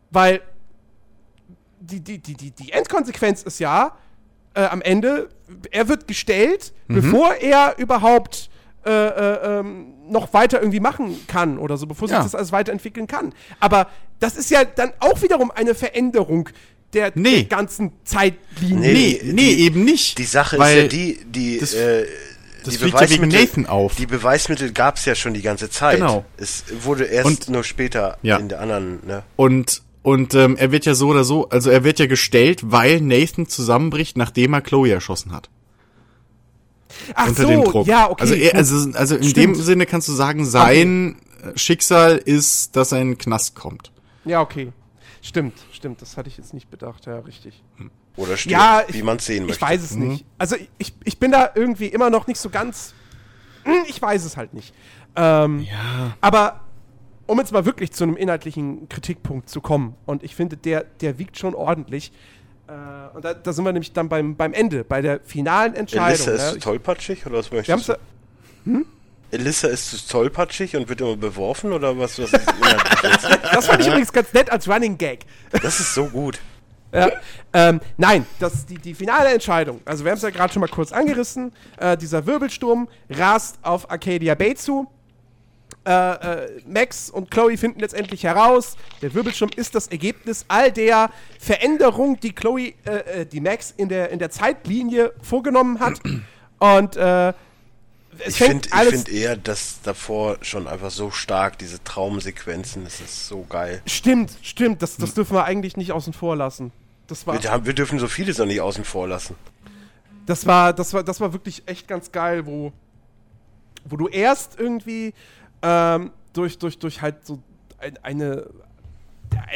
weil 0.10 0.42
die, 1.80 2.00
die, 2.00 2.20
die, 2.20 2.36
die, 2.36 2.52
die 2.52 2.72
Endkonsequenz 2.72 3.44
ist 3.44 3.60
ja, 3.60 3.96
äh, 4.54 4.66
am 4.66 4.82
Ende, 4.82 5.30
er 5.72 5.88
wird 5.88 6.08
gestellt, 6.08 6.74
bevor 6.88 7.34
er 7.36 7.78
überhaupt 7.78 8.50
äh, 8.86 8.90
äh, 8.90 9.60
ähm, 9.60 9.94
noch 10.10 10.34
weiter 10.34 10.60
irgendwie 10.60 10.80
machen 10.80 11.20
kann 11.28 11.58
oder 11.58 11.78
so, 11.78 11.86
bevor 11.88 12.08
sich 12.08 12.18
Ja. 12.18 12.24
das 12.24 12.36
alles 12.36 12.52
weiterentwickeln 12.52 13.08
kann. 13.08 13.34
Aber 13.60 13.88
das 14.20 14.36
ist 14.38 14.50
ja 14.52 14.64
dann 14.66 14.92
auch 15.00 15.22
wiederum 15.22 15.52
eine 15.52 15.76
Veränderung 15.76 16.50
der, 16.94 17.12
Nee. 17.16 17.32
der 17.36 17.44
ganzen 17.46 17.94
Zeitlinie. 18.04 18.92
Nee, 18.94 19.20
die- 19.24 19.34
nee, 19.34 19.56
die- 19.56 19.62
eben 19.64 19.84
nicht. 19.86 20.18
Die 20.18 20.24
Sache 20.26 20.58
weil 20.60 20.78
ist 20.78 20.84
ja 20.84 20.88
die, 20.90 21.20
die, 21.26 21.58
das- 21.60 21.74
äh, 21.74 22.06
das 22.64 22.76
die 22.78 22.80
ja 22.86 22.88
Beweismittel, 22.92 23.40
Nathan 23.42 23.66
auf. 23.66 23.96
Die 23.96 24.06
Beweismittel 24.06 24.72
gab 24.72 24.98
es 24.98 25.06
ja 25.06 25.16
schon 25.16 25.34
die 25.34 25.42
ganze 25.42 25.70
Zeit. 25.70 25.98
Genau. 25.98 26.26
Es 26.38 26.64
wurde 26.84 27.06
erst 27.06 27.26
Und- 27.28 27.50
nur 27.50 27.64
später 27.64 28.18
Ja. 28.24 28.38
in 28.38 28.50
der 28.50 28.60
anderen, 28.62 29.00
ne? 29.06 29.24
Und 29.36 29.82
und 30.04 30.34
ähm, 30.34 30.58
er 30.58 30.72
wird 30.72 30.86
ja 30.88 30.96
so 30.96 31.10
oder 31.10 31.24
so, 31.24 31.48
also 31.50 31.70
er 31.70 31.84
wird 31.84 32.00
ja 32.00 32.08
gestellt, 32.08 32.62
weil 32.64 33.02
Nathan 33.02 33.48
zusammenbricht, 33.48 34.18
nachdem 34.18 34.54
er 34.54 34.62
Chloe 34.62 34.90
erschossen 34.90 35.32
hat. 35.32 35.50
Ach 37.16 37.28
unter 37.30 37.42
so, 37.44 37.48
dem 37.48 37.64
Druck. 37.64 37.88
ja, 37.88 38.10
okay. 38.10 38.22
Also, 38.22 38.34
er, 38.36 38.56
also, 38.56 38.92
also 38.98 39.16
in 39.16 39.24
Stimmt. 39.24 39.38
dem 39.38 39.62
Sinne 39.64 39.86
kannst 39.86 40.08
du 40.08 40.14
sagen, 40.14 40.46
sein 40.46 41.18
äh, 41.44 41.58
Schicksal 41.58 42.18
ist, 42.18 42.76
dass 42.76 42.92
er 42.92 43.02
in 43.02 43.10
den 43.12 43.18
Knast 43.18 43.56
kommt. 43.56 43.92
ja, 44.26 44.42
okay. 44.42 44.72
Stimmt, 45.24 45.54
stimmt, 45.72 46.02
das 46.02 46.18
hatte 46.18 46.30
ich 46.30 46.38
jetzt 46.38 46.52
nicht 46.54 46.72
bedacht, 46.72 47.06
ja, 47.06 47.20
richtig. 47.20 47.62
Oder 48.16 48.38
stirbt, 48.38 48.52
Ja, 48.54 48.84
wie 48.89 49.04
man 49.04 49.18
es 49.18 49.26
sehen 49.28 49.46
möchte. 49.46 49.58
Ich 49.58 49.62
weiß 49.62 49.84
es 49.84 49.96
nicht. 49.96 50.26
Also 50.39 50.56
ich, 50.80 50.96
ich 51.04 51.20
bin 51.20 51.32
da 51.32 51.52
irgendwie 51.54 51.86
immer 51.88 52.10
noch 52.10 52.26
nicht 52.26 52.39
so 52.39 52.50
ganz. 52.50 52.94
Hm, 53.64 53.84
Ich 53.88 54.02
weiß 54.02 54.26
es 54.26 54.36
halt 54.36 54.56
nicht. 54.56 54.74
Ähm, 55.16 55.60
Ja. 55.60 56.16
aber 56.22 56.62
um 57.28 57.38
jetzt 57.38 57.52
mal 57.54 57.66
wirklich 57.66 57.92
zu 57.92 58.04
einem 58.04 58.18
inhaltlichen 58.18 58.89
Kritikpunkt 58.89 59.48
zu 59.48 59.62
kommen, 59.62 59.96
und 60.08 60.24
ich 60.24 60.36
finde, 60.36 60.58
der, 60.58 60.86
der 61.02 61.20
wiegt 61.20 61.38
schon 61.38 61.54
ordentlich. 61.54 62.12
Äh, 62.72 63.16
und 63.16 63.26
da, 63.26 63.34
da 63.34 63.54
sind 63.54 63.66
wir 63.66 63.74
nämlich 63.74 63.92
dann 63.92 64.08
beim, 64.08 64.36
beim 64.36 64.54
Ende, 64.54 64.84
bei 64.84 65.02
der 65.02 65.20
finalen 65.20 65.76
Entscheidung. 65.76 66.08
Elissa 66.08 66.32
ist 66.32 66.54
ne? 66.54 66.60
tollpatschig 66.60 67.26
oder 67.26 67.40
was 67.40 67.52
möchtest 67.52 67.90
du? 67.90 67.94
ja, 68.66 68.80
Elissa 69.32 69.68
ist 69.68 69.90
zu 69.90 70.08
tollpatschig 70.08 70.76
und 70.76 70.88
wird 70.88 71.02
immer 71.02 71.18
beworfen 71.18 71.74
oder 71.74 71.98
was? 71.98 72.20
was 72.20 72.32
das 73.52 73.66
fand 73.66 73.82
ich 73.82 73.88
übrigens 73.88 74.12
ganz 74.14 74.32
nett 74.34 74.50
als 74.50 74.68
Running 74.68 74.98
Gag. 74.98 75.26
das 75.52 75.80
ist 75.80 75.94
so 75.94 76.06
gut. 76.06 76.40
Ja. 76.94 77.10
Ähm, 77.54 77.80
nein, 77.98 78.26
das 78.40 78.66
die, 78.66 78.78
die 78.78 78.94
finale 78.94 79.30
Entscheidung. 79.30 79.80
Also 79.86 80.04
wir 80.04 80.12
haben 80.12 80.18
es 80.18 80.24
ja 80.24 80.30
gerade 80.30 80.52
schon 80.52 80.60
mal 80.60 80.68
kurz 80.68 80.92
angerissen. 80.92 81.54
Äh, 81.78 81.96
dieser 81.96 82.26
Wirbelsturm 82.26 82.90
rast 83.10 83.60
auf 83.62 83.90
Arcadia 83.90 84.36
Bay 84.36 84.56
zu. 84.56 84.88
Äh, 85.84 85.92
äh, 85.92 86.62
Max 86.68 87.10
und 87.10 87.32
Chloe 87.32 87.58
finden 87.58 87.80
letztendlich 87.80 88.24
heraus, 88.24 88.78
der 89.02 89.16
Wirbelsturm 89.16 89.50
ist 89.56 89.74
das 89.74 89.88
Ergebnis 89.88 90.46
all 90.48 90.72
der 90.72 91.10
Veränderungen, 91.40 92.20
die 92.20 92.34
Chloe, 92.34 92.74
äh, 92.86 93.22
äh, 93.22 93.26
die 93.26 93.40
Max 93.40 93.74
in 93.76 93.90
der, 93.90 94.12
in 94.12 94.20
der 94.20 94.30
Zeitlinie 94.30 95.12
vorgenommen 95.24 95.80
hat. 95.80 96.00
Und 96.60 96.98
äh, 96.98 97.34
Ich 98.28 98.36
finde 98.36 98.70
find 98.70 99.10
eher, 99.10 99.36
dass 99.36 99.82
davor 99.82 100.38
schon 100.42 100.68
einfach 100.68 100.92
so 100.92 101.10
stark, 101.10 101.58
diese 101.58 101.84
Traumsequenzen, 101.84 102.84
das 102.84 103.02
ist 103.02 103.28
so 103.28 103.44
geil. 103.50 103.82
stimmt, 103.88 104.34
stimmt, 104.44 104.84
das, 104.84 104.98
das 104.98 105.16
dürfen 105.16 105.36
wir 105.36 105.46
eigentlich 105.46 105.78
nicht 105.78 105.94
außen 105.94 106.14
vor 106.14 106.36
lassen. 106.36 106.72
Das 107.08 107.26
war, 107.26 107.42
Wir, 107.42 107.66
wir 107.66 107.74
dürfen 107.74 107.98
so 107.98 108.08
vieles 108.08 108.38
noch 108.38 108.46
nicht 108.46 108.62
außen 108.62 108.86
vor 108.86 109.08
lassen. 109.08 109.36
das 110.28 110.46
war, 110.46 110.74
das 110.74 110.94
war, 110.94 111.04
das 111.04 111.20
war 111.20 111.34
wirklich 111.34 111.64
echt 111.66 111.88
ganz 111.88 112.12
geil, 112.12 112.46
wo, 112.46 112.72
wo 113.84 113.98
du 113.98 114.08
erst 114.08 114.60
irgendwie 114.60 115.16
ähm, 115.62 116.12
durch, 116.34 116.57
durch, 116.57 116.78
durch 116.80 117.01
halt 117.01 117.26
so 117.26 117.39
ein, 117.80 117.97
eine, 118.03 118.47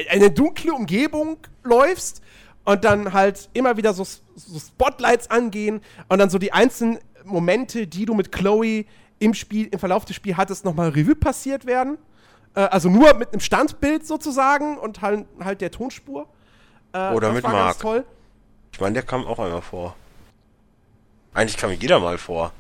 eine 0.10 0.32
dunkle 0.32 0.74
Umgebung 0.74 1.38
läufst 1.64 2.22
und 2.64 2.84
dann 2.84 3.14
halt 3.14 3.50
immer 3.54 3.78
wieder 3.78 3.94
so, 3.94 4.04
so 4.04 4.60
Spotlights 4.60 5.30
angehen 5.30 5.82
und 6.10 6.20
dann 6.20 6.30
so 6.30 6.38
die 6.38 6.52
einzelnen 6.52 7.00
Momente, 7.24 7.88
die 7.88 8.06
du 8.06 8.14
mit 8.14 8.32
Chloe 8.32 8.86
im 9.20 9.34
Spiel, 9.34 9.68
im 9.68 9.80
Verlauf 9.80 10.06
des 10.06 10.16
Spiels 10.16 10.38
hattest, 10.38 10.66
nochmal 10.66 10.90
Revue 10.90 11.16
passiert 11.16 11.66
werden. 11.66 11.98
Äh, 12.56 12.62
also 12.62 12.90
nur 12.90 13.14
mit 13.14 13.32
einem 13.32 13.40
Standbild 13.40 14.06
sozusagen 14.06 14.78
und 14.78 15.02
halt, 15.02 15.26
halt 15.40 15.62
der 15.62 15.72
Tonspur. 15.72 16.28
Äh, 16.94 17.14
Oder 17.14 17.32
mit 17.32 17.44
Mark. 17.44 17.78
Ich 18.72 18.80
meine, 18.80 18.94
der 18.94 19.04
kam 19.04 19.26
auch 19.26 19.40
einmal 19.40 19.62
vor. 19.62 19.96
Eigentlich 21.34 21.58
kam 21.58 21.72
jeder 21.72 22.00
mal 22.00 22.18
vor. 22.18 22.52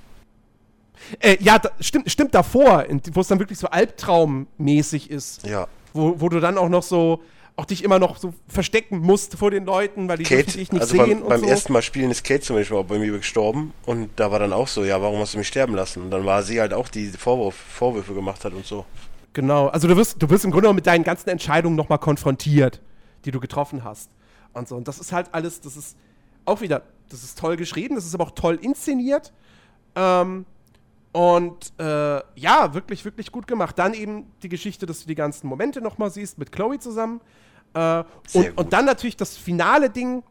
Äh, 1.20 1.38
ja, 1.40 1.60
da, 1.60 1.70
stimmt, 1.80 2.10
stimmt 2.12 2.34
davor, 2.34 2.86
wo 3.14 3.22
es 3.22 3.28
dann 3.28 3.40
wirklich 3.40 3.60
so 3.60 3.68
albtraummäßig 3.68 5.10
ist. 5.10 5.46
Ja. 5.46 5.68
Wo, 5.94 6.20
wo 6.20 6.30
du 6.30 6.40
dann 6.40 6.58
auch 6.58 6.70
noch 6.70 6.84
so, 6.84 7.22
auch 7.56 7.66
dich 7.66 7.84
immer 7.84 8.00
noch 8.00 8.18
so 8.18 8.34
verstecken 8.48 9.00
musst 9.00 9.38
vor 9.38 9.52
den 9.52 9.66
Leuten, 9.66 10.08
weil 10.08 10.18
die 10.18 10.24
Kate, 10.24 10.52
dich 10.52 10.72
nicht 10.72 10.82
also 10.82 10.98
sehen 10.98 11.10
beim, 11.10 11.22
und 11.22 11.30
beim 11.30 11.40
so. 11.42 11.48
ersten 11.48 11.74
Mal 11.74 11.82
spielen 11.82 12.12
ist 12.12 12.24
Kate 12.24 12.42
zum 12.42 12.58
Beispiel 12.58 12.78
auch 12.78 12.86
bei 12.86 13.00
mir 13.00 13.12
gestorben 13.12 13.74
und 13.86 14.10
da 14.18 14.32
war 14.32 14.40
dann 14.40 14.52
auch 14.52 14.68
so, 14.68 14.84
ja, 14.84 15.02
warum 15.02 15.20
hast 15.20 15.34
du 15.34 15.38
mich 15.38 15.48
sterben 15.48 15.74
lassen? 15.76 16.04
Und 16.04 16.12
dann 16.12 16.26
war 16.26 16.44
sie 16.44 16.60
halt 16.60 16.74
auch, 16.74 16.90
die 16.90 17.08
Vorwurf, 17.08 17.56
Vorwürfe 17.56 18.14
gemacht 18.14 18.44
hat 18.44 18.54
und 18.54 18.66
so. 18.66 18.86
Genau, 19.34 19.68
also 19.68 19.88
du 19.88 19.96
wirst, 19.96 20.22
du 20.22 20.30
wirst 20.30 20.46
im 20.46 20.52
Grunde 20.52 20.72
mit 20.74 20.88
deinen 20.88 21.04
ganzen 21.04 21.30
Entscheidungen 21.30 21.76
nochmal 21.76 22.00
konfrontiert, 22.00 22.82
die 23.26 23.32
du 23.32 23.40
getroffen 23.40 23.84
hast. 23.84 24.10
Und 24.54 24.68
so. 24.68 24.76
Und 24.76 24.88
das 24.88 25.00
ist 25.00 25.12
halt 25.12 25.28
alles, 25.34 25.60
das 25.60 25.76
ist 25.76 25.98
auch 26.46 26.62
wieder, 26.62 26.84
das 27.10 27.24
ist 27.24 27.38
toll 27.38 27.58
geschrieben, 27.58 27.96
das 27.96 28.06
ist 28.06 28.16
aber 28.16 28.26
auch 28.26 28.32
toll 28.32 28.58
inszeniert. 28.62 29.34
Ähm, 29.96 30.46
und 31.16 31.72
äh, 31.80 32.20
ja, 32.36 32.74
wirklich, 32.74 33.06
wirklich 33.06 33.32
gut 33.32 33.48
gemacht. 33.48 33.80
Dann 33.80 33.94
eben 33.94 34.30
die 34.44 34.50
Geschichte, 34.50 34.86
dass 34.86 35.00
du 35.00 35.08
die 35.08 35.16
ganzen 35.16 35.48
Momente 35.48 35.80
nochmal 35.80 36.10
siehst 36.10 36.38
mit 36.38 36.52
Chloe 36.52 36.78
zusammen. 36.78 37.22
Äh, 37.74 38.04
und, 38.34 38.58
und 38.58 38.74
dann 38.74 38.84
natürlich 38.84 39.16
das 39.16 39.38
finale 39.38 39.90
Ding 39.90 40.24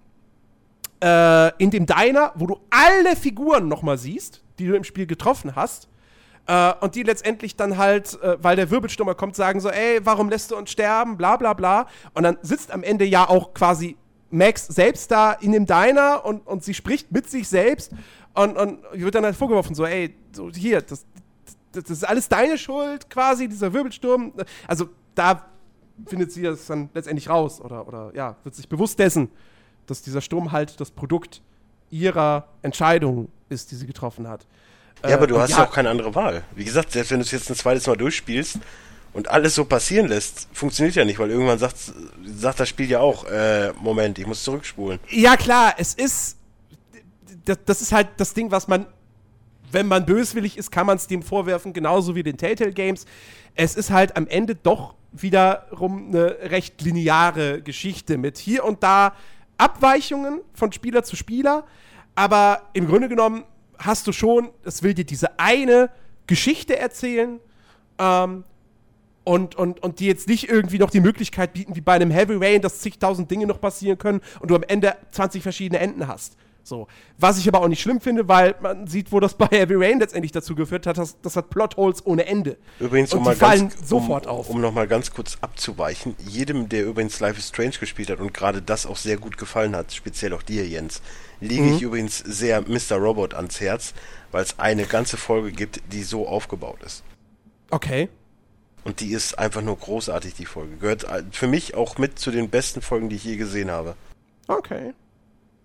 äh, 1.03 1.57
in 1.57 1.71
dem 1.71 1.87
Diner, 1.87 2.33
wo 2.35 2.47
du 2.47 2.61
alle 2.69 3.17
Figuren 3.17 3.67
nochmal 3.67 3.97
siehst, 3.97 4.43
die 4.59 4.67
du 4.67 4.77
im 4.77 4.85
Spiel 4.85 5.07
getroffen 5.07 5.57
hast. 5.57 5.89
Äh, 6.47 6.75
und 6.83 6.97
die 6.97 7.03
letztendlich 7.03 7.57
dann 7.57 7.79
halt, 7.79 8.21
äh, 8.21 8.37
weil 8.45 8.57
der 8.57 8.71
Wirbelsturmer 8.71 9.15
kommt, 9.15 9.37
sagen 9.37 9.61
so, 9.61 9.71
ey, 9.71 10.01
warum 10.05 10.29
lässt 10.29 10.51
du 10.51 10.57
uns 10.57 10.71
sterben, 10.71 11.17
bla 11.17 11.39
bla 11.39 11.55
bla. 11.55 11.87
Und 12.13 12.25
dann 12.25 12.37
sitzt 12.43 12.71
am 12.71 12.83
Ende 12.83 13.07
ja 13.07 13.27
auch 13.27 13.55
quasi 13.55 13.97
Max 14.29 14.67
selbst 14.67 15.11
da 15.11 15.33
in 15.33 15.53
dem 15.53 15.65
Diner 15.65 16.27
und, 16.27 16.47
und 16.47 16.63
sie 16.63 16.75
spricht 16.75 17.11
mit 17.11 17.31
sich 17.31 17.49
selbst 17.49 17.93
und, 18.35 18.57
und 18.57 18.79
wird 18.93 19.15
dann 19.15 19.25
halt 19.25 19.37
vorgeworfen, 19.37 19.75
so, 19.75 19.85
ey, 19.87 20.15
so 20.33 20.51
hier, 20.51 20.81
das, 20.83 21.05
das, 21.73 21.85
das 21.85 21.91
ist 21.99 22.05
alles 22.05 22.29
deine 22.29 22.59
Schuld 22.59 23.09
quasi, 23.11 23.49
dieser 23.49 23.73
Wirbelsturm. 23.73 24.33
Also 24.67 24.89
da 25.15 25.45
findet 26.07 26.33
sie 26.33 26.43
das 26.43 26.67
dann 26.67 26.91
letztendlich 26.95 27.29
raus 27.29 27.61
oder, 27.61 27.87
oder 27.87 28.13
ja, 28.15 28.37
wird 28.43 28.55
sich 28.55 28.69
bewusst 28.69 28.99
dessen, 28.99 29.31
dass 29.87 30.03
dieser 30.03 30.21
Sturm 30.21 30.53
halt 30.53 30.81
das 30.81 30.91
Produkt 30.91 31.43
ihrer 31.91 32.49
Entscheidung 32.63 33.29
ist, 33.49 33.71
die 33.71 33.77
sie 33.77 33.87
getroffen 33.87 34.27
hat. 34.29 34.47
Ja, 35.05 35.15
aber 35.17 35.25
Äh, 35.25 35.29
du 35.29 35.39
hast 35.39 35.51
ja 35.51 35.65
auch 35.65 35.73
keine 35.73 35.91
andere 35.91 36.15
Wahl. 36.15 36.43
Wie 36.55 36.65
gesagt, 36.65 36.91
selbst 36.93 37.11
wenn 37.11 37.19
du 37.19 37.25
es 37.25 37.31
jetzt 37.31 37.49
ein 37.51 37.57
zweites 37.57 37.87
Mal 37.87 37.97
durchspielst 37.97 38.59
und 39.13 39.29
alles 39.29 39.55
so 39.55 39.65
passieren 39.65 40.09
lässt, 40.09 40.49
funktioniert 40.53 40.97
ja 40.97 41.05
nicht, 41.05 41.19
weil 41.19 41.31
irgendwann 41.31 41.59
sagt, 41.59 41.77
sagt 42.25 42.59
das 42.59 42.69
Spiel 42.69 42.91
ja 42.91 43.01
auch, 43.01 43.25
äh, 43.27 43.73
Moment, 43.75 44.19
ich 44.19 44.27
muss 44.27 44.43
zurückspulen. 44.43 44.99
Ja, 45.11 45.37
klar, 45.37 45.75
es 45.79 45.95
ist. 45.95 46.37
Das, 47.45 47.59
das 47.65 47.83
ist 47.83 47.93
halt 47.93 48.09
das 48.17 48.35
Ding, 48.35 48.51
was 48.51 48.69
man. 48.69 48.87
Wenn 49.73 49.89
man 49.89 50.07
böswillig 50.07 50.57
ist, 50.57 50.71
kann 50.71 50.87
man 50.87 50.99
es 50.99 51.09
dem 51.09 51.21
vorwerfen, 51.23 51.73
genauso 51.73 52.15
wie 52.15 52.23
den 52.23 52.37
Telltale 52.37 52.73
Games. 52.73 53.07
Es 53.57 53.75
ist 53.75 53.91
halt 53.91 54.17
am 54.17 54.29
Ende 54.29 54.55
doch 54.55 54.95
wiederum 55.11 56.09
eine 56.09 56.37
recht 56.43 56.81
lineare 56.83 57.61
Geschichte 57.61 58.17
mit 58.17 58.39
hier 58.39 58.65
und 58.65 58.85
da 58.85 59.15
Abweichungen 59.59 60.43
von 60.53 60.71
Spieler 60.71 61.03
zu 61.03 61.17
Spieler. 61.17 61.65
Aber 62.15 62.63
im 62.73 62.87
Grunde 62.87 63.09
genommen 63.09 63.43
hast 63.79 64.07
du 64.07 64.13
schon, 64.13 64.51
es 64.65 64.85
will 64.85 64.95
dir 64.95 65.05
diese 65.05 65.41
eine 65.41 65.91
Geschichte 66.29 66.79
erzählen. 66.79 67.41
Ähm, 67.99 68.45
und, 69.25 69.55
und, 69.55 69.83
und 69.83 70.01
die 70.01 70.07
jetzt 70.07 70.29
nicht 70.29 70.51
irgendwie 70.51 70.79
noch 70.79 70.91
die 70.91 71.01
Möglichkeit 71.01 71.55
bieten, 71.55 71.75
wie 71.75 71.81
bei 71.81 71.95
einem 71.95 72.11
Heavy 72.11 72.37
Rain, 72.37 72.61
dass 72.61 72.81
zigtausend 72.81 73.31
Dinge 73.31 73.47
noch 73.47 73.59
passieren 73.61 73.97
können 73.97 74.21
und 74.41 74.51
du 74.51 74.55
am 74.55 74.63
Ende 74.63 74.95
20 75.13 75.43
verschiedene 75.43 75.81
Enden 75.81 76.07
hast. 76.07 76.37
So. 76.65 76.89
Was 77.19 77.39
ich 77.39 77.47
aber 77.47 77.61
auch 77.61 77.69
nicht 77.69 77.83
schlimm 77.83 78.01
finde, 78.01 78.27
weil 78.27 78.55
man 78.61 78.87
sieht, 78.87 79.13
wo 79.13 79.21
das 79.21 79.35
bei 79.35 79.47
Heavy 79.51 79.75
Rain 79.77 80.01
letztendlich 80.01 80.33
dazu 80.33 80.55
geführt 80.55 80.87
hat, 80.87 80.97
dass, 80.99 81.21
das 81.21 81.37
hat 81.37 81.51
Plotholes 81.51 82.05
ohne 82.07 82.27
Ende. 82.27 82.57
Übrigens, 82.81 83.13
und 83.13 83.19
um 83.19 83.25
die 83.25 83.29
mal 83.31 83.37
fallen 83.37 83.69
ganz, 83.69 83.89
sofort 83.89 84.27
um, 84.27 84.33
auf. 84.33 84.49
Um 84.49 84.61
nochmal 84.61 84.89
ganz 84.89 85.13
kurz 85.13 85.37
abzuweichen, 85.43 86.17
jedem, 86.19 86.69
der 86.71 86.87
übrigens 86.87 87.21
Life 87.21 87.39
is 87.39 87.49
Strange 87.49 87.75
gespielt 87.79 88.09
hat 88.11 88.19
und 88.19 88.33
gerade 88.33 88.63
das 88.63 88.87
auch 88.87 88.97
sehr 88.97 89.19
gut 89.19 89.37
gefallen 89.37 89.77
hat, 89.77 89.93
speziell 89.93 90.33
auch 90.33 90.43
dir, 90.43 90.67
Jens, 90.67 91.03
lege 91.41 91.63
Mhm. 91.63 91.75
ich 91.75 91.83
übrigens 91.83 92.19
sehr 92.19 92.63
Mr. 92.63 92.97
Robot 92.97 93.35
ans 93.35 93.61
Herz, 93.61 93.93
weil 94.33 94.43
es 94.43 94.59
eine 94.59 94.85
ganze 94.87 95.19
Folge 95.19 95.53
gibt, 95.53 95.81
die 95.93 96.03
so 96.03 96.27
aufgebaut 96.27 96.83
ist. 96.83 97.05
Okay. 97.71 98.09
Und 98.85 99.01
die 99.01 99.13
ist 99.13 99.39
einfach 99.39 99.63
nur 99.63 99.77
großartig, 99.77 100.35
die 100.35 100.45
Folge. 100.47 100.77
Gehört 100.77 101.05
äh, 101.05 101.23
für 101.31 101.47
mich 101.47 101.75
auch 101.75 101.99
mit 101.99 102.19
zu 102.19 102.31
den 102.31 102.49
besten 102.51 102.83
Folgen, 102.83 103.09
die 103.09 103.17
ich 103.17 103.25
je 103.25 103.37
gesehen 103.37 103.71
habe. 103.71 103.97
Okay. 104.47 104.93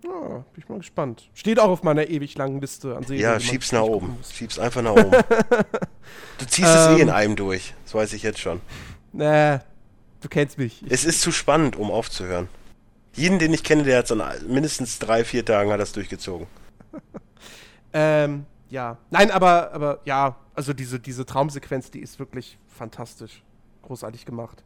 Ja, 0.04 0.10
bin 0.10 0.44
ich 0.62 0.68
mal 0.68 0.78
gespannt. 0.78 1.28
Steht 1.34 1.58
auch 1.58 1.68
auf 1.68 1.82
meiner 1.82 2.08
ewig 2.08 2.36
langen 2.36 2.60
Liste 2.60 2.96
an 2.96 3.02
Serien, 3.04 3.22
Ja, 3.22 3.40
schieb's 3.40 3.70
nach 3.72 3.82
oben. 3.82 4.16
Schieb's 4.32 4.58
einfach 4.58 4.82
nach 4.82 4.92
oben. 4.92 5.10
du 6.38 6.46
ziehst 6.46 6.68
es 6.68 6.86
eh 6.88 6.94
in 7.02 7.08
Ähm. 7.08 7.14
einem 7.14 7.36
durch. 7.36 7.74
Das 7.84 7.94
weiß 7.94 8.12
ich 8.14 8.22
jetzt 8.22 8.38
schon. 8.38 8.60
Nee, 9.12 9.58
du 10.20 10.28
kennst 10.28 10.56
mich. 10.58 10.82
Ich, 10.84 10.90
Es 10.90 11.04
ist 11.04 11.20
zu 11.20 11.32
spannend, 11.32 11.76
um 11.76 11.90
aufzuhören. 11.90 12.48
Jeden, 13.14 13.38
den 13.38 13.52
ich 13.52 13.62
kenne, 13.64 13.82
der 13.82 13.98
hat 13.98 14.06
so 14.06 14.14
an 14.14 14.46
mindestens 14.48 14.98
drei, 14.98 15.24
vier 15.24 15.44
Tagen 15.44 15.70
hat 15.70 15.80
das 15.80 15.92
durchgezogen. 15.92 16.46
ähm, 17.92 18.46
ja. 18.68 18.96
Nein, 19.10 19.30
aber, 19.30 19.72
aber 19.72 20.00
ja, 20.04 20.36
also 20.54 20.72
diese, 20.72 21.00
diese 21.00 21.26
Traumsequenz, 21.26 21.90
die 21.90 22.00
ist 22.00 22.18
wirklich 22.18 22.56
fantastisch. 22.68 23.42
Großartig 23.82 24.24
gemacht. 24.24 24.62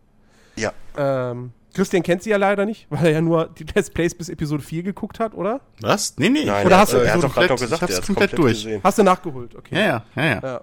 Ja. 0.57 0.73
Ähm, 0.97 1.53
Christian 1.75 2.03
kennt 2.05 2.23
sie 2.23 2.31
ja 2.31 2.37
leider 2.37 2.65
nicht, 2.67 2.87
weil 2.91 3.07
er 3.07 3.13
ja 3.13 3.21
nur 3.21 3.49
die 3.49 3.65
Let's 3.75 3.91
Plays 3.91 4.15
bis 4.15 4.29
Episode 4.29 4.63
4 4.63 4.83
geguckt 4.85 5.19
hat, 5.19 5.35
oder? 5.35 5.61
Was? 5.81 6.15
Nee, 6.19 6.29
nee. 6.29 6.45
Nein, 6.45 6.67
Oder 6.67 6.77
er, 6.77 6.81
hast 6.81 6.93
du 6.93 6.99
er 6.99 7.15
hat 7.15 7.23
doch 7.25 7.35
gerade 7.35 7.49
gesagt, 7.55 7.91
ich 7.91 7.97
hab's 7.97 8.07
komplett 8.07 8.39
durch. 8.39 8.53
gesehen. 8.63 8.81
Hast 8.85 8.99
du 8.99 9.03
nachgeholt, 9.03 9.57
okay. 9.57 9.75
Ja, 9.75 9.83
ja, 9.85 10.05
ja, 10.15 10.25
ja. 10.25 10.41
Ja. 10.43 10.61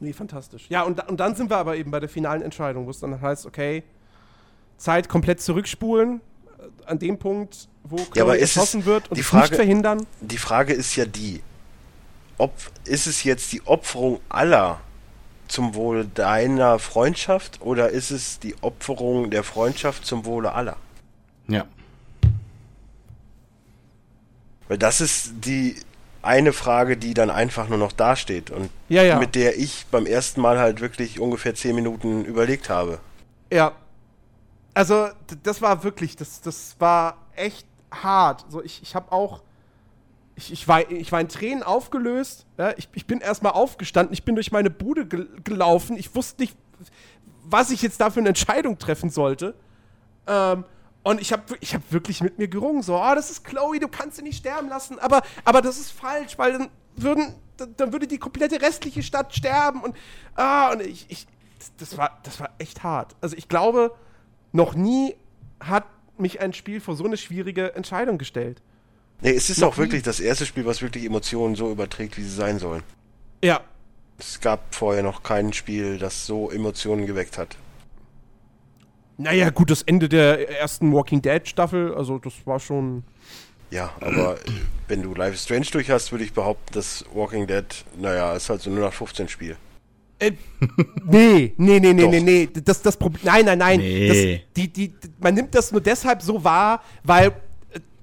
Nee, 0.00 0.12
fantastisch. 0.12 0.66
Ja, 0.68 0.82
und, 0.82 1.08
und 1.08 1.18
dann 1.18 1.34
sind 1.34 1.50
wir 1.50 1.56
aber 1.56 1.76
eben 1.76 1.90
bei 1.90 2.00
der 2.00 2.08
finalen 2.08 2.42
Entscheidung, 2.42 2.86
wo 2.86 2.90
es 2.90 3.00
dann 3.00 3.20
heißt, 3.20 3.46
okay, 3.46 3.82
Zeit 4.76 5.08
komplett 5.08 5.40
zurückspulen, 5.40 6.20
äh, 6.58 6.62
an 6.90 6.98
dem 7.00 7.18
Punkt, 7.18 7.68
wo 7.84 7.96
Chloe 7.96 8.34
es- 8.36 8.56
erschossen 8.56 8.84
wird 8.84 9.08
und 9.10 9.16
die 9.16 9.22
es 9.22 9.26
Frage- 9.26 9.46
nicht 9.50 9.54
verhindern. 9.56 10.06
Die 10.20 10.38
Frage 10.38 10.72
ist 10.72 10.94
ja 10.96 11.04
die, 11.04 11.42
ob 12.36 12.52
ist 12.84 13.06
es 13.08 13.24
jetzt 13.24 13.52
die 13.52 13.64
Opferung 13.66 14.20
aller 14.28 14.80
zum 15.48 15.74
Wohle 15.74 16.04
deiner 16.06 16.78
Freundschaft 16.78 17.60
oder 17.60 17.90
ist 17.90 18.10
es 18.10 18.38
die 18.38 18.54
Opferung 18.60 19.30
der 19.30 19.44
Freundschaft 19.44 20.06
zum 20.06 20.24
Wohle 20.24 20.52
aller? 20.52 20.76
Ja. 21.46 21.66
Weil 24.68 24.78
das 24.78 25.00
ist 25.00 25.32
die 25.44 25.76
eine 26.20 26.52
Frage, 26.52 26.96
die 26.96 27.14
dann 27.14 27.30
einfach 27.30 27.68
nur 27.68 27.78
noch 27.78 27.92
dasteht 27.92 28.50
und 28.50 28.70
Ja, 28.88 29.02
ja. 29.02 29.18
mit 29.18 29.34
der 29.34 29.58
ich 29.58 29.86
beim 29.90 30.04
ersten 30.04 30.40
Mal 30.40 30.58
halt 30.58 30.80
wirklich 30.80 31.20
ungefähr 31.20 31.54
zehn 31.54 31.74
Minuten 31.74 32.24
überlegt 32.24 32.68
habe. 32.68 32.98
Ja. 33.52 33.72
Also, 34.74 35.08
das 35.42 35.62
war 35.62 35.82
wirklich, 35.84 36.16
das, 36.16 36.40
das 36.40 36.76
war 36.78 37.16
echt 37.34 37.66
hart. 37.90 38.44
So, 38.48 38.62
ich, 38.62 38.82
ich 38.82 38.94
habe 38.94 39.10
auch, 39.10 39.40
ich, 40.38 40.52
ich, 40.52 40.68
war, 40.68 40.88
ich 40.88 41.10
war 41.10 41.20
in 41.20 41.28
Tränen 41.28 41.64
aufgelöst. 41.64 42.46
Ja? 42.56 42.72
Ich, 42.76 42.88
ich 42.94 43.06
bin 43.06 43.20
erstmal 43.20 43.52
aufgestanden, 43.52 44.12
ich 44.12 44.24
bin 44.24 44.36
durch 44.36 44.52
meine 44.52 44.70
Bude 44.70 45.04
gel 45.04 45.28
gelaufen. 45.42 45.96
Ich 45.96 46.14
wusste 46.14 46.42
nicht, 46.42 46.56
was 47.42 47.70
ich 47.72 47.82
jetzt 47.82 48.00
da 48.00 48.10
für 48.10 48.20
eine 48.20 48.28
Entscheidung 48.30 48.78
treffen 48.78 49.10
sollte. 49.10 49.54
Ähm, 50.28 50.64
und 51.02 51.20
ich 51.20 51.32
habe 51.32 51.42
ich 51.60 51.74
hab 51.74 51.82
wirklich 51.90 52.20
mit 52.20 52.38
mir 52.38 52.46
gerungen, 52.46 52.82
so, 52.82 52.96
ah, 52.96 53.16
das 53.16 53.30
ist 53.30 53.44
Chloe, 53.44 53.80
du 53.80 53.88
kannst 53.88 54.16
sie 54.16 54.22
nicht 54.22 54.38
sterben 54.38 54.68
lassen, 54.68 54.98
aber, 54.98 55.22
aber 55.44 55.60
das 55.60 55.78
ist 55.78 55.90
falsch, 55.90 56.38
weil 56.38 56.52
dann 56.52 56.68
würden, 56.96 57.34
dann 57.76 57.92
würde 57.92 58.06
die 58.06 58.18
komplette 58.18 58.60
restliche 58.60 59.02
Stadt 59.02 59.34
sterben 59.34 59.82
und, 59.82 59.96
ah, 60.36 60.72
und 60.72 60.82
ich, 60.82 61.06
ich 61.08 61.26
das 61.78 61.96
war, 61.96 62.20
das 62.22 62.38
war 62.38 62.50
echt 62.58 62.84
hart. 62.84 63.16
Also 63.20 63.36
ich 63.36 63.48
glaube, 63.48 63.92
noch 64.52 64.74
nie 64.74 65.16
hat 65.58 65.84
mich 66.16 66.40
ein 66.40 66.52
Spiel 66.52 66.80
vor 66.80 66.94
so 66.94 67.04
eine 67.04 67.16
schwierige 67.16 67.74
Entscheidung 67.74 68.18
gestellt. 68.18 68.62
Nee, 69.20 69.32
es 69.32 69.50
ist 69.50 69.62
auch 69.62 69.76
wirklich 69.78 70.02
das 70.02 70.20
erste 70.20 70.46
Spiel, 70.46 70.64
was 70.64 70.80
wirklich 70.80 71.04
Emotionen 71.04 71.56
so 71.56 71.70
überträgt, 71.70 72.16
wie 72.18 72.22
sie 72.22 72.34
sein 72.34 72.58
sollen. 72.58 72.82
Ja, 73.42 73.60
Es 74.18 74.40
gab 74.40 74.74
vorher 74.74 75.02
noch 75.02 75.22
kein 75.22 75.52
Spiel, 75.52 75.98
das 75.98 76.26
so 76.26 76.50
Emotionen 76.50 77.06
geweckt 77.06 77.38
hat. 77.38 77.56
naja, 79.16 79.50
gut, 79.50 79.70
das 79.70 79.82
Ende 79.82 80.08
der 80.08 80.48
ersten 80.60 80.92
Walking 80.92 81.20
Dead 81.22 81.46
Staffel, 81.48 81.94
also 81.94 82.18
das 82.18 82.32
war 82.44 82.60
schon. 82.60 83.02
Ja, 83.70 83.92
aber 84.00 84.38
wenn 84.86 85.02
du 85.02 85.14
Life 85.14 85.34
is 85.34 85.44
Strange 85.44 85.66
durch 85.72 85.90
hast, 85.90 86.10
würde 86.12 86.24
ich 86.24 86.32
behaupten, 86.32 86.72
dass 86.72 87.04
Walking 87.12 87.46
Dead, 87.46 87.66
naja, 88.00 88.34
ist 88.34 88.48
halt 88.48 88.62
so 88.62 88.70
nur 88.70 88.84
nach 88.84 88.92
15 88.94 89.28
Spiel. 89.28 89.56
Äh, 90.20 90.32
nee, 91.04 91.52
nee, 91.58 91.78
nee, 91.78 91.92
nee, 91.92 92.02
Doch. 92.02 92.10
nee, 92.10 92.20
nee. 92.20 92.48
Das, 92.64 92.80
das 92.82 92.96
Problem. 92.96 93.20
Nein, 93.24 93.44
nein, 93.44 93.58
nein. 93.58 93.78
Nee. 93.80 94.08
Das, 94.08 94.54
die, 94.56 94.72
die, 94.72 94.94
man 95.20 95.34
nimmt 95.34 95.54
das 95.54 95.70
nur 95.70 95.80
deshalb 95.80 96.22
so 96.22 96.42
wahr, 96.42 96.82
weil 97.04 97.32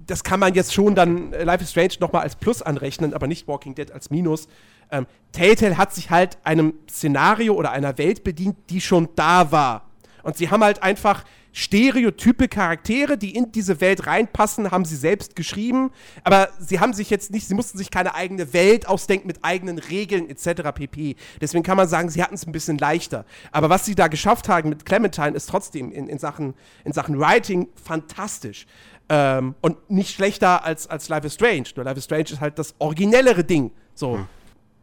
das 0.08 0.24
kann 0.24 0.40
man 0.40 0.54
jetzt 0.54 0.74
schon 0.74 0.96
dann 0.96 1.34
äh, 1.34 1.44
Life 1.44 1.64
is 1.64 1.72
Strange 1.72 1.94
nochmal 2.00 2.24
als 2.24 2.36
Plus 2.36 2.62
anrechnen, 2.62 3.14
aber 3.14 3.28
nicht 3.28 3.48
Walking 3.48 3.76
Dead 3.76 3.92
als 3.92 4.10
Minus. 4.10 4.48
Ähm, 4.92 5.08
Telltale 5.32 5.78
hat 5.78 5.94
sich 5.94 6.10
halt 6.10 6.38
einem 6.44 6.74
Szenario 6.90 7.54
oder 7.54 7.72
einer 7.72 7.98
Welt 7.98 8.24
bedient, 8.24 8.58
die 8.70 8.82
schon 8.82 9.10
da 9.16 9.52
war. 9.52 9.90
Und 10.24 10.38
sie 10.38 10.50
haben 10.50 10.64
halt 10.64 10.82
einfach 10.82 11.24
stereotype 11.56 12.50
Charaktere, 12.50 13.18
die 13.18 13.34
in 13.34 13.52
diese 13.52 13.80
Welt 13.80 14.08
reinpassen, 14.08 14.72
haben 14.72 14.84
sie 14.84 14.98
selbst 14.98 15.38
geschrieben. 15.38 15.92
Aber 16.24 16.50
sie 16.60 16.82
haben 16.82 16.94
sich 16.94 17.10
jetzt 17.10 17.32
nicht, 17.32 17.48
sie 17.48 17.54
mussten 17.54 17.78
sich 17.78 17.90
keine 17.92 18.14
eigene 18.14 18.52
Welt 18.52 18.88
ausdenken 18.88 19.26
mit 19.26 19.40
eigenen 19.44 19.80
Regeln 19.80 20.30
etc. 20.30 20.74
pp. 20.76 21.16
Deswegen 21.40 21.64
kann 21.64 21.78
man 21.78 21.88
sagen, 21.88 22.10
sie 22.10 22.22
hatten 22.22 22.36
es 22.36 22.46
ein 22.46 22.52
bisschen 22.52 22.78
leichter. 22.78 23.26
Aber 23.54 23.70
was 23.70 23.86
sie 23.86 23.96
da 23.96 24.10
geschafft 24.10 24.50
haben 24.50 24.68
mit 24.68 24.86
Clementine 24.86 25.32
ist 25.32 25.48
trotzdem 25.48 25.94
in, 25.94 26.08
in, 26.08 26.20
Sachen, 26.20 26.56
in 26.84 26.92
Sachen 26.92 27.20
Writing 27.20 27.70
fantastisch. 27.82 28.68
Ähm, 29.08 29.56
und 29.62 29.90
nicht 29.90 30.16
schlechter 30.16 30.64
als, 30.64 30.88
als 30.88 31.10
Life 31.10 31.28
is 31.28 31.36
Strange. 31.36 31.66
Nur 31.76 31.86
Life 31.86 31.98
is 31.98 32.06
Strange 32.06 32.24
ist 32.24 32.42
halt 32.42 32.58
das 32.58 32.74
originellere 32.80 33.44
Ding. 33.44 33.72
So. 33.94 34.16
Hm. 34.18 34.28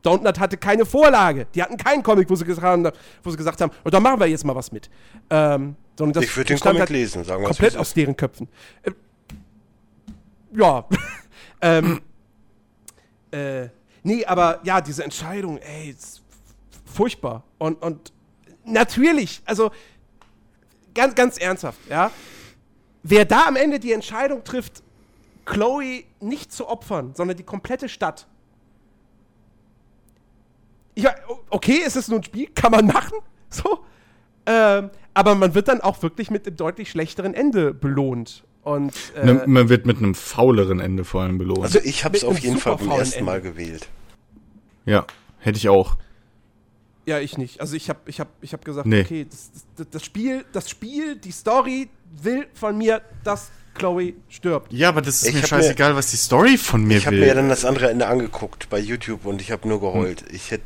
Dontnod 0.02 0.38
hatte 0.38 0.56
keine 0.56 0.84
Vorlage. 0.84 1.46
Die 1.54 1.62
hatten 1.62 1.76
keinen 1.76 2.02
Comic, 2.02 2.28
wo 2.28 2.34
sie 2.34 2.44
gesagt 2.44 2.66
haben, 2.66 2.88
wo 3.22 3.30
sie 3.30 3.36
gesagt 3.36 3.60
haben 3.60 3.72
und 3.84 3.94
da 3.94 4.00
machen 4.00 4.18
wir 4.18 4.26
jetzt 4.26 4.44
mal 4.44 4.54
was 4.54 4.72
mit. 4.72 4.90
Ähm, 5.30 5.76
sondern 5.96 6.14
das 6.14 6.24
Ich 6.24 6.36
würde 6.36 6.48
den 6.48 6.60
Comic 6.60 6.80
halt 6.80 6.90
lesen, 6.90 7.24
sagen 7.24 7.42
wir 7.42 7.46
Komplett 7.46 7.76
aus 7.76 7.94
deren 7.94 8.16
Köpfen. 8.16 8.48
Äh, 8.82 8.90
ja. 10.54 10.84
ähm, 11.60 12.00
äh, 13.30 13.68
nee, 14.02 14.24
aber 14.24 14.60
ja, 14.64 14.80
diese 14.80 15.04
Entscheidung, 15.04 15.58
ey, 15.58 15.90
ist 15.90 16.22
furchtbar. 16.84 17.44
Und, 17.58 17.80
und 17.82 18.12
natürlich, 18.64 19.42
also 19.44 19.70
ganz, 20.94 21.14
ganz 21.14 21.38
ernsthaft, 21.38 21.78
ja. 21.88 22.10
Wer 23.02 23.24
da 23.24 23.46
am 23.46 23.56
Ende 23.56 23.78
die 23.80 23.92
Entscheidung 23.92 24.44
trifft, 24.44 24.82
Chloe 25.44 26.04
nicht 26.20 26.52
zu 26.52 26.68
opfern, 26.68 27.12
sondern 27.14 27.36
die 27.36 27.42
komplette 27.42 27.88
Stadt. 27.88 28.26
Ja, 30.94 31.14
okay, 31.50 31.78
ist 31.84 31.96
es 31.96 32.08
nur 32.08 32.20
ein 32.20 32.22
Spiel, 32.24 32.48
kann 32.54 32.70
man 32.70 32.86
machen, 32.86 33.18
so. 33.48 33.80
Ähm, 34.44 34.90
aber 35.14 35.34
man 35.34 35.54
wird 35.54 35.68
dann 35.68 35.80
auch 35.80 36.02
wirklich 36.02 36.30
mit 36.30 36.46
einem 36.46 36.56
deutlich 36.56 36.90
schlechteren 36.90 37.34
Ende 37.34 37.72
belohnt. 37.72 38.44
Und 38.62 38.92
äh, 39.16 39.24
Ne- 39.26 39.42
Man 39.46 39.68
wird 39.68 39.86
mit 39.86 39.98
einem 39.98 40.14
fauleren 40.14 40.80
Ende 40.80 41.04
vor 41.04 41.22
allem 41.22 41.38
belohnt. 41.38 41.62
Also 41.62 41.78
ich 41.82 42.04
habe 42.04 42.16
es 42.16 42.24
auf 42.24 42.38
jeden 42.38 42.58
Fall 42.58 42.76
beim 42.76 42.90
ersten 42.90 43.24
Mal 43.24 43.36
Ende. 43.38 43.50
gewählt. 43.50 43.88
ja, 44.84 45.06
hätte 45.38 45.58
ich 45.58 45.68
auch. 45.68 45.96
Ja, 47.06 47.18
ich 47.18 47.38
nicht. 47.38 47.60
Also 47.60 47.74
ich 47.76 47.88
habe 47.88 48.00
ich 48.06 48.20
hab, 48.20 48.28
ich 48.40 48.52
hab 48.52 48.64
gesagt, 48.64 48.86
Nee. 48.86 49.00
okay, 49.02 49.26
das, 49.28 49.50
das, 49.76 49.86
das 49.90 50.04
Spiel, 50.04 50.44
das 50.52 50.70
Spiel, 50.70 51.16
die 51.16 51.32
Story 51.32 51.88
will 52.22 52.46
von 52.54 52.76
mir, 52.78 53.02
dass 53.24 53.50
Chloe 53.74 54.12
stirbt. 54.28 54.72
Ja, 54.72 54.90
aber 54.90 55.00
das 55.02 55.22
ist 55.22 55.28
Ich 55.28 55.34
mir 55.34 55.46
scheißegal, 55.46 55.96
was 55.96 56.10
die 56.10 56.16
Story 56.16 56.58
von 56.58 56.84
mir 56.84 56.98
Ich 56.98 57.06
habe 57.06 57.16
will. 57.16 57.22
mir 57.22 57.28
ja 57.28 57.34
dann 57.34 57.48
das 57.48 57.64
andere 57.64 57.90
Ende 57.90 58.06
angeguckt 58.06 58.68
bei 58.70 58.78
YouTube 58.78 59.24
und 59.24 59.40
ich 59.40 59.50
habe 59.50 59.66
nur 59.66 59.80
geheult. 59.80 60.20
Hm. 60.22 60.28
Ich 60.36 60.50
hätte 60.50 60.64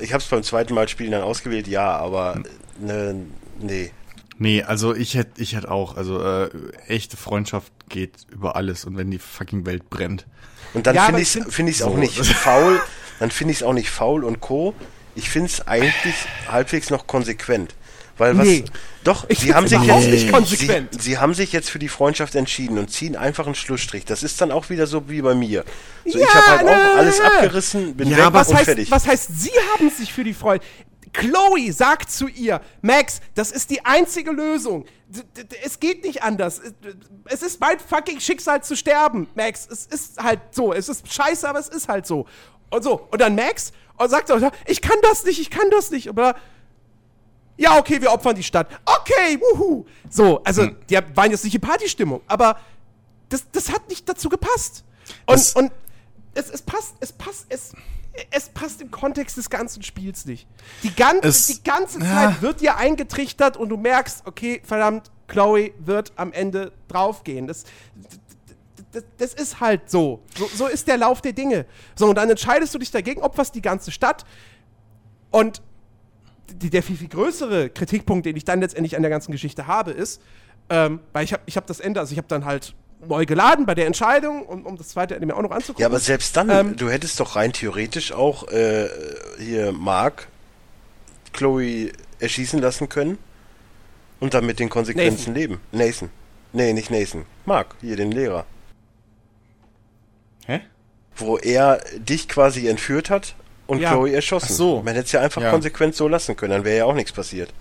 Ich 0.00 0.12
habe 0.12 0.22
es 0.22 0.28
beim 0.28 0.42
zweiten 0.42 0.74
Mal 0.74 0.88
spielen 0.88 1.10
dann 1.12 1.22
ausgewählt, 1.22 1.66
ja, 1.68 1.96
aber 1.96 2.40
ne, 2.80 3.16
nee. 3.60 3.90
Nee, 4.38 4.62
also 4.62 4.94
ich 4.94 5.14
hätte 5.14 5.40
ich 5.42 5.56
hätte 5.56 5.70
auch, 5.70 5.96
also 5.96 6.22
äh, 6.22 6.50
echte 6.86 7.16
Freundschaft 7.16 7.72
geht 7.88 8.12
über 8.30 8.54
alles 8.56 8.84
und 8.84 8.96
wenn 8.96 9.10
die 9.10 9.18
fucking 9.18 9.64
Welt 9.66 9.88
brennt. 9.90 10.26
Und 10.74 10.86
dann 10.86 10.94
Ja, 10.94 11.06
finde 11.06 11.22
ich 11.22 11.28
ich 11.28 11.36
es 11.36 11.42
find- 11.42 11.54
find 11.54 11.68
ich's 11.70 11.82
auch 11.82 11.92
So. 11.92 11.98
nicht 11.98 12.16
faul, 12.34 12.80
dann 13.18 13.30
finde 13.30 13.52
ich 13.52 13.58
es 13.58 13.62
auch 13.62 13.72
nicht 13.72 13.90
faul 13.90 14.24
und 14.24 14.40
co. 14.40 14.74
Ich 15.16 15.28
finde 15.28 15.48
es 15.50 15.66
eigentlich 15.66 16.14
halbwegs 16.48 16.90
noch 16.90 17.06
konsequent. 17.06 17.74
Weil 18.18 18.38
was. 18.38 18.46
Nee. 18.46 18.64
Doch, 19.04 19.26
Ich 19.28 19.40
sie 19.40 19.52
haben 19.52 19.68
sich 19.68 19.82
jetzt. 19.82 20.08
nicht 20.08 20.32
konsequent. 20.32 20.94
Sie, 20.94 21.00
sie 21.10 21.18
haben 21.18 21.34
sich 21.34 21.52
jetzt 21.52 21.68
für 21.70 21.78
die 21.78 21.88
Freundschaft 21.88 22.34
entschieden 22.34 22.78
und 22.78 22.90
ziehen 22.90 23.14
einfach 23.14 23.44
einen 23.44 23.54
Schlussstrich. 23.54 24.04
Das 24.06 24.22
ist 24.22 24.40
dann 24.40 24.50
auch 24.52 24.70
wieder 24.70 24.86
so 24.86 25.10
wie 25.10 25.20
bei 25.20 25.34
mir. 25.34 25.64
So, 26.06 26.18
ich 26.18 26.24
Ja, 26.24 26.34
habe 26.34 26.46
halt 26.46 26.62
nö. 26.64 26.70
auch 26.70 26.96
alles 26.96 27.20
abgerissen, 27.20 27.94
bin 27.94 28.08
Ja, 28.08 28.26
weg 28.28 28.32
Was 28.32 28.48
und 28.48 28.54
heißt, 28.56 28.64
fertig. 28.64 28.90
was 28.90 29.06
heißt, 29.06 29.40
sie 29.40 29.50
haben 29.74 29.90
sich 29.90 30.12
für 30.14 30.24
die 30.24 30.32
Freunde. 30.32 30.64
Chloe 31.12 31.72
sagt 31.72 32.10
zu 32.10 32.26
ihr, 32.28 32.60
Max, 32.82 33.20
das 33.34 33.50
ist 33.50 33.70
die 33.70 33.84
einzige 33.84 34.30
Lösung. 34.32 34.84
Es 35.64 35.78
geht 35.80 36.04
nicht 36.04 36.22
anders. 36.22 36.60
Es 37.26 37.42
ist 37.42 37.60
mein 37.60 37.78
fucking 37.78 38.20
Schicksal 38.20 38.62
zu 38.62 38.76
sterben, 38.76 39.28
Max. 39.34 39.66
Es 39.70 39.86
ist 39.86 40.22
halt 40.22 40.40
so. 40.52 40.72
Es 40.72 40.88
ist 40.88 41.10
scheiße, 41.12 41.48
aber 41.48 41.58
es 41.58 41.68
ist 41.68 41.88
halt 41.88 42.06
so. 42.06 42.26
Und 42.70 42.82
so. 42.82 43.06
Und 43.10 43.20
dann 43.20 43.34
Max 43.34 43.72
und 43.96 44.08
sagt 44.10 44.28
so, 44.28 44.36
ich 44.66 44.80
kann 44.82 44.96
das 45.02 45.24
nicht, 45.24 45.40
ich 45.40 45.50
kann 45.50 45.70
das 45.70 45.90
nicht. 45.90 46.08
Aber 46.08 46.34
ja, 47.56 47.78
okay, 47.78 48.00
wir 48.02 48.12
opfern 48.12 48.34
die 48.36 48.42
Stadt. 48.42 48.68
Okay, 48.84 49.40
wuhu. 49.40 49.86
So, 50.10 50.42
also, 50.44 50.62
Hm. 50.62 50.76
die 50.90 50.98
waren 51.14 51.30
jetzt 51.30 51.44
nicht 51.44 51.54
in 51.54 51.60
Partystimmung, 51.60 52.20
aber 52.26 52.58
das, 53.30 53.44
das 53.50 53.70
hat 53.72 53.88
nicht 53.88 54.08
dazu 54.08 54.28
gepasst. 54.28 54.84
Und, 55.26 55.36
Das- 55.38 55.54
und 55.54 55.72
es, 56.34 56.50
es 56.50 56.62
passt, 56.62 56.94
es 57.00 57.12
passt, 57.12 57.46
es, 57.48 57.72
es 58.30 58.48
passt 58.50 58.82
im 58.82 58.90
Kontext 58.90 59.36
des 59.38 59.48
ganzen 59.48 59.82
Spiels 59.82 60.26
nicht. 60.26 60.46
Die, 60.82 60.94
gan 60.94 61.18
Es- 61.22 61.46
die 61.46 61.62
ganze 61.64 61.98
ja. 62.00 62.04
Zeit 62.32 62.42
wird 62.42 62.60
dir 62.60 62.76
eingetrichtert 62.76 63.56
und 63.56 63.70
du 63.70 63.76
merkst, 63.78 64.26
okay, 64.26 64.60
verdammt, 64.64 65.10
Chloe 65.28 65.72
wird 65.78 66.12
am 66.16 66.32
Ende 66.32 66.72
draufgehen. 66.88 67.46
Das, 67.46 67.64
das, 68.96 69.04
das 69.18 69.34
ist 69.34 69.60
halt 69.60 69.90
so. 69.90 70.22
so. 70.36 70.48
So 70.54 70.66
ist 70.66 70.88
der 70.88 70.96
Lauf 70.96 71.20
der 71.20 71.32
Dinge. 71.32 71.66
So, 71.94 72.08
und 72.08 72.16
dann 72.16 72.30
entscheidest 72.30 72.74
du 72.74 72.78
dich 72.78 72.90
dagegen, 72.90 73.20
opferst 73.20 73.54
die 73.54 73.62
ganze 73.62 73.90
Stadt 73.90 74.24
und 75.30 75.62
die, 76.48 76.70
der 76.70 76.82
viel, 76.82 76.96
viel 76.96 77.08
größere 77.08 77.70
Kritikpunkt, 77.70 78.26
den 78.26 78.36
ich 78.36 78.44
dann 78.44 78.60
letztendlich 78.60 78.96
an 78.96 79.02
der 79.02 79.10
ganzen 79.10 79.32
Geschichte 79.32 79.66
habe, 79.66 79.90
ist, 79.90 80.22
ähm, 80.70 81.00
weil 81.12 81.24
ich 81.24 81.32
habe 81.32 81.42
ich 81.46 81.56
hab 81.56 81.66
das 81.66 81.80
Ende, 81.80 82.00
also 82.00 82.12
ich 82.12 82.18
habe 82.18 82.28
dann 82.28 82.44
halt 82.44 82.74
neu 83.06 83.26
geladen 83.26 83.66
bei 83.66 83.74
der 83.74 83.86
Entscheidung, 83.86 84.46
um, 84.46 84.64
um 84.64 84.76
das 84.76 84.88
zweite 84.88 85.14
Ende 85.14 85.26
mir 85.26 85.36
auch 85.36 85.42
noch 85.42 85.50
anzugucken. 85.50 85.82
Ja, 85.82 85.88
aber 85.88 86.00
selbst 86.00 86.36
dann, 86.36 86.48
Ähm, 86.48 86.76
du 86.76 86.88
hättest 86.88 87.20
doch 87.20 87.36
rein 87.36 87.52
theoretisch 87.52 88.12
auch 88.12 88.48
äh, 88.48 88.88
hier 89.38 89.72
Mark 89.72 90.28
Chloe 91.32 91.90
erschießen 92.20 92.60
lassen 92.60 92.88
können 92.88 93.18
und 94.20 94.32
dann 94.32 94.46
mit 94.46 94.58
den 94.58 94.70
Konsequenzen 94.70 95.32
Nathan. 95.32 95.34
leben. 95.34 95.60
Nathan. 95.72 96.10
Nee, 96.52 96.72
nicht 96.72 96.90
Nathan. 96.90 97.26
Mark, 97.44 97.74
hier 97.82 97.96
den 97.96 98.12
Lehrer. 98.12 98.46
Hä? 100.46 100.60
Wo 101.16 101.36
er 101.38 101.80
dich 101.98 102.28
quasi 102.28 102.68
entführt 102.68 103.08
hat 103.10 103.34
und 103.66 103.80
Ja. 103.80 103.90
Chloe 103.92 104.12
erschossen. 104.12 104.48
Ach 104.50 104.54
so. 104.56 104.82
Man 104.82 104.94
hätte 104.94 105.06
es 105.06 105.12
ja 105.12 105.20
einfach 105.20 105.42
Ja. 105.42 105.50
konsequent 105.50 105.94
so 105.94 106.08
lassen 106.08 106.36
können, 106.36 106.50
dann 106.52 106.64
wäre 106.64 106.78
ja 106.78 106.84
auch 106.84 106.94
nichts 106.94 107.12
passiert. 107.12 107.52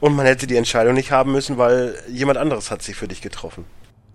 Und 0.00 0.14
man 0.16 0.26
hätte 0.26 0.46
die 0.46 0.56
Entscheidung 0.56 0.94
nicht 0.94 1.10
haben 1.12 1.32
müssen, 1.32 1.56
weil 1.58 1.94
jemand 2.08 2.38
anderes 2.38 2.70
hat 2.70 2.82
sich 2.82 2.94
für 2.96 3.08
dich 3.08 3.20
getroffen. 3.22 3.64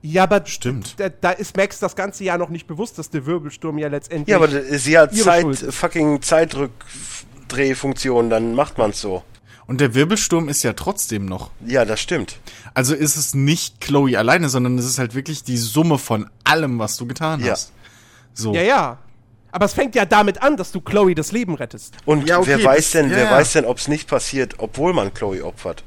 ja, 0.02 0.24
aber 0.24 0.46
Stimmt. 0.46 0.98
Da, 1.00 1.10
da 1.10 1.32
ist 1.32 1.58
Max 1.58 1.80
das 1.80 1.94
ganze 1.96 2.24
Jahr 2.24 2.38
noch 2.38 2.50
nicht 2.50 2.68
bewusst, 2.68 2.98
dass 3.00 3.10
der 3.10 3.26
Wirbelsturm 3.26 3.78
ja 3.80 3.88
letztendlich. 3.90 4.28
Ja, 4.30 4.38
aber 4.38 4.48
sie 4.50 4.98
hat 4.98 5.14
Zeit, 5.16 5.42
Schuld 5.42 5.60
fucking 5.74 6.22
Zeitdrehfunktion, 6.22 8.30
dann 8.30 8.54
macht 8.56 8.78
man's 8.78 9.02
so. 9.02 9.24
Und 9.70 9.80
der 9.82 9.94
Wirbelsturm 9.94 10.50
ist 10.50 10.64
ja 10.64 10.74
trotzdem 10.74 11.26
noch. 11.26 11.52
Ja, 11.64 11.86
das 11.86 12.00
stimmt. 12.00 12.38
Also 12.74 12.96
ist 12.96 13.16
es 13.18 13.36
nicht 13.36 13.80
Chloe 13.80 14.18
alleine, 14.18 14.50
sondern 14.50 14.80
es 14.80 14.86
ist 14.86 14.98
halt 14.98 15.14
wirklich 15.14 15.44
die 15.44 15.58
Summe 15.58 16.00
von 16.00 16.28
allem, 16.44 16.80
was 16.80 16.98
du 16.98 17.06
getan 17.06 17.40
Ja. 17.42 17.52
hast. 17.52 17.72
So. 18.34 18.56
ja, 18.56 18.64
ja. 18.64 18.98
Aber 19.52 19.66
es 19.66 19.74
fängt 19.74 19.94
ja 19.94 20.06
damit 20.06 20.42
an, 20.42 20.58
dass 20.58 20.72
du 20.72 20.82
Chloe 20.82 21.14
das 21.14 21.32
Leben 21.32 21.54
rettest. 21.54 21.94
Und 22.06 22.28
Ja, 22.28 22.40
okay, 22.40 22.56
wer 22.58 22.64
weiß 22.64 22.90
denn, 22.94 23.12
wer 23.12 23.26
ja. 23.26 23.32
weiß 23.32 23.54
denn, 23.54 23.66
ob's 23.66 23.88
nicht 23.88 24.10
passiert, 24.10 24.56
obwohl 24.58 24.92
man 24.94 25.14
Chloe 25.14 25.44
opfert? 25.46 25.84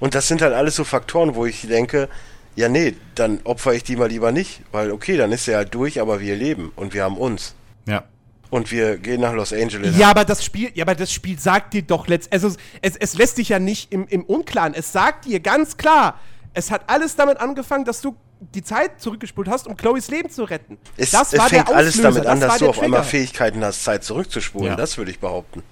Und 0.00 0.16
das 0.16 0.26
sind 0.26 0.42
halt 0.42 0.52
alles 0.54 0.74
so 0.74 0.82
Faktoren, 0.82 1.36
wo 1.36 1.46
ich 1.46 1.68
denke, 1.68 2.08
ja 2.56 2.68
nee, 2.68 2.96
dann 3.14 3.38
opfer 3.44 3.74
ich 3.74 3.84
die 3.84 3.94
mal 3.94 4.08
lieber 4.08 4.32
nicht, 4.32 4.62
weil 4.72 4.90
okay, 4.90 5.16
dann 5.16 5.30
ist 5.30 5.46
er 5.46 5.58
halt 5.58 5.72
durch, 5.72 6.00
aber 6.00 6.18
wir 6.18 6.34
leben 6.34 6.72
und 6.74 6.94
wir 6.94 7.04
haben 7.04 7.16
uns. 7.16 7.54
Ja. 7.86 8.02
Und 8.50 8.70
wir 8.70 8.96
gehen 8.96 9.20
nach 9.20 9.34
Los 9.34 9.52
Angeles. 9.52 9.96
Ja, 9.98 10.10
aber 10.10 10.24
das 10.24 10.44
Spiel, 10.44 10.70
ja, 10.74 10.84
aber 10.84 10.94
das 10.94 11.12
Spiel 11.12 11.38
sagt 11.38 11.74
dir 11.74 11.82
doch 11.82 12.06
letzt, 12.06 12.32
also 12.32 12.48
es, 12.80 12.96
es 12.96 13.14
lässt 13.14 13.38
dich 13.38 13.50
ja 13.50 13.58
nicht 13.58 13.92
im, 13.92 14.06
im 14.08 14.24
Unklaren. 14.24 14.74
Es 14.74 14.92
sagt 14.92 15.26
dir 15.26 15.40
ganz 15.40 15.76
klar, 15.76 16.18
es 16.54 16.70
hat 16.70 16.82
alles 16.86 17.14
damit 17.14 17.38
angefangen, 17.40 17.84
dass 17.84 18.00
du 18.00 18.16
die 18.40 18.62
Zeit 18.62 19.00
zurückgespult 19.00 19.48
hast, 19.48 19.66
um 19.66 19.76
Chloes 19.76 20.08
Leben 20.08 20.30
zu 20.30 20.44
retten. 20.44 20.78
Es, 20.96 21.10
das 21.10 21.32
es 21.32 21.38
war 21.38 21.48
fängt 21.48 21.68
der 21.68 21.76
alles 21.76 21.94
Auslöser, 21.94 22.10
damit 22.10 22.26
an, 22.26 22.40
dass 22.40 22.54
du 22.54 22.58
der 22.60 22.70
auf 22.70 22.80
einmal. 22.80 23.04
Fähigkeiten 23.04 23.62
hast, 23.64 23.84
Zeit 23.84 24.04
zurückzuspulen. 24.04 24.68
Ja. 24.68 24.76
Das 24.76 24.96
würde 24.96 25.10
ich 25.10 25.18
behaupten. 25.18 25.62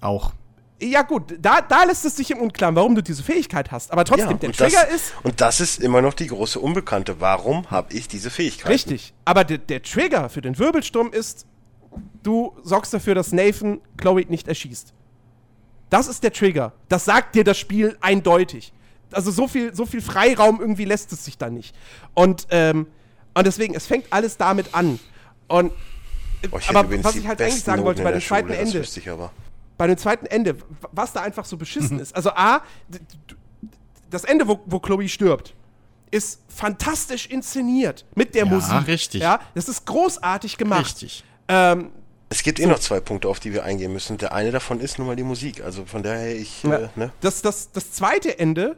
Auch. 0.00 0.32
Ja 0.80 1.02
gut, 1.02 1.34
da, 1.40 1.60
da 1.60 1.82
lässt 1.84 2.04
es 2.04 2.16
sich 2.16 2.30
im 2.30 2.38
Unklaren, 2.38 2.76
warum 2.76 2.94
du 2.94 3.02
diese 3.02 3.24
Fähigkeit 3.24 3.72
hast. 3.72 3.90
Aber 3.90 4.04
trotzdem, 4.04 4.38
der 4.38 4.50
und 4.50 4.56
Trigger 4.56 4.84
das, 4.84 4.94
ist 4.94 5.12
Und 5.24 5.40
das 5.40 5.60
ist 5.60 5.82
immer 5.82 6.00
noch 6.02 6.14
die 6.14 6.28
große 6.28 6.60
Unbekannte. 6.60 7.20
Warum 7.20 7.68
habe 7.70 7.92
ich 7.94 8.06
diese 8.06 8.30
Fähigkeit? 8.30 8.70
richtig. 8.70 9.12
Aber 9.24 9.42
der, 9.42 9.58
der 9.58 9.82
Trigger 9.82 10.28
für 10.28 10.40
den 10.40 10.56
Wirbelsturm 10.56 11.12
ist, 11.12 11.46
du 12.22 12.56
sorgst 12.62 12.92
dafür, 12.94 13.14
dass 13.14 13.32
Nathan 13.32 13.80
Chloe 13.96 14.24
nicht 14.28 14.48
erschießt. 14.48 14.92
Das 15.90 16.06
ist 16.08 16.22
der 16.22 16.32
Trigger. 16.32 16.72
Das 16.88 17.04
sagt 17.04 17.34
dir 17.34 17.44
das 17.44 17.58
Spiel 17.58 17.96
eindeutig. 18.00 18.72
Also 19.10 19.30
so 19.30 19.48
viel, 19.48 19.74
so 19.74 19.86
viel 19.86 20.02
Freiraum 20.02 20.60
irgendwie 20.60 20.84
lässt 20.84 21.12
es 21.12 21.24
sich 21.24 21.38
da 21.38 21.48
nicht. 21.48 21.74
Und, 22.14 22.46
ähm, 22.50 22.86
und 23.34 23.46
deswegen, 23.46 23.74
es 23.74 23.86
fängt 23.86 24.12
alles 24.12 24.36
damit 24.36 24.74
an. 24.74 24.98
Und 25.48 25.72
Oh, 26.52 26.58
aber 26.68 27.02
was 27.02 27.16
ich 27.16 27.26
halt 27.26 27.40
eigentlich 27.42 27.64
sagen 27.64 27.82
wollte 27.82 28.02
bei 28.04 28.12
dem 28.12 28.20
zweiten 28.20 28.46
Schule, 28.48 28.58
Ende, 28.60 28.80
wüsste 28.80 29.00
ich 29.00 29.10
aber. 29.10 29.32
bei 29.76 29.88
dem 29.88 29.96
zweiten 29.96 30.26
Ende, 30.26 30.56
was 30.92 31.12
da 31.12 31.22
einfach 31.22 31.44
so 31.44 31.56
beschissen 31.56 31.98
ist. 32.00 32.14
Also 32.14 32.30
A, 32.30 32.62
das 34.10 34.22
Ende, 34.24 34.46
wo, 34.46 34.60
wo 34.66 34.78
Chloe 34.78 35.08
stirbt, 35.08 35.54
ist 36.12 36.40
fantastisch 36.48 37.26
inszeniert 37.26 38.04
mit 38.14 38.34
der 38.36 38.44
Ja, 38.44 38.50
Musik. 38.52 38.86
richtig. 38.86 39.20
Ja, 39.20 39.40
das 39.54 39.68
ist 39.68 39.84
großartig 39.84 40.56
gemacht. 40.58 40.84
Richtig. 40.86 41.24
Ähm, 41.48 41.90
Es 42.30 42.42
gibt 42.42 42.60
eh 42.60 42.66
noch 42.66 42.78
zwei 42.78 43.00
Punkte, 43.00 43.28
auf 43.28 43.40
die 43.40 43.52
wir 43.52 43.64
eingehen 43.64 43.92
müssen. 43.92 44.18
Der 44.18 44.32
eine 44.32 44.50
davon 44.50 44.80
ist 44.80 44.98
nun 44.98 45.06
mal 45.06 45.16
die 45.16 45.22
Musik. 45.24 45.62
Also 45.64 45.84
von 45.86 46.02
daher, 46.02 46.36
ich, 46.36 46.62
ja. 46.62 46.76
äh, 46.76 46.88
ne? 46.96 47.10
das, 47.20 47.40
das, 47.42 47.72
das 47.72 47.92
zweite 47.92 48.38
Ende 48.38 48.76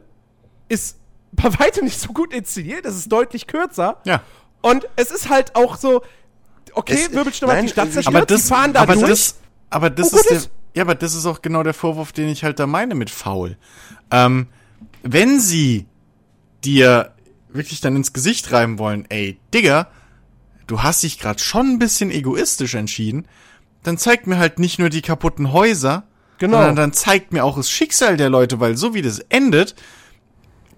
ist 0.69 0.97
bei 1.33 1.49
weitem 1.59 1.85
nicht 1.85 1.99
so 1.99 2.09
gut 2.13 2.33
inszeniert. 2.33 2.85
Das 2.85 2.95
ist 2.95 3.11
deutlich 3.11 3.47
kürzer. 3.47 3.97
Ja. 4.05 4.21
Und 4.61 4.87
es 4.95 5.11
ist 5.11 5.29
halt 5.29 5.55
auch 5.55 5.75
so, 5.77 6.01
okay, 6.73 6.93
Es- 6.93 7.11
Wirbelsturm 7.13 7.51
hat 7.51 7.63
die 7.63 7.67
Stadt 7.69 7.83
aber 7.85 7.91
zerstört, 7.91 8.15
Aber 8.15 8.25
das, 8.25 8.47
fahren 8.47 8.73
da 8.73 8.81
aber 8.81 8.93
durch. 8.95 9.07
das, 9.09 9.35
aber 9.69 9.89
das 9.89 10.11
gut 10.11 10.19
ist 10.21 10.29
der, 10.29 10.51
ja, 10.75 10.83
aber 10.83 10.95
das 10.95 11.13
ist 11.15 11.25
auch 11.25 11.41
genau 11.41 11.63
der 11.63 11.73
Vorwurf, 11.73 12.11
den 12.13 12.29
ich 12.29 12.43
halt 12.45 12.59
da 12.59 12.67
meine 12.67 12.95
mit 12.95 13.09
faul. 13.09 13.57
Ähm, 14.11 14.47
wenn 15.03 15.39
sie 15.39 15.87
dir 16.63 17.11
wirklich 17.49 17.81
dann 17.81 17.95
ins 17.97 18.13
Gesicht 18.13 18.51
reiben 18.53 18.77
wollen, 18.79 19.05
ey, 19.09 19.37
Digga, 19.53 19.87
du 20.71 20.81
hast 20.81 21.03
dich 21.03 21.19
gerade 21.19 21.39
schon 21.39 21.67
ein 21.73 21.79
bisschen 21.79 22.11
egoistisch 22.11 22.75
entschieden, 22.75 23.27
dann 23.83 23.97
zeigt 23.97 24.27
mir 24.27 24.37
halt 24.37 24.59
nicht 24.59 24.79
nur 24.79 24.89
die 24.89 25.01
kaputten 25.01 25.51
Häuser, 25.51 26.03
Genau. 26.37 26.57
sondern 26.57 26.75
dann 26.75 26.93
zeigt 26.93 27.33
mir 27.33 27.43
auch 27.43 27.57
das 27.57 27.69
Schicksal 27.69 28.17
der 28.17 28.29
Leute, 28.29 28.59
weil 28.59 28.75
so 28.75 28.95
wie 28.95 29.03
das 29.03 29.19
endet, 29.29 29.75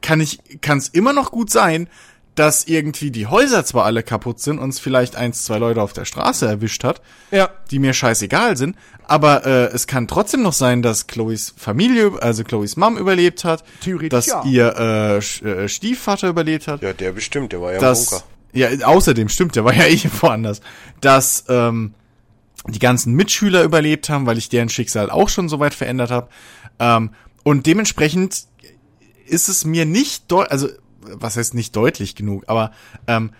kann 0.02 0.20
ich, 0.20 0.40
kann 0.60 0.78
es 0.80 0.90
immer 0.90 1.14
noch 1.14 1.32
gut 1.32 1.49
sein, 1.49 1.88
dass 2.36 2.65
irgendwie 2.65 3.11
die 3.11 3.28
Häuser 3.28 3.64
zwar 3.64 3.86
alle 3.86 4.03
kaputt 4.03 4.40
sind 4.40 4.60
und 4.60 4.70
es 4.70 4.80
vielleicht 4.80 5.15
eins, 5.15 5.45
zwei 5.45 5.60
Leute 5.60 5.82
auf 5.82 5.94
der 5.94 6.03
Straße 6.06 6.48
erwischt 6.48 6.84
hat, 6.84 7.02
ja. 7.32 7.49
die 7.72 7.80
mir 7.80 7.94
scheißegal 7.94 8.57
sind, 8.57 8.76
aber 9.07 9.45
äh, 9.45 9.65
es 9.68 9.88
kann 9.88 10.07
trotzdem 10.07 10.41
noch 10.41 10.53
sein, 10.53 10.82
dass 10.82 11.07
Chloes 11.07 11.53
Familie, 11.56 12.11
also 12.22 12.44
Chloes 12.44 12.76
Mom 12.76 12.98
überlebt 12.98 13.45
hat, 13.45 13.64
Theoretisch 13.82 14.10
dass 14.10 14.26
ja. 14.26 14.44
ihr 14.45 14.76
äh, 14.78 15.18
äh, 15.18 15.70
Stiefvater 15.70 16.28
überlebt 16.28 16.68
hat, 16.68 16.82
Ja, 16.82 16.91
der 16.91 17.11
bestimmt, 17.11 17.53
der 17.53 17.61
war 17.61 17.70
ja 17.70 17.76
im 17.78 17.82
dass 17.82 18.10
Bunker. 18.10 18.24
Ja 18.53 18.69
außerdem 18.85 19.30
stimmt, 19.30 19.55
der 19.55 19.65
war 19.65 19.73
ja 19.73 19.85
eh 19.88 19.99
woanders, 20.21 20.61
dass 21.01 21.45
ähm, 21.49 21.93
die 22.67 22.80
ganzen 22.80 23.13
Mitschüler 23.13 23.63
überlebt 23.63 24.09
haben, 24.09 24.25
weil 24.25 24.38
ich 24.38 24.49
deren 24.49 24.69
Schicksal 24.69 25.09
auch 25.09 25.30
schon 25.30 25.49
so 25.49 25.59
weit 25.59 25.73
verändert 25.73 26.11
habe 26.11 26.30
ähm, 26.80 27.11
und 27.43 27.65
dementsprechend 27.65 28.45
ist 29.25 29.49
es 29.49 29.65
mir 29.65 29.85
nicht 29.85 30.31
deu 30.31 30.43
also 30.43 30.69
was 31.01 31.35
heißt 31.35 31.53
nicht 31.53 31.75
deutlich 31.75 32.15
genug, 32.15 32.43
aber 32.47 32.71
ähm, 33.07 33.31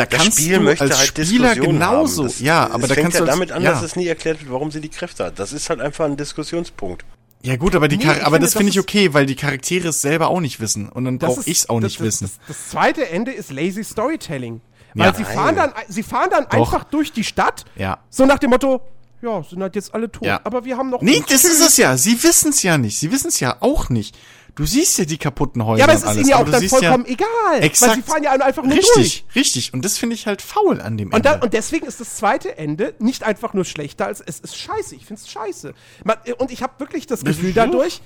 da 0.00 0.06
Das 0.06 0.18
kannst 0.18 0.38
Spiel 0.38 0.58
du 0.58 0.64
möchte 0.64 0.84
als 0.84 0.98
halt 0.98 1.08
Spieler 1.08 1.48
Diskussion 1.48 1.74
genauso. 1.74 2.22
Das, 2.22 2.40
ja, 2.40 2.70
aber 2.70 2.88
da 2.88 2.94
fängt 2.94 3.04
kannst 3.04 3.18
ja 3.18 3.24
du 3.24 3.30
als, 3.30 3.38
damit 3.38 3.52
an, 3.52 3.62
ja. 3.62 3.72
dass 3.72 3.82
es 3.82 3.96
nie 3.96 4.06
erklärt 4.06 4.40
wird, 4.40 4.50
warum 4.50 4.70
sie 4.70 4.80
die 4.80 4.88
Kräfte 4.88 5.26
hat. 5.26 5.38
Das 5.38 5.52
ist 5.52 5.68
halt 5.68 5.80
einfach 5.80 6.06
ein 6.06 6.16
Diskussionspunkt. 6.16 7.04
Ja 7.42 7.56
gut, 7.56 7.74
aber 7.74 7.88
die 7.88 7.96
Nee, 7.96 8.04
Char 8.04 8.16
aber 8.16 8.22
finde, 8.36 8.40
das 8.40 8.52
finde 8.54 8.70
ich 8.70 8.78
okay, 8.78 9.14
weil 9.14 9.24
die 9.26 9.34
Charaktere 9.36 9.88
es 9.88 10.02
selber 10.02 10.28
auch 10.28 10.40
nicht 10.40 10.60
wissen 10.60 10.88
und 10.90 11.04
dann 11.06 11.18
brauche 11.18 11.40
ich 11.46 11.58
es 11.58 11.68
auch 11.70 11.80
das- 11.80 11.84
nicht 11.92 12.00
das, 12.00 12.06
wissen. 12.06 12.30
Das, 12.46 12.56
das 12.58 12.68
zweite 12.68 13.08
Ende 13.08 13.32
ist 13.32 13.50
lazy 13.50 13.82
Storytelling. 13.84 14.60
Weil 14.94 15.06
Ja. 15.06 15.14
sie 15.14 15.24
fahren 15.24 15.54
dann, 15.56 15.72
sie 15.88 16.02
fahren 16.02 16.28
dann 16.30 16.46
einfach 16.46 16.84
durch 16.84 17.12
die 17.12 17.22
Stadt, 17.24 17.64
Ja. 17.76 17.98
so 18.10 18.26
nach 18.26 18.38
dem 18.40 18.50
Motto, 18.50 18.80
ja, 19.22 19.42
sind 19.42 19.62
halt 19.62 19.74
jetzt 19.76 19.94
alle 19.94 20.10
tot, 20.10 20.26
Ja. 20.26 20.40
aber 20.44 20.64
wir 20.64 20.76
haben 20.76 20.90
noch 20.90 21.00
Nee, 21.00 21.22
das 21.28 21.44
ist 21.44 21.60
es 21.60 21.76
ja. 21.76 21.96
Sie 21.96 22.20
wissen 22.22 22.50
es 22.50 22.62
ja 22.62 22.76
nicht. 22.76 22.98
Sie 22.98 23.10
wissen 23.12 23.28
es 23.28 23.38
ja 23.40 23.56
auch 23.60 23.88
nicht. 23.88 24.18
Du 24.54 24.64
siehst 24.66 24.98
ja 24.98 25.04
die 25.04 25.18
kaputten 25.18 25.64
Häuser 25.64 25.78
Ja, 25.80 25.84
aber 25.84 25.94
es 25.94 26.02
ist 26.02 26.16
ihnen 26.16 26.28
ja 26.28 26.36
auch 26.36 26.48
dann 26.48 26.68
vollkommen 26.68 27.06
egal. 27.06 27.26
Weil 27.52 27.64
Exakt. 27.64 27.94
sie 27.94 28.02
fahren 28.02 28.22
ja 28.22 28.32
einfach 28.32 28.62
nur 28.62 28.72
richtig, 28.74 28.94
durch. 28.94 29.24
richtig. 29.34 29.72
Und 29.74 29.84
das 29.84 29.98
finde 29.98 30.14
ich 30.14 30.26
halt 30.26 30.42
faul 30.42 30.80
an 30.80 30.96
dem 30.96 31.08
Und, 31.08 31.14
Ende. 31.16 31.28
dann, 31.30 31.42
und 31.42 31.52
deswegen 31.52 31.86
ist 31.86 32.00
das 32.00 32.16
zweite 32.16 32.56
Ende 32.58 32.94
nicht 32.98 33.22
einfach 33.24 33.54
nur 33.54 33.64
schlechter, 33.64 34.06
als 34.06 34.20
es 34.20 34.40
ist 34.40 34.56
scheiße. 34.56 34.94
Ich 34.96 35.06
finde 35.06 35.22
es 35.22 35.30
scheiße. 35.30 35.74
Man, 36.04 36.16
und 36.38 36.50
ich 36.50 36.62
habe 36.62 36.74
wirklich 36.78 37.06
das 37.06 37.24
Gefühl 37.24 37.50
Ja. 37.50 37.66
dadurch, 37.66 38.00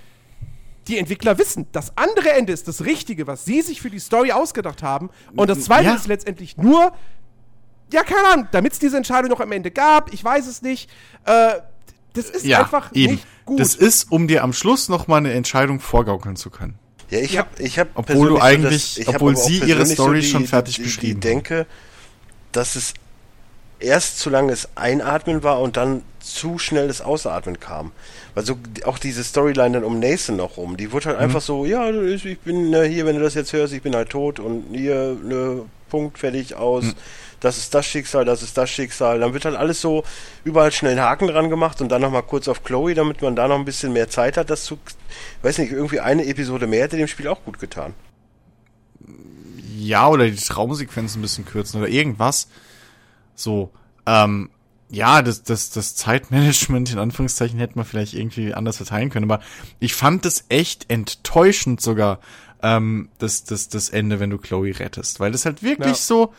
die 0.88 0.98
Entwickler 0.98 1.38
wissen, 1.38 1.66
das 1.72 1.96
andere 1.96 2.30
Ende 2.32 2.52
ist 2.52 2.68
das 2.68 2.84
Richtige, 2.84 3.26
was 3.26 3.44
sie 3.44 3.62
sich 3.62 3.80
für 3.80 3.90
die 3.90 3.98
Story 3.98 4.32
ausgedacht 4.32 4.82
haben. 4.82 5.10
Und 5.34 5.48
das 5.48 5.60
zweite 5.64 5.84
Ja. 5.86 5.94
ist 5.94 6.06
letztendlich 6.06 6.56
nur, 6.58 6.92
ja, 7.92 8.02
keine 8.02 8.26
Ahnung, 8.28 8.48
damit 8.52 8.72
es 8.74 8.78
diese 8.78 8.96
Entscheidung 8.96 9.30
noch 9.30 9.40
am 9.40 9.50
Ende 9.52 9.70
gab, 9.70 10.12
ich 10.12 10.22
weiß 10.22 10.46
es 10.46 10.62
nicht. 10.62 10.90
Äh, 11.24 11.54
das 12.14 12.30
ist 12.30 12.44
ja, 12.46 12.60
einfach 12.60 12.90
eben. 12.94 13.14
nicht 13.14 13.26
gut. 13.44 13.60
Das 13.60 13.74
ist, 13.74 14.10
um 14.10 14.26
dir 14.26 14.42
am 14.42 14.52
Schluss 14.52 14.88
noch 14.88 15.06
mal 15.06 15.18
eine 15.18 15.32
Entscheidung 15.32 15.80
vorgaukeln 15.80 16.36
zu 16.36 16.50
können. 16.50 16.74
Ja, 17.10 17.18
ich 17.20 17.32
Ja. 17.34 17.40
habe, 17.40 17.62
ich 17.62 17.78
habe 17.78 17.90
Obwohl 17.94 18.28
du 18.30 18.40
eigentlich- 18.40 18.98
ich 18.98 19.06
hab 19.06 19.16
obwohl 19.16 19.36
sie 19.36 19.58
ihre 19.58 19.84
Story 19.86 20.20
die, 20.20 20.26
schon 20.26 20.46
fertig 20.46 20.76
die, 20.76 20.82
beschrieben 20.82 21.20
Die 21.20 21.28
denke, 21.28 21.66
dass 22.52 22.76
es 22.76 22.94
erst 23.80 24.18
zu 24.18 24.30
langes 24.30 24.68
Einatmen 24.76 25.42
war 25.42 25.60
und 25.60 25.76
dann 25.76 26.02
zu 26.20 26.58
schnelles 26.58 27.02
Ausatmen 27.02 27.60
kam. 27.60 27.92
Weil 28.34 28.46
so 28.46 28.56
auch 28.86 28.98
diese 28.98 29.22
Storyline 29.22 29.72
dann 29.74 29.84
um 29.84 29.98
Nathan 29.98 30.36
noch 30.36 30.56
rum, 30.56 30.76
die 30.78 30.90
wurde 30.92 31.06
halt 31.06 31.18
Mhm. 31.18 31.24
einfach 31.24 31.42
so, 31.42 31.66
ja, 31.66 31.90
ich 31.90 32.24
ich 32.24 32.38
bin 32.38 32.72
äh, 32.72 32.88
hier, 32.88 33.04
wenn 33.04 33.16
du 33.16 33.22
das 33.22 33.34
jetzt 33.34 33.52
hörst, 33.52 33.74
ich 33.74 33.82
bin 33.82 33.94
halt 33.94 34.08
tot 34.08 34.40
und 34.40 34.64
hier, 34.72 35.16
ne, 35.22 35.62
Punkt, 35.90 36.18
fertig, 36.18 36.54
aus. 36.56 36.84
Mhm. 36.84 36.94
Das 37.40 37.58
ist 37.58 37.74
das 37.74 37.86
Schicksal, 37.86 38.24
das 38.24 38.42
ist 38.42 38.56
das 38.56 38.70
Schicksal. 38.70 39.20
Dann 39.20 39.34
wird 39.34 39.44
halt 39.44 39.56
alles 39.56 39.80
so 39.80 40.04
überall 40.44 40.72
schnell 40.72 40.92
einen 40.92 41.02
Haken 41.02 41.26
dran 41.28 41.50
gemacht 41.50 41.80
und 41.80 41.90
dann 41.90 42.00
nochmal 42.02 42.22
kurz 42.22 42.48
auf 42.48 42.64
Chloe, 42.64 42.94
damit 42.94 43.22
man 43.22 43.36
da 43.36 43.48
noch 43.48 43.58
ein 43.58 43.64
bisschen 43.64 43.92
mehr 43.92 44.08
Zeit 44.08 44.36
hat, 44.36 44.50
das 44.50 44.64
zu, 44.64 44.78
weiß 45.42 45.58
nicht, 45.58 45.72
irgendwie 45.72 46.00
eine 46.00 46.26
Episode 46.26 46.66
mehr 46.66 46.82
hätte 46.84 46.96
dem 46.96 47.08
Spiel 47.08 47.28
auch 47.28 47.44
gut 47.44 47.58
getan. 47.58 47.94
Ja, 49.76 50.08
oder 50.08 50.28
die 50.28 50.36
Traumsequenz 50.36 51.16
ein 51.16 51.22
bisschen 51.22 51.44
kürzen 51.44 51.80
oder 51.80 51.90
irgendwas. 51.90 52.48
So, 53.34 53.70
ähm, 54.06 54.50
ja, 54.90 55.22
das, 55.22 55.42
das, 55.42 55.70
das 55.70 55.96
Zeitmanagement 55.96 56.92
in 56.92 56.98
Anführungszeichen 56.98 57.58
hätte 57.58 57.76
man 57.76 57.84
vielleicht 57.84 58.14
irgendwie 58.14 58.54
anders 58.54 58.76
verteilen 58.76 59.10
können, 59.10 59.30
aber 59.30 59.42
ich 59.80 59.94
fand 59.94 60.24
es 60.24 60.44
echt 60.48 60.90
enttäuschend 60.90 61.80
sogar, 61.80 62.20
ähm, 62.62 63.08
das, 63.18 63.44
das, 63.44 63.68
das 63.68 63.90
Ende, 63.90 64.20
wenn 64.20 64.30
du 64.30 64.38
Chloe 64.38 64.78
rettest, 64.78 65.20
weil 65.20 65.32
das 65.32 65.44
halt 65.44 65.62
wirklich 65.62 65.88
Ja. 65.88 65.94
so, 65.94 66.32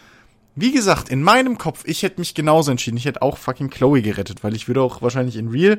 wie 0.56 0.72
gesagt, 0.72 1.10
in 1.10 1.22
meinem 1.22 1.58
Kopf, 1.58 1.84
ich 1.86 2.04
hätte 2.04 2.20
mich 2.20 2.34
genauso 2.34 2.72
entschieden, 2.72 2.98
ich 2.98 3.06
hätte 3.06 3.22
auch 3.22 3.38
fucking 3.38 3.70
Chloe 3.70 4.02
gerettet, 4.02 4.44
weil 4.44 4.56
ich 4.56 4.68
würde 4.68 4.82
auch 4.82 5.02
wahrscheinlich 5.02 5.36
in 5.36 5.50
Real, 5.50 5.78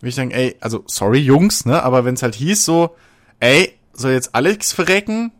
würde 0.00 0.08
ich 0.08 0.14
sagen, 0.14 0.30
ey, 0.30 0.56
also 0.60 0.84
sorry 0.86 1.18
Jungs, 1.20 1.64
ne, 1.64 1.82
aber 1.82 2.04
wenn 2.04 2.14
es 2.14 2.22
halt 2.22 2.34
hieß 2.34 2.64
so, 2.64 2.96
ey, 3.40 3.74
soll 3.92 4.12
jetzt 4.12 4.34
Alex 4.34 4.72
verrecken 4.72 5.32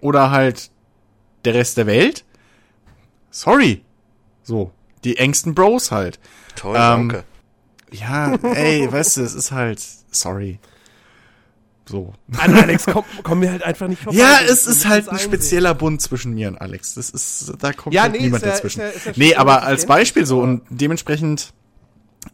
oder 0.00 0.30
halt 0.30 0.70
der 1.44 1.54
Rest 1.54 1.76
der 1.76 1.86
Welt? 1.86 2.24
Sorry. 3.30 3.82
So, 4.42 4.70
die 5.04 5.18
engsten 5.18 5.54
Bros 5.54 5.90
halt. 5.90 6.18
Toll, 6.54 6.76
Ähm, 6.76 7.08
danke. 7.08 7.24
Ja, 7.90 8.34
ey, 8.34 8.90
weißt 8.90 9.16
du, 9.18 9.22
es 9.22 9.34
ist 9.34 9.52
halt, 9.52 9.80
sorry. 10.10 10.58
So. 11.88 12.12
An 12.38 12.54
Alex 12.56 12.86
kommt 12.86 13.06
komm 13.22 13.38
mir 13.40 13.52
halt 13.52 13.62
einfach 13.62 13.86
nicht 13.86 14.02
vorbei. 14.02 14.18
Ja, 14.18 14.38
es 14.44 14.66
ist 14.66 14.86
halt 14.88 15.06
ein 15.08 15.12
einsehen. 15.14 15.28
spezieller 15.30 15.72
Bund 15.74 16.02
zwischen 16.02 16.34
mir 16.34 16.48
und 16.48 16.58
Alex. 16.60 16.94
Das 16.94 17.10
ist, 17.10 17.52
da 17.60 17.72
kommt 17.72 17.94
Ja, 17.94 18.02
halt 18.02 18.12
nee, 18.12 18.22
niemand 18.22 18.42
ist 18.42 18.46
ja- 18.48 18.52
dazwischen. 18.54 18.80
ist 18.80 18.92
ja- 18.94 18.98
ist 18.98 19.06
ja 19.06 19.12
nee, 19.16 19.34
aber 19.36 19.62
als 19.62 19.86
Beispiel 19.86 20.26
so 20.26 20.38
aber- 20.38 20.44
und 20.48 20.62
dementsprechend 20.68 21.52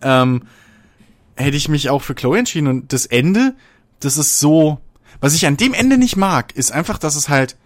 ähm, 0.01 0.45
hätte 1.37 1.57
ich 1.57 1.69
mich 1.69 1.91
auch 1.91 2.01
für 2.03 2.15
Chloe 2.15 2.39
entschieden 2.39 2.67
und 2.67 2.93
das 2.95 3.05
Ende, 3.07 3.55
das 4.01 4.17
ist 4.17 4.39
so, 4.39 4.79
was 5.21 5.35
ich 5.35 5.47
an 5.47 5.57
dem 5.59 5.75
Ende 5.75 5.99
nicht 5.99 6.17
mag, 6.17 6.53
ist 6.57 6.73
einfach, 6.73 6.97
dass 6.99 7.15
es 7.15 7.29
halt, 7.29 7.57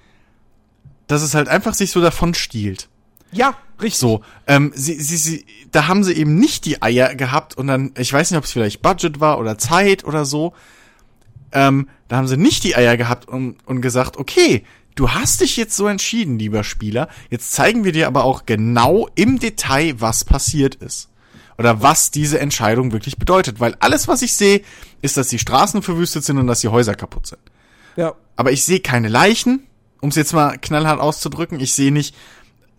dass 1.06 1.22
es 1.22 1.34
halt 1.34 1.48
einfach 1.48 1.74
sich 1.74 1.92
so 1.92 2.00
davon 2.00 2.34
stiehlt. 2.34 2.88
Ja, 3.32 3.56
richtig. 3.80 3.98
So, 3.98 4.22
ähm, 4.48 4.72
sie, 4.74 4.94
sie, 5.00 5.16
sie, 5.16 5.46
da 5.70 5.86
haben 5.86 6.02
sie 6.04 6.14
eben 6.14 6.36
nicht 6.36 6.64
die 6.64 6.82
Eier 6.82 7.14
gehabt 7.14 7.56
und 7.56 7.68
dann, 7.68 7.92
ich 7.96 8.12
weiß 8.12 8.30
nicht, 8.30 8.38
ob 8.38 8.44
es 8.44 8.52
vielleicht 8.52 8.82
Budget 8.82 9.20
war 9.20 9.38
oder 9.38 9.56
Zeit 9.58 10.04
oder 10.04 10.24
so. 10.24 10.52
Ähm, 11.52 11.88
da 12.08 12.16
haben 12.16 12.28
sie 12.28 12.36
nicht 12.36 12.64
die 12.64 12.76
Eier 12.76 12.96
gehabt 12.96 13.28
und, 13.28 13.56
und 13.66 13.80
gesagt, 13.80 14.16
okay, 14.16 14.64
du 14.94 15.10
hast 15.10 15.40
dich 15.40 15.56
jetzt 15.56 15.76
so 15.76 15.86
entschieden, 15.86 16.38
lieber 16.38 16.64
Spieler. 16.64 17.08
Jetzt 17.30 17.52
zeigen 17.52 17.84
wir 17.84 17.92
dir 17.92 18.06
aber 18.06 18.24
auch 18.24 18.46
genau 18.46 19.08
im 19.14 19.38
Detail, 19.38 20.00
was 20.00 20.24
passiert 20.24 20.74
ist. 20.76 21.08
Oder 21.58 21.82
was 21.82 22.10
diese 22.10 22.38
Entscheidung 22.38 22.92
wirklich 22.92 23.16
bedeutet. 23.16 23.60
Weil 23.60 23.76
alles, 23.80 24.08
was 24.08 24.22
ich 24.22 24.34
sehe, 24.34 24.62
ist, 25.00 25.16
dass 25.16 25.28
die 25.28 25.38
Straßen 25.38 25.82
verwüstet 25.82 26.24
sind 26.24 26.38
und 26.38 26.46
dass 26.46 26.60
die 26.60 26.68
Häuser 26.68 26.94
kaputt 26.94 27.26
sind. 27.26 27.40
Ja. 27.96 28.14
Aber 28.36 28.52
ich 28.52 28.64
sehe 28.64 28.80
keine 28.80 29.08
Leichen, 29.08 29.66
um 30.00 30.10
es 30.10 30.16
jetzt 30.16 30.34
mal 30.34 30.58
knallhart 30.58 31.00
auszudrücken. 31.00 31.60
Ich 31.60 31.72
sehe 31.72 31.92
nicht, 31.92 32.14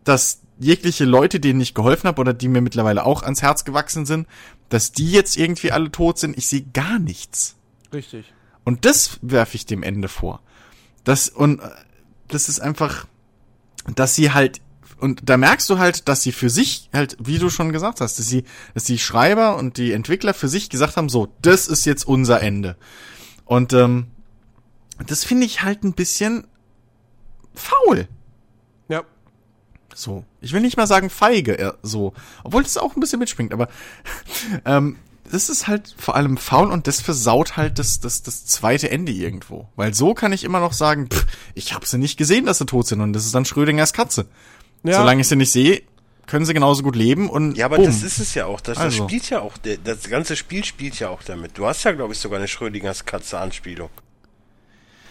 dass 0.04 0.42
jegliche 0.60 1.06
Leute, 1.06 1.40
denen 1.40 1.62
ich 1.62 1.74
geholfen 1.74 2.08
habe 2.08 2.22
oder 2.22 2.34
die 2.34 2.48
mir 2.48 2.62
mittlerweile 2.62 3.06
auch 3.06 3.24
ans 3.24 3.42
Herz 3.42 3.66
gewachsen 3.66 4.06
sind, 4.06 4.28
dass 4.70 4.92
die 4.92 5.12
jetzt 5.12 5.38
irgendwie 5.38 5.72
alle 5.72 5.92
tot 5.92 6.20
sind. 6.20 6.38
Ich 6.38 6.48
sehe 6.48 6.66
gar 6.74 7.00
nichts. 7.00 7.56
Richtig. 7.94 8.34
Und 8.68 8.84
das 8.84 9.20
werfe 9.22 9.56
ich 9.56 9.66
dem 9.66 9.82
Ende 9.82 10.10
vor. 10.10 10.42
Das 11.06 11.30
und 11.30 11.62
äh, 11.62 11.70
das 12.28 12.50
ist 12.50 12.60
einfach, 12.60 13.08
dass 13.96 14.14
sie 14.14 14.34
halt 14.34 14.60
und 15.00 15.22
da 15.30 15.38
merkst 15.38 15.70
du 15.70 15.78
halt, 15.78 16.10
dass 16.10 16.22
sie 16.22 16.34
für 16.34 16.50
sich 16.50 16.90
halt, 16.92 17.16
wie 17.18 17.40
du 17.40 17.50
schon 17.50 17.72
gesagt 17.72 18.02
hast, 18.02 18.20
dass 18.20 18.28
sie, 18.28 18.44
dass 18.74 18.84
die 18.84 19.00
Schreiber 19.00 19.56
und 19.56 19.78
die 19.78 19.94
Entwickler 19.94 20.34
für 20.34 20.50
sich 20.50 20.70
gesagt 20.70 20.98
haben, 20.98 21.08
so, 21.08 21.34
das 21.42 21.70
ist 21.70 21.86
jetzt 21.86 22.06
unser 22.06 22.42
Ende. 22.42 22.76
Und 23.46 23.72
ähm, 23.72 24.08
das 25.06 25.24
finde 25.24 25.46
ich 25.46 25.64
halt 25.64 25.86
ein 25.86 25.94
bisschen 25.94 26.46
faul. 27.56 28.10
Ja. 28.90 29.04
So. 29.96 30.26
Ich 30.42 30.52
will 30.52 30.60
nicht 30.60 30.76
mal 30.76 30.88
sagen 30.88 31.10
feige, 31.10 31.58
äh, 31.58 31.72
so. 31.84 32.12
Obwohl 32.44 32.64
das 32.64 32.76
auch 32.76 32.98
ein 32.98 33.00
bisschen 33.00 33.20
mitspringt, 33.20 33.54
aber 33.54 33.70
ähm, 34.66 34.98
das 35.32 35.50
ist 35.50 35.68
halt 35.68 35.96
vor 35.98 36.16
allem 36.16 36.38
faul 36.38 36.72
und 36.72 36.88
das 36.88 37.02
versaut 37.02 37.58
halt 37.58 37.80
das, 37.80 38.00
das, 38.00 38.24
das 38.24 38.46
zweite 38.46 38.90
Ende 38.90 39.12
irgendwo. 39.12 39.68
Weil 39.76 39.94
so 39.94 40.14
kann 40.14 40.34
ich 40.34 40.44
immer 40.44 40.60
noch 40.60 40.74
sagen, 40.74 41.08
pff, 41.10 41.26
ich 41.56 41.74
habe 41.74 41.86
sie 41.86 41.98
nicht 41.98 42.18
gesehen, 42.18 42.46
dass 42.46 42.58
sie 42.60 42.66
tot 42.66 42.88
sind 42.88 43.02
und 43.02 43.14
das 43.14 43.26
ist 43.26 43.36
dann 43.36 43.46
Schrödingers 43.46 43.94
Katze. 43.94 44.26
Ja. 44.84 44.94
Solange 45.00 45.22
ich 45.22 45.28
sie 45.28 45.36
nicht 45.36 45.52
sehe, 45.52 45.82
können 46.28 46.46
sie 46.46 46.54
genauso 46.54 46.84
gut 46.84 46.96
leben 46.96 47.30
und 47.30 47.56
Ja, 47.58 47.66
aber 47.66 47.78
bumm. 47.78 47.86
das 47.86 48.04
ist 48.04 48.20
es 48.20 48.34
ja 48.34 48.46
auch. 48.48 48.60
Das, 48.62 48.76
das 48.76 48.84
Also. 48.86 49.04
spielt 49.06 49.30
ja 49.30 49.40
auch, 49.40 49.54
das 49.84 50.10
ganze 50.10 50.36
Spiel 50.36 50.64
spielt 50.66 51.00
ja 51.00 51.10
auch 51.10 51.24
damit. 51.24 51.58
Du 51.58 51.66
hast 51.66 51.84
ja, 51.84 51.92
glaube 51.94 52.14
ich, 52.14 52.20
sogar 52.20 52.38
eine 52.40 52.48
Schrödingers 52.48 53.06
Katze-Anspielung. 53.06 53.90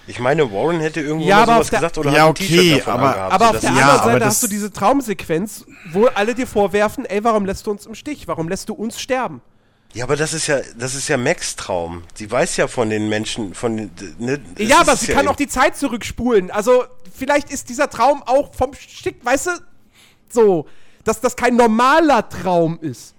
Ich 0.09 0.21
meine, 0.21 0.53
Warren 0.53 0.79
hätte 0.81 1.01
irgendwo 1.01 1.27
Ja, 1.27 1.45
sowas 1.45 1.69
der- 1.71 1.81
gesagt 1.81 1.99
oder 1.99 2.13
Ja, 2.13 2.19
hat 2.21 2.27
ein 2.27 2.31
okay, 2.31 2.47
T-Shirt 2.47 2.79
davon 2.81 2.93
aber- 2.95 3.09
angehabt. 3.09 3.33
Aber 3.33 3.45
so 3.45 3.49
auf 3.49 3.53
dass 3.55 3.61
der 3.63 3.71
ja, 3.71 3.77
anderen 3.77 4.01
aber 4.01 4.13
Seite 4.13 4.25
hast 4.27 4.43
du 4.43 4.47
diese 4.47 4.73
Traumsequenz, 4.73 5.65
wo 5.91 6.07
alle 6.07 6.35
dir 6.35 6.47
vorwerfen, 6.47 7.05
ey, 7.07 7.25
warum 7.25 7.45
lässt 7.45 7.67
du 7.67 7.71
uns 7.73 7.87
im 7.87 7.95
Stich? 7.97 8.29
Warum 8.29 8.49
lässt 8.49 8.69
du 8.69 8.75
uns 8.75 9.01
sterben? 9.01 9.41
Ja, 9.95 10.05
aber 10.05 10.17
das 10.17 10.33
ist 10.35 10.47
ja, 10.47 10.61
das 10.77 10.95
ist 10.95 11.09
ja 11.09 11.17
Max 11.17 11.57
Traum. 11.57 12.05
Sie 12.15 12.31
weiß 12.31 12.57
ja 12.59 12.69
von 12.69 12.91
den 12.91 13.09
Menschen, 13.09 13.55
von 13.55 13.77
den, 13.77 13.91
ne, 14.19 14.41
ja, 14.59 14.81
aber 14.81 14.93
es 14.93 15.01
sie 15.01 15.13
kann 15.13 15.25
eben. 15.25 15.29
auch 15.29 15.37
die 15.37 15.49
Zeit 15.49 15.77
zurückspulen. 15.77 16.51
Also, 16.51 16.85
vielleicht 17.15 17.51
ist 17.51 17.69
dieser 17.69 17.89
Traum 17.89 18.23
auch 18.25 18.55
vom 18.55 18.75
Stick, 18.75 19.25
weißt 19.25 19.47
du, 19.47 19.51
so, 20.29 20.67
dass 21.05 21.21
das 21.21 21.37
kein 21.37 21.57
normaler 21.57 22.29
Traum 22.29 22.79
ist. 22.81 23.15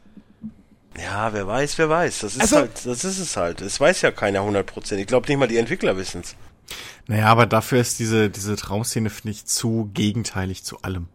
Ja, 1.02 1.32
wer 1.34 1.48
weiß, 1.48 1.78
wer 1.78 1.90
weiß. 1.90 2.20
Das 2.20 2.34
ist 2.36 2.42
Also- 2.42 2.56
halt, 2.58 2.72
das 2.86 3.04
ist 3.06 3.20
es 3.20 3.38
halt. 3.38 3.62
Es 3.62 3.80
weiß 3.80 4.02
ja 4.02 4.12
keiner 4.12 4.42
100%. 4.42 5.00
Ich 5.00 5.08
glaube 5.08 5.28
nicht 5.28 5.38
mal 5.38 5.48
die 5.48 5.58
Entwickler 5.58 5.96
wissen's. 5.98 6.36
Naja, 7.08 7.28
aber 7.28 7.46
dafür 7.46 7.80
ist 7.80 8.00
diese, 8.00 8.30
diese 8.30 8.56
Traumszene, 8.56 9.10
finde 9.10 9.32
ich, 9.32 9.46
zu 9.46 9.90
gegenteilig 9.94 10.64
zu 10.64 10.82
allem. 10.82 11.08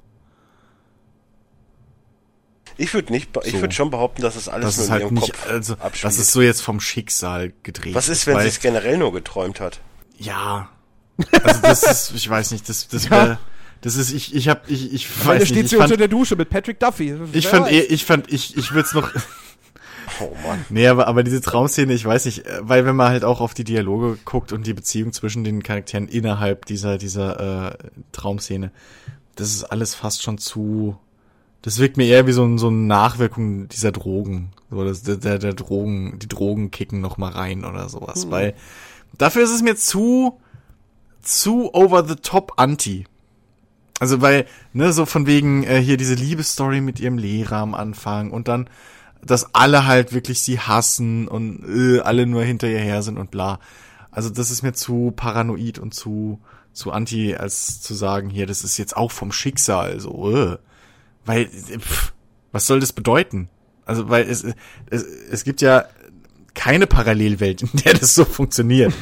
Ich 2.76 2.94
würde 2.94 3.12
nicht, 3.12 3.30
ich 3.44 3.52
So. 3.52 3.60
würde 3.60 3.74
schon 3.74 3.90
behaupten, 3.90 4.22
dass 4.22 4.36
es 4.36 4.48
alles 4.48 4.66
Das 4.66 4.76
nur 4.76 4.82
ist 4.84 4.88
in 4.88 4.92
halt 4.92 5.02
ihrem 5.04 5.14
nicht, 5.14 5.32
Kopf 5.32 5.46
also, 5.50 5.72
abspielt. 5.74 6.04
das 6.04 6.18
ist 6.18 6.32
so 6.32 6.40
jetzt 6.42 6.62
vom 6.62 6.80
Schicksal 6.80 7.52
gedreht. 7.62 7.94
Was 7.94 8.08
ist, 8.08 8.26
wenn 8.26 8.38
sie 8.40 8.48
es 8.48 8.60
generell 8.60 8.98
nur 8.98 9.12
geträumt 9.12 9.60
hat? 9.60 9.80
Ja. 10.18 10.68
Also 11.42 11.60
das 11.62 11.82
ist, 12.10 12.12
ich 12.16 12.28
weiß 12.28 12.50
nicht, 12.52 12.68
das, 12.68 12.88
das, 12.88 13.04
Ja. 13.04 13.10
wär, 13.10 13.38
das 13.82 13.96
ist, 13.96 14.12
ich, 14.12 14.34
ich 14.34 14.48
hab, 14.48 14.68
ich, 14.70 14.92
ich 14.92 15.08
Weil 15.26 15.36
da 15.36 15.40
weiß 15.42 15.48
steht 15.48 15.56
nicht, 15.56 15.64
ich 15.66 15.70
sie 15.70 15.76
unter 15.76 15.96
der 15.96 16.08
Dusche 16.08 16.36
mit 16.36 16.48
Patrick 16.50 16.78
Duffy. 16.80 17.14
ich 17.32 17.44
Wer 17.44 17.50
fand, 17.50 17.70
eh, 17.72 17.80
ich 17.80 18.04
fand, 18.04 18.32
ich, 18.32 18.56
ich 18.56 18.72
würde 18.72 18.86
es 18.88 18.94
noch, 18.94 19.10
Oh 20.20 20.36
Mann. 20.46 20.64
nee, 20.68 20.86
aber, 20.88 21.06
aber 21.08 21.22
diese 21.22 21.40
Traumszene, 21.40 21.92
ich 21.92 22.04
weiß 22.04 22.26
nicht, 22.26 22.44
äh, 22.46 22.58
weil 22.60 22.84
wenn 22.84 22.94
man 22.96 23.08
halt 23.08 23.24
auch 23.24 23.40
auf 23.40 23.54
die 23.54 23.64
Dialoge 23.64 24.18
guckt 24.24 24.52
und 24.52 24.66
die 24.66 24.74
Beziehung 24.74 25.12
zwischen 25.12 25.42
den 25.44 25.62
Charakteren 25.62 26.06
innerhalb 26.08 26.66
dieser, 26.66 26.98
dieser, 26.98 27.72
äh, 27.72 27.78
Traumszene, 28.12 28.72
das 29.36 29.48
ist 29.54 29.64
alles 29.64 29.94
fast 29.94 30.22
schon 30.22 30.38
zu, 30.38 30.98
das 31.62 31.78
wirkt 31.78 31.96
mir 31.96 32.06
eher 32.06 32.26
wie 32.26 32.32
so, 32.32 32.44
ein, 32.44 32.58
so 32.58 32.68
eine 32.68 32.76
Nachwirkung 32.76 33.68
dieser 33.68 33.92
Drogen. 33.92 34.50
So, 34.70 34.84
das, 34.84 35.02
der, 35.02 35.38
der, 35.38 35.54
Drogen, 35.54 36.18
die 36.18 36.28
Drogen 36.28 36.70
kicken 36.70 37.00
noch 37.00 37.18
mal 37.18 37.30
rein 37.30 37.64
oder 37.64 37.88
sowas. 37.88 38.30
Weil 38.30 38.54
dafür 39.16 39.44
ist 39.44 39.54
es 39.54 39.62
mir 39.62 39.76
zu, 39.76 40.40
zu 41.20 41.72
over 41.72 42.06
the 42.06 42.16
top 42.16 42.54
anti. 42.56 43.06
Also 44.00 44.20
weil, 44.20 44.46
ne, 44.72 44.92
so 44.92 45.06
von 45.06 45.26
wegen 45.26 45.62
äh, 45.62 45.80
hier 45.80 45.96
diese 45.96 46.14
Liebesstory 46.14 46.80
mit 46.80 46.98
ihrem 46.98 47.18
Lehrer 47.18 47.58
am 47.58 47.74
Anfang 47.74 48.32
und 48.32 48.48
dann, 48.48 48.68
dass 49.24 49.54
alle 49.54 49.86
halt 49.86 50.12
wirklich 50.12 50.42
sie 50.42 50.58
hassen 50.58 51.28
und 51.28 51.64
äh, 51.64 52.00
alle 52.00 52.26
nur 52.26 52.42
hinter 52.42 52.68
ihr 52.68 52.80
her 52.80 53.02
sind 53.02 53.18
und 53.18 53.30
bla. 53.30 53.60
Also 54.10 54.30
das 54.30 54.50
ist 54.50 54.62
mir 54.62 54.72
zu 54.72 55.12
paranoid 55.14 55.78
und 55.78 55.94
zu 55.94 56.40
zu 56.72 56.90
anti, 56.90 57.34
als 57.36 57.80
zu 57.80 57.94
sagen, 57.94 58.30
hier, 58.30 58.46
das 58.46 58.64
ist 58.64 58.78
jetzt 58.78 58.96
auch 58.96 59.10
vom 59.10 59.32
Schicksal, 59.32 60.00
so, 60.00 60.34
äh. 60.34 60.58
Weil, 61.24 61.46
pff, 61.46 62.12
was 62.52 62.66
soll 62.66 62.80
das 62.80 62.92
bedeuten? 62.92 63.48
Also, 63.84 64.08
weil 64.08 64.28
es, 64.28 64.44
es, 64.90 65.02
es 65.02 65.44
gibt 65.44 65.60
ja 65.60 65.86
keine 66.54 66.86
Parallelwelt, 66.86 67.62
in 67.62 67.70
der 67.84 67.94
das 67.94 68.14
so 68.14 68.24
funktioniert. 68.24 68.92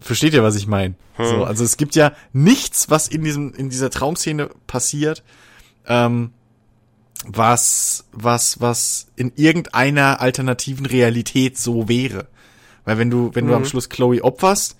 Versteht 0.00 0.34
ihr, 0.34 0.42
was 0.42 0.54
ich 0.56 0.66
meine? 0.66 0.94
Hm. 1.16 1.26
So, 1.26 1.44
also 1.44 1.64
es 1.64 1.76
gibt 1.76 1.94
ja 1.94 2.12
nichts, 2.32 2.90
was 2.90 3.08
in 3.08 3.24
diesem, 3.24 3.52
in 3.54 3.70
dieser 3.70 3.90
Traumszene 3.90 4.50
passiert, 4.66 5.22
ähm, 5.86 6.32
was, 7.26 8.04
was, 8.12 8.60
was 8.60 9.06
in 9.16 9.32
irgendeiner 9.34 10.20
alternativen 10.20 10.86
Realität 10.86 11.56
so 11.58 11.88
wäre. 11.88 12.28
Weil 12.84 12.98
wenn 12.98 13.10
du, 13.10 13.30
wenn 13.34 13.46
du 13.46 13.54
am 13.54 13.62
Mhm. 13.62 13.66
Schluss 13.66 13.88
Chloe 13.88 14.22
opferst, 14.22 14.76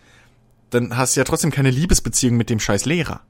dann 0.70 0.96
hast 0.96 1.16
du 1.16 1.20
ja 1.20 1.24
trotzdem 1.24 1.50
keine 1.50 1.70
Liebesbeziehung 1.70 2.36
mit 2.36 2.50
dem 2.50 2.60
scheiß 2.60 2.84
Lehrer. 2.84 3.22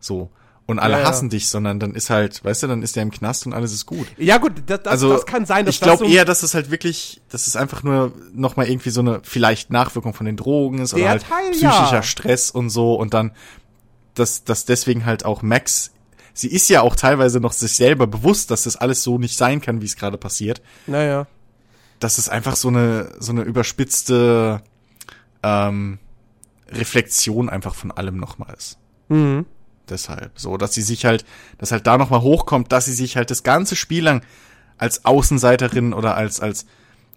So. 0.00 0.30
Und 0.68 0.80
alle 0.80 0.94
Ja, 0.94 1.00
ja. 1.02 1.08
hassen 1.08 1.28
dich, 1.30 1.48
sondern 1.48 1.78
dann 1.78 1.94
ist 1.94 2.10
halt, 2.10 2.44
weißt 2.44 2.64
du, 2.64 2.66
dann 2.66 2.82
ist 2.82 2.96
der 2.96 3.04
im 3.04 3.12
Knast 3.12 3.46
und 3.46 3.52
alles 3.52 3.72
ist 3.72 3.86
gut. 3.86 4.08
Ja 4.18 4.38
gut, 4.38 4.52
das, 4.66 4.82
das, 4.82 4.90
also 4.92 5.12
das 5.12 5.24
kann 5.24 5.46
sein, 5.46 5.64
dass 5.64 5.76
ich 5.76 5.80
glaube 5.80 6.00
das 6.02 6.08
so 6.08 6.12
eher, 6.14 6.24
dass 6.24 6.42
es 6.42 6.54
halt 6.54 6.72
wirklich, 6.72 7.20
dass 7.28 7.46
es 7.46 7.54
einfach 7.54 7.84
nur 7.84 8.12
noch 8.32 8.56
mal 8.56 8.66
irgendwie 8.68 8.90
so 8.90 9.00
eine 9.00 9.20
vielleicht 9.22 9.70
Nachwirkung 9.70 10.12
von 10.12 10.26
den 10.26 10.36
Drogen 10.36 10.80
ist 10.80 10.92
oder 10.92 11.02
Der 11.02 11.10
halt 11.10 11.22
Teil, 11.22 11.50
psychischer 11.52 11.92
ja. 11.92 12.02
Stress 12.02 12.50
und 12.50 12.70
so 12.70 12.94
und 12.94 13.14
dann, 13.14 13.30
dass, 14.14 14.42
dass 14.42 14.64
deswegen 14.64 15.06
halt 15.06 15.24
auch 15.24 15.42
Max, 15.42 15.92
sie 16.34 16.48
ist 16.48 16.68
ja 16.68 16.80
auch 16.80 16.96
teilweise 16.96 17.38
noch 17.38 17.52
sich 17.52 17.76
selber 17.76 18.08
bewusst, 18.08 18.50
dass 18.50 18.64
das 18.64 18.74
alles 18.74 19.04
so 19.04 19.18
nicht 19.18 19.36
sein 19.38 19.60
kann, 19.60 19.80
wie 19.82 19.86
es 19.86 19.94
gerade 19.94 20.18
passiert, 20.18 20.60
Naja. 20.88 21.28
dass 22.00 22.18
es 22.18 22.28
einfach 22.28 22.56
so 22.56 22.66
eine 22.68 23.12
so 23.20 23.30
eine 23.30 23.42
überspitzte 23.42 24.62
ähm, 25.44 25.98
Reflexion 26.72 27.48
einfach 27.48 27.76
von 27.76 27.92
allem 27.92 28.16
nochmal 28.16 28.52
ist. 28.58 28.78
Mhm. 29.08 29.46
Deshalb. 29.88 30.32
So, 30.36 30.56
dass 30.56 30.74
sie 30.74 30.82
sich 30.82 31.04
halt, 31.04 31.24
dass 31.58 31.70
halt 31.72 31.86
da 31.86 31.96
nochmal 31.98 32.20
hochkommt, 32.22 32.72
dass 32.72 32.86
sie 32.86 32.92
sich 32.92 33.16
halt 33.16 33.30
das 33.30 33.42
ganze 33.42 33.76
Spiel 33.76 34.02
lang 34.04 34.22
als 34.78 35.04
Außenseiterin 35.04 35.92
oder 35.94 36.16
als, 36.16 36.40
als, 36.40 36.66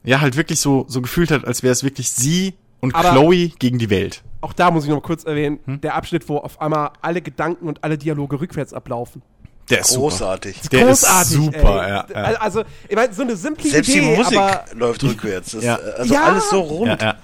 ja, 0.04 0.22
halt 0.22 0.38
wirklich 0.38 0.62
so, 0.62 0.86
so 0.88 1.02
gefühlt 1.02 1.32
hat, 1.32 1.46
als 1.46 1.64
wäre 1.64 1.72
es 1.74 1.84
wirklich 1.84 2.10
sie 2.12 2.54
und 2.80 2.96
Aber- 2.96 3.10
Chloe 3.12 3.50
gegen 3.60 3.80
die 3.80 3.90
Welt. 3.90 4.24
Auch 4.42 4.54
da 4.54 4.72
muss 4.72 4.86
ich 4.86 4.90
noch 4.90 5.02
kurz 5.02 5.26
erwähnen, 5.26 5.60
Hm? 5.66 5.82
der 5.82 5.96
Abschnitt, 5.96 6.30
wo 6.30 6.38
auf 6.38 6.62
einmal 6.62 6.92
alle 7.02 7.22
Gedanken 7.22 7.68
und 7.68 7.84
alle 7.84 7.98
Dialoge 7.98 8.40
rückwärts 8.40 8.74
ablaufen. 8.74 9.22
Der 9.70 9.82
ist 9.82 9.94
Großartig. 9.96 10.56
super. 10.56 10.70
Der 10.78 10.86
Großartig, 10.88 11.32
ist 11.38 11.44
super, 11.44 11.84
ey. 11.86 11.90
ja, 11.90 12.06
ja. 12.32 12.40
Also, 12.40 12.64
ich 12.88 12.96
meine, 12.96 13.14
so 13.14 13.22
eine 13.22 13.36
simple 13.36 13.70
Selbst 13.70 13.90
Idee, 13.90 14.00
die 14.00 14.16
Musik 14.18 14.38
aber 14.40 14.66
läuft 14.74 15.04
rückwärts. 15.04 15.52
Das, 15.52 15.64
Ja. 15.64 15.76
Also 15.76 16.14
Ja. 16.14 16.24
alles 16.24 16.50
so 16.50 16.60
rund. 16.62 16.88
Ja, 16.88 16.98
ja. 17.02 17.16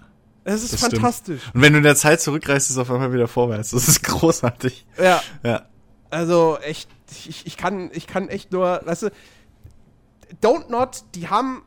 Es 0.53 0.63
ist 0.63 0.73
Das 0.73 0.79
stimmt. 0.81 0.93
fantastisch. 1.01 1.41
Und 1.53 1.61
wenn 1.61 1.73
du 1.73 1.77
in 1.79 1.83
der 1.83 1.95
Zeit 1.95 2.21
zurückreist, 2.21 2.67
ist 2.69 2.75
es 2.75 2.77
auf 2.77 2.89
einmal 2.91 3.11
wieder 3.13 3.27
vorwärts. 3.27 3.71
Das 3.71 3.87
ist 3.87 4.03
großartig. 4.03 4.85
Ja, 4.97 5.21
Ja. 5.43 5.65
also 6.09 6.57
echt, 6.61 6.89
ich, 7.27 7.45
ich 7.45 7.57
kann, 7.57 7.89
ich 7.93 8.07
kann 8.07 8.29
echt 8.29 8.51
nur, 8.51 8.81
weißt 8.85 9.03
du, 9.03 9.09
Don't 10.41 10.69
Not, 10.69 11.03
die 11.15 11.27
haben 11.29 11.63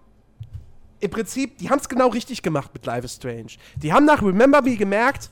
im 1.01 1.11
Prinzip, 1.11 1.59
die 1.59 1.71
haben 1.71 1.79
es 1.79 1.89
genau 1.89 2.09
richtig 2.09 2.43
gemacht 2.43 2.71
mit 2.75 2.85
Life 2.87 3.05
is 3.05 3.15
Strange. 3.15 3.53
Die 3.77 3.93
haben 3.93 4.05
nach 4.05 4.21
Remember 4.21 4.63
Me 4.63 4.77
gemerkt, 4.77 5.31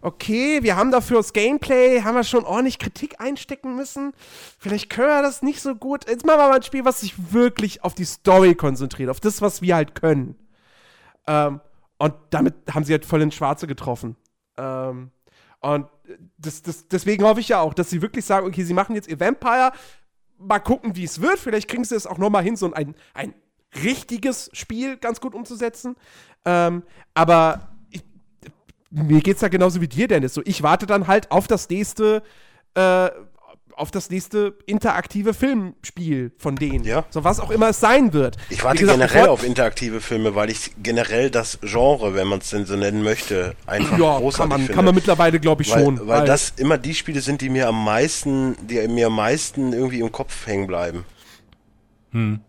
okay, 0.00 0.62
wir 0.62 0.76
haben 0.76 0.92
dafür 0.92 1.16
das 1.16 1.32
Gameplay, 1.32 2.02
haben 2.02 2.14
wir 2.14 2.22
schon 2.22 2.44
ordentlich 2.44 2.78
Kritik 2.78 3.20
einstecken 3.20 3.74
müssen. 3.74 4.12
Vielleicht 4.60 4.90
können 4.90 5.08
wir 5.08 5.22
das 5.22 5.42
nicht 5.42 5.60
so 5.60 5.74
gut. 5.74 6.08
Jetzt 6.08 6.24
machen 6.24 6.38
wir 6.38 6.48
mal 6.48 6.56
ein 6.56 6.62
Spiel, 6.62 6.84
was 6.84 7.00
sich 7.00 7.14
wirklich 7.32 7.82
auf 7.82 7.94
die 7.94 8.04
Story 8.04 8.54
konzentriert, 8.54 9.10
auf 9.10 9.18
das, 9.18 9.42
was 9.42 9.60
wir 9.60 9.74
halt 9.74 9.96
können. 9.96 10.36
Ähm, 11.26 11.60
und 11.98 12.14
damit 12.30 12.54
haben 12.72 12.84
sie 12.84 12.92
halt 12.92 13.04
voll 13.04 13.22
ins 13.22 13.34
Schwarze 13.34 13.66
getroffen. 13.66 14.16
Ähm, 14.56 15.10
und 15.60 15.86
das, 16.38 16.62
das, 16.62 16.88
deswegen 16.88 17.24
hoffe 17.24 17.40
ich 17.40 17.48
ja 17.48 17.60
auch, 17.60 17.74
dass 17.74 17.90
sie 17.90 18.00
wirklich 18.02 18.24
sagen, 18.24 18.46
okay, 18.46 18.62
sie 18.62 18.74
machen 18.74 18.94
jetzt 18.94 19.08
ihr 19.08 19.18
Vampire, 19.18 19.72
mal 20.38 20.60
gucken, 20.60 20.96
wie 20.96 21.04
es 21.04 21.20
wird. 21.20 21.38
Vielleicht 21.38 21.68
kriegen 21.68 21.84
sie 21.84 21.96
es 21.96 22.06
auch 22.06 22.18
noch 22.18 22.30
mal 22.30 22.42
hin, 22.42 22.56
so 22.56 22.72
ein, 22.72 22.94
ein 23.14 23.34
richtiges 23.82 24.50
Spiel 24.52 24.96
ganz 24.96 25.20
gut 25.20 25.34
umzusetzen. 25.34 25.96
Ähm, 26.44 26.84
aber 27.14 27.68
ich, 27.90 28.04
mir 28.90 29.20
geht's 29.20 29.40
da 29.40 29.48
genauso 29.48 29.80
wie 29.80 29.88
dir, 29.88 30.08
Dennis. 30.08 30.34
So, 30.34 30.42
ich 30.44 30.62
warte 30.62 30.86
dann 30.86 31.08
halt 31.08 31.30
auf 31.32 31.48
das 31.48 31.68
nächste, 31.68 32.22
äh, 32.74 33.10
auf 33.78 33.90
das 33.90 34.10
nächste 34.10 34.54
interaktive 34.66 35.32
Filmspiel 35.34 36.32
von 36.36 36.56
denen. 36.56 36.84
Ja. 36.84 37.04
So 37.10 37.24
was 37.24 37.40
auch 37.40 37.50
immer 37.50 37.68
es 37.70 37.80
sein 37.80 38.12
wird. 38.12 38.36
Ich 38.50 38.64
warte 38.64 38.80
gesagt, 38.80 38.98
generell 38.98 39.28
auf 39.28 39.44
interaktive 39.44 40.00
Filme, 40.00 40.34
weil 40.34 40.50
ich 40.50 40.72
generell 40.82 41.30
das 41.30 41.58
Genre, 41.62 42.14
wenn 42.14 42.26
man 42.26 42.40
es 42.40 42.50
denn 42.50 42.66
so 42.66 42.76
nennen 42.76 43.02
möchte, 43.02 43.54
einfach 43.66 43.98
Ja, 43.98 44.18
großartig 44.18 44.38
kann 44.38 44.48
man, 44.48 44.58
finde. 44.60 44.72
kann 44.74 44.84
man 44.84 44.94
mittlerweile, 44.94 45.40
glaube 45.40 45.62
ich, 45.62 45.70
weil, 45.70 45.84
schon. 45.84 46.06
weil 46.06 46.24
das 46.24 46.54
immer 46.56 46.78
die 46.78 46.94
Spiele 46.94 47.20
sind, 47.20 47.40
die 47.40 47.48
mir 47.48 47.68
am 47.68 47.82
meisten, 47.84 48.56
die 48.66 48.86
mir 48.88 49.06
am 49.06 49.16
meisten 49.16 49.72
irgendwie 49.72 50.00
im 50.00 50.12
Kopf 50.12 50.46
hängen 50.46 50.66
bleiben. 50.66 51.04
Hm. 52.12 52.40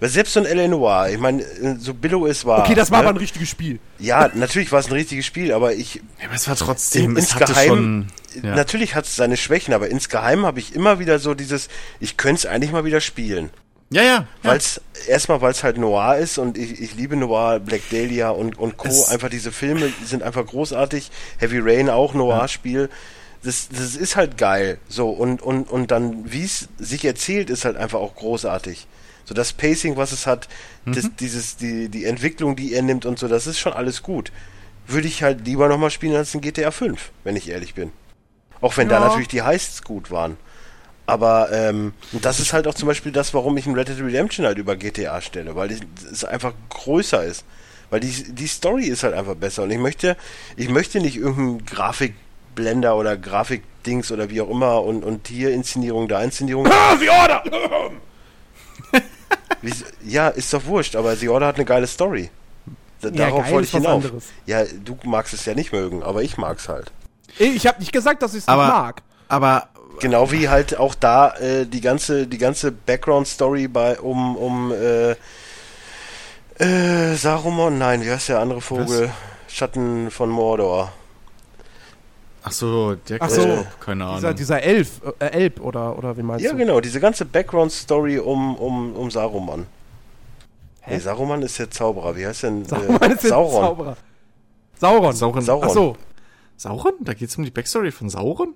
Weil 0.00 0.08
selbst 0.08 0.32
so 0.32 0.40
ein 0.40 0.46
L.A. 0.46 0.66
Noir, 0.66 1.10
ich 1.12 1.18
meine, 1.18 1.44
so 1.78 1.94
billow 1.94 2.26
es 2.26 2.44
war. 2.44 2.64
Okay, 2.64 2.74
das 2.74 2.90
war 2.90 3.02
ne? 3.02 3.08
aber 3.08 3.16
ein 3.16 3.20
richtiges 3.20 3.48
Spiel. 3.48 3.78
Ja, 4.00 4.28
natürlich 4.34 4.72
war 4.72 4.80
es 4.80 4.88
ein 4.88 4.94
richtiges 4.94 5.24
Spiel, 5.24 5.52
aber 5.52 5.74
ich, 5.74 5.94
Ja, 6.20 6.26
aber 6.26 6.34
es 6.34 6.48
war 6.48 6.56
trotzdem, 6.56 7.12
In- 7.12 7.16
es 7.18 7.36
hatte 7.36 7.54
schon, 7.54 8.08
ja. 8.42 8.54
natürlich 8.54 8.94
hat 8.94 9.04
es 9.04 9.16
seine 9.16 9.36
Schwächen, 9.36 9.74
aber 9.74 9.88
insgeheim 9.88 10.44
habe 10.46 10.60
ich 10.60 10.74
immer 10.74 10.98
wieder 10.98 11.18
so 11.18 11.34
dieses, 11.34 11.68
ich 12.00 12.16
könnte 12.16 12.40
es 12.40 12.46
eigentlich 12.46 12.72
mal 12.72 12.84
wieder 12.84 13.00
spielen. 13.00 13.50
ja, 13.90 14.02
ja, 14.02 14.08
ja. 14.08 14.26
Weil 14.42 14.56
es 14.58 14.80
erstmal, 15.08 15.40
weil 15.40 15.50
es 15.52 15.62
halt 15.62 15.76
Noir 15.78 16.16
ist 16.16 16.38
und 16.38 16.56
ich, 16.56 16.80
ich 16.80 16.94
liebe 16.94 17.16
Noir, 17.16 17.60
Black 17.60 17.82
Dahlia 17.90 18.30
und, 18.30 18.58
und 18.58 18.76
Co. 18.76 18.88
Es- 18.88 19.08
einfach 19.08 19.28
diese 19.28 19.52
Filme 19.52 19.92
sind 20.04 20.22
einfach 20.22 20.46
großartig. 20.46 21.10
Heavy 21.38 21.58
Rain 21.60 21.90
auch 21.90 22.14
Noir-Spiel. 22.14 22.88
Das, 23.44 23.68
das 23.68 23.96
ist 23.96 24.14
halt 24.16 24.38
geil. 24.38 24.78
So, 24.88 25.10
und, 25.10 25.42
und, 25.42 25.68
und 25.68 25.90
dann, 25.90 26.30
wie 26.32 26.44
es 26.44 26.68
sich 26.78 27.04
erzählt, 27.04 27.50
ist 27.50 27.64
halt 27.64 27.76
einfach 27.76 27.98
auch 27.98 28.14
großartig. 28.14 28.86
So 29.24 29.34
das 29.34 29.52
Pacing, 29.52 29.96
was 29.96 30.12
es 30.12 30.26
hat, 30.26 30.48
das, 30.84 31.08
dieses, 31.20 31.56
die, 31.56 31.88
die 31.88 32.04
Entwicklung, 32.06 32.56
die 32.56 32.72
er 32.74 32.82
nimmt 32.82 33.04
und 33.06 33.18
so, 33.18 33.28
das 33.28 33.46
ist 33.46 33.58
schon 33.58 33.72
alles 33.72 34.02
gut. 34.02 34.32
Würde 34.86 35.06
ich 35.06 35.22
halt 35.22 35.44
lieber 35.46 35.68
nochmal 35.68 35.90
spielen 35.90 36.16
als 36.16 36.34
ein 36.34 36.40
GTA 36.40 36.70
5, 36.72 37.10
wenn 37.24 37.36
ich 37.36 37.48
ehrlich 37.48 37.74
bin. 37.74 37.92
Auch 38.62 38.76
wenn 38.78 38.88
da 38.88 38.98
Ja. 39.00 39.06
natürlich 39.08 39.28
die 39.28 39.42
Heists 39.42 39.82
gut 39.82 40.10
waren. 40.10 40.38
Aber 41.04 41.50
ähm, 41.52 41.92
und 42.12 42.24
das 42.24 42.40
ist 42.40 42.52
halt 42.54 42.66
auch 42.66 42.74
zum 42.74 42.86
Beispiel 42.88 43.12
das, 43.12 43.34
warum 43.34 43.56
ich 43.58 43.66
ein 43.66 43.74
Red 43.74 43.88
Dead 43.88 44.00
Redemption 44.00 44.46
halt 44.46 44.56
über 44.56 44.76
GTA 44.76 45.20
stelle, 45.20 45.54
weil 45.56 45.76
es 46.10 46.24
einfach 46.24 46.54
größer 46.70 47.22
ist. 47.24 47.44
Weil 47.90 48.00
die, 48.00 48.32
die 48.32 48.46
Story 48.46 48.84
ist 48.86 49.02
halt 49.02 49.12
einfach 49.12 49.34
besser. 49.34 49.64
Und 49.64 49.70
ich 49.72 49.78
möchte, 49.78 50.16
ich 50.56 50.70
möchte 50.70 51.00
nicht 51.00 51.16
irgendeinen 51.16 51.66
Grafikblender 51.66 52.96
oder 52.96 53.18
Grafikdings 53.18 54.10
oder 54.12 54.30
wie 54.30 54.40
auch 54.40 54.48
immer 54.48 54.82
und, 54.82 55.04
und 55.04 55.28
hier 55.28 55.52
Inszenierung, 55.52 56.08
da 56.08 56.22
Inszenierung. 56.22 56.66
The 57.00 57.08
Order! 57.10 57.42
Wie, 59.60 59.72
ja, 60.04 60.28
ist 60.28 60.52
doch 60.52 60.64
wurscht, 60.66 60.96
aber 60.96 61.14
The 61.16 61.28
Order 61.28 61.46
hat 61.46 61.56
eine 61.56 61.64
geile 61.64 61.86
Story. 61.86 62.30
Da, 63.00 63.08
Ja, 63.08 63.14
darauf 63.14 63.44
geil 63.44 63.52
wollte 63.52 63.66
ich 63.66 63.72
hinauf. 63.72 64.04
anderes. 64.04 64.24
Ja, 64.46 64.64
du 64.64 64.96
magst 65.04 65.34
es 65.34 65.44
ja 65.44 65.54
nicht 65.54 65.72
mögen, 65.72 66.02
aber 66.02 66.22
ich 66.22 66.36
mag's 66.36 66.68
halt. 66.68 66.90
Ich 67.38 67.66
habe 67.66 67.78
nicht 67.80 67.92
gesagt, 67.92 68.22
dass 68.22 68.32
ich 68.34 68.38
es 68.40 68.46
nicht 68.46 68.56
mag. 68.56 69.02
aber 69.28 69.68
Genau 70.00 70.30
wie 70.32 70.48
halt 70.48 70.76
auch 70.78 70.94
da 70.94 71.34
äh, 71.36 71.66
die 71.66 71.80
ganze 71.82 72.26
die 72.26 72.38
ganze 72.38 72.72
Background 72.72 73.28
Story 73.28 73.68
bei 73.68 74.00
um 74.00 74.36
um 74.36 74.72
äh, 74.72 75.12
äh, 76.58 77.14
Saruman, 77.14 77.78
nein, 77.78 78.02
wie 78.02 78.10
heißt 78.10 78.30
der 78.30 78.40
andere 78.40 78.60
Vogel? 78.60 79.10
Schatten 79.48 80.10
von 80.10 80.30
Mordor. 80.30 80.92
ach 82.42 82.52
so, 82.52 82.94
der 82.94 83.18
Ach 83.20 83.28
so, 83.28 83.42
äh, 83.42 83.64
keine 83.80 84.04
Ahnung. 84.04 84.16
Dieser, 84.16 84.34
dieser 84.34 84.62
Elf, 84.62 85.00
äh, 85.18 85.26
Elb 85.26 85.60
oder, 85.60 85.96
oder 85.98 86.16
wie 86.16 86.22
meinst 86.22 86.44
Ja, 86.44 86.52
du? 86.52 86.56
genau, 86.56 86.80
diese 86.80 86.98
ganze 86.98 87.24
Background 87.26 87.70
Story 87.70 88.18
um 88.18 88.56
um 88.56 88.94
um 88.96 89.10
Saruman. 89.10 89.66
Hä? 90.80 90.94
Nee, 90.94 91.00
Saruman 91.00 91.42
ist 91.42 91.58
der 91.58 91.70
Zauberer. 91.70 92.16
Wie 92.16 92.26
heißt 92.26 92.44
denn 92.44 92.64
Sauron 92.64 93.00
äh, 93.02 93.12
ist 93.12 93.22
der 93.24 93.30
Sauron? 93.30 93.62
Zauberer. 93.62 93.96
Sauron. 94.80 95.12
Sauron. 95.14 95.42
Sauron. 95.42 95.68
Ach 95.68 95.74
so. 95.74 95.96
Sauron? 96.62 96.92
Da 97.00 97.14
geht's 97.14 97.36
um 97.36 97.44
die 97.44 97.50
Backstory 97.50 97.90
von 97.92 98.08
Sauron? 98.08 98.54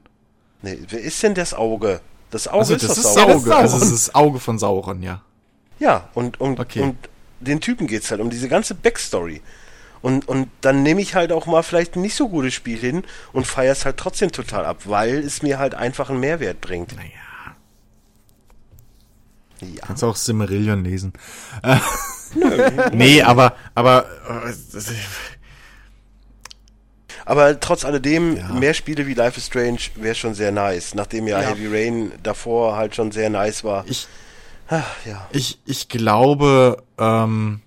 Nee, 0.63 0.79
wer 0.89 1.01
ist 1.01 1.23
denn 1.23 1.35
das 1.35 1.53
Auge? 1.55 2.01
Das 2.31 2.49
Auge 2.49 2.59
Also 2.61 2.75
ist 2.75 2.83
das 2.89 2.97
das 2.97 2.99
ist 3.05 3.15
Sauron. 3.15 3.29
Ja, 3.29 3.35
das 3.35 3.43
ist 3.43 3.49
Auge, 3.51 3.57
also 3.57 3.77
es 3.77 3.83
ist 3.93 4.09
das 4.09 4.15
Auge 4.15 4.41
von 4.41 4.59
Sauron, 4.59 5.03
ja. 5.03 5.23
Ja, 5.79 6.09
und 6.15 6.41
um, 6.41 6.59
Okay. 6.59 6.81
um 6.81 6.97
den 7.41 7.61
Typen 7.61 7.87
geht's 7.87 8.11
halt, 8.11 8.21
um 8.21 8.31
diese 8.31 8.49
ganze 8.49 8.75
Backstory. 8.75 9.43
Und, 10.03 10.29
und 10.29 10.49
dann 10.61 10.83
nehme 10.83 11.01
ich 11.01 11.15
halt 11.15 11.33
auch 11.33 11.47
mal 11.47 11.63
vielleicht 11.63 11.97
ein 11.97 12.01
nicht 12.03 12.15
so 12.15 12.29
gutes 12.29 12.55
Spiel 12.55 12.79
hin 12.79 13.03
und 13.33 13.47
feiere 13.47 13.73
es 13.73 13.85
halt 13.85 13.97
trotzdem 13.97 14.31
total 14.31 14.65
ab, 14.65 14.83
weil 14.85 15.19
es 15.19 15.43
mir 15.43 15.59
halt 15.59 15.75
einfach 15.75 16.09
einen 16.11 16.21
Mehrwert 16.21 16.61
bringt. 16.61 16.95
Naja. 16.97 17.11
Ja. 19.61 19.87
Kannst 19.87 20.05
auch 20.05 20.17
Simmerillion 20.17 20.85
lesen. 20.85 21.13
Äh, 21.63 21.77
nee, 22.93 23.23
aber, 23.23 23.57
aber, 23.75 24.07
äh, 24.29 24.53
das- 24.73 24.93
Aber 27.27 27.59
trotz 27.61 27.85
alledem, 27.85 28.37
Ja. 28.37 28.49
mehr 28.55 28.73
Spiele 28.73 29.07
wie 29.07 29.15
Life 29.15 29.37
is 29.39 29.47
Strange 29.47 29.79
wäre 29.97 30.15
schon 30.15 30.33
sehr 30.35 30.53
nice, 30.53 30.95
nachdem 30.95 31.27
ja, 31.27 31.43
Ja. 31.43 31.49
Heavy 31.49 31.67
Rain 31.67 32.13
davor 32.23 32.77
halt 32.77 32.95
schon 32.95 33.11
sehr 33.13 33.29
nice 33.29 33.63
war. 33.65 33.85
Ich, 33.89 34.07
Ah, 34.69 34.83
ja. 35.05 35.29
ich, 35.33 35.59
ich 35.67 35.89
glaube, 35.89 36.83
ähm, 36.99 37.61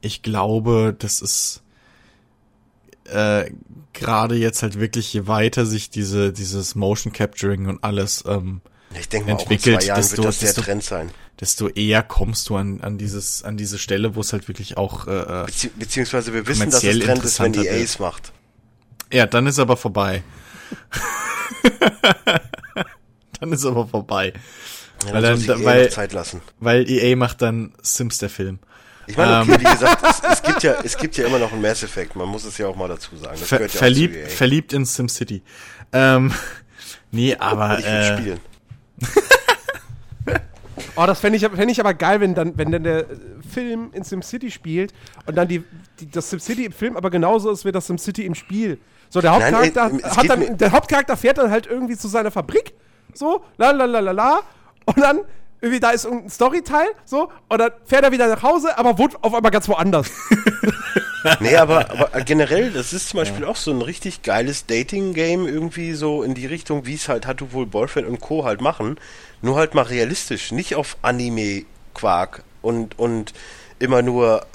ich 0.00 0.22
glaube, 0.22 0.94
das 0.98 1.20
ist 1.22 1.62
äh, 3.10 3.50
gerade 3.94 4.34
jetzt 4.36 4.62
halt 4.62 4.78
wirklich, 4.78 5.12
je 5.14 5.26
weiter 5.26 5.64
sich 5.64 5.88
diese, 5.88 6.32
dieses 6.32 6.74
Motion 6.74 7.12
Capturing 7.12 7.66
und 7.66 7.82
alles, 7.82 8.22
ähm, 8.26 8.60
Ich 8.98 9.08
denke 9.08 9.28
mal, 9.30 9.36
auch 9.36 9.38
in 9.46 9.50
entwickelt, 9.52 9.80
zwei 9.82 9.86
Jahren 9.88 9.96
desto- 10.02 10.16
wird 10.18 10.26
das 10.28 10.38
der 10.40 10.48
desto- 10.48 10.62
Trend 10.62 10.84
sein. 10.84 11.10
Desto 11.40 11.68
eher 11.68 12.02
kommst 12.02 12.48
du 12.48 12.56
an, 12.56 12.80
an 12.80 12.98
dieses, 12.98 13.42
an 13.44 13.56
diese 13.56 13.78
Stelle, 13.78 14.14
wo 14.16 14.20
es 14.20 14.32
halt 14.32 14.48
wirklich 14.48 14.76
auch, 14.76 15.06
äh, 15.06 15.42
äh, 15.42 15.46
Bezieh 15.46 15.70
beziehungsweise 15.76 16.32
wir 16.32 16.46
wissen, 16.46 16.70
dass 16.70 16.82
es 16.82 16.98
Trend 16.98 17.24
ist, 17.24 17.40
wenn 17.40 17.54
wird. 17.54 17.66
es 17.66 17.98
macht. 17.98 18.32
ja, 19.12 19.26
dann 19.26 19.46
ist 19.46 19.58
aber 19.58 19.76
vorbei. 19.76 20.22
dann 23.40 23.52
ist 23.52 23.64
aber 23.64 23.86
vorbei. 23.86 24.32
Ja, 25.06 25.12
Weil 25.14 25.22
dann 25.22 25.46
dann- 25.46 25.60
EA 25.60 25.64
weil- 25.64 25.90
Zeit 25.90 26.12
lassen. 26.12 26.40
Weil 26.58 26.90
EA 26.90 27.16
macht 27.16 27.40
dann 27.42 27.72
Sims 27.82 28.18
der 28.18 28.30
Film. 28.30 28.58
Ich 29.06 29.16
meine, 29.16 29.40
okay, 29.40 29.52
Ähm. 29.54 29.60
wie 29.60 29.64
gesagt, 29.64 30.04
es, 30.06 30.20
es 30.32 30.42
gibt 30.42 30.62
ja, 30.64 30.74
es 30.84 30.96
gibt 30.98 31.16
ja 31.16 31.26
immer 31.26 31.38
noch 31.38 31.52
einen 31.52 31.62
Mass 31.62 31.82
Effect. 31.82 32.14
Man 32.14 32.28
muss 32.28 32.44
es 32.44 32.58
ja 32.58 32.66
auch 32.66 32.76
mal 32.76 32.88
dazu 32.88 33.16
sagen. 33.16 33.38
Das 33.40 33.48
Ver 33.48 33.58
gehört 33.58 33.72
ja 33.72 33.78
verliebt, 33.78 34.16
EA. 34.16 34.28
verliebt 34.28 34.72
in 34.74 34.84
SimCity. 34.84 35.42
Ähm, 35.92 36.34
nee, 37.10 37.34
aber 37.36 37.78
ich 37.78 37.84
will 37.86 37.90
äh, 37.92 38.18
spielen. 38.18 38.40
Oh, 41.00 41.06
das 41.06 41.20
fände 41.20 41.36
ich, 41.36 41.46
fänd 41.46 41.70
ich 41.70 41.78
aber 41.78 41.94
geil, 41.94 42.20
wenn 42.20 42.34
dann, 42.34 42.58
wenn 42.58 42.72
dann 42.72 42.82
der 42.82 43.08
äh, 43.08 43.16
Film 43.48 43.90
in 43.92 44.02
SimCity 44.02 44.50
spielt 44.50 44.92
und 45.26 45.36
dann 45.36 45.46
die, 45.46 45.62
die, 46.00 46.10
das 46.10 46.28
SimCity 46.28 46.64
im 46.64 46.72
Film 46.72 46.96
aber 46.96 47.08
genauso 47.10 47.52
ist 47.52 47.64
wie 47.64 47.70
das 47.70 47.86
SimCity 47.86 48.26
im 48.26 48.34
Spiel. 48.34 48.78
So, 49.08 49.20
der 49.20 49.30
Nein, 49.30 49.54
Hauptcharakter, 49.54 49.90
ey, 49.92 50.00
hat 50.10 50.28
dann, 50.28 50.58
der 50.58 50.72
Hauptcharakter 50.72 51.16
fährt 51.16 51.38
dann 51.38 51.52
halt 51.52 51.68
irgendwie 51.68 51.96
zu 51.96 52.08
seiner 52.08 52.32
Fabrik, 52.32 52.74
so, 53.14 53.44
la 53.58 53.70
la 53.70 53.84
la 53.84 54.00
la 54.00 54.10
la, 54.10 54.40
und 54.86 54.98
dann 54.98 55.20
irgendwie 55.60 55.78
da 55.78 55.90
ist 55.90 56.04
irgendein 56.04 56.30
Storyteil, 56.30 56.88
so, 57.04 57.30
und 57.48 57.58
dann 57.58 57.70
fährt 57.84 58.02
er 58.02 58.10
wieder 58.10 58.26
nach 58.26 58.42
Hause, 58.42 58.76
aber 58.76 58.98
wohnt 58.98 59.22
auf 59.22 59.32
einmal 59.32 59.52
ganz 59.52 59.68
woanders. 59.68 60.10
Nee, 61.40 61.56
aber, 61.56 61.90
aber 61.90 62.20
generell, 62.20 62.70
das 62.70 62.92
ist 62.92 63.08
zum 63.08 63.18
Beispiel 63.18 63.44
auch 63.44 63.56
so 63.56 63.72
ein 63.72 63.82
richtig 63.82 64.22
geiles 64.22 64.66
Dating-Game 64.66 65.46
irgendwie 65.46 65.94
so 65.94 66.22
in 66.22 66.34
die 66.34 66.46
Richtung, 66.46 66.86
wie 66.86 66.94
es 66.94 67.08
halt 67.08 67.26
hat 67.26 67.40
du 67.40 67.52
wohl 67.52 67.66
Boyfriend 67.66 68.08
und 68.08 68.20
Co. 68.20 68.44
halt 68.44 68.60
machen. 68.60 68.98
Nur 69.42 69.56
halt 69.56 69.74
mal 69.74 69.82
realistisch, 69.82 70.52
nicht 70.52 70.74
auf 70.74 70.96
Anime-Quark 71.02 72.42
und, 72.62 72.98
und 72.98 73.32
immer 73.78 74.02
nur 74.02 74.46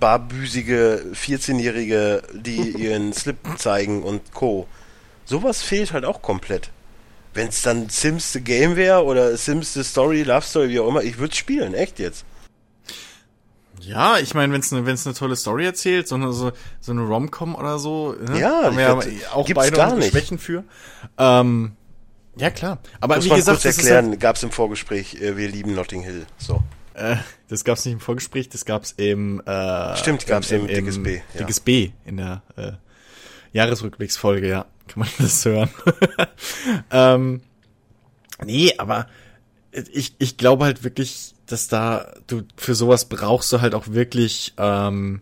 barbüsige 0.00 1.06
14-Jährige, 1.14 2.22
die 2.32 2.70
ihren 2.78 3.12
Slip 3.12 3.38
zeigen 3.56 4.02
und 4.02 4.32
Co. 4.32 4.66
Sowas 5.24 5.62
fehlt 5.62 5.92
halt 5.92 6.04
auch 6.04 6.22
komplett. 6.22 6.70
Wenn 7.34 7.48
es 7.48 7.62
dann 7.62 7.88
Sims 7.88 8.32
the 8.32 8.40
Game 8.40 8.76
wäre 8.76 9.04
oder 9.04 9.36
Sims 9.36 9.74
the 9.74 9.84
Story, 9.84 10.22
Love 10.22 10.42
Story, 10.42 10.70
wie 10.70 10.80
auch 10.80 10.88
immer, 10.88 11.02
ich 11.02 11.18
würde 11.18 11.34
spielen, 11.34 11.74
echt 11.74 11.98
jetzt. 11.98 12.24
ja, 13.80 14.18
ich 14.18 14.34
meine, 14.34 14.52
wenn 14.52 14.60
es 14.60 14.72
eine 14.72 14.86
wenn's 14.86 15.04
ne 15.04 15.14
tolle 15.14 15.36
Story 15.36 15.64
erzählt, 15.64 16.08
so 16.08 16.14
eine, 16.14 16.32
so, 16.32 16.52
so 16.80 16.92
eine 16.92 17.02
Rom-Com 17.02 17.54
oder 17.54 17.78
so, 17.78 18.12
ne? 18.12 18.40
Ja, 18.40 18.64
haben 18.64 18.76
wir 18.76 18.84
ja 18.84 18.94
auch 19.32 19.46
gibt's 19.46 19.62
beide 19.62 19.76
gar 19.76 19.86
unsere 19.86 20.00
nicht. 20.00 20.10
Schwächen 20.10 20.38
für. 20.38 20.64
Ähm, 21.16 21.72
ja, 22.38 22.50
klar. 22.50 22.78
Aber 23.00 23.16
Muss 23.16 23.24
wie 23.24 23.28
man 23.30 23.38
gesagt, 23.38 23.62
kurz 23.62 23.62
das 23.64 23.78
ist 23.78 23.84
halt- 23.90 23.94
erklären, 23.96 24.18
gab 24.18 24.36
es 24.36 24.42
im 24.42 24.50
Vorgespräch, 24.50 25.14
äh, 25.20 25.36
wir 25.36 25.48
lieben 25.48 25.74
Notting 25.74 26.02
Hill. 26.02 26.26
So. 26.38 26.62
Äh, 26.94 27.16
das 27.48 27.64
gab's 27.64 27.84
nicht 27.84 27.94
im 27.94 28.00
Vorgespräch, 28.00 28.48
das 28.48 28.64
gab's 28.64 28.92
im 28.96 29.40
äh, 29.46 29.96
Stimmt, 29.96 30.26
gab's 30.26 30.50
im 30.50 30.66
Dickes 30.66 31.00
B, 31.02 31.16
ja. 31.16 31.22
Dickes 31.38 31.60
B 31.60 31.90
in 32.04 32.16
der 32.16 32.42
äh, 32.56 32.72
Jahresrückblicksfolge, 33.52 34.48
ja. 34.48 34.66
Kann 34.88 35.00
man 35.00 35.08
das 35.18 35.44
hören. 35.44 35.68
ähm, 36.90 37.42
nee, 38.44 38.72
aber 38.78 39.06
ich, 39.92 40.14
ich 40.18 40.36
glaube 40.38 40.64
halt 40.64 40.82
wirklich, 40.82 41.34
dass 41.46 41.68
da 41.68 42.14
du 42.26 42.42
für 42.56 42.74
sowas 42.74 43.04
brauchst 43.04 43.52
du 43.52 43.60
halt 43.60 43.74
auch 43.74 43.88
wirklich 43.88 44.54
ähm, 44.56 45.20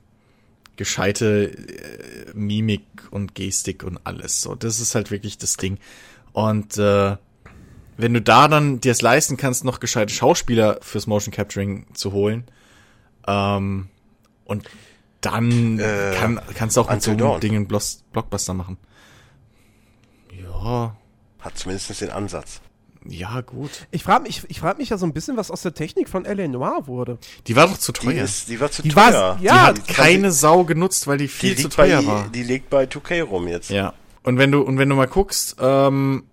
gescheite 0.77 1.51
äh, 1.51 2.33
Mimik 2.35 2.85
und 3.11 3.35
Gestik 3.35 3.83
und 3.83 3.99
alles. 4.05 4.41
So, 4.41 4.55
das 4.55 4.81
ist 4.81 4.95
halt 4.95 5.11
wirklich 5.11 5.37
das 5.39 5.57
Ding. 5.57 5.79
Und 6.37 6.77
äh, 6.77 7.17
wenn 7.97 8.13
du 8.13 8.21
da 8.21 8.47
dann 8.47 8.79
dir 8.83 8.93
es 8.93 9.01
leisten 9.01 9.39
kannst, 9.39 9.65
noch 9.65 9.81
gescheite 9.81 10.13
Schauspieler 10.13 10.79
fürs 10.83 11.07
Motion 11.07 11.33
Capturing 11.33 11.87
zu 11.95 12.13
holen, 12.13 12.45
ähm, 13.27 13.89
und 14.45 14.69
dann 15.23 15.79
Äh, 15.79 16.13
kann, 16.15 16.39
kannst 16.55 16.77
du 16.77 16.83
auch 16.83 16.91
mit 16.91 17.03
so 17.03 17.13
einem 17.13 17.19
Dawn. 17.21 17.41
Ding 17.41 17.57
einen 17.57 17.67
Blockbuster 17.67 18.53
machen. 18.53 18.77
Ja, 20.39 20.95
Hat 21.41 21.57
zumindest 21.57 21.99
den 22.03 22.11
Ansatz. 22.11 22.61
ja, 23.09 23.41
gut. 23.41 23.87
Ich 23.91 24.03
frage 24.05 24.25
mich, 24.25 24.43
ich 24.49 24.61
frag 24.61 24.77
mich 24.77 24.91
ja 24.91 24.99
so 24.99 25.07
ein 25.07 25.15
bisschen, 25.15 25.39
was 25.39 25.51
aus 25.51 25.63
der 25.63 25.73
Technik 25.73 26.11
von 26.11 26.27
L.A. 26.27 26.47
Noir 26.49 26.87
wurde. 26.87 27.19
Die 27.47 27.57
war 27.57 27.67
doch 27.67 27.79
zu 27.79 27.93
Die, 27.93 28.01
teuer. 28.01 28.25
ist, 28.25 28.51
die 28.51 28.61
war 28.61 28.71
zu 28.71 28.83
Die 28.83 28.91
teuer. 28.91 29.13
war- 29.13 29.37
die 29.39 29.45
ja, 29.45 29.63
hat 29.69 29.89
keine 29.89 30.33
Sau 30.33 30.65
genutzt, 30.65 31.07
weil 31.07 31.17
die 31.17 31.25
die 31.25 31.29
viel 31.29 31.57
zu 31.57 31.63
liegt, 31.63 31.77
bei, 31.79 31.89
teuer 31.89 32.07
war. 32.07 32.29
die 32.29 32.43
liegt 32.43 32.69
bei 32.69 32.85
2K 32.85 33.23
rum 33.23 33.49
jetzt. 33.49 33.71
Ja. 33.71 33.95
Und 34.27 34.39
wenn 34.39 34.51
du, 34.51 34.61
und 34.63 34.77
wenn 34.77 34.89
du 34.89 34.97
mal 34.97 35.07
guckst, 35.07 35.57
ähm, 35.61 36.25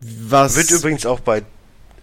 was. 0.00 0.54
Wird 0.54 0.70
übrigens 0.70 1.06
auch 1.06 1.20
bei 1.20 1.42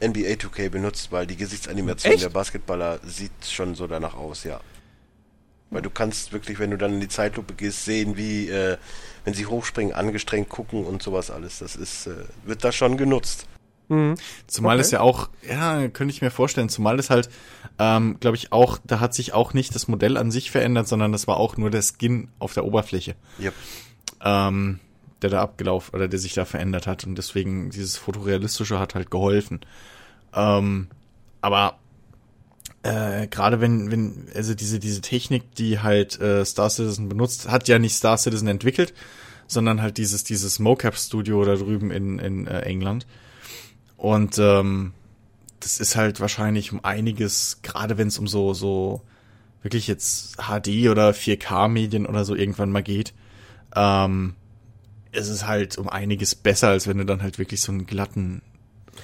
NBA 0.02 0.34
2K 0.34 0.70
benutzt, 0.70 1.12
weil 1.12 1.28
die 1.28 1.38
Gesichtsanimation 1.38 2.14
Echt? 2.14 2.24
der 2.24 2.30
Basketballer 2.30 3.00
sieht 3.06 3.32
schon 3.48 3.76
so 3.76 3.86
danach 3.86 4.16
aus, 4.16 4.44
ja. 4.44 4.60
Weil 5.70 5.84
du 5.84 5.92
kannst 5.92 6.34
wirklich, 6.34 6.58
wenn 6.58 6.72
du 6.72 6.78
dann 6.78 6.94
in 6.96 7.00
die 7.00 7.08
Zeitlupe 7.08 7.54
gehst, 7.54 7.86
sehen, 7.86 8.18
wie, 8.18 8.50
äh, 8.50 8.78
wenn 9.24 9.36
sie 9.36 9.46
hochspringen, 9.46 9.94
angestrengt 9.94 10.50
gucken 10.50 10.84
und 10.84 11.04
sowas 11.04 11.30
alles. 11.30 11.60
Das 11.60 11.76
ist, 11.76 12.08
äh, 12.08 12.26
wird 12.44 12.64
da 12.64 12.72
schon 12.72 12.98
genutzt. 12.98 13.46
Zumal 14.48 14.78
Okay. 14.78 14.82
es 14.82 14.90
ja 14.92 15.02
auch, 15.02 15.30
ja, 15.48 15.88
könnte 15.90 16.12
ich 16.12 16.24
mir 16.24 16.32
vorstellen, 16.32 16.70
zumal 16.70 16.98
es 16.98 17.12
halt, 17.12 17.30
ähm, 17.78 18.18
glaube 18.20 18.36
ich, 18.38 18.52
auch, 18.52 18.80
da 18.84 19.00
hat 19.00 19.14
sich 19.14 19.34
auch 19.34 19.54
nicht 19.54 19.76
das 19.76 19.88
Modell 19.88 20.18
an 20.18 20.32
sich 20.32 20.50
verändert, 20.50 20.88
sondern 20.88 21.12
das 21.12 21.28
war 21.28 21.38
auch 21.38 21.58
nur 21.58 21.70
der 21.70 21.84
Skin 21.84 22.30
auf 22.40 22.56
der 22.56 22.66
Oberfläche, 22.66 23.16
Yep. 23.40 23.54
Ähm, 24.24 24.80
der 25.22 25.30
da 25.30 25.42
abgelaufen 25.42 25.96
oder 25.96 26.08
der 26.08 26.20
sich 26.20 26.34
da 26.34 26.46
verändert 26.46 26.88
hat 26.88 27.06
und 27.06 27.18
deswegen 27.18 27.70
dieses 27.70 27.98
Fotorealistische 27.98 28.80
hat 28.80 28.96
halt 28.96 29.12
geholfen. 29.12 29.62
Ähm, 30.34 30.88
aber 31.42 31.78
äh, 32.84 33.28
gerade 33.28 33.62
wenn, 33.62 33.92
wenn, 33.92 34.28
also 34.36 34.54
diese, 34.54 34.80
diese 34.80 35.02
Technik, 35.02 35.56
die 35.56 35.80
halt 35.80 36.20
äh, 36.20 36.44
Star 36.46 36.70
Citizen 36.70 37.10
benutzt, 37.10 37.50
hat 37.50 37.68
ja 37.68 37.80
nicht 37.80 37.96
Star 37.96 38.18
Citizen 38.18 38.48
entwickelt, 38.48 38.94
sondern 39.48 39.82
halt 39.82 39.98
dieses, 39.98 40.24
dieses 40.24 40.60
Mocap 40.60 40.98
Studio 40.98 41.44
da 41.46 41.56
drüben 41.56 41.92
in, 41.92 42.20
in 42.20 42.48
äh, 42.48 42.62
England. 42.62 43.06
Und 43.98 44.38
ähm, 44.38 44.94
das 45.62 45.80
ist 45.80 45.96
halt 45.96 46.20
wahrscheinlich 46.20 46.74
um 46.74 46.84
einiges, 46.84 47.60
gerade 47.62 47.98
wenn 47.98 48.10
es 48.10 48.18
um 48.18 48.28
so, 48.28 48.54
so 48.54 49.02
wirklich 49.62 49.88
jetzt 49.88 50.36
HD 50.38 50.90
oder 50.90 51.12
4K-Medien 51.12 52.06
oder 52.06 52.26
so 52.26 52.36
irgendwann 52.36 52.72
mal 52.72 52.84
geht, 52.84 53.14
ähm, 53.76 54.36
ist 55.12 55.30
es 55.30 55.46
halt 55.46 55.78
um 55.78 55.90
einiges 55.90 56.36
besser, 56.36 56.70
als 56.70 56.88
wenn 56.88 56.98
du 56.98 57.06
dann 57.06 57.22
halt 57.22 57.38
wirklich 57.40 57.62
so 57.62 57.72
einen 57.72 57.86
glatten, 57.86 58.42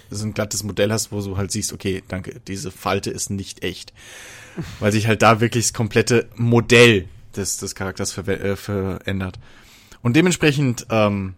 so 0.10 0.26
ein 0.26 0.34
glattes 0.34 0.64
Modell 0.64 0.92
hast, 0.92 1.12
wo 1.12 1.22
du 1.22 1.38
halt 1.38 1.52
siehst, 1.52 1.72
okay, 1.74 2.04
danke, 2.08 2.40
diese 2.48 2.72
Falte 2.72 3.12
ist 3.12 3.30
nicht 3.30 3.64
echt. 3.64 3.94
Weil 4.80 4.92
sich 4.92 5.08
halt 5.08 5.22
da 5.22 5.40
wirklich 5.40 5.66
das 5.66 5.74
komplette 5.74 6.28
Modell 6.36 7.08
des, 7.36 7.58
des 7.58 7.76
Charakters 7.76 8.18
verwe- 8.18 8.40
äh, 8.40 8.56
verändert. 8.56 9.40
Und 10.02 10.16
dementsprechend, 10.16 10.88
ähm, 10.90 11.36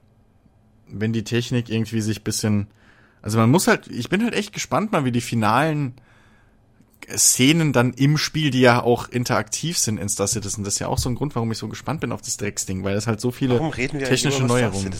wenn 0.87 1.13
die 1.13 1.23
Technik 1.23 1.69
irgendwie 1.69 2.01
sich 2.01 2.23
bisschen, 2.23 2.67
also 3.21 3.37
man 3.37 3.49
muss 3.49 3.67
halt, 3.67 3.87
ich 3.87 4.09
bin 4.09 4.23
halt 4.23 4.33
echt 4.33 4.53
gespannt 4.53 4.91
mal, 4.91 5.05
wie 5.05 5.11
die 5.11 5.21
finalen 5.21 5.93
Szenen 7.09 7.73
dann 7.73 7.93
im 7.93 8.17
Spiel, 8.17 8.51
die 8.51 8.61
ja 8.61 8.83
auch 8.83 9.09
interaktiv 9.09 9.77
sind 9.77 9.97
in 9.97 10.09
Star 10.09 10.27
Citizen, 10.27 10.63
das 10.63 10.75
ist 10.75 10.79
ja 10.79 10.87
auch 10.87 10.97
so 10.97 11.09
ein 11.09 11.15
Grund, 11.15 11.35
warum 11.35 11.51
ich 11.51 11.57
so 11.57 11.67
gespannt 11.67 12.01
bin 12.01 12.11
auf 12.11 12.21
das 12.21 12.37
Drecksding, 12.37 12.83
weil 12.83 12.95
es 12.95 13.07
halt 13.07 13.21
so 13.21 13.31
viele 13.31 13.59
technische 13.71 14.43
Neuerungen. 14.43 14.93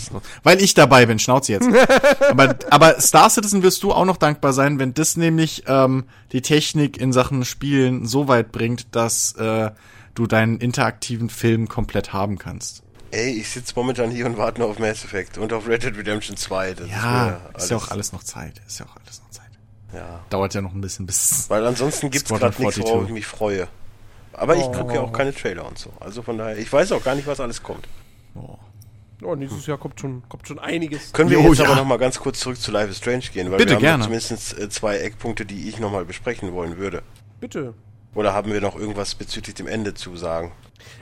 Weil 0.43 0.61
ich 0.61 0.73
dabei 0.73 1.05
bin, 1.05 1.19
schnauze 1.19 1.53
jetzt. 1.53 1.67
aber, 2.29 2.55
aber 2.69 2.99
Star 2.99 3.29
Citizen 3.29 3.63
wirst 3.63 3.83
du 3.83 3.91
auch 3.91 4.05
noch 4.05 4.17
dankbar 4.17 4.53
sein, 4.53 4.79
wenn 4.79 4.93
das 4.93 5.17
nämlich 5.17 5.63
ähm, 5.67 6.05
die 6.31 6.41
Technik 6.41 6.97
in 6.97 7.13
Sachen 7.13 7.45
Spielen 7.45 8.05
so 8.05 8.27
weit 8.27 8.51
bringt, 8.51 8.95
dass 8.95 9.33
äh, 9.33 9.71
du 10.15 10.27
deinen 10.27 10.57
interaktiven 10.57 11.29
Film 11.29 11.67
komplett 11.67 12.13
haben 12.13 12.37
kannst. 12.37 12.83
Ey, 13.11 13.31
ich 13.31 13.49
sitze 13.49 13.73
momentan 13.75 14.09
hier 14.09 14.25
und 14.25 14.37
warte 14.37 14.61
nur 14.61 14.69
auf 14.69 14.79
Mass 14.79 15.03
Effect 15.03 15.37
und 15.37 15.51
auf 15.51 15.67
Red 15.67 15.83
Dead 15.83 15.97
Redemption 15.97 16.37
2. 16.37 16.73
Das 16.75 16.89
Ja, 16.89 17.41
ist, 17.55 17.63
ist 17.65 17.71
ja 17.71 17.77
auch 17.77 17.89
alles 17.89 18.13
noch 18.13 18.23
Zeit. 18.23 18.61
Ist 18.65 18.79
ja 18.79 18.85
auch 18.85 18.95
alles 18.95 19.19
noch 19.19 19.19
Zeit. 19.19 19.20
Ja. 19.93 20.21
Dauert 20.29 20.53
ja 20.53 20.61
noch 20.61 20.73
ein 20.73 20.81
bisschen 20.81 21.05
bis. 21.05 21.49
Weil 21.49 21.65
ansonsten 21.65 22.09
gibt's 22.09 22.27
Squadron 22.29 22.51
gerade 22.51 22.61
nichts, 22.63 22.75
42. 22.75 22.93
worauf 22.93 23.07
ich 23.07 23.13
mich 23.13 23.25
freue. 23.27 23.67
Aber 24.33 24.55
ich 24.55 24.63
Oh. 24.63 24.71
gucke 24.71 24.93
ja 24.95 25.01
auch 25.01 25.11
keine 25.11 25.33
Trailer 25.33 25.67
und 25.67 25.77
so. 25.77 25.91
Also 25.99 26.21
von 26.21 26.37
daher, 26.37 26.57
ich 26.57 26.71
weiß 26.71 26.91
auch 26.93 27.03
gar 27.03 27.15
nicht, 27.15 27.27
was 27.27 27.39
alles 27.39 27.61
kommt. 27.61 27.87
Oh. 28.35 28.57
Oh, 29.23 29.35
nächstes 29.35 29.67
Jahr 29.67 29.77
kommt 29.77 29.99
schon, 29.99 30.23
kommt 30.29 30.47
schon 30.47 30.57
einiges. 30.57 31.13
Können 31.13 31.29
wir 31.29 31.39
Jo, 31.39 31.49
jetzt 31.49 31.59
ja. 31.59 31.65
aber 31.65 31.75
noch 31.75 31.85
mal 31.85 31.97
ganz 31.99 32.17
kurz 32.19 32.39
zurück 32.39 32.57
zu 32.57 32.71
Life 32.71 32.89
is 32.89 32.97
Strange 32.97 33.25
gehen, 33.31 33.51
weil 33.51 33.57
Bitte, 33.59 33.71
wir 33.71 33.75
haben 33.91 34.01
gerne. 34.01 34.03
zumindest 34.21 34.57
äh, 34.57 34.69
zwei 34.69 34.97
Eckpunkte, 34.97 35.45
die 35.45 35.69
ich 35.69 35.79
noch 35.79 35.91
mal 35.91 36.05
besprechen 36.05 36.53
wollen 36.53 36.77
würde. 36.77 37.03
Bitte. 37.39 37.75
Oder 38.15 38.33
haben 38.33 38.51
wir 38.51 38.61
noch 38.61 38.75
irgendwas 38.75 39.13
bezüglich 39.15 39.53
dem 39.55 39.67
Ende 39.67 39.93
zu 39.93 40.15
sagen? 40.17 40.51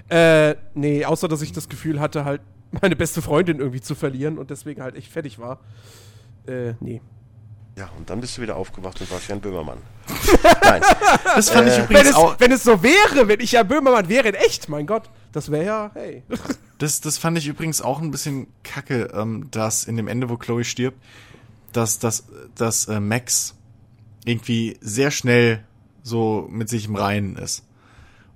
Äh, 0.10 0.56
nee, 0.74 1.06
außer 1.06 1.28
dass 1.30 1.42
ich 1.42 1.54
das 1.54 1.70
Gefühl 1.70 2.00
hatte, 2.02 2.26
halt 2.26 2.42
meine 2.82 2.96
beste 2.98 3.22
Freundin 3.22 3.60
irgendwie 3.60 3.80
zu 3.82 3.96
verlieren 3.96 4.38
und 4.38 4.50
deswegen 4.50 4.82
halt 4.82 4.96
echt 4.96 5.12
fertig 5.12 5.40
war. 5.40 5.60
Äh, 6.46 6.74
nee. 6.82 7.02
Ja, 7.78 7.90
und 7.98 8.10
dann 8.10 8.20
bist 8.20 8.38
du 8.38 8.42
wieder 8.42 8.58
aufgewacht 8.58 9.00
und 9.00 9.10
warst 9.12 9.28
Jan 9.30 9.40
Böhmermann. 9.40 9.78
Nein. 10.64 10.82
Das 11.24 11.50
fand 11.50 11.68
ich 11.70 11.76
Äh, 11.76 11.78
Wenn 11.78 11.86
übrigens 11.86 12.10
es, 12.10 12.16
auch. 12.16 12.40
wenn 12.40 12.52
es 12.52 12.64
so 12.64 12.84
wäre, 12.84 13.28
wenn 13.28 13.40
ich 13.40 13.54
ja 13.54 13.64
Böhmermann 13.64 14.10
wäre 14.10 14.28
in 14.28 14.36
echt, 14.36 14.68
mein 14.68 14.86
Gott, 14.86 15.10
das 15.32 15.50
wäre 15.52 15.66
ja, 15.66 15.92
hey. 15.94 16.24
Das, 16.78 17.02
das 17.02 17.18
fand 17.18 17.38
ich 17.38 17.46
übrigens 17.48 17.82
auch 17.82 18.00
ein 18.02 18.10
bisschen 18.10 18.48
kacke, 18.64 19.10
ähm, 19.14 19.48
dass 19.52 19.84
in 19.84 19.98
dem 19.98 20.08
Ende, 20.08 20.30
wo 20.30 20.38
Chloe 20.38 20.64
stirbt, 20.64 20.98
dass, 21.74 22.00
dass, 22.00 22.26
dass 22.56 22.88
äh, 22.88 23.02
Max 23.02 23.56
irgendwie 24.24 24.78
sehr 24.82 25.12
schnell 25.12 25.64
so 26.04 26.48
mit 26.50 26.70
sich 26.70 26.86
im 26.86 26.96
Reinen 26.96 27.36
ist. 27.36 27.64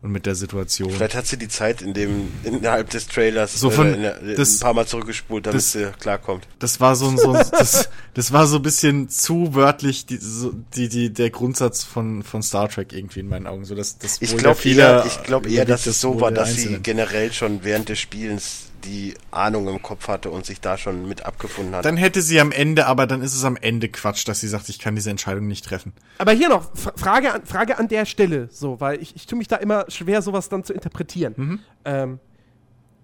Und 0.03 0.11
mit 0.11 0.25
der 0.25 0.35
Situation. 0.35 0.91
Vielleicht 0.91 1.15
hat 1.15 1.25
sie 1.27 1.37
die 1.37 1.47
Zeit 1.47 1.81
in 1.81 1.93
dem, 1.93 2.29
innerhalb 2.43 2.89
des 2.89 3.07
Trailers 3.07 3.53
So 3.57 3.69
von- 3.69 3.93
in 3.93 4.01
der, 4.01 4.19
das- 4.35 4.55
ein 4.57 4.59
paar 4.59 4.73
Mal 4.73 4.85
zurückgespult, 4.85 5.45
damit 5.45 5.57
das- 5.59 5.71
sie 5.71 5.89
klarkommt. 5.97 6.45
Das 6.59 6.81
war 6.81 6.97
so, 6.97 7.07
ein- 7.07 7.17
so 7.17 7.31
das, 7.51 7.89
das 8.13 8.33
war 8.33 8.45
so 8.45 8.57
ein 8.57 8.61
bisschen 8.61 9.07
zu 9.07 9.55
wörtlich 9.55 10.05
die, 10.05 10.17
so, 10.17 10.53
die, 10.75 10.89
die, 10.89 11.09
der 11.13 11.29
Grundsatz 11.29 11.85
von, 11.85 12.21
von 12.21 12.43
Star 12.43 12.67
Trek 12.67 12.91
irgendwie 12.91 13.21
in 13.21 13.29
meinen 13.29 13.47
Augen. 13.47 13.63
So, 13.63 13.75
dass, 13.75 13.97
das 13.97 14.17
Ich 14.21 14.35
glaube 14.35 14.59
eher, 14.67 15.05
ich 15.07 15.23
glaub 15.23 15.47
eher, 15.47 15.63
dass 15.63 15.85
es 15.87 16.01
so 16.01 16.19
war, 16.19 16.31
dass 16.31 16.53
sie 16.55 16.79
generell 16.83 17.31
schon 17.31 17.63
während 17.63 17.87
des 17.87 17.99
Spielens 17.99 18.63
die 18.85 19.13
Ahnung 19.31 19.67
im 19.67 19.81
Kopf 19.81 20.07
hatte 20.07 20.29
und 20.31 20.45
sich 20.45 20.59
da 20.61 20.77
schon 20.77 21.07
mit 21.07 21.25
abgefunden 21.25 21.73
hat. 21.75 21.85
Dann 21.85 21.97
hätte 21.97 22.21
sie 22.21 22.39
am 22.39 22.51
Ende, 22.51 22.85
aber 22.85 23.07
dann 23.07 23.21
ist 23.21 23.33
es 23.35 23.43
am 23.43 23.55
Ende 23.55 23.89
Quatsch, 23.89 24.27
dass 24.27 24.39
sie 24.41 24.47
sagt, 24.47 24.69
ich 24.69 24.79
kann 24.79 24.95
diese 24.95 25.09
Entscheidung 25.09 25.47
nicht 25.47 25.65
treffen. 25.65 25.93
Aber 26.17 26.31
hier 26.31 26.49
noch, 26.49 26.73
F 26.73 26.91
Frage, 26.95 27.33
an, 27.33 27.45
Frage 27.45 27.77
an 27.79 27.87
der 27.87 28.05
Stelle, 28.05 28.49
so, 28.51 28.79
weil 28.79 29.01
ich, 29.01 29.15
ich 29.15 29.25
tue 29.27 29.37
mich 29.37 29.47
da 29.47 29.55
immer 29.57 29.85
schwer, 29.89 30.21
sowas 30.21 30.49
dann 30.49 30.63
zu 30.63 30.73
interpretieren. 30.73 31.61
Ähm, 31.85 32.19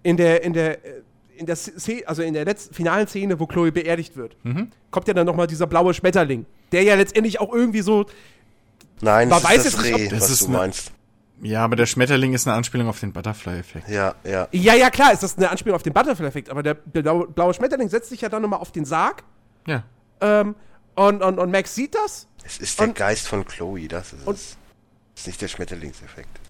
in 0.02 0.16
der, 0.16 0.42
in 0.44 0.52
der, 0.52 0.78
in 1.36 1.46
der 1.46 1.56
Szene, 1.56 2.02
also 2.06 2.22
in 2.22 2.34
der 2.34 2.44
letzten 2.44 2.74
finalen 2.74 3.06
Szene, 3.06 3.40
wo 3.40 3.46
Chloe 3.46 3.72
beerdigt 3.72 4.16
wird, 4.16 4.36
kommt 4.90 5.08
ja 5.08 5.14
dann 5.14 5.26
nochmal 5.26 5.46
dieser 5.46 5.66
blaue 5.66 5.94
Schmetterling, 5.94 6.46
der 6.72 6.82
ja 6.82 6.94
letztendlich 6.94 7.40
auch 7.40 7.52
irgendwie 7.52 7.80
so, 7.82 8.06
Nein, 9.02 9.30
das 9.30 9.42
weiß 9.44 9.64
ist 9.64 9.76
das 9.78 9.82
nicht, 9.84 9.94
ob- 9.94 10.00
Reh, 10.00 10.08
Das 10.08 10.20
was 10.22 10.30
ist 10.30 10.42
du 10.42 10.48
meinst. 10.50 10.92
Ja, 11.42 11.64
aber 11.64 11.76
der 11.76 11.86
Schmetterling 11.86 12.34
ist 12.34 12.46
eine 12.46 12.56
Anspielung 12.56 12.88
auf 12.88 13.00
den 13.00 13.12
Butterfly-Effekt. 13.12 13.88
Ja, 13.88 14.14
ja. 14.24 14.46
ja, 14.52 14.74
ja, 14.74 14.90
klar, 14.90 15.12
ist 15.12 15.22
das 15.22 15.36
eine 15.38 15.50
Anspielung 15.50 15.74
auf 15.76 15.82
den 15.82 15.92
Butterfly-Effekt, 15.94 16.50
aber 16.50 16.62
der 16.62 16.74
blaue, 16.74 17.28
blaue 17.28 17.54
Schmetterling 17.54 17.88
setzt 17.88 18.10
sich 18.10 18.20
ja 18.20 18.28
dann 18.28 18.42
nochmal 18.42 18.60
auf 18.60 18.72
den 18.72 18.84
Sarg 18.84 19.22
Ja. 19.66 19.84
ähm, 20.20 20.54
und, 20.96 21.22
und, 21.22 21.38
und 21.38 21.50
Max 21.50 21.74
sieht 21.74 21.94
das. 21.94 22.26
Es 22.44 22.58
ist 22.58 22.78
der 22.78 22.88
Und- 22.88 22.94
Geist 22.96 23.26
von 23.28 23.46
Chloe, 23.46 23.88
das 23.88 24.12
ist 24.12 24.26
und- 24.26 24.34
es. 24.34 24.56
Das 25.14 25.22
ist 25.22 25.26
nicht 25.28 25.42
der 25.42 25.48
Schmetterlingseffekt. 25.48 26.40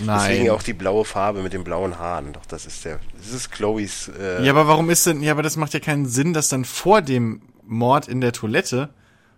Nein. 0.00 0.28
Deswegen 0.30 0.50
auch 0.50 0.62
die 0.62 0.74
blaue 0.74 1.04
Farbe 1.06 1.42
mit 1.42 1.52
den 1.54 1.64
blauen 1.64 1.98
Haaren. 1.98 2.34
Doch, 2.34 2.44
das 2.44 2.66
ist 2.66 2.84
der. 2.84 3.00
Das 3.16 3.32
ist 3.32 3.50
Chloes. 3.50 4.08
Äh, 4.18 4.44
Ja, 4.44 4.52
aber 4.52 4.68
warum 4.68 4.90
ist 4.90 5.06
denn, 5.06 5.22
ja, 5.22 5.32
aber 5.32 5.42
das 5.42 5.56
macht 5.56 5.72
ja 5.72 5.80
keinen 5.80 6.04
Sinn, 6.06 6.34
dass 6.34 6.48
dann 6.50 6.66
vor 6.66 7.00
dem 7.00 7.40
Mord 7.64 8.06
in 8.06 8.20
der 8.20 8.32
Toilette 8.32 8.90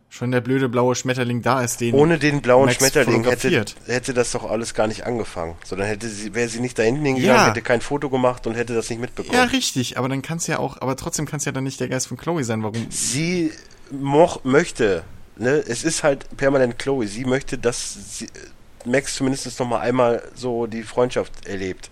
schon 0.09 0.31
der 0.31 0.41
blöde 0.41 0.69
blaue 0.69 0.95
Schmetterling 0.95 1.43
da 1.43 1.63
ist, 1.63 1.81
den 1.81 1.95
ohne 1.95 2.19
den 2.19 2.41
blauen 2.41 2.67
Max 2.67 2.77
Schmetterling 2.79 3.25
hätte, 3.25 3.65
hätte 3.87 4.15
das 4.15 4.33
doch 4.33 4.51
alles 4.51 4.75
gar 4.75 4.87
nicht 4.87 5.07
angefangen. 5.07 5.55
Sondern 5.65 5.87
hätte 5.87 6.09
sie, 6.09 6.35
wäre 6.35 6.49
sie 6.49 6.61
nicht 6.61 6.79
da 6.79 6.83
hinten 6.83 7.05
hingegangen, 7.05 7.37
Ja. 7.37 7.49
hätte 7.49 7.63
kein 7.63 7.81
Foto 7.81 8.09
gemacht 8.09 8.47
und 8.47 8.55
hätte 8.55 8.75
das 8.75 8.89
nicht 8.91 9.01
mitbekommen. 9.01 9.37
Ja, 9.37 9.45
richtig, 9.45 9.99
aber 9.99 10.09
dann 10.09 10.23
kann's 10.23 10.47
ja 10.47 10.59
auch, 10.59 10.81
aber 10.81 10.97
trotzdem 10.97 11.27
kann's 11.27 11.45
ja 11.45 11.53
dann 11.53 11.65
nicht 11.65 11.79
der 11.81 11.89
Geist 11.89 12.07
von 12.09 12.17
Chloe 12.17 12.43
sein, 12.45 12.63
warum? 12.63 12.87
sie 12.91 13.53
moch, 13.91 14.45
möchte, 14.45 15.05
ne, 15.37 15.63
es 15.67 15.85
ist 15.85 16.03
halt 16.03 16.27
permanent 16.37 16.79
Chloe, 16.79 17.07
sie 17.07 17.25
möchte, 17.25 17.59
dass 17.59 18.19
sie, 18.19 18.29
Max 18.85 19.15
zumindest 19.17 19.59
noch 19.61 19.69
mal 19.69 19.81
einmal 19.81 20.23
so 20.35 20.67
die 20.67 20.83
Freundschaft 20.83 21.47
erlebt. 21.47 21.91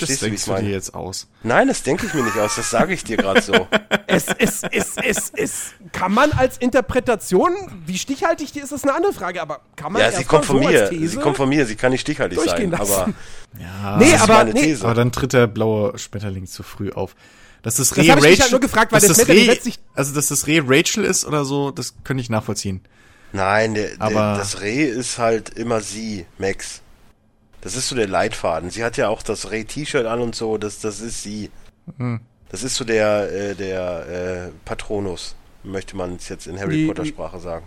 Das 0.00 0.08
Verstehst 0.08 0.22
du, 0.22 0.26
wie 0.26 0.30
denkst 0.30 0.46
ich 0.48 0.54
du 0.54 0.62
dir 0.62 0.70
jetzt 0.70 0.94
aus. 0.94 1.26
Nein, 1.42 1.68
das 1.68 1.82
denke 1.82 2.06
ich 2.06 2.14
mir 2.14 2.22
nicht 2.22 2.38
aus, 2.38 2.56
das 2.56 2.70
sage 2.70 2.94
ich 2.94 3.04
dir 3.04 3.16
gerade 3.16 3.42
so. 3.42 3.66
Es, 4.10 4.24
es, 4.38 4.62
es, 4.72 4.96
es, 4.96 5.32
es, 5.36 5.62
kann 5.92 6.12
man 6.12 6.32
als 6.32 6.56
Interpretation, 6.56 7.52
wie 7.84 7.98
stichhaltig 7.98 8.52
die 8.52 8.60
ist, 8.60 8.72
ist 8.72 8.84
eine 8.84 8.94
andere 8.94 9.12
Frage, 9.12 9.42
aber 9.42 9.60
kann 9.76 9.92
man 9.92 10.00
ja, 10.00 10.10
sie 10.10 10.24
kommt 10.24 10.46
von 10.46 10.62
so 10.62 10.68
mir, 10.68 10.88
sie 10.88 11.16
kommt 11.18 11.36
von 11.36 11.46
mir, 11.48 11.66
sie 11.66 11.76
kann 11.76 11.92
nicht 11.92 12.00
stichhaltig 12.00 12.40
sein, 12.40 12.70
lassen? 12.70 12.92
aber 12.92 13.12
Ja, 13.60 13.96
Nee, 13.98 14.12
das 14.12 14.22
ist 14.22 14.30
aber- 14.30 14.44
nee, 14.44 14.62
These. 14.62 14.84
aber 14.86 14.94
dann 14.94 15.12
tritt 15.12 15.34
der 15.34 15.46
blaue 15.46 15.98
Schmetterling 15.98 16.46
zu 16.46 16.62
früh 16.62 16.90
auf. 16.90 17.14
Dass 17.62 17.74
das 17.76 17.90
Das 17.90 17.98
Reh 17.98 18.02
ich 18.02 18.14
mich 18.14 18.24
Rachel, 18.24 18.40
halt 18.40 18.50
nur 18.52 18.60
gefragt, 18.60 18.92
weil 18.92 19.00
dass 19.00 19.08
der 19.16 19.26
das 19.26 19.28
Reh, 19.28 19.58
also 19.94 20.14
dass 20.14 20.28
das 20.28 20.46
Reh 20.46 20.62
Rachel 20.66 21.04
ist 21.04 21.26
oder 21.26 21.44
so, 21.44 21.70
das 21.70 21.94
könnte 22.02 22.22
ich 22.22 22.30
nachvollziehen. 22.30 22.80
Nein, 23.32 23.74
der, 23.74 23.88
der, 23.90 24.00
Aber- 24.00 24.38
das 24.38 24.62
Reh 24.62 24.84
ist 24.84 25.18
halt 25.18 25.50
immer 25.50 25.80
sie, 25.82 26.24
Max. 26.38 26.80
Das 27.60 27.74
ist 27.76 27.88
so 27.88 27.96
der 27.96 28.06
Leitfaden. 28.08 28.70
Sie 28.70 28.84
hat 28.84 28.96
ja 28.96 29.08
auch 29.08 29.22
das 29.22 29.50
Reh-T-Shirt 29.50 30.06
an 30.06 30.20
und 30.20 30.34
so, 30.34 30.58
das, 30.58 30.78
das 30.80 31.00
ist 31.00 31.22
sie. 31.22 31.50
Hm. 31.96 32.20
Das 32.50 32.62
ist 32.62 32.76
so 32.76 32.84
der, 32.84 33.30
äh, 33.32 33.54
der 33.54 34.06
äh, 34.46 34.50
Patronus, 34.64 35.34
möchte 35.64 35.96
man 35.96 36.16
es 36.16 36.28
jetzt 36.28 36.46
in 36.46 36.58
Harry 36.58 36.76
Die- 36.76 36.86
Potter-Sprache 36.86 37.38
sagen. 37.40 37.66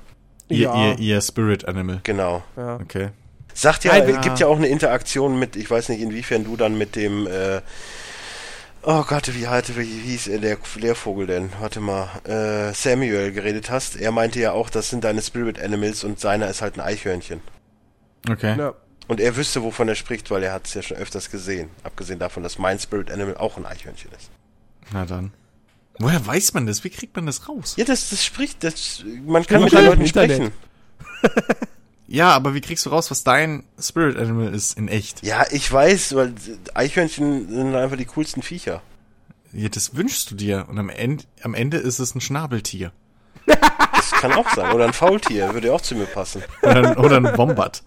Ihr, 0.50 0.58
Ja. 0.60 0.92
ihr, 0.92 1.00
ihr 1.00 1.22
Spirit 1.22 1.66
Animal. 1.68 2.00
Genau. 2.04 2.42
Ja. 2.58 2.76
Okay. 2.78 3.10
Sagt 3.54 3.84
ja, 3.84 3.96
es 3.98 4.08
wir- 4.08 4.18
gibt 4.20 4.40
ja 4.40 4.48
auch 4.48 4.58
eine 4.58 4.68
Interaktion 4.68 5.38
mit, 5.38 5.56
ich 5.56 5.70
weiß 5.70 5.90
nicht, 5.90 6.02
inwiefern 6.02 6.44
du 6.46 6.56
dann 6.58 6.78
mit 6.78 6.96
dem, 6.96 7.28
äh, 7.28 7.62
oh 8.84 9.04
Gott, 9.04 9.34
wie, 9.36 9.48
hatte, 9.48 9.76
wie 9.78 9.84
hieß 9.84 10.28
er, 10.28 10.40
der 10.40 10.58
Lehrvogel 10.76 11.28
denn? 11.28 11.50
Warte 11.60 11.80
mal, 11.82 12.08
äh, 12.26 12.74
Samuel 12.74 13.32
geredet 13.34 13.70
hast. 13.70 13.98
Er 13.98 14.12
meinte 14.12 14.40
ja 14.40 14.54
auch, 14.54 14.70
das 14.70 14.90
sind 14.90 15.04
deine 15.04 15.22
Spirit 15.22 15.62
Animals 15.62 16.04
und 16.04 16.20
seiner 16.20 16.50
ist 16.50 16.62
halt 16.62 16.76
ein 16.76 16.82
Eichhörnchen. 16.82 17.42
Okay. 18.30 18.56
Ja. 18.58 18.74
Und 19.12 19.20
er 19.20 19.36
wüsste, 19.36 19.62
wovon 19.62 19.90
er 19.90 19.96
spricht, 19.96 20.32
weil 20.32 20.42
er 20.42 20.54
hat 20.54 20.68
es 20.68 20.74
ja 20.74 20.82
schon 20.82 20.96
öfters 20.96 21.30
gesehen. 21.30 21.70
Abgesehen 21.84 22.18
davon, 22.18 22.44
dass 22.44 22.58
mein 22.58 22.80
Spirit 22.80 23.12
Animal 23.12 23.36
auch 23.36 23.58
ein 23.58 23.66
Eichhörnchen 23.66 24.10
ist. 24.18 24.30
Na 24.94 25.06
dann. 25.06 25.34
Woher 26.00 26.26
weiß 26.26 26.54
man 26.54 26.66
das? 26.66 26.86
Wie 26.86 26.90
kriegt 26.90 27.14
man 27.18 27.26
das 27.26 27.50
raus? 27.50 27.74
Ja, 27.76 27.84
das, 27.84 28.10
das 28.10 28.24
spricht, 28.24 28.64
das, 28.64 29.04
man 29.26 29.46
kann 29.46 29.66
mit 29.66 29.74
den 29.74 29.84
Leuten 29.86 30.08
sprechen. 30.08 30.54
Ja, 32.08 32.32
aber 32.32 32.54
wie 32.54 32.62
kriegst 32.62 32.86
du 32.86 32.90
raus, 32.90 33.12
was 33.12 33.24
dein 33.24 33.64
Spirit 33.80 34.18
Animal 34.18 34.54
ist 34.54 34.78
in 34.78 34.90
echt? 34.90 35.26
Ja, 35.26 35.46
ich 35.50 35.72
weiß, 35.72 36.16
weil 36.16 36.34
Eichhörnchen 36.74 37.50
sind 37.50 37.76
einfach 37.76 37.96
die 37.96 38.06
coolsten 38.06 38.42
Viecher. 38.42 38.82
Ja, 39.54 39.70
das 39.70 39.96
wünschst 39.96 40.32
du 40.32 40.36
dir. 40.36 40.66
Und 40.70 40.78
am 40.78 40.90
Ende, 40.90 41.24
am 41.42 41.54
Ende 41.54 41.78
ist 41.78 42.00
es 42.00 42.16
ein 42.16 42.20
Schnabeltier. 42.20 42.92
Das 43.46 44.12
kann 44.12 44.34
auch 44.34 44.50
sein. 44.54 44.74
Oder 44.74 44.86
ein 44.86 44.94
Faultier, 44.94 45.54
würde 45.54 45.74
auch 45.74 45.82
zu 45.82 45.96
mir 45.96 46.06
passen. 46.06 46.44
Oder 46.62 46.76
ein, 46.76 46.98
oder 46.98 47.18
ein 47.18 47.38
Wombat. 47.38 47.84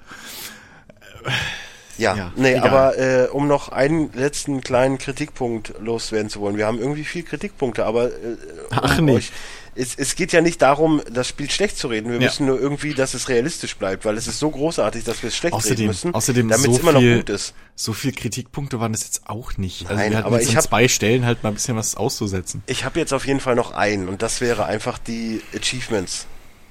Ja, 1.97 2.17
Ja, 2.17 2.33
nee, 2.35 2.55
egal. 2.55 2.69
aber 2.69 2.99
äh, 2.99 3.29
um 3.29 3.47
noch 3.47 3.69
einen 3.69 4.13
letzten 4.15 4.63
kleinen 4.63 4.99
Kritikpunkt 4.99 5.75
loswerden 5.81 6.29
zu 6.29 6.41
wollen. 6.41 6.57
Wir 6.57 6.67
haben 6.67 6.81
irgendwie 6.81 7.05
viel 7.05 7.23
Kritikpunkte, 7.23 7.87
aber 7.87 8.07
äh, 8.07 8.37
Ach, 8.71 8.99
um 8.99 9.05
nee. 9.05 9.13
euch, 9.15 9.31
es, 9.77 9.95
es 9.97 10.17
geht 10.17 10.33
ja 10.33 10.41
nicht 10.41 10.61
darum, 10.61 11.03
das 11.09 11.29
Spiel 11.29 11.49
schlecht 11.51 11.79
zu 11.79 11.87
reden. 11.87 12.09
Wir 12.11 12.17
Ja. 12.19 12.27
müssen 12.27 12.47
nur 12.47 12.61
irgendwie, 12.61 12.95
dass 12.95 13.15
es 13.15 13.29
realistisch 13.29 13.77
bleibt, 13.77 14.05
weil 14.05 14.17
es 14.17 14.27
ist 14.27 14.41
so 14.41 14.51
großartig, 14.51 15.05
dass 15.05 15.23
wir 15.23 15.29
es 15.29 15.37
schlecht 15.37 15.55
reden 15.55 15.65
Außerdem, 15.65 15.87
müssen, 15.87 16.15
außerdem 16.15 16.49
damit 16.49 16.65
so 16.67 16.73
es 16.73 16.79
immer 16.81 16.93
noch 16.93 17.01
viel, 17.01 17.17
gut 17.19 17.31
ist. 17.31 17.55
so 17.77 17.93
viel 17.93 18.11
Kritikpunkte 18.13 18.81
waren 18.81 18.91
das 18.93 19.05
jetzt 19.05 19.23
auch 19.29 19.57
nicht. 19.57 19.83
Also 19.87 19.95
Nein, 19.95 20.11
wir 20.11 20.19
hatten 20.19 20.27
aber 20.27 20.39
jetzt 20.41 20.47
ich 20.49 20.57
an 20.57 20.63
hab- 20.65 20.65
zwei 20.71 20.89
Stellen 20.89 21.25
halt 21.25 21.45
mal 21.45 21.51
ein 21.51 21.55
bisschen 21.55 21.77
was 21.77 21.95
auszusetzen. 21.97 22.65
Ich 22.67 22.85
habe 22.85 22.99
jetzt 22.99 23.13
auf 23.15 23.25
jeden 23.25 23.39
Fall 23.41 23.55
noch 23.55 23.71
einen 23.73 24.09
und 24.09 24.21
das 24.21 24.41
wäre 24.41 24.67
einfach 24.67 24.99
die 24.99 25.43
Achievements. 25.57 26.27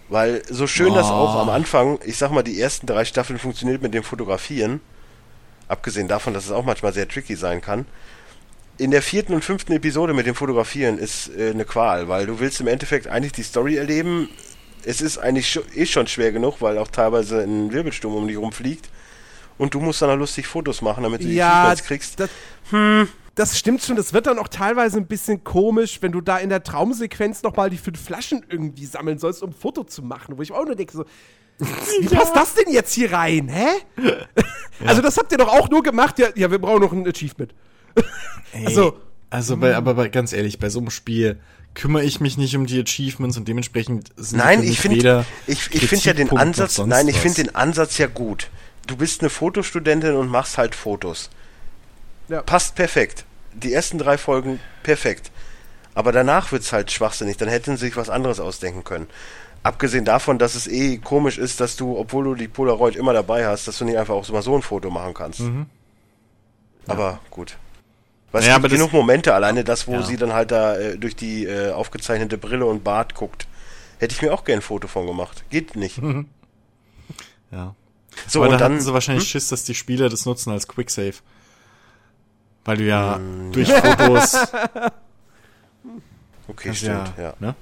Weil 0.10 0.44
so 0.50 0.68
schön 0.68 0.94
das 0.94 1.08
Oh. 1.08 1.14
auch 1.14 1.36
am 1.42 1.50
Anfang, 1.50 2.00
ich 2.06 2.18
sag 2.18 2.32
mal, 2.32 2.44
die 2.44 2.60
ersten 2.60 2.86
drei 2.88 3.06
Staffeln 3.06 3.40
funktioniert 3.40 3.82
mit 3.82 3.94
dem 3.94 4.04
Fotografieren, 4.04 4.82
abgesehen 5.68 6.08
davon, 6.08 6.34
dass 6.34 6.46
es 6.46 6.52
auch 6.52 6.66
manchmal 6.66 6.94
sehr 6.94 7.08
tricky 7.08 7.36
sein 7.36 7.62
kann. 7.62 7.86
In 8.78 8.92
der 8.92 9.02
vierten 9.02 9.34
und 9.34 9.44
fünften 9.46 9.72
Episode 9.74 10.14
mit 10.14 10.26
dem 10.26 10.36
Fotografieren 10.36 10.98
ist 10.98 11.30
äh, 11.38 11.52
eine 11.52 11.64
Qual, 11.66 12.08
weil 12.08 12.26
du 12.26 12.40
willst 12.40 12.60
im 12.60 12.68
Endeffekt 12.68 13.08
eigentlich 13.08 13.32
die 13.34 13.44
Story 13.44 13.78
erleben. 13.78 14.30
Es 14.84 15.00
ist 15.00 15.18
eigentlich 15.18 15.50
scho 15.50 15.62
eh 15.76 15.86
schon 15.86 16.08
schwer 16.08 16.32
genug, 16.32 16.62
weil 16.62 16.78
auch 16.78 16.90
teilweise 16.90 17.42
ein 17.42 17.72
Wirbelsturm 17.72 18.16
um 18.16 18.28
dich 18.28 18.38
rumfliegt. 18.38 18.90
Und 19.58 19.74
du 19.76 19.80
musst 19.80 20.02
dann 20.02 20.10
auch 20.10 20.16
lustig 20.18 20.48
Fotos 20.48 20.82
machen, 20.82 21.04
damit 21.04 21.22
du 21.22 21.28
die 21.28 21.36
Ja, 21.36 21.60
Achievements 21.72 21.84
kriegst. 21.86 22.20
das, 22.20 22.30
das 23.36 23.58
stimmt 23.58 23.82
schon. 23.82 23.96
Das 23.96 24.14
wird 24.14 24.28
dann 24.28 24.38
auch 24.40 24.48
teilweise 24.48 24.98
ein 24.98 25.08
bisschen 25.08 25.44
komisch, 25.44 26.00
wenn 26.02 26.12
du 26.12 26.22
da 26.22 26.38
in 26.38 26.50
der 26.50 26.64
Traumsequenz 26.64 27.42
nochmal 27.44 27.70
die 27.70 27.78
fünf 27.78 28.00
Flaschen 28.04 28.46
irgendwie 28.50 28.86
sammeln 28.86 29.18
sollst, 29.18 29.42
um 29.44 29.50
ein 29.50 29.54
Foto 29.54 29.84
zu 29.84 30.04
machen. 30.04 30.38
Wo 30.38 30.42
ich 30.42 30.52
auch 30.52 30.66
nur 30.66 30.76
denke, 30.76 30.94
so, 30.94 31.06
wie 31.60 32.08
passt 32.08 32.36
das 32.36 32.54
denn 32.56 32.72
jetzt 32.74 32.94
hier 32.94 33.12
rein? 33.12 33.50
Hä? 33.50 33.68
Also, 34.86 35.02
das 35.02 35.18
habt 35.18 35.32
ihr 35.32 35.38
doch 35.38 35.48
auch 35.48 35.70
nur 35.70 35.84
gemacht. 35.84 36.18
Ja, 36.20 36.30
ja 36.36 36.50
wir 36.52 36.58
brauchen 36.60 36.82
noch 36.82 36.92
ein 36.92 37.08
Achievement. 37.08 37.54
Ey, 38.52 38.66
Also- 38.66 38.98
also 39.30 39.58
bei, 39.58 39.76
aber 39.76 39.96
bei, 39.96 40.10
ganz 40.10 40.32
ehrlich, 40.32 40.60
bei 40.60 40.70
so 40.70 40.78
einem 40.80 40.92
Spiel 40.92 41.40
kümmere 41.74 42.04
ich 42.04 42.20
mich 42.20 42.38
nicht 42.38 42.56
um 42.56 42.68
die 42.68 42.80
Achievements 42.80 43.36
und 43.36 43.48
dementsprechend 43.48 44.12
sind 44.16 44.38
Nein, 44.38 44.62
ich 44.62 44.80
finde 44.80 44.98
weder 44.98 45.26
ich, 45.48 45.74
ich 45.74 45.88
finde 45.88 46.06
ja 46.06 46.14
den 46.14 46.30
Ansatz, 46.30 46.78
nein, 46.78 47.08
ich 47.08 47.18
finde 47.18 47.44
den 47.46 47.56
Ansatz 47.56 47.98
ja 47.98 48.06
gut. 48.06 48.52
Du 48.86 48.96
bist 48.96 49.22
eine 49.22 49.32
Fotostudentin 49.32 50.14
und 50.14 50.28
machst 50.28 50.60
halt 50.60 50.76
Fotos. 50.76 51.32
Ja. 52.30 52.42
Passt 52.42 52.76
perfekt. 52.76 53.26
Die 53.54 53.74
ersten 53.74 53.98
drei 53.98 54.18
Folgen 54.18 54.60
perfekt. 54.84 55.32
Aber 55.96 56.12
danach 56.12 56.52
wird's 56.52 56.74
halt 56.74 56.92
schwachsinnig. 56.92 57.38
Dann 57.38 57.50
hätten 57.50 57.78
sie 57.78 57.86
sich 57.88 57.98
was 57.98 58.10
anderes 58.10 58.40
ausdenken 58.40 58.84
können. 58.84 59.08
Abgesehen 59.62 60.04
davon, 60.06 60.40
dass 60.40 60.56
es 60.56 60.68
eh 60.68 60.98
komisch 60.98 61.38
ist, 61.38 61.60
dass 61.62 61.76
du, 61.76 61.98
obwohl 61.98 62.24
du 62.26 62.36
die 62.36 62.48
Polaroid 62.48 62.96
immer 62.96 63.14
dabei 63.14 63.46
hast, 63.48 63.68
dass 63.68 63.78
du 63.78 63.86
nicht 63.86 63.98
einfach 63.98 64.14
auch 64.16 64.28
mal 64.30 64.42
so 64.42 64.56
ein 64.56 64.62
Foto 64.62 64.90
machen 64.90 65.14
kannst. 65.14 65.42
Mhm. 65.42 65.68
Aber 66.88 67.20
gut. 67.30 67.58
Weil 68.32 68.42
es 68.42 68.48
Naja, 68.48 68.58
gibt 68.60 68.74
genug 68.74 68.92
Momente, 68.92 69.34
alleine 69.34 69.64
das, 69.64 69.88
wo 69.88 69.94
Ja. 69.94 70.02
sie 70.04 70.18
dann 70.18 70.34
halt 70.34 70.52
da 70.52 70.76
äh, 70.76 70.98
durch 70.98 71.16
die 71.16 71.46
äh, 71.46 71.72
aufgezeichnete 71.72 72.38
Brille 72.38 72.66
und 72.66 72.84
Bart 72.84 73.14
guckt. 73.16 73.48
Hätte 74.00 74.16
ich 74.16 74.22
mir 74.22 74.34
auch 74.34 74.44
gern 74.44 74.60
ein 74.60 74.62
Foto 74.64 74.88
von 74.88 75.06
gemacht. 75.06 75.44
Geht 75.50 75.76
nicht. 75.78 76.00
Ja. 77.52 77.76
So, 78.28 78.40
Aber 78.40 78.48
und 78.48 78.54
da 78.54 78.58
dann. 78.58 78.74
hatten 78.74 78.82
sie 78.84 78.94
wahrscheinlich 78.94 79.30
Schiss, 79.30 79.48
dass 79.50 79.64
die 79.64 79.76
Spieler 79.76 80.10
das 80.10 80.26
nutzen 80.26 80.52
als 80.52 80.68
Quicksave. 80.68 81.16
Weil 82.66 82.78
du 82.78 82.84
ja 82.84 83.18
Mm, 83.18 83.52
durch 83.52 83.72
Fotos. 83.72 84.36
okay, 86.48 86.74
stimmt, 86.74 87.14
ja. 87.18 87.34
Ne? 87.40 87.56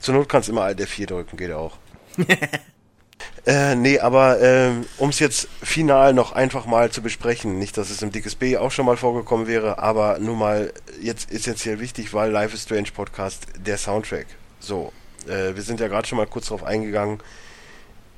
Zur 0.00 0.14
Not 0.14 0.28
kannst 0.28 0.48
du 0.48 0.52
immer 0.52 0.62
Alt 0.62 0.80
F4 0.80 1.06
drücken, 1.06 1.36
geht 1.36 1.52
auch. 1.52 1.76
äh, 3.46 3.74
nee, 3.74 3.98
aber 3.98 4.40
ähm, 4.40 4.86
um 4.98 5.10
es 5.10 5.18
jetzt 5.18 5.48
final 5.62 6.14
noch 6.14 6.32
einfach 6.32 6.66
mal 6.66 6.90
zu 6.90 7.02
besprechen, 7.02 7.58
nicht, 7.58 7.76
dass 7.76 7.90
es 7.90 8.02
im 8.02 8.12
Dickes 8.12 8.36
B 8.36 8.56
auch 8.56 8.70
schon 8.70 8.86
mal 8.86 8.96
vorgekommen 8.96 9.46
wäre, 9.46 9.78
aber 9.78 10.18
nur 10.18 10.36
mal 10.36 10.72
jetzt 11.00 11.32
essentiell 11.32 11.80
wichtig, 11.80 12.14
weil 12.14 12.30
Life 12.30 12.54
is 12.54 12.62
Strange 12.62 12.90
Podcast, 12.94 13.46
der 13.56 13.76
Soundtrack. 13.76 14.26
So, 14.60 14.92
äh, 15.26 15.54
wir 15.54 15.62
sind 15.62 15.80
ja 15.80 15.88
gerade 15.88 16.06
schon 16.06 16.18
mal 16.18 16.26
kurz 16.26 16.46
drauf 16.46 16.62
eingegangen. 16.62 17.20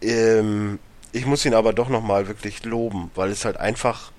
Ähm, 0.03 0.79
ich 1.13 1.27
muss 1.27 1.45
ihn 1.45 1.55
aber 1.55 1.73
doch 1.73 1.89
noch 1.89 2.03
mal 2.03 2.29
wirklich 2.29 2.65
loben, 2.65 3.11
weil 3.15 3.31
es 3.31 3.45
halt 3.45 3.57
einfach 3.57 4.13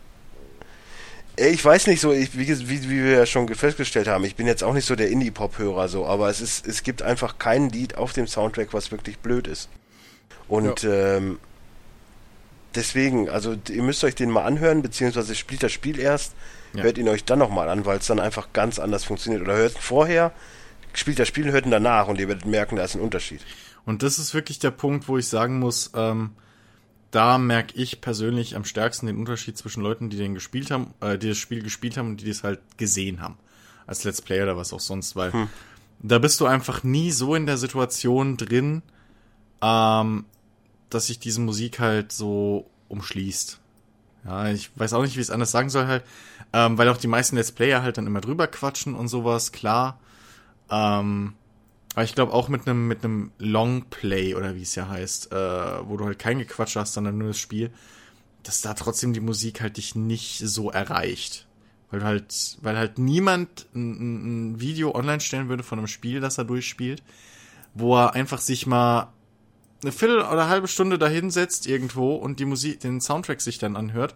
Ich 1.37 1.63
weiß 1.63 1.87
nicht 1.87 2.01
so, 2.01 2.11
ich, 2.11 2.37
wie, 2.37 2.47
wie, 2.47 2.89
wie 2.89 3.03
wir 3.03 3.11
ja 3.11 3.25
schon 3.25 3.47
festgestellt 3.55 4.07
haben, 4.07 4.23
ich 4.25 4.35
bin 4.35 4.47
jetzt 4.47 4.63
auch 4.63 4.73
nicht 4.73 4.85
so 4.85 4.95
der 4.95 5.09
Indie-Pop-Hörer 5.09 5.87
so, 5.87 6.05
aber 6.05 6.29
es 6.29 6.41
ist, 6.41 6.67
es 6.67 6.83
gibt 6.83 7.01
einfach 7.01 7.37
kein 7.39 7.69
Lied 7.69 7.95
auf 7.97 8.13
dem 8.13 8.27
Soundtrack, 8.27 8.73
was 8.73 8.91
wirklich 8.91 9.17
blöd 9.19 9.47
ist. 9.47 9.69
Und 10.47 10.83
ähm, 10.83 11.39
deswegen, 12.75 13.29
also 13.29 13.55
ihr 13.69 13.81
müsst 13.83 14.03
euch 14.03 14.15
den 14.15 14.29
mal 14.29 14.43
anhören, 14.43 14.81
beziehungsweise 14.81 15.33
spielt 15.35 15.63
das 15.63 15.71
Spiel 15.71 15.99
erst, 15.99 16.33
Ja. 16.73 16.83
hört 16.83 16.97
ihn 16.97 17.07
euch 17.09 17.23
dann 17.23 17.39
nochmal 17.39 17.69
an, 17.69 17.85
weil 17.85 17.99
es 17.99 18.07
dann 18.07 18.19
einfach 18.19 18.49
ganz 18.53 18.77
anders 18.79 19.03
funktioniert. 19.05 19.41
Oder 19.41 19.55
hört 19.55 19.75
ihn 19.75 19.81
vorher, 19.81 20.31
spielt 20.93 21.19
das 21.19 21.27
Spiel, 21.29 21.51
hört 21.51 21.65
ihn 21.65 21.71
danach 21.71 22.07
und 22.07 22.19
ihr 22.19 22.27
werdet 22.27 22.45
merken, 22.45 22.75
da 22.75 22.83
ist 22.83 22.95
ein 22.95 23.01
Unterschied. 23.01 23.41
Und 23.85 24.03
das 24.03 24.19
ist 24.19 24.33
wirklich 24.33 24.59
der 24.59 24.71
Punkt, 24.71 25.07
wo 25.07 25.17
ich 25.17 25.27
sagen 25.27 25.59
muss, 25.59 25.91
ähm, 25.95 26.31
da 27.11 27.37
merke 27.37 27.75
ich 27.75 28.01
persönlich 28.01 28.55
am 28.55 28.65
stärksten 28.65 29.07
den 29.07 29.17
Unterschied 29.17 29.57
zwischen 29.57 29.83
Leuten, 29.83 30.09
die 30.09 30.17
den 30.17 30.33
gespielt 30.33 30.71
haben, 30.71 30.93
äh, 31.01 31.17
die 31.17 31.29
das 31.29 31.37
Spiel 31.37 31.61
gespielt 31.61 31.97
haben 31.97 32.09
und 32.11 32.21
die 32.21 32.27
das 32.27 32.43
halt 32.43 32.59
gesehen 32.77 33.21
haben. 33.21 33.37
Als 33.85 34.03
Let's 34.03 34.21
Player 34.21 34.43
oder 34.43 34.57
was 34.57 34.73
auch 34.73 34.79
sonst, 34.79 35.15
weil 35.15 35.31
da 35.99 36.19
bist 36.19 36.39
du 36.39 36.45
einfach 36.45 36.83
nie 36.83 37.11
so 37.11 37.35
in 37.35 37.45
der 37.45 37.57
Situation 37.57 38.37
drin, 38.37 38.81
ähm, 39.61 40.25
dass 40.89 41.07
sich 41.07 41.19
diese 41.19 41.41
Musik 41.41 41.79
halt 41.79 42.11
so 42.11 42.69
umschließt. 42.87 43.59
Ja, 44.25 44.49
ich 44.49 44.71
weiß 44.75 44.93
auch 44.93 45.01
nicht, 45.01 45.15
wie 45.15 45.21
ich 45.21 45.27
es 45.27 45.31
anders 45.31 45.51
sagen 45.51 45.69
soll 45.69 45.87
halt, 45.87 46.03
ähm, 46.53 46.77
weil 46.77 46.89
auch 46.89 46.97
die 46.97 47.07
meisten 47.07 47.35
Let's 47.35 47.51
Player 47.51 47.81
halt 47.81 47.97
dann 47.97 48.07
immer 48.07 48.21
drüber 48.21 48.47
quatschen 48.47 48.93
und 48.93 49.07
sowas, 49.07 49.51
klar. 49.51 49.99
Ähm, 50.69 51.33
aber 51.93 52.03
ich 52.03 52.15
glaube 52.15 52.33
auch 52.33 52.47
mit 52.47 52.67
einem 52.67 52.87
mit 52.87 53.03
einem 53.03 53.31
Longplay 53.37 54.35
oder 54.35 54.55
wie 54.55 54.61
es 54.61 54.75
ja 54.75 54.87
heißt, 54.87 55.31
äh, 55.31 55.35
wo 55.87 55.97
du 55.97 56.05
halt 56.05 56.19
kein 56.19 56.39
Gequatsch 56.39 56.75
hast, 56.75 56.93
sondern 56.93 57.17
nur 57.17 57.29
das 57.29 57.39
Spiel, 57.39 57.71
dass 58.43 58.61
da 58.61 58.73
trotzdem 58.73 59.13
die 59.13 59.19
Musik 59.19 59.61
halt 59.61 59.77
dich 59.77 59.95
nicht 59.95 60.39
so 60.39 60.71
erreicht. 60.71 61.47
Weil 61.89 62.03
halt, 62.05 62.57
weil 62.61 62.77
halt 62.77 62.97
niemand 62.99 63.67
ein, 63.75 64.53
ein- 64.53 64.61
Video 64.61 64.95
online 64.95 65.19
stellen 65.19 65.49
würde 65.49 65.63
von 65.63 65.77
einem 65.77 65.87
Spiel, 65.89 66.21
das 66.21 66.37
er 66.37 66.45
durchspielt, 66.45 67.03
wo 67.73 67.97
er 67.97 68.13
einfach 68.13 68.39
sich 68.39 68.65
mal 68.65 69.11
eine 69.81 69.91
Viertel 69.91 70.19
oder 70.21 70.47
halbe 70.47 70.69
Stunde 70.69 70.97
dahinsetzt 70.97 71.67
irgendwo 71.67 72.15
und 72.15 72.39
die 72.39 72.45
Musik, 72.45 72.79
den 72.79 73.01
Soundtrack 73.01 73.41
sich 73.41 73.57
dann 73.57 73.75
anhört 73.75 74.15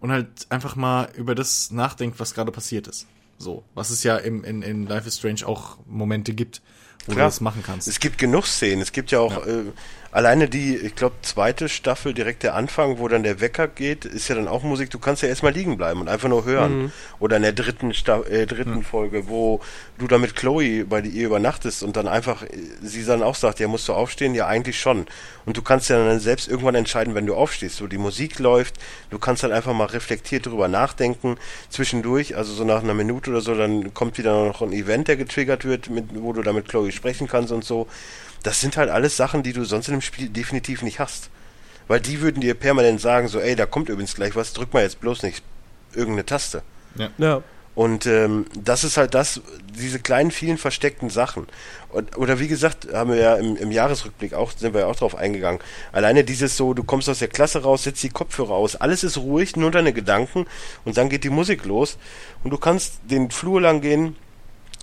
und 0.00 0.12
halt 0.12 0.46
einfach 0.50 0.76
mal 0.76 1.08
über 1.16 1.34
das 1.34 1.72
nachdenkt, 1.72 2.20
was 2.20 2.34
gerade 2.34 2.52
passiert 2.52 2.86
ist. 2.86 3.06
So, 3.36 3.64
was 3.74 3.90
es 3.90 4.04
ja 4.04 4.16
im, 4.16 4.44
in, 4.44 4.62
in 4.62 4.86
Life 4.86 5.08
is 5.08 5.18
Strange 5.18 5.44
auch 5.44 5.78
Momente 5.86 6.34
gibt, 6.34 6.62
wo 7.06 7.12
Klar. 7.12 7.26
du 7.26 7.28
das 7.28 7.40
machen 7.40 7.62
kannst. 7.64 7.88
Es 7.88 8.00
gibt 8.00 8.18
genug 8.18 8.46
Szenen. 8.46 8.82
Es 8.82 8.92
gibt 8.92 9.10
ja 9.10 9.20
auch 9.20 9.46
Äh, 9.46 9.64
alleine 10.10 10.48
die, 10.48 10.76
ich 10.76 10.94
glaube, 10.94 11.16
zweite 11.22 11.68
Staffel, 11.68 12.14
direkt 12.14 12.42
der 12.42 12.54
Anfang, 12.54 12.98
wo 12.98 13.08
dann 13.08 13.22
der 13.22 13.40
Wecker 13.40 13.68
geht, 13.68 14.04
ist 14.04 14.28
ja 14.28 14.34
dann 14.34 14.48
auch 14.48 14.62
Musik. 14.62 14.90
Du 14.90 14.98
kannst 14.98 15.22
ja 15.22 15.28
erstmal 15.28 15.52
liegen 15.52 15.76
bleiben 15.76 16.00
und 16.00 16.08
einfach 16.08 16.28
nur 16.28 16.44
hören. 16.44 16.92
Oder 17.20 17.36
in 17.36 17.42
der 17.42 17.52
dritten, 17.52 17.92
Sta 17.94 18.22
äh, 18.22 18.46
dritten 18.46 18.82
Folge, 18.82 19.28
wo 19.28 19.60
du 19.98 20.06
dann 20.06 20.20
mit 20.20 20.34
Chloe 20.34 20.84
bei 20.84 21.00
ihr 21.00 21.26
übernachtest 21.26 21.82
und 21.82 21.96
dann 21.96 22.08
einfach, 22.08 22.42
äh, 22.42 22.48
sie 22.82 23.04
dann 23.04 23.22
auch 23.22 23.34
sagt, 23.34 23.60
ja, 23.60 23.68
musst 23.68 23.88
du 23.88 23.92
aufstehen? 23.92 24.34
Ja, 24.34 24.46
eigentlich 24.46 24.80
schon. 24.80 25.06
Und 25.44 25.56
du 25.56 25.62
kannst 25.62 25.90
ja 25.90 26.04
dann 26.04 26.20
selbst 26.20 26.48
irgendwann 26.48 26.74
entscheiden, 26.74 27.14
wenn 27.14 27.26
du 27.26 27.34
aufstehst. 27.34 27.76
So, 27.76 27.86
die 27.86 27.98
Musik 27.98 28.38
läuft, 28.38 28.76
du 29.10 29.18
kannst 29.18 29.42
dann 29.42 29.52
einfach 29.52 29.72
mal 29.72 29.86
reflektiert 29.86 30.46
drüber 30.46 30.68
nachdenken, 30.68 31.36
zwischendurch, 31.68 32.36
also 32.36 32.52
so 32.52 32.64
nach 32.64 32.82
einer 32.82 32.94
Minute 32.94 33.30
oder 33.30 33.40
so, 33.40 33.54
dann 33.54 33.94
kommt 33.94 34.18
wieder 34.18 34.46
noch 34.46 34.62
ein 34.62 34.72
Event, 34.72 35.08
der 35.08 35.16
getriggert 35.16 35.64
wird, 35.64 35.90
mit, 35.90 36.06
wo 36.14 36.32
du 36.32 36.42
dann 36.42 36.54
mit 36.54 36.68
Chloe 36.68 36.92
sprechen 36.92 37.28
kannst 37.28 37.52
und 37.52 37.64
so. 37.64 37.86
Das 38.42 38.60
sind 38.60 38.76
halt 38.76 38.90
alles 38.90 39.16
Sachen, 39.16 39.42
die 39.42 39.52
du 39.52 39.64
sonst 39.64 39.88
in 39.88 39.94
dem 39.94 40.00
Spiel 40.00 40.28
definitiv 40.28 40.82
nicht 40.82 41.00
hast. 41.00 41.30
Weil 41.88 42.00
die 42.00 42.20
würden 42.20 42.40
dir 42.40 42.54
permanent 42.54 43.00
sagen, 43.00 43.28
so, 43.28 43.40
ey, 43.40 43.56
da 43.56 43.66
kommt 43.66 43.88
übrigens 43.88 44.14
gleich 44.14 44.36
was, 44.36 44.52
drück 44.52 44.72
mal 44.74 44.82
jetzt 44.82 45.00
bloß 45.00 45.22
nicht 45.22 45.42
irgendeine 45.94 46.26
Taste. 46.26 46.62
Ja. 46.96 47.42
Und 47.78 48.06
ähm, 48.06 48.46
das 48.60 48.82
ist 48.82 48.96
halt 48.96 49.14
das, 49.14 49.40
diese 49.72 50.00
kleinen, 50.00 50.32
vielen 50.32 50.58
versteckten 50.58 51.10
Sachen. 51.10 51.46
Und, 51.90 52.18
oder 52.18 52.40
wie 52.40 52.48
gesagt, 52.48 52.88
haben 52.92 53.10
wir 53.10 53.18
ja 53.18 53.36
im, 53.36 53.56
im 53.56 53.70
Jahresrückblick 53.70 54.34
auch, 54.34 54.50
sind 54.50 54.74
wir 54.74 54.80
ja 54.80 54.86
auch 54.88 54.96
drauf 54.96 55.14
eingegangen. 55.14 55.60
Alleine 55.92 56.24
dieses 56.24 56.56
so, 56.56 56.74
du 56.74 56.82
kommst 56.82 57.08
aus 57.08 57.20
der 57.20 57.28
Klasse 57.28 57.62
raus, 57.62 57.84
setzt 57.84 58.02
die 58.02 58.08
Kopfhörer 58.08 58.50
aus, 58.50 58.74
alles 58.74 59.04
ist 59.04 59.16
ruhig, 59.16 59.54
nur 59.54 59.70
deine 59.70 59.92
Gedanken 59.92 60.46
und 60.84 60.96
dann 60.96 61.08
geht 61.08 61.22
die 61.22 61.30
Musik 61.30 61.64
los 61.66 61.98
und 62.42 62.50
du 62.50 62.58
kannst 62.58 62.94
den 63.04 63.30
Flur 63.30 63.60
lang 63.60 63.80
gehen, 63.80 64.16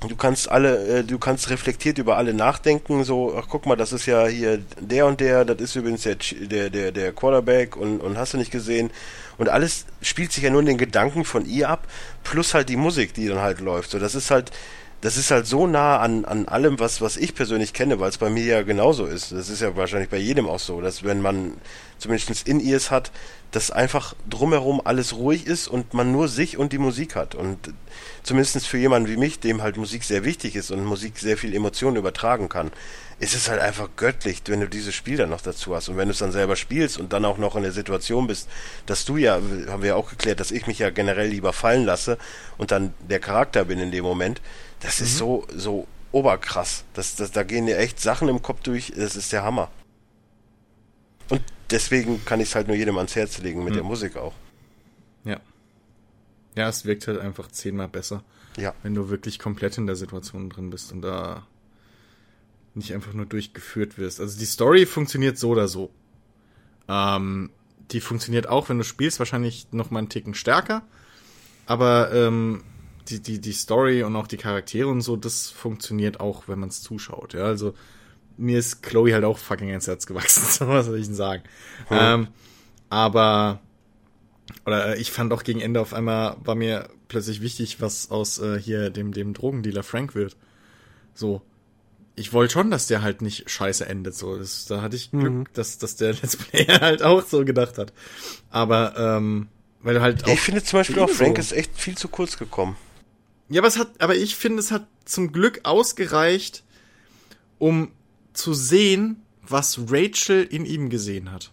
du 0.07 0.15
kannst 0.15 0.49
alle, 0.49 0.99
äh, 0.99 1.03
du 1.03 1.17
kannst 1.19 1.49
reflektiert 1.49 1.97
über 1.97 2.17
alle 2.17 2.33
nachdenken, 2.33 3.03
so, 3.03 3.35
ach 3.37 3.47
guck 3.49 3.65
mal, 3.65 3.75
das 3.75 3.93
ist 3.93 4.05
ja 4.05 4.25
hier 4.27 4.59
der 4.79 5.05
und 5.05 5.19
der, 5.19 5.45
das 5.45 5.59
ist 5.61 5.75
übrigens 5.75 6.03
der, 6.03 6.15
der, 6.15 6.69
der, 6.69 6.91
der 6.91 7.11
Quarterback 7.11 7.75
und, 7.75 7.99
und 7.99 8.17
hast 8.17 8.33
du 8.33 8.37
nicht 8.37 8.51
gesehen. 8.51 8.91
Und 9.37 9.49
alles 9.49 9.85
spielt 10.01 10.31
sich 10.31 10.43
ja 10.43 10.49
nur 10.49 10.61
in 10.61 10.67
den 10.67 10.77
Gedanken 10.77 11.25
von 11.25 11.45
ihr 11.45 11.69
ab, 11.69 11.87
plus 12.23 12.53
halt 12.53 12.69
die 12.69 12.77
Musik, 12.77 13.13
die 13.13 13.27
dann 13.27 13.39
halt 13.39 13.59
läuft. 13.59 13.91
So, 13.91 13.99
das 13.99 14.15
ist 14.15 14.31
halt, 14.31 14.51
das 15.05 15.17
ist 15.17 15.29
halt 15.29 15.45
so 15.45 15.67
nah 15.67 15.99
an, 15.99 16.25
an 16.25 16.47
allem, 16.47 16.79
was, 16.79 16.99
was 16.99 17.15
ich 17.15 17.35
persönlich 17.35 17.73
kenne, 17.73 17.99
weil 17.99 18.09
es 18.09 18.17
bei 18.17 18.31
mir 18.31 18.43
ja 18.43 18.61
genauso 18.63 19.05
ist. 19.05 19.31
Das 19.31 19.49
ist 19.49 19.61
ja 19.61 19.75
wahrscheinlich 19.75 20.09
bei 20.09 20.17
jedem 20.17 20.49
auch 20.49 20.57
so, 20.57 20.81
dass 20.81 21.03
wenn 21.03 21.21
man 21.21 21.53
zumindest 21.99 22.47
in 22.47 22.59
ears 22.59 22.89
hat, 22.89 23.11
dass 23.51 23.69
einfach 23.69 24.15
drumherum 24.27 24.81
alles 24.83 25.15
ruhig 25.15 25.45
ist 25.45 25.67
und 25.67 25.93
man 25.93 26.11
nur 26.11 26.27
sich 26.27 26.57
und 26.57 26.73
die 26.73 26.79
Musik 26.79 27.15
hat. 27.15 27.35
Und 27.35 27.71
zumindest 28.23 28.65
für 28.65 28.79
jemanden 28.79 29.07
wie 29.07 29.15
mich, 29.15 29.39
dem 29.39 29.61
halt 29.61 29.77
Musik 29.77 30.03
sehr 30.03 30.25
wichtig 30.25 30.55
ist 30.55 30.71
und 30.71 30.83
Musik 30.83 31.19
sehr 31.19 31.37
viel 31.37 31.53
Emotionen 31.53 31.97
übertragen 31.97 32.49
kann, 32.49 32.71
ist 33.19 33.35
es 33.35 33.47
halt 33.47 33.61
einfach 33.61 33.89
göttlich, 33.95 34.41
wenn 34.47 34.59
du 34.59 34.67
dieses 34.67 34.95
Spiel 34.95 35.17
dann 35.17 35.29
noch 35.29 35.41
dazu 35.41 35.75
hast. 35.75 35.87
Und 35.87 35.97
wenn 35.97 36.07
du 36.07 36.13
es 36.13 36.19
dann 36.19 36.31
selber 36.31 36.55
spielst 36.55 36.97
und 36.97 37.13
dann 37.13 37.25
auch 37.25 37.37
noch 37.37 37.55
in 37.55 37.61
der 37.61 37.71
Situation 37.71 38.25
bist, 38.25 38.49
dass 38.87 39.05
du 39.05 39.17
ja, 39.17 39.35
haben 39.67 39.83
wir 39.83 39.89
ja 39.89 39.95
auch 39.95 40.09
geklärt, 40.09 40.39
dass 40.39 40.49
ich 40.49 40.65
mich 40.65 40.79
ja 40.79 40.89
generell 40.89 41.29
lieber 41.29 41.53
fallen 41.53 41.85
lasse 41.85 42.17
und 42.57 42.71
dann 42.71 42.95
der 43.07 43.19
Charakter 43.19 43.65
bin 43.65 43.79
in 43.79 43.91
dem 43.91 44.03
Moment, 44.03 44.41
das 44.85 45.01
ist 45.01 45.17
so, 45.17 45.45
so 45.55 45.87
oberkrass. 46.11 46.83
Das, 46.93 47.15
das, 47.15 47.31
da 47.31 47.43
gehen 47.43 47.65
dir 47.65 47.77
echt 47.77 47.99
Sachen 47.99 48.29
im 48.29 48.41
Kopf 48.41 48.61
durch, 48.61 48.93
das 48.95 49.15
ist 49.15 49.31
der 49.33 49.43
Hammer. 49.43 49.69
Und 51.29 51.41
deswegen 51.71 52.23
kann 52.23 52.39
ich 52.39 52.49
es 52.49 52.55
halt 52.55 52.67
nur 52.67 52.75
jedem 52.77 52.97
ans 52.97 53.15
Herz 53.15 53.39
legen, 53.39 53.63
mit 53.63 53.75
der 53.75 53.83
Musik 53.83 54.15
auch. 54.15 54.33
Ja. 55.23 55.39
Ja, 56.55 56.69
es 56.69 56.85
wirkt 56.85 57.07
halt 57.07 57.19
einfach 57.19 57.49
zehnmal 57.51 57.87
besser, 57.87 58.23
Ja. 58.57 58.73
wenn 58.83 58.93
du 58.95 59.09
wirklich 59.09 59.39
komplett 59.39 59.77
in 59.77 59.87
der 59.87 59.95
Situation 59.95 60.49
drin 60.49 60.69
bist 60.69 60.91
und 60.91 61.01
da 61.01 61.45
nicht 62.75 62.93
einfach 62.93 63.13
nur 63.13 63.25
durchgeführt 63.25 63.97
wirst. 63.97 64.19
Also 64.19 64.37
die 64.37 64.45
Story 64.45 64.85
funktioniert 64.85 65.37
so 65.37 65.49
oder 65.49 65.67
so. 65.67 65.89
Ähm, 66.87 67.49
die 67.91 68.01
funktioniert 68.01 68.47
auch, 68.47 68.69
wenn 68.69 68.77
du 68.77 68.83
spielst, 68.83 69.19
wahrscheinlich 69.19 69.67
noch 69.71 69.91
mal 69.91 69.99
einen 69.99 70.09
Ticken 70.09 70.33
stärker. 70.33 70.83
Aber 71.65 72.13
ähm, 72.13 72.63
die, 73.09 73.21
die, 73.21 73.39
die 73.39 73.53
Story 73.53 74.03
und 74.03 74.15
auch 74.15 74.27
die 74.27 74.37
Charaktere 74.37 74.87
und 74.87 75.01
so, 75.01 75.15
das 75.15 75.49
funktioniert 75.49 76.19
auch, 76.19 76.47
wenn 76.47 76.59
man 76.59 76.69
es 76.69 76.81
zuschaut. 76.81 77.33
Ja, 77.33 77.45
also 77.45 77.73
mir 78.37 78.59
ist 78.59 78.83
Chloe 78.83 79.13
halt 79.13 79.23
auch 79.23 79.37
fucking 79.37 79.69
ins 79.69 79.87
Herz 79.87 80.05
gewachsen, 80.05 80.43
so 80.49 80.67
was 80.67 80.87
soll 80.87 80.99
ich 80.99 81.05
denn 81.05 81.15
sagen. 81.15 81.43
Ähm, 81.89 82.27
aber 82.89 83.61
oder 84.65 84.95
äh, 84.95 84.99
ich 84.99 85.11
fand 85.11 85.33
auch 85.33 85.43
gegen 85.43 85.61
Ende 85.61 85.81
auf 85.81 85.93
einmal 85.93 86.37
war 86.43 86.55
mir 86.55 86.89
plötzlich 87.07 87.41
wichtig, 87.41 87.81
was 87.81 88.11
aus 88.11 88.39
äh, 88.39 88.59
hier 88.59 88.89
dem 88.89 89.11
dem 89.11 89.33
Drogendealer 89.33 89.83
Frank 89.83 90.15
wird. 90.15 90.35
So, 91.13 91.41
ich 92.15 92.33
wollte 92.33 92.53
schon, 92.53 92.71
dass 92.71 92.87
der 92.87 93.01
halt 93.01 93.21
nicht 93.21 93.49
scheiße 93.49 93.85
endet. 93.85 94.15
So, 94.15 94.37
das, 94.37 94.65
da 94.65 94.81
hatte 94.81 94.95
ich 94.95 95.11
Glück, 95.11 95.53
dass 95.53 95.77
dass 95.77 95.95
der 95.95 96.13
Let's 96.21 96.37
Player 96.37 96.79
halt 96.81 97.03
auch 97.03 97.25
so 97.25 97.45
gedacht 97.45 97.77
hat. 97.77 97.93
Aber 98.49 98.95
ähm, 98.97 99.47
weil 99.81 99.95
du 99.95 100.01
halt 100.01 100.25
Ja, 100.25 100.33
ich 100.33 100.41
finde 100.41 100.63
zum 100.63 100.79
Beispiel 100.79 100.99
auch, 100.99 101.09
Frank 101.09 101.37
ist 101.37 101.51
echt 101.51 101.77
viel 101.79 101.97
zu 101.97 102.07
kurz 102.07 102.37
gekommen. 102.37 102.75
Ja, 103.49 103.61
aber 103.61 103.67
es 103.67 103.77
hat, 103.77 104.01
aber 104.01 104.15
ich 104.15 104.35
finde, 104.35 104.59
es 104.59 104.71
hat 104.71 104.87
zum 105.05 105.31
Glück 105.31 105.61
ausgereicht, 105.63 106.63
um 107.59 107.91
zu 108.33 108.53
sehen, 108.53 109.21
was 109.41 109.79
Rachel 109.89 110.43
in 110.43 110.65
ihm 110.65 110.89
gesehen 110.89 111.31
hat. 111.31 111.51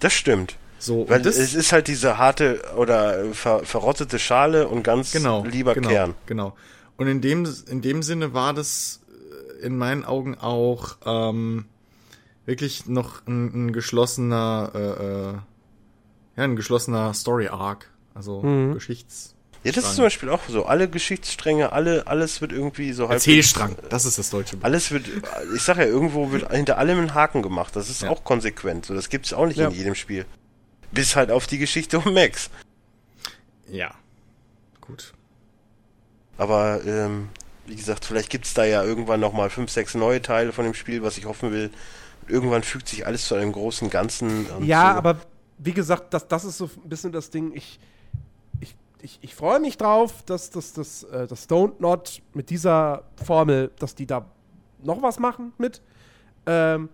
Das 0.00 0.12
stimmt. 0.12 0.56
So, 0.78 1.08
Weil 1.08 1.22
das, 1.22 1.38
es 1.38 1.54
ist 1.54 1.72
halt 1.72 1.88
diese 1.88 2.18
harte 2.18 2.62
oder 2.76 3.32
ver 3.32 3.64
verrottete 3.64 4.18
Schale 4.18 4.68
und 4.68 4.82
ganz 4.82 5.12
genau, 5.12 5.44
lieber 5.44 5.74
genau, 5.74 5.88
Kern. 5.88 6.14
Genau. 6.26 6.56
Und 6.96 7.06
in 7.06 7.20
dem, 7.20 7.48
in 7.70 7.80
dem 7.80 8.02
Sinne 8.02 8.34
war 8.34 8.52
das 8.52 9.00
äh, 9.60 9.66
in 9.66 9.78
meinen 9.78 10.04
Augen 10.04 10.36
auch 10.36 10.96
ähm, 11.06 11.64
wirklich 12.44 12.86
noch 12.86 13.26
ein, 13.26 13.68
ein 13.68 13.72
geschlossener, 13.72 14.72
äh, 14.74 14.78
äh, 14.78 15.32
ja, 16.36 16.44
ein 16.44 16.56
geschlossener 16.56 17.14
Story 17.14 17.48
Arc, 17.48 17.90
also 18.14 18.42
Mhm. 18.42 18.74
Geschichts. 18.74 19.33
Ja, 19.64 19.72
das 19.72 19.84
ist 19.84 19.94
zum 19.96 20.04
Beispiel 20.04 20.28
auch 20.28 20.40
so. 20.48 20.66
Alle 20.66 20.88
Geschichtsstränge, 20.88 21.72
alle, 21.72 22.06
alles 22.06 22.40
wird 22.42 22.52
irgendwie 22.52 22.92
so 22.92 23.04
halb. 23.04 23.14
Erzählstrang, 23.14 23.76
das 23.88 24.04
ist 24.04 24.18
das 24.18 24.28
deutsche 24.30 24.56
Wort. 24.56 24.64
Alles 24.64 24.90
wird, 24.90 25.06
ich 25.56 25.62
sag 25.62 25.78
ja, 25.78 25.84
irgendwo 25.84 26.30
wird 26.32 26.52
hinter 26.52 26.76
allem 26.78 26.98
ein 27.00 27.14
Haken 27.14 27.40
gemacht. 27.42 27.74
Das 27.74 27.88
ist 27.88 28.02
Ja. 28.02 28.10
auch 28.10 28.24
konsequent. 28.24 28.84
So, 28.86 28.94
das 28.94 29.08
gibt's 29.08 29.32
auch 29.32 29.46
nicht 29.46 29.56
Ja. 29.56 29.68
in 29.68 29.74
jedem 29.74 29.94
Spiel. 29.94 30.26
Bis 30.92 31.16
halt 31.16 31.30
auf 31.30 31.46
die 31.46 31.58
Geschichte 31.58 31.98
um 31.98 32.12
Max. 32.12 32.50
Ja. 33.70 33.94
Gut. 34.82 35.14
Aber, 36.36 36.80
ähm, 36.84 37.30
wie 37.66 37.76
gesagt, 37.76 38.04
vielleicht 38.04 38.28
gibt's 38.28 38.52
da 38.54 38.64
ja 38.64 38.84
irgendwann 38.84 39.20
nochmal 39.20 39.48
fünf, 39.48 39.70
sechs 39.70 39.94
neue 39.94 40.20
Teile 40.20 40.52
von 40.52 40.64
dem 40.64 40.74
Spiel, 40.74 41.02
was 41.02 41.16
ich 41.16 41.24
hoffen 41.24 41.52
will. 41.52 41.70
Irgendwann 42.28 42.62
fügt 42.62 42.88
sich 42.88 43.06
alles 43.06 43.26
zu 43.28 43.34
einem 43.34 43.52
großen 43.52 43.88
Ganzen. 43.88 44.46
Ja, 44.64 44.92
so. 44.92 44.98
aber 44.98 45.16
wie 45.58 45.72
gesagt, 45.72 46.12
das, 46.12 46.28
das 46.28 46.44
ist 46.44 46.58
so 46.58 46.68
ein 46.84 46.88
bisschen 46.88 47.12
das 47.12 47.30
Ding. 47.30 47.52
Ich, 47.54 47.78
ich, 49.04 49.18
ich, 49.20 49.34
freue 49.34 49.60
mich 49.60 49.76
drauf, 49.76 50.22
dass 50.24 50.50
das, 50.50 50.72
das, 50.72 51.04
äh, 51.04 51.26
Don't 51.28 51.74
Not 51.78 52.22
mit 52.32 52.48
dieser 52.48 53.04
Formel, 53.22 53.70
dass 53.78 53.94
die 53.94 54.06
da 54.06 54.24
noch 54.82 55.02
was 55.02 55.18
machen 55.18 55.52
mit. 55.58 55.82
Ähm, 56.46 56.88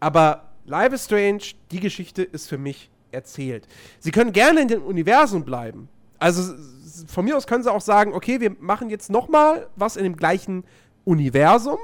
aber 0.00 0.50
Live 0.64 0.92
is 0.92 1.04
Strange, 1.04 1.42
die 1.70 1.78
Geschichte 1.78 2.24
ist 2.24 2.48
für 2.48 2.58
mich 2.58 2.90
erzählt. 3.12 3.68
Sie 4.00 4.10
können 4.10 4.32
gerne 4.32 4.62
in 4.62 4.68
dem 4.68 4.82
Universum 4.82 5.44
bleiben. 5.44 5.88
Also 6.18 6.54
von 7.06 7.24
mir 7.24 7.36
aus 7.36 7.46
können 7.46 7.62
sie 7.62 7.72
auch 7.72 7.80
sagen, 7.80 8.12
okay, 8.12 8.40
wir 8.40 8.56
machen 8.58 8.90
jetzt 8.90 9.10
noch 9.10 9.28
mal 9.28 9.68
was 9.76 9.96
in 9.96 10.02
dem 10.02 10.16
gleichen 10.16 10.64
Universum 11.04 11.78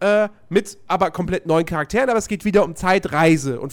äh, 0.00 0.28
mit 0.48 0.78
aber 0.88 1.12
komplett 1.12 1.46
neuen 1.46 1.64
Charakteren, 1.64 2.10
aber 2.10 2.18
es 2.18 2.28
geht 2.28 2.44
wieder 2.44 2.64
um 2.64 2.74
Zeitreise 2.74 3.60
und 3.60 3.72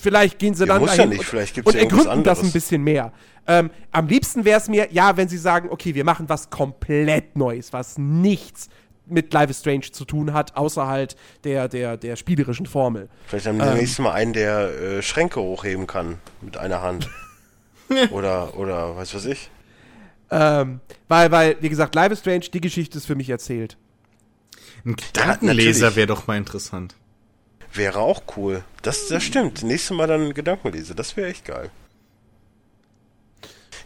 vielleicht 0.00 0.38
gehen 0.38 0.54
sie 0.54 0.64
Ja, 0.64 0.74
dann 0.74 0.80
muss 0.80 0.90
ja 0.90 0.96
dahin 0.96 1.10
nicht, 1.10 1.20
und, 1.20 1.26
vielleicht 1.26 1.54
gibt's 1.54 1.68
und 1.68 1.74
ja 1.76 1.82
irgendwas 1.82 2.06
ergründen 2.06 2.24
das 2.24 2.38
ein 2.38 2.40
anderes. 2.42 2.52
bisschen 2.52 2.82
mehr. 2.82 3.12
Ähm, 3.46 3.70
am 3.90 4.06
liebsten 4.06 4.44
wäre 4.44 4.58
es 4.58 4.68
mir, 4.68 4.88
ja, 4.92 5.16
wenn 5.16 5.28
sie 5.28 5.38
sagen, 5.38 5.68
okay, 5.70 5.94
wir 5.94 6.04
machen 6.04 6.28
was 6.28 6.50
komplett 6.50 7.36
Neues, 7.36 7.72
was 7.72 7.98
nichts 7.98 8.68
mit 9.06 9.32
Life 9.32 9.50
is 9.50 9.60
Strange 9.60 9.90
zu 9.92 10.04
tun 10.04 10.32
hat, 10.32 10.56
außer 10.56 10.86
halt 10.86 11.16
der, 11.44 11.68
der, 11.68 11.96
der 11.96 12.16
spielerischen 12.16 12.66
Formel. 12.66 13.08
Vielleicht 13.26 13.46
haben 13.46 13.58
wir 13.58 13.74
nächstes 13.74 13.98
Mal 13.98 14.12
einen, 14.12 14.32
der 14.32 14.70
äh, 14.80 15.02
Schränke 15.02 15.40
hochheben 15.40 15.86
kann 15.86 16.18
mit 16.40 16.56
einer 16.56 16.80
Hand. 16.80 17.08
oder, 18.10 18.56
oder, 18.56 18.96
weiß 18.96 19.14
was 19.14 19.24
ich. 19.24 19.50
Ähm, 20.30 20.80
weil, 21.08 21.32
weil, 21.32 21.56
wie 21.60 21.68
gesagt, 21.68 21.94
Life 21.94 22.12
is 22.12 22.20
Strange, 22.20 22.46
die 22.52 22.60
Geschichte 22.60 22.98
ist 22.98 23.06
für 23.06 23.16
mich 23.16 23.28
erzählt. 23.30 23.76
Ein 24.84 24.96
Gedankenleser 24.96 25.96
wäre 25.96 26.06
doch 26.06 26.26
mal 26.26 26.36
interessant. 26.36 26.94
Wäre 27.72 28.00
auch 28.00 28.22
cool. 28.36 28.64
Das, 28.82 29.08
das 29.08 29.22
stimmt. 29.22 29.62
Nächstes 29.62 29.96
Mal 29.96 30.06
dann 30.06 30.34
Gedankenlese. 30.34 30.94
Das 30.94 31.16
wäre 31.16 31.28
echt 31.28 31.44
geil. 31.44 31.70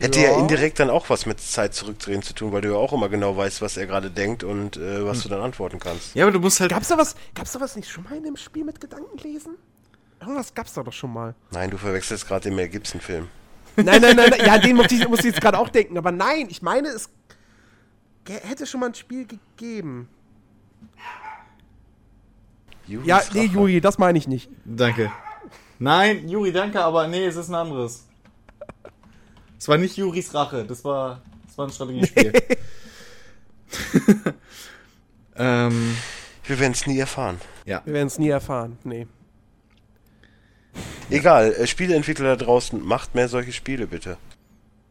Hätte 0.00 0.20
ja. 0.20 0.32
Ja. 0.32 0.38
indirekt 0.38 0.80
dann 0.80 0.90
auch 0.90 1.08
was 1.10 1.26
mit 1.26 1.40
Zeit 1.40 1.74
zurückdrehen 1.74 2.22
zu 2.22 2.34
tun, 2.34 2.52
weil 2.52 2.62
du 2.62 2.70
ja 2.70 2.76
auch 2.76 2.92
immer 2.92 3.08
genau 3.08 3.36
weißt, 3.36 3.62
was 3.62 3.76
er 3.76 3.86
gerade 3.86 4.10
denkt 4.10 4.42
und 4.42 4.76
äh, 4.76 5.04
was 5.04 5.22
du 5.22 5.28
dann 5.28 5.40
antworten 5.40 5.78
kannst. 5.78 6.14
Ja, 6.14 6.24
aber 6.24 6.32
du 6.32 6.40
musst 6.40 6.60
halt. 6.60 6.70
Gab's 6.70 6.88
da 6.88 6.98
was, 6.98 7.14
gab's 7.34 7.52
da 7.52 7.60
was 7.60 7.76
nicht 7.76 7.90
schon 7.90 8.04
mal 8.04 8.16
in 8.16 8.24
dem 8.24 8.36
Spiel 8.36 8.64
mit 8.64 8.80
Gedankenlesen? 8.80 9.56
Irgendwas 10.20 10.54
gab's 10.54 10.72
da 10.72 10.82
doch 10.82 10.92
schon 10.92 11.12
mal. 11.12 11.34
Nein, 11.50 11.70
du 11.70 11.76
verwechselst 11.76 12.26
gerade 12.26 12.48
den 12.48 12.56
Mel 12.56 12.68
Gibson-Film. 12.68 13.28
Nein, 13.76 14.00
nein, 14.00 14.16
nein, 14.16 14.30
nein. 14.30 14.40
ja, 14.44 14.58
den 14.58 14.76
muss 14.76 14.90
ich, 14.90 15.06
muss 15.08 15.20
ich 15.20 15.26
jetzt 15.26 15.40
gerade 15.40 15.58
auch 15.58 15.68
denken. 15.68 15.98
Aber 15.98 16.12
nein, 16.12 16.46
ich 16.48 16.62
meine, 16.62 16.88
es 16.88 17.10
hätte 18.28 18.66
schon 18.66 18.80
mal 18.80 18.86
ein 18.86 18.94
Spiel 18.94 19.26
gegeben. 19.26 20.08
Juris 22.86 23.06
Ja, 23.06 23.22
nee, 23.32 23.46
Rache. 23.46 23.54
Juri, 23.54 23.80
das 23.80 23.98
meine 23.98 24.18
ich 24.18 24.28
nicht. 24.28 24.50
Danke. 24.64 25.10
Nein, 25.78 26.28
Juri, 26.28 26.52
danke, 26.52 26.82
aber 26.82 27.08
nee, 27.08 27.26
es 27.26 27.36
ist 27.36 27.48
ein 27.48 27.54
anderes. 27.54 28.06
Es 29.58 29.68
war 29.68 29.78
nicht 29.78 29.96
Juris 29.96 30.32
Rache, 30.34 30.64
das 30.64 30.84
war, 30.84 31.22
das 31.46 31.56
war 31.58 31.66
ein 31.66 31.72
Strategiespiel. 31.72 32.32
ähm, 35.36 35.96
Wir 36.44 36.58
werden 36.58 36.72
es 36.72 36.86
nie 36.86 36.98
erfahren. 36.98 37.40
ja. 37.64 37.82
Wir 37.84 37.94
werden 37.94 38.06
es 38.08 38.18
nie 38.18 38.28
erfahren. 38.28 38.78
Nee. 38.84 39.06
Egal, 41.10 41.52
äh, 41.52 41.66
Spieleentwickler 41.66 42.36
da 42.36 42.44
draußen, 42.44 42.84
macht 42.84 43.14
mehr 43.14 43.28
solche 43.28 43.52
Spiele 43.52 43.86
bitte. 43.86 44.16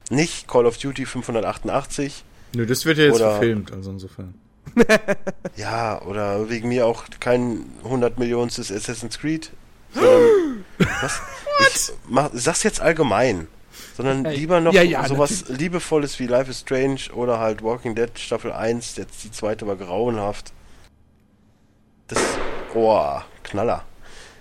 Nicht 0.09 0.47
Call 0.47 0.65
of 0.65 0.77
Duty 0.77 1.05
588, 1.05 2.23
Nö, 2.55 2.65
das 2.65 2.85
wird 2.85 2.97
ja 2.99 3.05
jetzt 3.05 3.17
verfilmt, 3.17 3.71
also 3.71 3.91
insofern. 3.91 4.35
ja, 5.55 6.01
oder 6.01 6.49
wegen 6.49 6.69
mir 6.69 6.87
auch 6.87 7.05
kein 7.19 7.65
100 7.83 8.17
Millionstes 8.17 8.71
Assassin's 8.71 9.19
Creed, 9.19 9.51
sondern, 9.93 10.65
was? 10.77 11.21
Ich 11.69 11.91
mach, 12.07 12.29
sag's 12.33 12.63
jetzt 12.63 12.81
allgemein, 12.81 13.47
sondern 13.95 14.25
Ey, 14.25 14.35
lieber 14.35 14.59
noch 14.59 14.73
ja, 14.73 14.81
ja, 14.81 15.07
sowas 15.07 15.45
Liebevolles 15.47 16.19
wie 16.19 16.27
Life 16.27 16.49
is 16.49 16.61
Strange 16.61 17.01
oder 17.13 17.39
halt 17.39 17.61
Walking 17.61 17.95
Dead 17.95 18.17
Staffel 18.17 18.51
1, 18.51 18.95
jetzt 18.97 19.23
die 19.23 19.31
zweite 19.31 19.67
war 19.67 19.75
grauenhaft. 19.75 20.51
Das, 22.07 22.19
oh, 22.73 23.19
Knaller. 23.43 23.85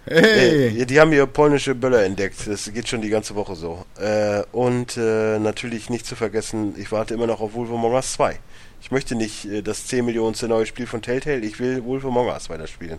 Hey! 0.05 0.81
Äh, 0.81 0.85
die 0.85 1.01
haben 1.01 1.13
hier 1.13 1.27
polnische 1.27 1.75
Böller 1.75 2.03
entdeckt. 2.05 2.47
Das 2.47 2.73
geht 2.73 2.89
schon 2.89 3.03
die 3.03 3.09
ganze 3.09 3.35
Woche 3.35 3.55
so. 3.55 3.85
Äh, 4.01 4.43
und 4.53 4.97
äh, 4.97 5.39
natürlich 5.39 5.91
nicht 5.91 6.07
zu 6.07 6.17
vergessen, 6.17 6.75
ich 6.77 6.91
warte 6.91 7.15
immer 7.15 7.27
noch 7.27 7.41
auf 7.41 7.55
Wolf 7.55 7.71
Among 7.71 7.93
Us 7.93 8.15
2. 8.15 8.39
Ich 8.83 8.91
möchte 8.91 9.15
nicht 9.15 9.45
äh, 9.45 9.63
das 9.63 9.87
10 9.87 10.05
Millionenste 10.05 10.49
neue 10.49 10.67
Spiel 10.67 10.87
von 10.87 11.01
Telltale. 11.03 11.39
Ich 11.39 11.61
will 11.61 11.85
Wolf 11.85 12.05
Among 12.05 12.27
Us 12.27 12.51
weiterspielen. 12.51 12.99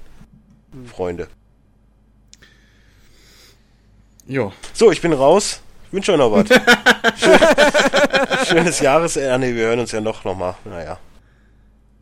Freunde. 0.85 1.27
Jo. 4.26 4.53
So, 4.73 4.91
ich 4.91 5.01
bin 5.01 5.11
raus. 5.11 5.61
Wünsche 5.91 6.14
euch 6.14 6.18
noch 6.18 6.31
was. 6.31 6.47
Schön, 7.19 7.39
schönes 8.47 8.80
Jahresende. 8.80 9.34
Ah, 9.34 9.38
nee, 9.38 9.53
wir 9.53 9.65
hören 9.65 9.80
uns 9.80 9.91
ja 9.91 9.99
noch, 9.99 10.23
noch 10.23 10.35
mal. 10.35 10.55
Naja. 10.64 10.97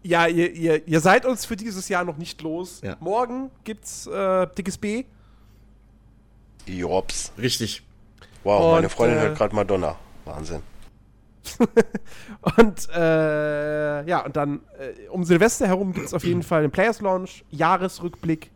Ja, 0.03 0.27
ihr, 0.27 0.51
ihr, 0.53 0.87
ihr 0.87 0.99
seid 0.99 1.25
uns 1.25 1.45
für 1.45 1.55
dieses 1.55 1.89
Jahr 1.89 2.05
noch 2.05 2.17
nicht 2.17 2.41
los. 2.41 2.81
Ja. 2.83 2.95
Morgen 2.99 3.49
gibt's 3.63 4.05
äh, 4.07 4.47
dickes 4.55 4.77
B. 4.77 5.05
Jops. 6.67 7.31
Richtig. 7.37 7.81
Wow, 8.43 8.63
Und, 8.63 8.71
meine 8.71 8.89
Freundin 8.89 9.17
äh, 9.17 9.21
hört 9.21 9.37
gerade 9.37 9.55
Madonna. 9.55 9.95
Wahnsinn. 10.25 10.61
Und 12.57 12.89
äh, 12.95 14.05
ja, 14.07 14.26
und 14.26 14.35
dann 14.35 14.61
äh, 14.80 15.07
um 15.09 15.23
Silvester 15.23 15.68
herum 15.68 15.93
gibt's 15.93 16.13
auf 16.13 16.23
jeden 16.23 16.43
Fall 16.43 16.63
den 16.63 16.72
Players 16.72 17.01
Launch, 17.01 17.43
Jahresrückblick. 17.51 18.51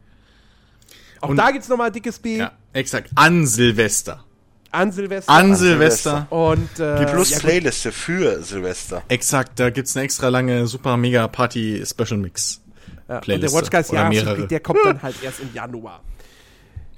Auch 1.22 1.30
Und- 1.30 1.38
da 1.38 1.52
gibt's 1.52 1.68
nochmal 1.70 1.92
dickes 1.92 2.20
B 2.20 2.38
Ja, 2.38 2.52
exakt. 2.74 3.12
An 3.16 3.46
Silvester. 3.46 4.24
an 4.72 4.92
Silvester. 4.92 5.32
An 5.32 5.56
Silvester. 5.56 6.28
Und 6.32 6.80
äh, 6.80 7.06
Plus 7.06 7.30
ja, 7.32 7.40
Playliste 7.40 7.92
für 7.92 8.42
Silvester. 8.44 9.04
Exakt, 9.08 9.60
da 9.60 9.70
gibt's 9.70 9.96
eine 9.96 10.06
extra 10.06 10.30
lange 10.30 10.66
Super 10.68 10.98
Mega 10.98 11.28
Party 11.28 11.84
Special 11.86 12.18
Mix. 12.20 12.62
ja, 13.08 13.18
und 13.18 13.28
der. 13.28 13.52
Watch 13.54 13.70
Guys 13.72 13.92
Jahresrückblick, 13.92 14.50
der 14.50 14.60
kommt 14.60 14.80
dann 14.84 15.02
halt 15.02 15.16
erst 15.24 15.40
im 15.42 15.54
Januar. 15.54 16.02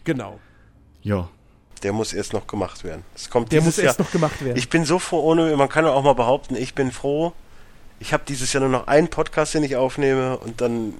Genau. 0.04 0.40
Jo. 1.02 1.28
Der 1.80 1.94
muss 1.94 2.14
erst 2.14 2.34
noch 2.34 2.48
gemacht 2.48 2.84
werden. 2.84 3.04
Es 3.16 3.30
kommt 3.30 3.52
Der 3.52 3.60
dieses 3.60 3.78
muss 3.78 3.84
erst 3.84 4.00
Jahr. 4.00 4.06
noch 4.06 4.12
gemacht 4.12 4.44
werden. 4.44 4.58
Ich 4.58 4.70
bin 4.70 4.86
so 4.86 5.00
froh, 5.00 5.22
ohne, 5.22 5.56
man 5.58 5.70
kann 5.70 5.86
auch 5.86 6.04
mal 6.04 6.14
behaupten, 6.14 6.56
ich 6.56 6.74
bin 6.76 6.92
froh. 6.92 7.34
Ich 8.00 8.14
habe 8.14 8.24
dieses 8.28 8.54
Jahr 8.54 8.62
nur 8.62 8.70
noch 8.70 8.88
einen 8.88 9.08
Podcast, 9.10 9.54
den 9.56 9.64
ich 9.64 9.76
aufnehme 9.76 10.38
und 10.38 10.62
dann 10.62 10.94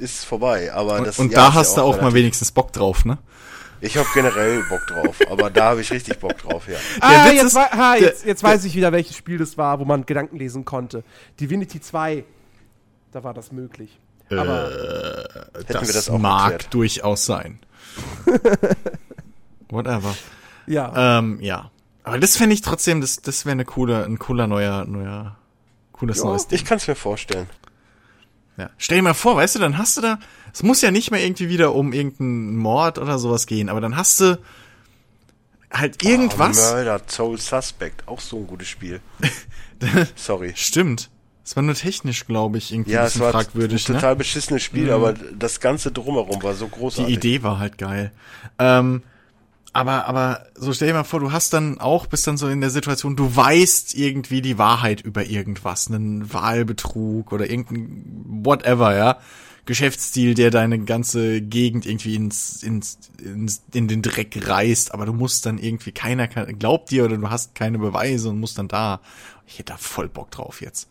ist 0.00 0.18
es 0.18 0.24
vorbei. 0.24 0.72
Aber 0.72 0.96
Und, 0.98 1.06
das 1.06 1.18
und 1.18 1.32
da 1.34 1.48
ist 1.48 1.54
ja 1.54 1.60
hast 1.60 1.76
du 1.76 1.82
auch 1.82 2.00
mal 2.00 2.14
wenigstens 2.14 2.52
Bock 2.52 2.72
drauf, 2.72 3.04
ne? 3.04 3.18
Ich 3.84 3.96
habe 3.96 4.08
generell 4.14 4.62
Bock 4.68 4.86
drauf, 4.86 5.16
aber 5.28 5.50
da 5.50 5.70
habe 5.70 5.80
ich 5.80 5.90
richtig 5.90 6.18
Bock 6.20 6.38
drauf, 6.38 6.68
ja. 6.68 6.76
ah, 7.00 7.30
jetzt, 7.32 7.42
ist, 7.44 7.56
ah, 7.56 7.94
der- 7.94 8.00
jetzt, 8.02 8.24
jetzt 8.24 8.42
weiß 8.42 8.64
ich 8.64 8.74
wieder, 8.76 8.92
welches 8.92 9.16
Spiel 9.16 9.38
das 9.38 9.58
war, 9.58 9.80
wo 9.80 9.84
man 9.84 10.06
Gedanken 10.06 10.36
lesen 10.38 10.64
konnte. 10.64 11.02
Divinity 11.40 11.80
2. 11.80 12.24
Da 13.10 13.24
war 13.24 13.34
das 13.34 13.50
möglich. 13.52 13.98
Aber 14.30 14.70
Äh, 14.70 15.58
wir 15.68 15.80
das, 15.80 15.92
das 15.92 16.08
auch 16.08 16.18
mag 16.18 16.52
erklärt. 16.52 16.72
durchaus 16.74 17.26
sein. 17.26 17.58
Whatever. 19.72 20.14
ja. 20.66 21.18
Ähm, 21.18 21.38
ja. 21.40 21.70
Aber 22.04 22.18
das 22.18 22.36
fände 22.36 22.54
ich 22.54 22.62
trotzdem, 22.62 23.00
das, 23.00 23.20
das 23.22 23.44
wäre 23.46 23.52
eine 23.52 23.64
coole, 23.64 24.04
ein 24.04 24.18
cooler 24.18 24.46
neuer, 24.48 24.84
neuer, 24.86 25.36
cooles 25.92 26.18
ja 26.18 26.24
neues 26.24 26.48
Ding. 26.48 26.56
ich 26.58 26.64
kann 26.64 26.78
es 26.78 26.88
mir 26.88 26.96
vorstellen. 26.96 27.48
Ja. 28.56 28.70
Stell 28.76 28.98
dir 28.98 29.02
mal 29.02 29.14
vor, 29.14 29.36
weißt 29.36 29.54
du, 29.54 29.58
dann 29.60 29.78
hast 29.78 29.96
du 29.96 30.00
da, 30.00 30.18
es 30.52 30.62
muss 30.62 30.82
ja 30.82 30.90
nicht 30.90 31.10
mehr 31.10 31.24
irgendwie 31.24 31.48
wieder 31.48 31.74
um 31.74 31.92
irgendeinen 31.92 32.56
Mord 32.56 32.98
oder 32.98 33.18
sowas 33.18 33.46
gehen, 33.46 33.68
aber 33.68 33.80
dann 33.80 33.96
hast 33.96 34.20
du 34.20 34.38
halt 35.72 36.02
irgendwas. 36.02 36.72
Oh, 36.72 36.74
Murder, 36.76 37.00
Soul 37.06 37.38
Suspect, 37.38 38.06
auch 38.08 38.20
so 38.20 38.36
ein 38.38 38.46
gutes 38.46 38.68
Spiel. 38.68 39.00
Sorry. 40.16 40.52
Stimmt. 40.56 41.08
Es 41.44 41.56
war 41.56 41.62
nur 41.62 41.74
technisch, 41.74 42.26
glaube 42.26 42.58
ich, 42.58 42.72
irgendwie 42.72 42.92
Ja, 42.92 43.00
ein 43.02 43.06
es 43.06 43.18
war 43.18 43.32
fragwürdig. 43.32 43.88
ein 43.88 43.92
ne? 43.94 43.98
total 44.00 44.16
beschissenes 44.16 44.62
Spiel, 44.62 44.84
Mhm. 44.86 44.90
aber 44.92 45.12
das 45.14 45.58
ganze 45.60 45.90
drumherum 45.90 46.42
war 46.42 46.54
so 46.54 46.66
Die 46.66 46.70
großartig. 46.72 47.14
Idee 47.14 47.42
war 47.42 47.58
halt 47.58 47.78
geil. 47.78 48.12
Ähm, 48.58 49.02
aber, 49.72 50.06
aber 50.06 50.46
so 50.54 50.72
stell 50.72 50.88
dir 50.88 50.94
mal 50.94 51.04
vor, 51.04 51.20
du 51.20 51.32
hast 51.32 51.52
dann 51.52 51.78
auch, 51.80 52.06
bist 52.06 52.26
dann 52.26 52.36
so 52.36 52.48
in 52.48 52.60
der 52.60 52.70
Situation, 52.70 53.16
du 53.16 53.34
weißt 53.34 53.94
irgendwie 53.94 54.42
die 54.42 54.58
Wahrheit 54.58 55.00
über 55.00 55.24
irgendwas, 55.24 55.88
einen 55.88 56.32
Wahlbetrug 56.32 57.32
oder 57.32 57.48
irgendein 57.48 58.44
whatever, 58.44 58.96
ja. 58.96 59.18
Geschäftsstil, 59.64 60.34
der 60.34 60.50
deine 60.50 60.80
ganze 60.80 61.40
Gegend 61.40 61.86
irgendwie 61.86 62.16
ins, 62.16 62.64
ins, 62.64 62.98
ins, 63.22 63.62
in 63.72 63.86
den 63.86 64.02
Dreck 64.02 64.36
reißt, 64.44 64.92
aber 64.92 65.06
du 65.06 65.12
musst 65.12 65.46
dann 65.46 65.58
irgendwie, 65.58 65.92
keiner 65.92 66.26
kann, 66.26 66.58
glaubt 66.58 66.90
dir 66.90 67.04
oder 67.04 67.16
du 67.16 67.30
hast 67.30 67.54
keine 67.54 67.78
Beweise 67.78 68.30
und 68.30 68.40
musst 68.40 68.58
dann 68.58 68.66
da. 68.66 69.00
Ich 69.46 69.60
hätte 69.60 69.72
da 69.72 69.78
voll 69.78 70.08
Bock 70.08 70.32
drauf 70.32 70.60
jetzt. 70.60 70.88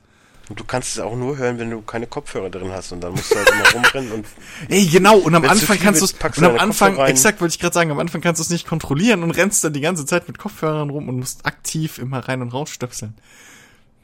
Und 0.52 0.60
du 0.60 0.66
kannst 0.66 0.92
es 0.92 1.00
auch 1.00 1.16
nur 1.16 1.38
hören, 1.38 1.60
wenn 1.60 1.70
du 1.70 1.82
keine 1.82 2.08
Kopfhörer 2.08 2.50
drin 2.50 2.74
hast 2.74 2.92
und 2.92 3.00
dann 3.00 3.14
musst 3.14 3.32
du 3.32 3.38
halt 3.38 3.50
immer 3.50 3.72
rumrennen 3.72 4.12
und 4.12 4.26
Ey, 4.68 4.86
genau, 4.86 5.16
und 5.18 5.34
am 5.34 5.46
Anfang 5.46 5.78
viel 5.78 5.86
kannst 5.86 6.02
du 6.02 6.06
es, 6.06 6.12
und 6.12 6.38
du 6.42 6.46
am 6.46 6.60
Anfang, 6.60 6.98
exakt 6.98 7.40
wollte 7.40 7.54
ich 7.54 7.60
gerade 7.60 7.74
sagen, 7.74 7.90
am 7.90 8.00
Anfang 8.00 8.20
kannst 8.20 8.40
du 8.40 8.44
es 8.44 8.50
nicht 8.50 8.68
kontrollieren 8.68 9.24
und 9.24 9.32
rennst 9.32 9.64
dann 9.64 9.72
die 9.72 9.80
ganze 9.80 10.06
Zeit 10.06 10.28
mit 10.28 10.40
Kopfhörern 10.40 10.90
rum 10.90 11.08
und 11.08 11.20
musst 11.20 11.46
aktiv 11.46 12.00
immer 12.00 12.28
rein 12.28 12.42
und 12.42 12.50
raus 12.50 12.70
stöpseln. 12.70 13.14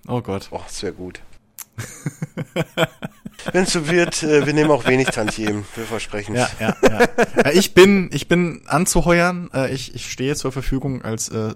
Oh 0.07 0.21
Gott. 0.21 0.47
oh, 0.51 0.61
das 0.65 0.81
wäre 0.83 0.93
gut. 0.93 1.19
wenn 3.51 3.63
es 3.63 3.73
so 3.73 3.89
wird, 3.89 4.23
äh, 4.23 4.45
wir 4.45 4.53
nehmen 4.53 4.71
auch 4.71 4.87
wenig 4.87 5.09
Tantiemen, 5.09 5.65
wir 5.75 5.83
versprechen 5.83 6.33
Ja, 6.33 6.47
ja, 6.61 6.77
ja. 6.81 7.07
ja 7.43 7.51
ich 7.51 7.73
bin, 7.73 8.09
ich 8.13 8.29
bin 8.29 8.61
anzuheuern, 8.67 9.49
äh, 9.53 9.73
ich, 9.73 9.93
ich 9.95 10.09
stehe 10.09 10.37
zur 10.37 10.53
Verfügung 10.53 11.01
als 11.01 11.27
äh, 11.27 11.55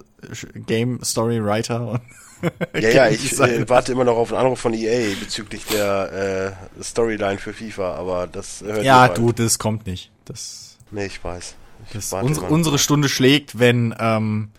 Game 0.54 1.02
Story 1.02 1.42
Writer 1.42 1.88
und 1.88 2.02
Ja, 2.74 2.90
ja, 2.90 3.10
ich 3.10 3.40
äh, 3.40 3.70
warte 3.70 3.92
immer 3.92 4.04
noch 4.04 4.16
auf 4.18 4.32
einen 4.32 4.42
Anruf 4.42 4.60
von 4.60 4.74
EA 4.74 5.14
bezüglich 5.20 5.66
der 5.66 6.56
äh, 6.80 6.84
Storyline 6.84 7.38
für 7.38 7.54
FIFA, 7.54 7.96
aber 7.96 8.28
das 8.28 8.62
hört 8.62 8.84
Ja, 8.84 9.08
du, 9.08 9.32
das 9.32 9.60
kommt 9.60 9.86
nicht. 9.86 10.12
Das, 10.26 10.72
Nee, 10.92 11.06
ich 11.06 11.24
weiß. 11.24 11.56
Ich 11.86 11.94
das 11.94 12.14
unsere, 12.14 12.48
unsere 12.48 12.78
Stunde 12.78 13.10
schlägt, 13.10 13.58
wenn, 13.58 13.96
ähm, 13.98 14.52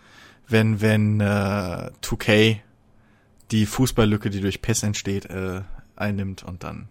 wenn, 0.49 0.81
wenn 0.81 1.21
äh, 1.21 1.91
2K 2.03 2.59
die 3.51 3.67
Fußballlücke, 3.67 4.31
die 4.31 4.41
durch 4.41 4.63
PES 4.63 4.83
entsteht, 4.83 5.27
äh, 5.27 5.61
einnimmt 5.95 6.43
und 6.43 6.65
dann, 6.65 6.89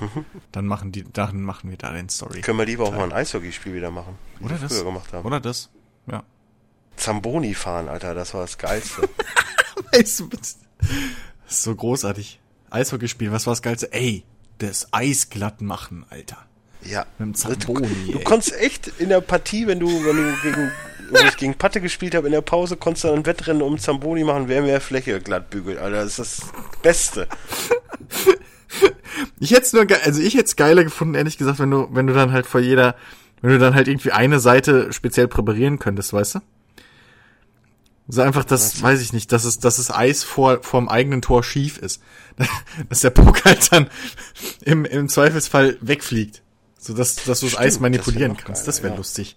dann 0.52 0.66
machen 0.66 0.92
die, 0.92 1.04
dann 1.12 1.42
machen 1.42 1.70
wir 1.70 1.76
da 1.76 1.92
den 1.92 2.08
Story. 2.08 2.40
Können 2.40 2.58
wir 2.58 2.66
lieber 2.66 2.84
auch 2.84 2.92
mal 2.94 3.04
ein 3.04 3.12
Eishockeyspiel 3.12 3.74
wieder 3.74 3.90
machen, 3.90 4.16
wie 4.38 4.46
Oder 4.46 4.54
wir 4.54 4.68
das? 4.68 4.76
früher 4.76 4.84
gemacht 4.84 5.12
haben. 5.12 5.26
Oder 5.26 5.40
das? 5.40 5.70
Ja. 6.06 6.22
Zamboni 6.96 7.54
fahren, 7.54 7.88
Alter, 7.88 8.14
das 8.14 8.32
war 8.34 8.42
das 8.42 8.58
Geilste. 8.58 9.08
Du, 9.92 10.28
so 11.46 11.74
großartig. 11.74 12.40
Eishockeyspiel, 12.70 13.32
was 13.32 13.46
war 13.46 13.52
das 13.52 13.62
Geilste? 13.62 13.92
Ey, 13.92 14.24
das 14.58 14.88
Eis 14.92 15.30
glatt 15.30 15.60
machen, 15.62 16.04
Alter. 16.10 16.36
ja. 16.82 17.06
Mit 17.18 17.28
dem 17.28 17.34
Zamboni, 17.34 17.88
Du 18.12 18.18
ey. 18.18 18.24
konntest 18.24 18.54
echt 18.60 18.88
in 18.98 19.08
der 19.08 19.20
Partie, 19.20 19.66
wenn 19.66 19.80
du, 19.80 19.86
wenn 19.88 20.16
du 20.16 20.36
gegen, 20.42 20.70
wenn 21.10 21.26
ich 21.26 21.36
gegen 21.36 21.54
Patte 21.54 21.80
gespielt 21.80 22.14
habe, 22.14 22.26
in 22.26 22.32
der 22.32 22.42
Pause 22.42 22.76
konntest 22.76 23.04
du 23.04 23.08
dann 23.08 23.18
ein 23.18 23.26
Wettrennen 23.26 23.62
um 23.62 23.78
Zamboni 23.78 24.24
machen, 24.24 24.48
wer 24.48 24.62
mehr 24.62 24.80
Fläche 24.80 25.20
glatt 25.20 25.48
bügelt, 25.50 25.78
Alter. 25.78 26.04
Das 26.04 26.18
ist 26.18 26.42
das 26.42 26.52
Beste. 26.82 27.28
Ich 29.40 29.50
hätte 29.52 29.62
es 29.62 29.72
nur, 29.72 29.86
also 30.04 30.20
ich 30.20 30.34
hätte 30.34 30.44
es 30.44 30.56
geiler 30.56 30.84
gefunden, 30.84 31.14
ehrlich 31.14 31.38
gesagt, 31.38 31.58
wenn 31.58 31.70
du, 31.70 31.88
wenn 31.90 32.06
du 32.06 32.12
dann 32.12 32.32
halt 32.32 32.46
vor 32.46 32.60
jeder, 32.60 32.94
wenn 33.40 33.50
du 33.52 33.58
dann 33.58 33.74
halt 33.74 33.88
irgendwie 33.88 34.12
eine 34.12 34.38
Seite 34.40 34.92
speziell 34.92 35.26
präparieren 35.28 35.78
könntest, 35.78 36.12
weißt 36.12 36.36
du? 36.36 36.38
So 38.10 38.22
einfach, 38.22 38.44
das, 38.44 38.80
weiß 38.82 39.02
ich 39.02 39.12
nicht, 39.12 39.32
dass 39.32 39.44
es, 39.44 39.58
dass 39.58 39.78
es 39.78 39.90
Eis 39.90 40.24
vor, 40.24 40.62
vorm 40.62 40.88
eigenen 40.88 41.20
Tor 41.20 41.44
schief 41.44 41.76
ist. 41.78 42.00
Dass 42.88 43.00
der 43.00 43.10
Puck 43.10 43.44
halt 43.44 43.70
dann 43.72 43.88
im, 44.64 44.84
im 44.86 45.08
Zweifelsfall 45.08 45.76
wegfliegt. 45.82 46.40
So 46.78 46.94
dass, 46.94 47.16
dass 47.16 47.40
du 47.40 47.46
das 47.46 47.52
Stimmt, 47.52 47.58
Eis 47.58 47.74
das 47.74 47.80
manipulieren 47.80 48.32
noch 48.32 48.38
kannst. 48.44 48.62
geiler, 48.62 48.66
das 48.66 48.82
wäre 48.82 48.92
ja. 48.94 48.96
lustig. 48.96 49.36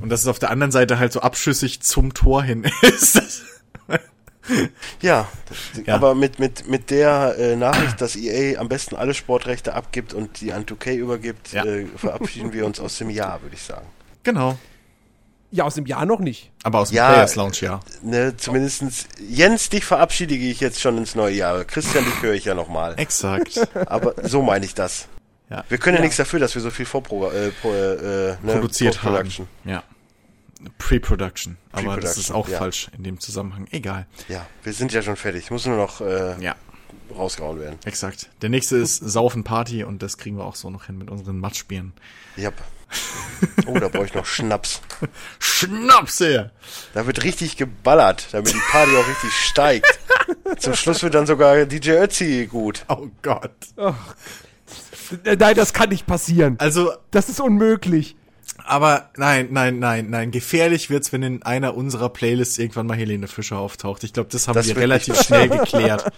Und 0.00 0.08
dass 0.08 0.20
es 0.22 0.26
auf 0.26 0.38
der 0.38 0.50
anderen 0.50 0.70
Seite 0.72 0.98
halt 0.98 1.12
so 1.12 1.20
abschüssig 1.20 1.80
zum 1.82 2.14
Tor 2.14 2.42
hin 2.42 2.64
ist. 2.82 3.16
Das, 3.16 3.42
Ja, 5.02 5.28
das, 5.48 5.84
Ja. 5.86 5.96
aber 5.96 6.14
mit, 6.14 6.38
mit, 6.38 6.68
mit 6.68 6.90
der 6.90 7.34
äh, 7.38 7.56
Nachricht, 7.56 8.00
dass 8.00 8.14
EA 8.16 8.58
am 8.60 8.68
besten 8.68 8.94
alle 8.94 9.12
Sportrechte 9.12 9.74
abgibt 9.74 10.14
und 10.14 10.40
die 10.40 10.52
an 10.52 10.64
2K 10.64 10.94
übergibt, 10.94 11.52
Ja. 11.52 11.64
äh, 11.64 11.86
verabschieden 11.96 12.52
wir 12.52 12.64
uns 12.64 12.78
aus 12.78 12.96
dem 12.98 13.10
Jahr, 13.10 13.42
würde 13.42 13.56
ich 13.56 13.62
sagen. 13.62 13.86
genau. 14.22 14.56
Ja, 15.56 15.64
aus 15.64 15.74
dem 15.74 15.86
Jahr 15.86 16.04
noch 16.06 16.20
nicht. 16.20 16.52
Aber 16.62 16.80
aus 16.80 16.90
dem 16.90 16.96
Ja, 16.96 17.08
Players 17.12 17.34
Lounge, 17.34 17.56
ja. 17.62 17.80
Ne, 18.02 18.36
zumindestens 18.36 19.06
Jens, 19.26 19.68
dich 19.70 19.84
verabschiede 19.84 20.34
ich 20.34 20.60
jetzt 20.60 20.80
schon 20.80 20.98
ins 20.98 21.14
neue 21.14 21.34
Jahr. 21.34 21.64
Christian, 21.64 22.04
dich 22.04 22.20
höre 22.22 22.34
ich 22.34 22.44
ja 22.44 22.54
nochmal. 22.54 22.94
Exakt. 22.98 23.58
Aber 23.86 24.14
so 24.28 24.42
meine 24.42 24.64
ich 24.66 24.74
das. 24.74 25.08
Ja. 25.48 25.64
Wir 25.68 25.78
können 25.78 25.94
ja, 25.94 26.00
Ja. 26.00 26.04
nichts 26.04 26.16
dafür, 26.18 26.40
dass 26.40 26.54
wir 26.54 26.60
so 26.62 26.70
viel 26.70 26.84
Vorpro 26.86 27.30
äh, 27.30 27.50
pro, 27.62 27.72
äh, 27.72 28.36
ne, 28.42 28.52
produziert 28.52 29.02
haben. 29.02 29.30
Ja. 29.64 29.82
Pre-Production. 30.78 31.56
Aber 31.72 31.96
das 31.98 32.16
ist 32.18 32.30
auch 32.30 32.48
ja. 32.48 32.58
falsch 32.58 32.88
in 32.96 33.04
dem 33.04 33.20
Zusammenhang. 33.20 33.66
Egal. 33.70 34.06
Ja, 34.28 34.46
wir 34.62 34.72
sind 34.72 34.92
ja 34.92 35.02
schon 35.02 35.16
fertig. 35.16 35.50
Muss 35.50 35.66
nur 35.66 35.76
noch 35.76 36.00
äh, 36.00 36.34
Ja, 36.42 36.54
rausgehauen 37.16 37.60
werden. 37.60 37.78
exakt. 37.84 38.28
Der 38.42 38.48
nächste 38.48 38.76
ist 38.76 38.96
Saufen 38.96 39.44
Party 39.44 39.84
und 39.84 40.02
das 40.02 40.18
kriegen 40.18 40.36
wir 40.38 40.44
auch 40.44 40.56
so 40.56 40.70
noch 40.70 40.86
hin 40.86 40.98
mit 40.98 41.10
unseren 41.10 41.38
Matschbieren. 41.38 41.92
Yep. 42.36 42.54
Oh, 43.66 43.78
da 43.78 43.88
brauche 43.88 44.04
ich 44.06 44.14
noch 44.14 44.26
Schnaps. 44.26 44.80
Schnaps 45.38 46.20
her! 46.20 46.52
Da 46.94 47.06
wird 47.06 47.24
richtig 47.24 47.56
geballert, 47.56 48.28
damit 48.32 48.54
die 48.54 48.60
Party 48.70 48.96
auch 48.96 49.06
richtig 49.08 49.32
steigt. 49.32 49.98
Zum 50.58 50.74
Schluss 50.74 51.02
wird 51.02 51.14
dann 51.14 51.26
sogar 51.26 51.64
DJ 51.66 51.90
Ötzi 51.92 52.46
gut. 52.50 52.84
Oh 52.88 53.08
Gott. 53.22 53.50
Äh, 55.24 55.36
Nein, 55.36 55.54
das 55.56 55.72
kann 55.72 55.90
nicht 55.90 56.06
passieren. 56.06 56.56
Also, 56.58 56.92
Das 57.10 57.28
ist 57.28 57.40
unmöglich. 57.40 58.16
aber 58.64 59.10
nein, 59.16 59.48
nein, 59.50 59.78
nein, 59.78 60.10
nein. 60.10 60.30
Gefährlich 60.30 60.90
wird's, 60.90 61.12
wenn 61.12 61.22
in 61.22 61.42
einer 61.42 61.76
unserer 61.76 62.08
Playlists 62.08 62.58
irgendwann 62.58 62.86
mal 62.86 62.96
Helene 62.96 63.28
Fischer 63.28 63.58
auftaucht. 63.58 64.02
Ich 64.04 64.12
glaube, 64.12 64.30
das 64.32 64.48
haben 64.48 64.54
Das 64.54 64.66
wir 64.66 64.76
relativ 64.76 65.20
schnell 65.22 65.48
geklärt. 65.48 66.10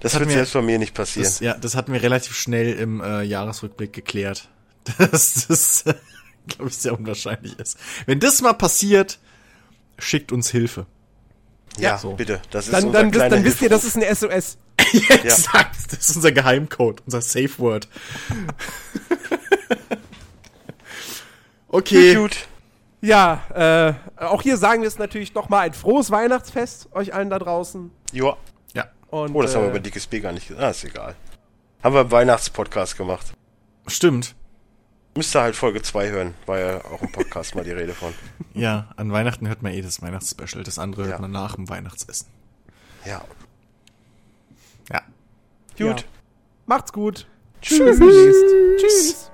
Das 0.00 0.14
hat 0.14 0.20
wird 0.20 0.28
mir- 0.30 0.36
selbst 0.36 0.52
bei 0.54 0.62
mir 0.62 0.78
nicht 0.78 0.94
passieren. 0.94 1.24
Das, 1.26 1.40
ja, 1.40 1.54
das 1.54 1.74
hatten 1.74 1.92
wir 1.92 2.02
relativ 2.02 2.36
schnell 2.36 2.72
im 2.74 3.00
äh, 3.02 3.22
Jahresrückblick 3.22 3.92
geklärt. 3.92 4.48
Dass 4.98 5.46
das, 5.46 5.84
glaube 6.48 6.68
ich, 6.70 6.76
sehr 6.76 6.98
unwahrscheinlich 6.98 7.58
ist. 7.58 7.78
Wenn 8.06 8.20
das 8.20 8.40
mal 8.42 8.54
passiert, 8.54 9.18
schickt 9.98 10.32
uns 10.32 10.50
Hilfe. 10.50 10.86
ja, 11.78 11.98
so. 11.98 12.14
bitte. 12.14 12.40
Das 12.50 12.66
ist 12.66 12.72
Dann, 12.72 12.86
unser 12.86 13.02
dann, 13.04 13.30
dann 13.30 13.44
wisst 13.44 13.60
ihr, 13.62 13.68
das 13.68 13.84
ist 13.84 13.96
ein 13.96 14.14
SOS. 14.14 14.58
Exakt. 15.08 15.92
Das 15.92 16.08
ist 16.08 16.16
unser 16.16 16.32
Geheimcode, 16.32 17.02
unser 17.04 17.20
Safe 17.20 17.50
Word. 17.58 17.88
okay. 21.68 22.14
Gut. 22.14 22.46
Ja, 23.02 23.96
äh, 24.18 24.22
auch 24.24 24.42
hier 24.42 24.56
sagen 24.58 24.82
wir 24.82 24.88
es 24.88 24.98
natürlich 24.98 25.32
nochmal 25.34 25.66
ein 25.66 25.72
frohes 25.74 26.10
Weihnachtsfest 26.10 26.88
euch 26.92 27.14
allen 27.14 27.30
da 27.30 27.38
draußen. 27.38 27.90
Joa. 28.12 28.36
Ja, 28.74 28.90
Und, 29.08 29.34
Oh, 29.34 29.40
das 29.42 29.54
haben 29.54 29.62
wir 29.62 29.68
äh, 29.68 29.70
über 29.70 29.80
dickes 29.80 30.06
B 30.06 30.20
gar 30.20 30.32
nicht 30.32 30.48
gesagt. 30.48 30.64
Ah, 30.64 30.70
ist 30.70 30.84
egal. 30.84 31.14
Haben 31.82 31.94
wir 31.94 32.02
im 32.02 32.10
Weihnachtspodcast 32.10 32.96
gemacht. 32.98 33.32
stimmt. 33.86 34.34
Müsst 35.16 35.34
ihr 35.34 35.40
halt 35.42 35.56
Folge 35.56 35.82
2 35.82 36.08
hören. 36.10 36.34
War 36.46 36.58
ja 36.58 36.84
auch 36.84 37.02
im 37.02 37.10
Podcast 37.10 37.54
mal 37.54 37.64
die 37.64 37.72
Rede 37.72 37.94
von. 37.94 38.12
Ja, 38.54 38.90
an 38.96 39.12
Weihnachten 39.12 39.46
hört 39.46 39.62
man 39.62 39.72
eh 39.72 39.80
das 39.80 40.02
Weihnachtsspecial. 40.02 40.64
Das 40.64 40.78
andere 40.78 41.02
Ja. 41.02 41.08
hört 41.10 41.20
man 41.20 41.30
nach 41.30 41.54
dem 41.54 41.68
Weihnachtsessen. 41.68 42.26
Ja. 43.06 43.22
Ja. 44.90 45.00
Gut. 45.78 46.00
Ja. 46.00 46.06
Macht's 46.66 46.92
gut. 46.92 47.26
Tschüss. 47.62 47.98
Demnächst. 47.98 48.44
Tschüss. 48.78 49.30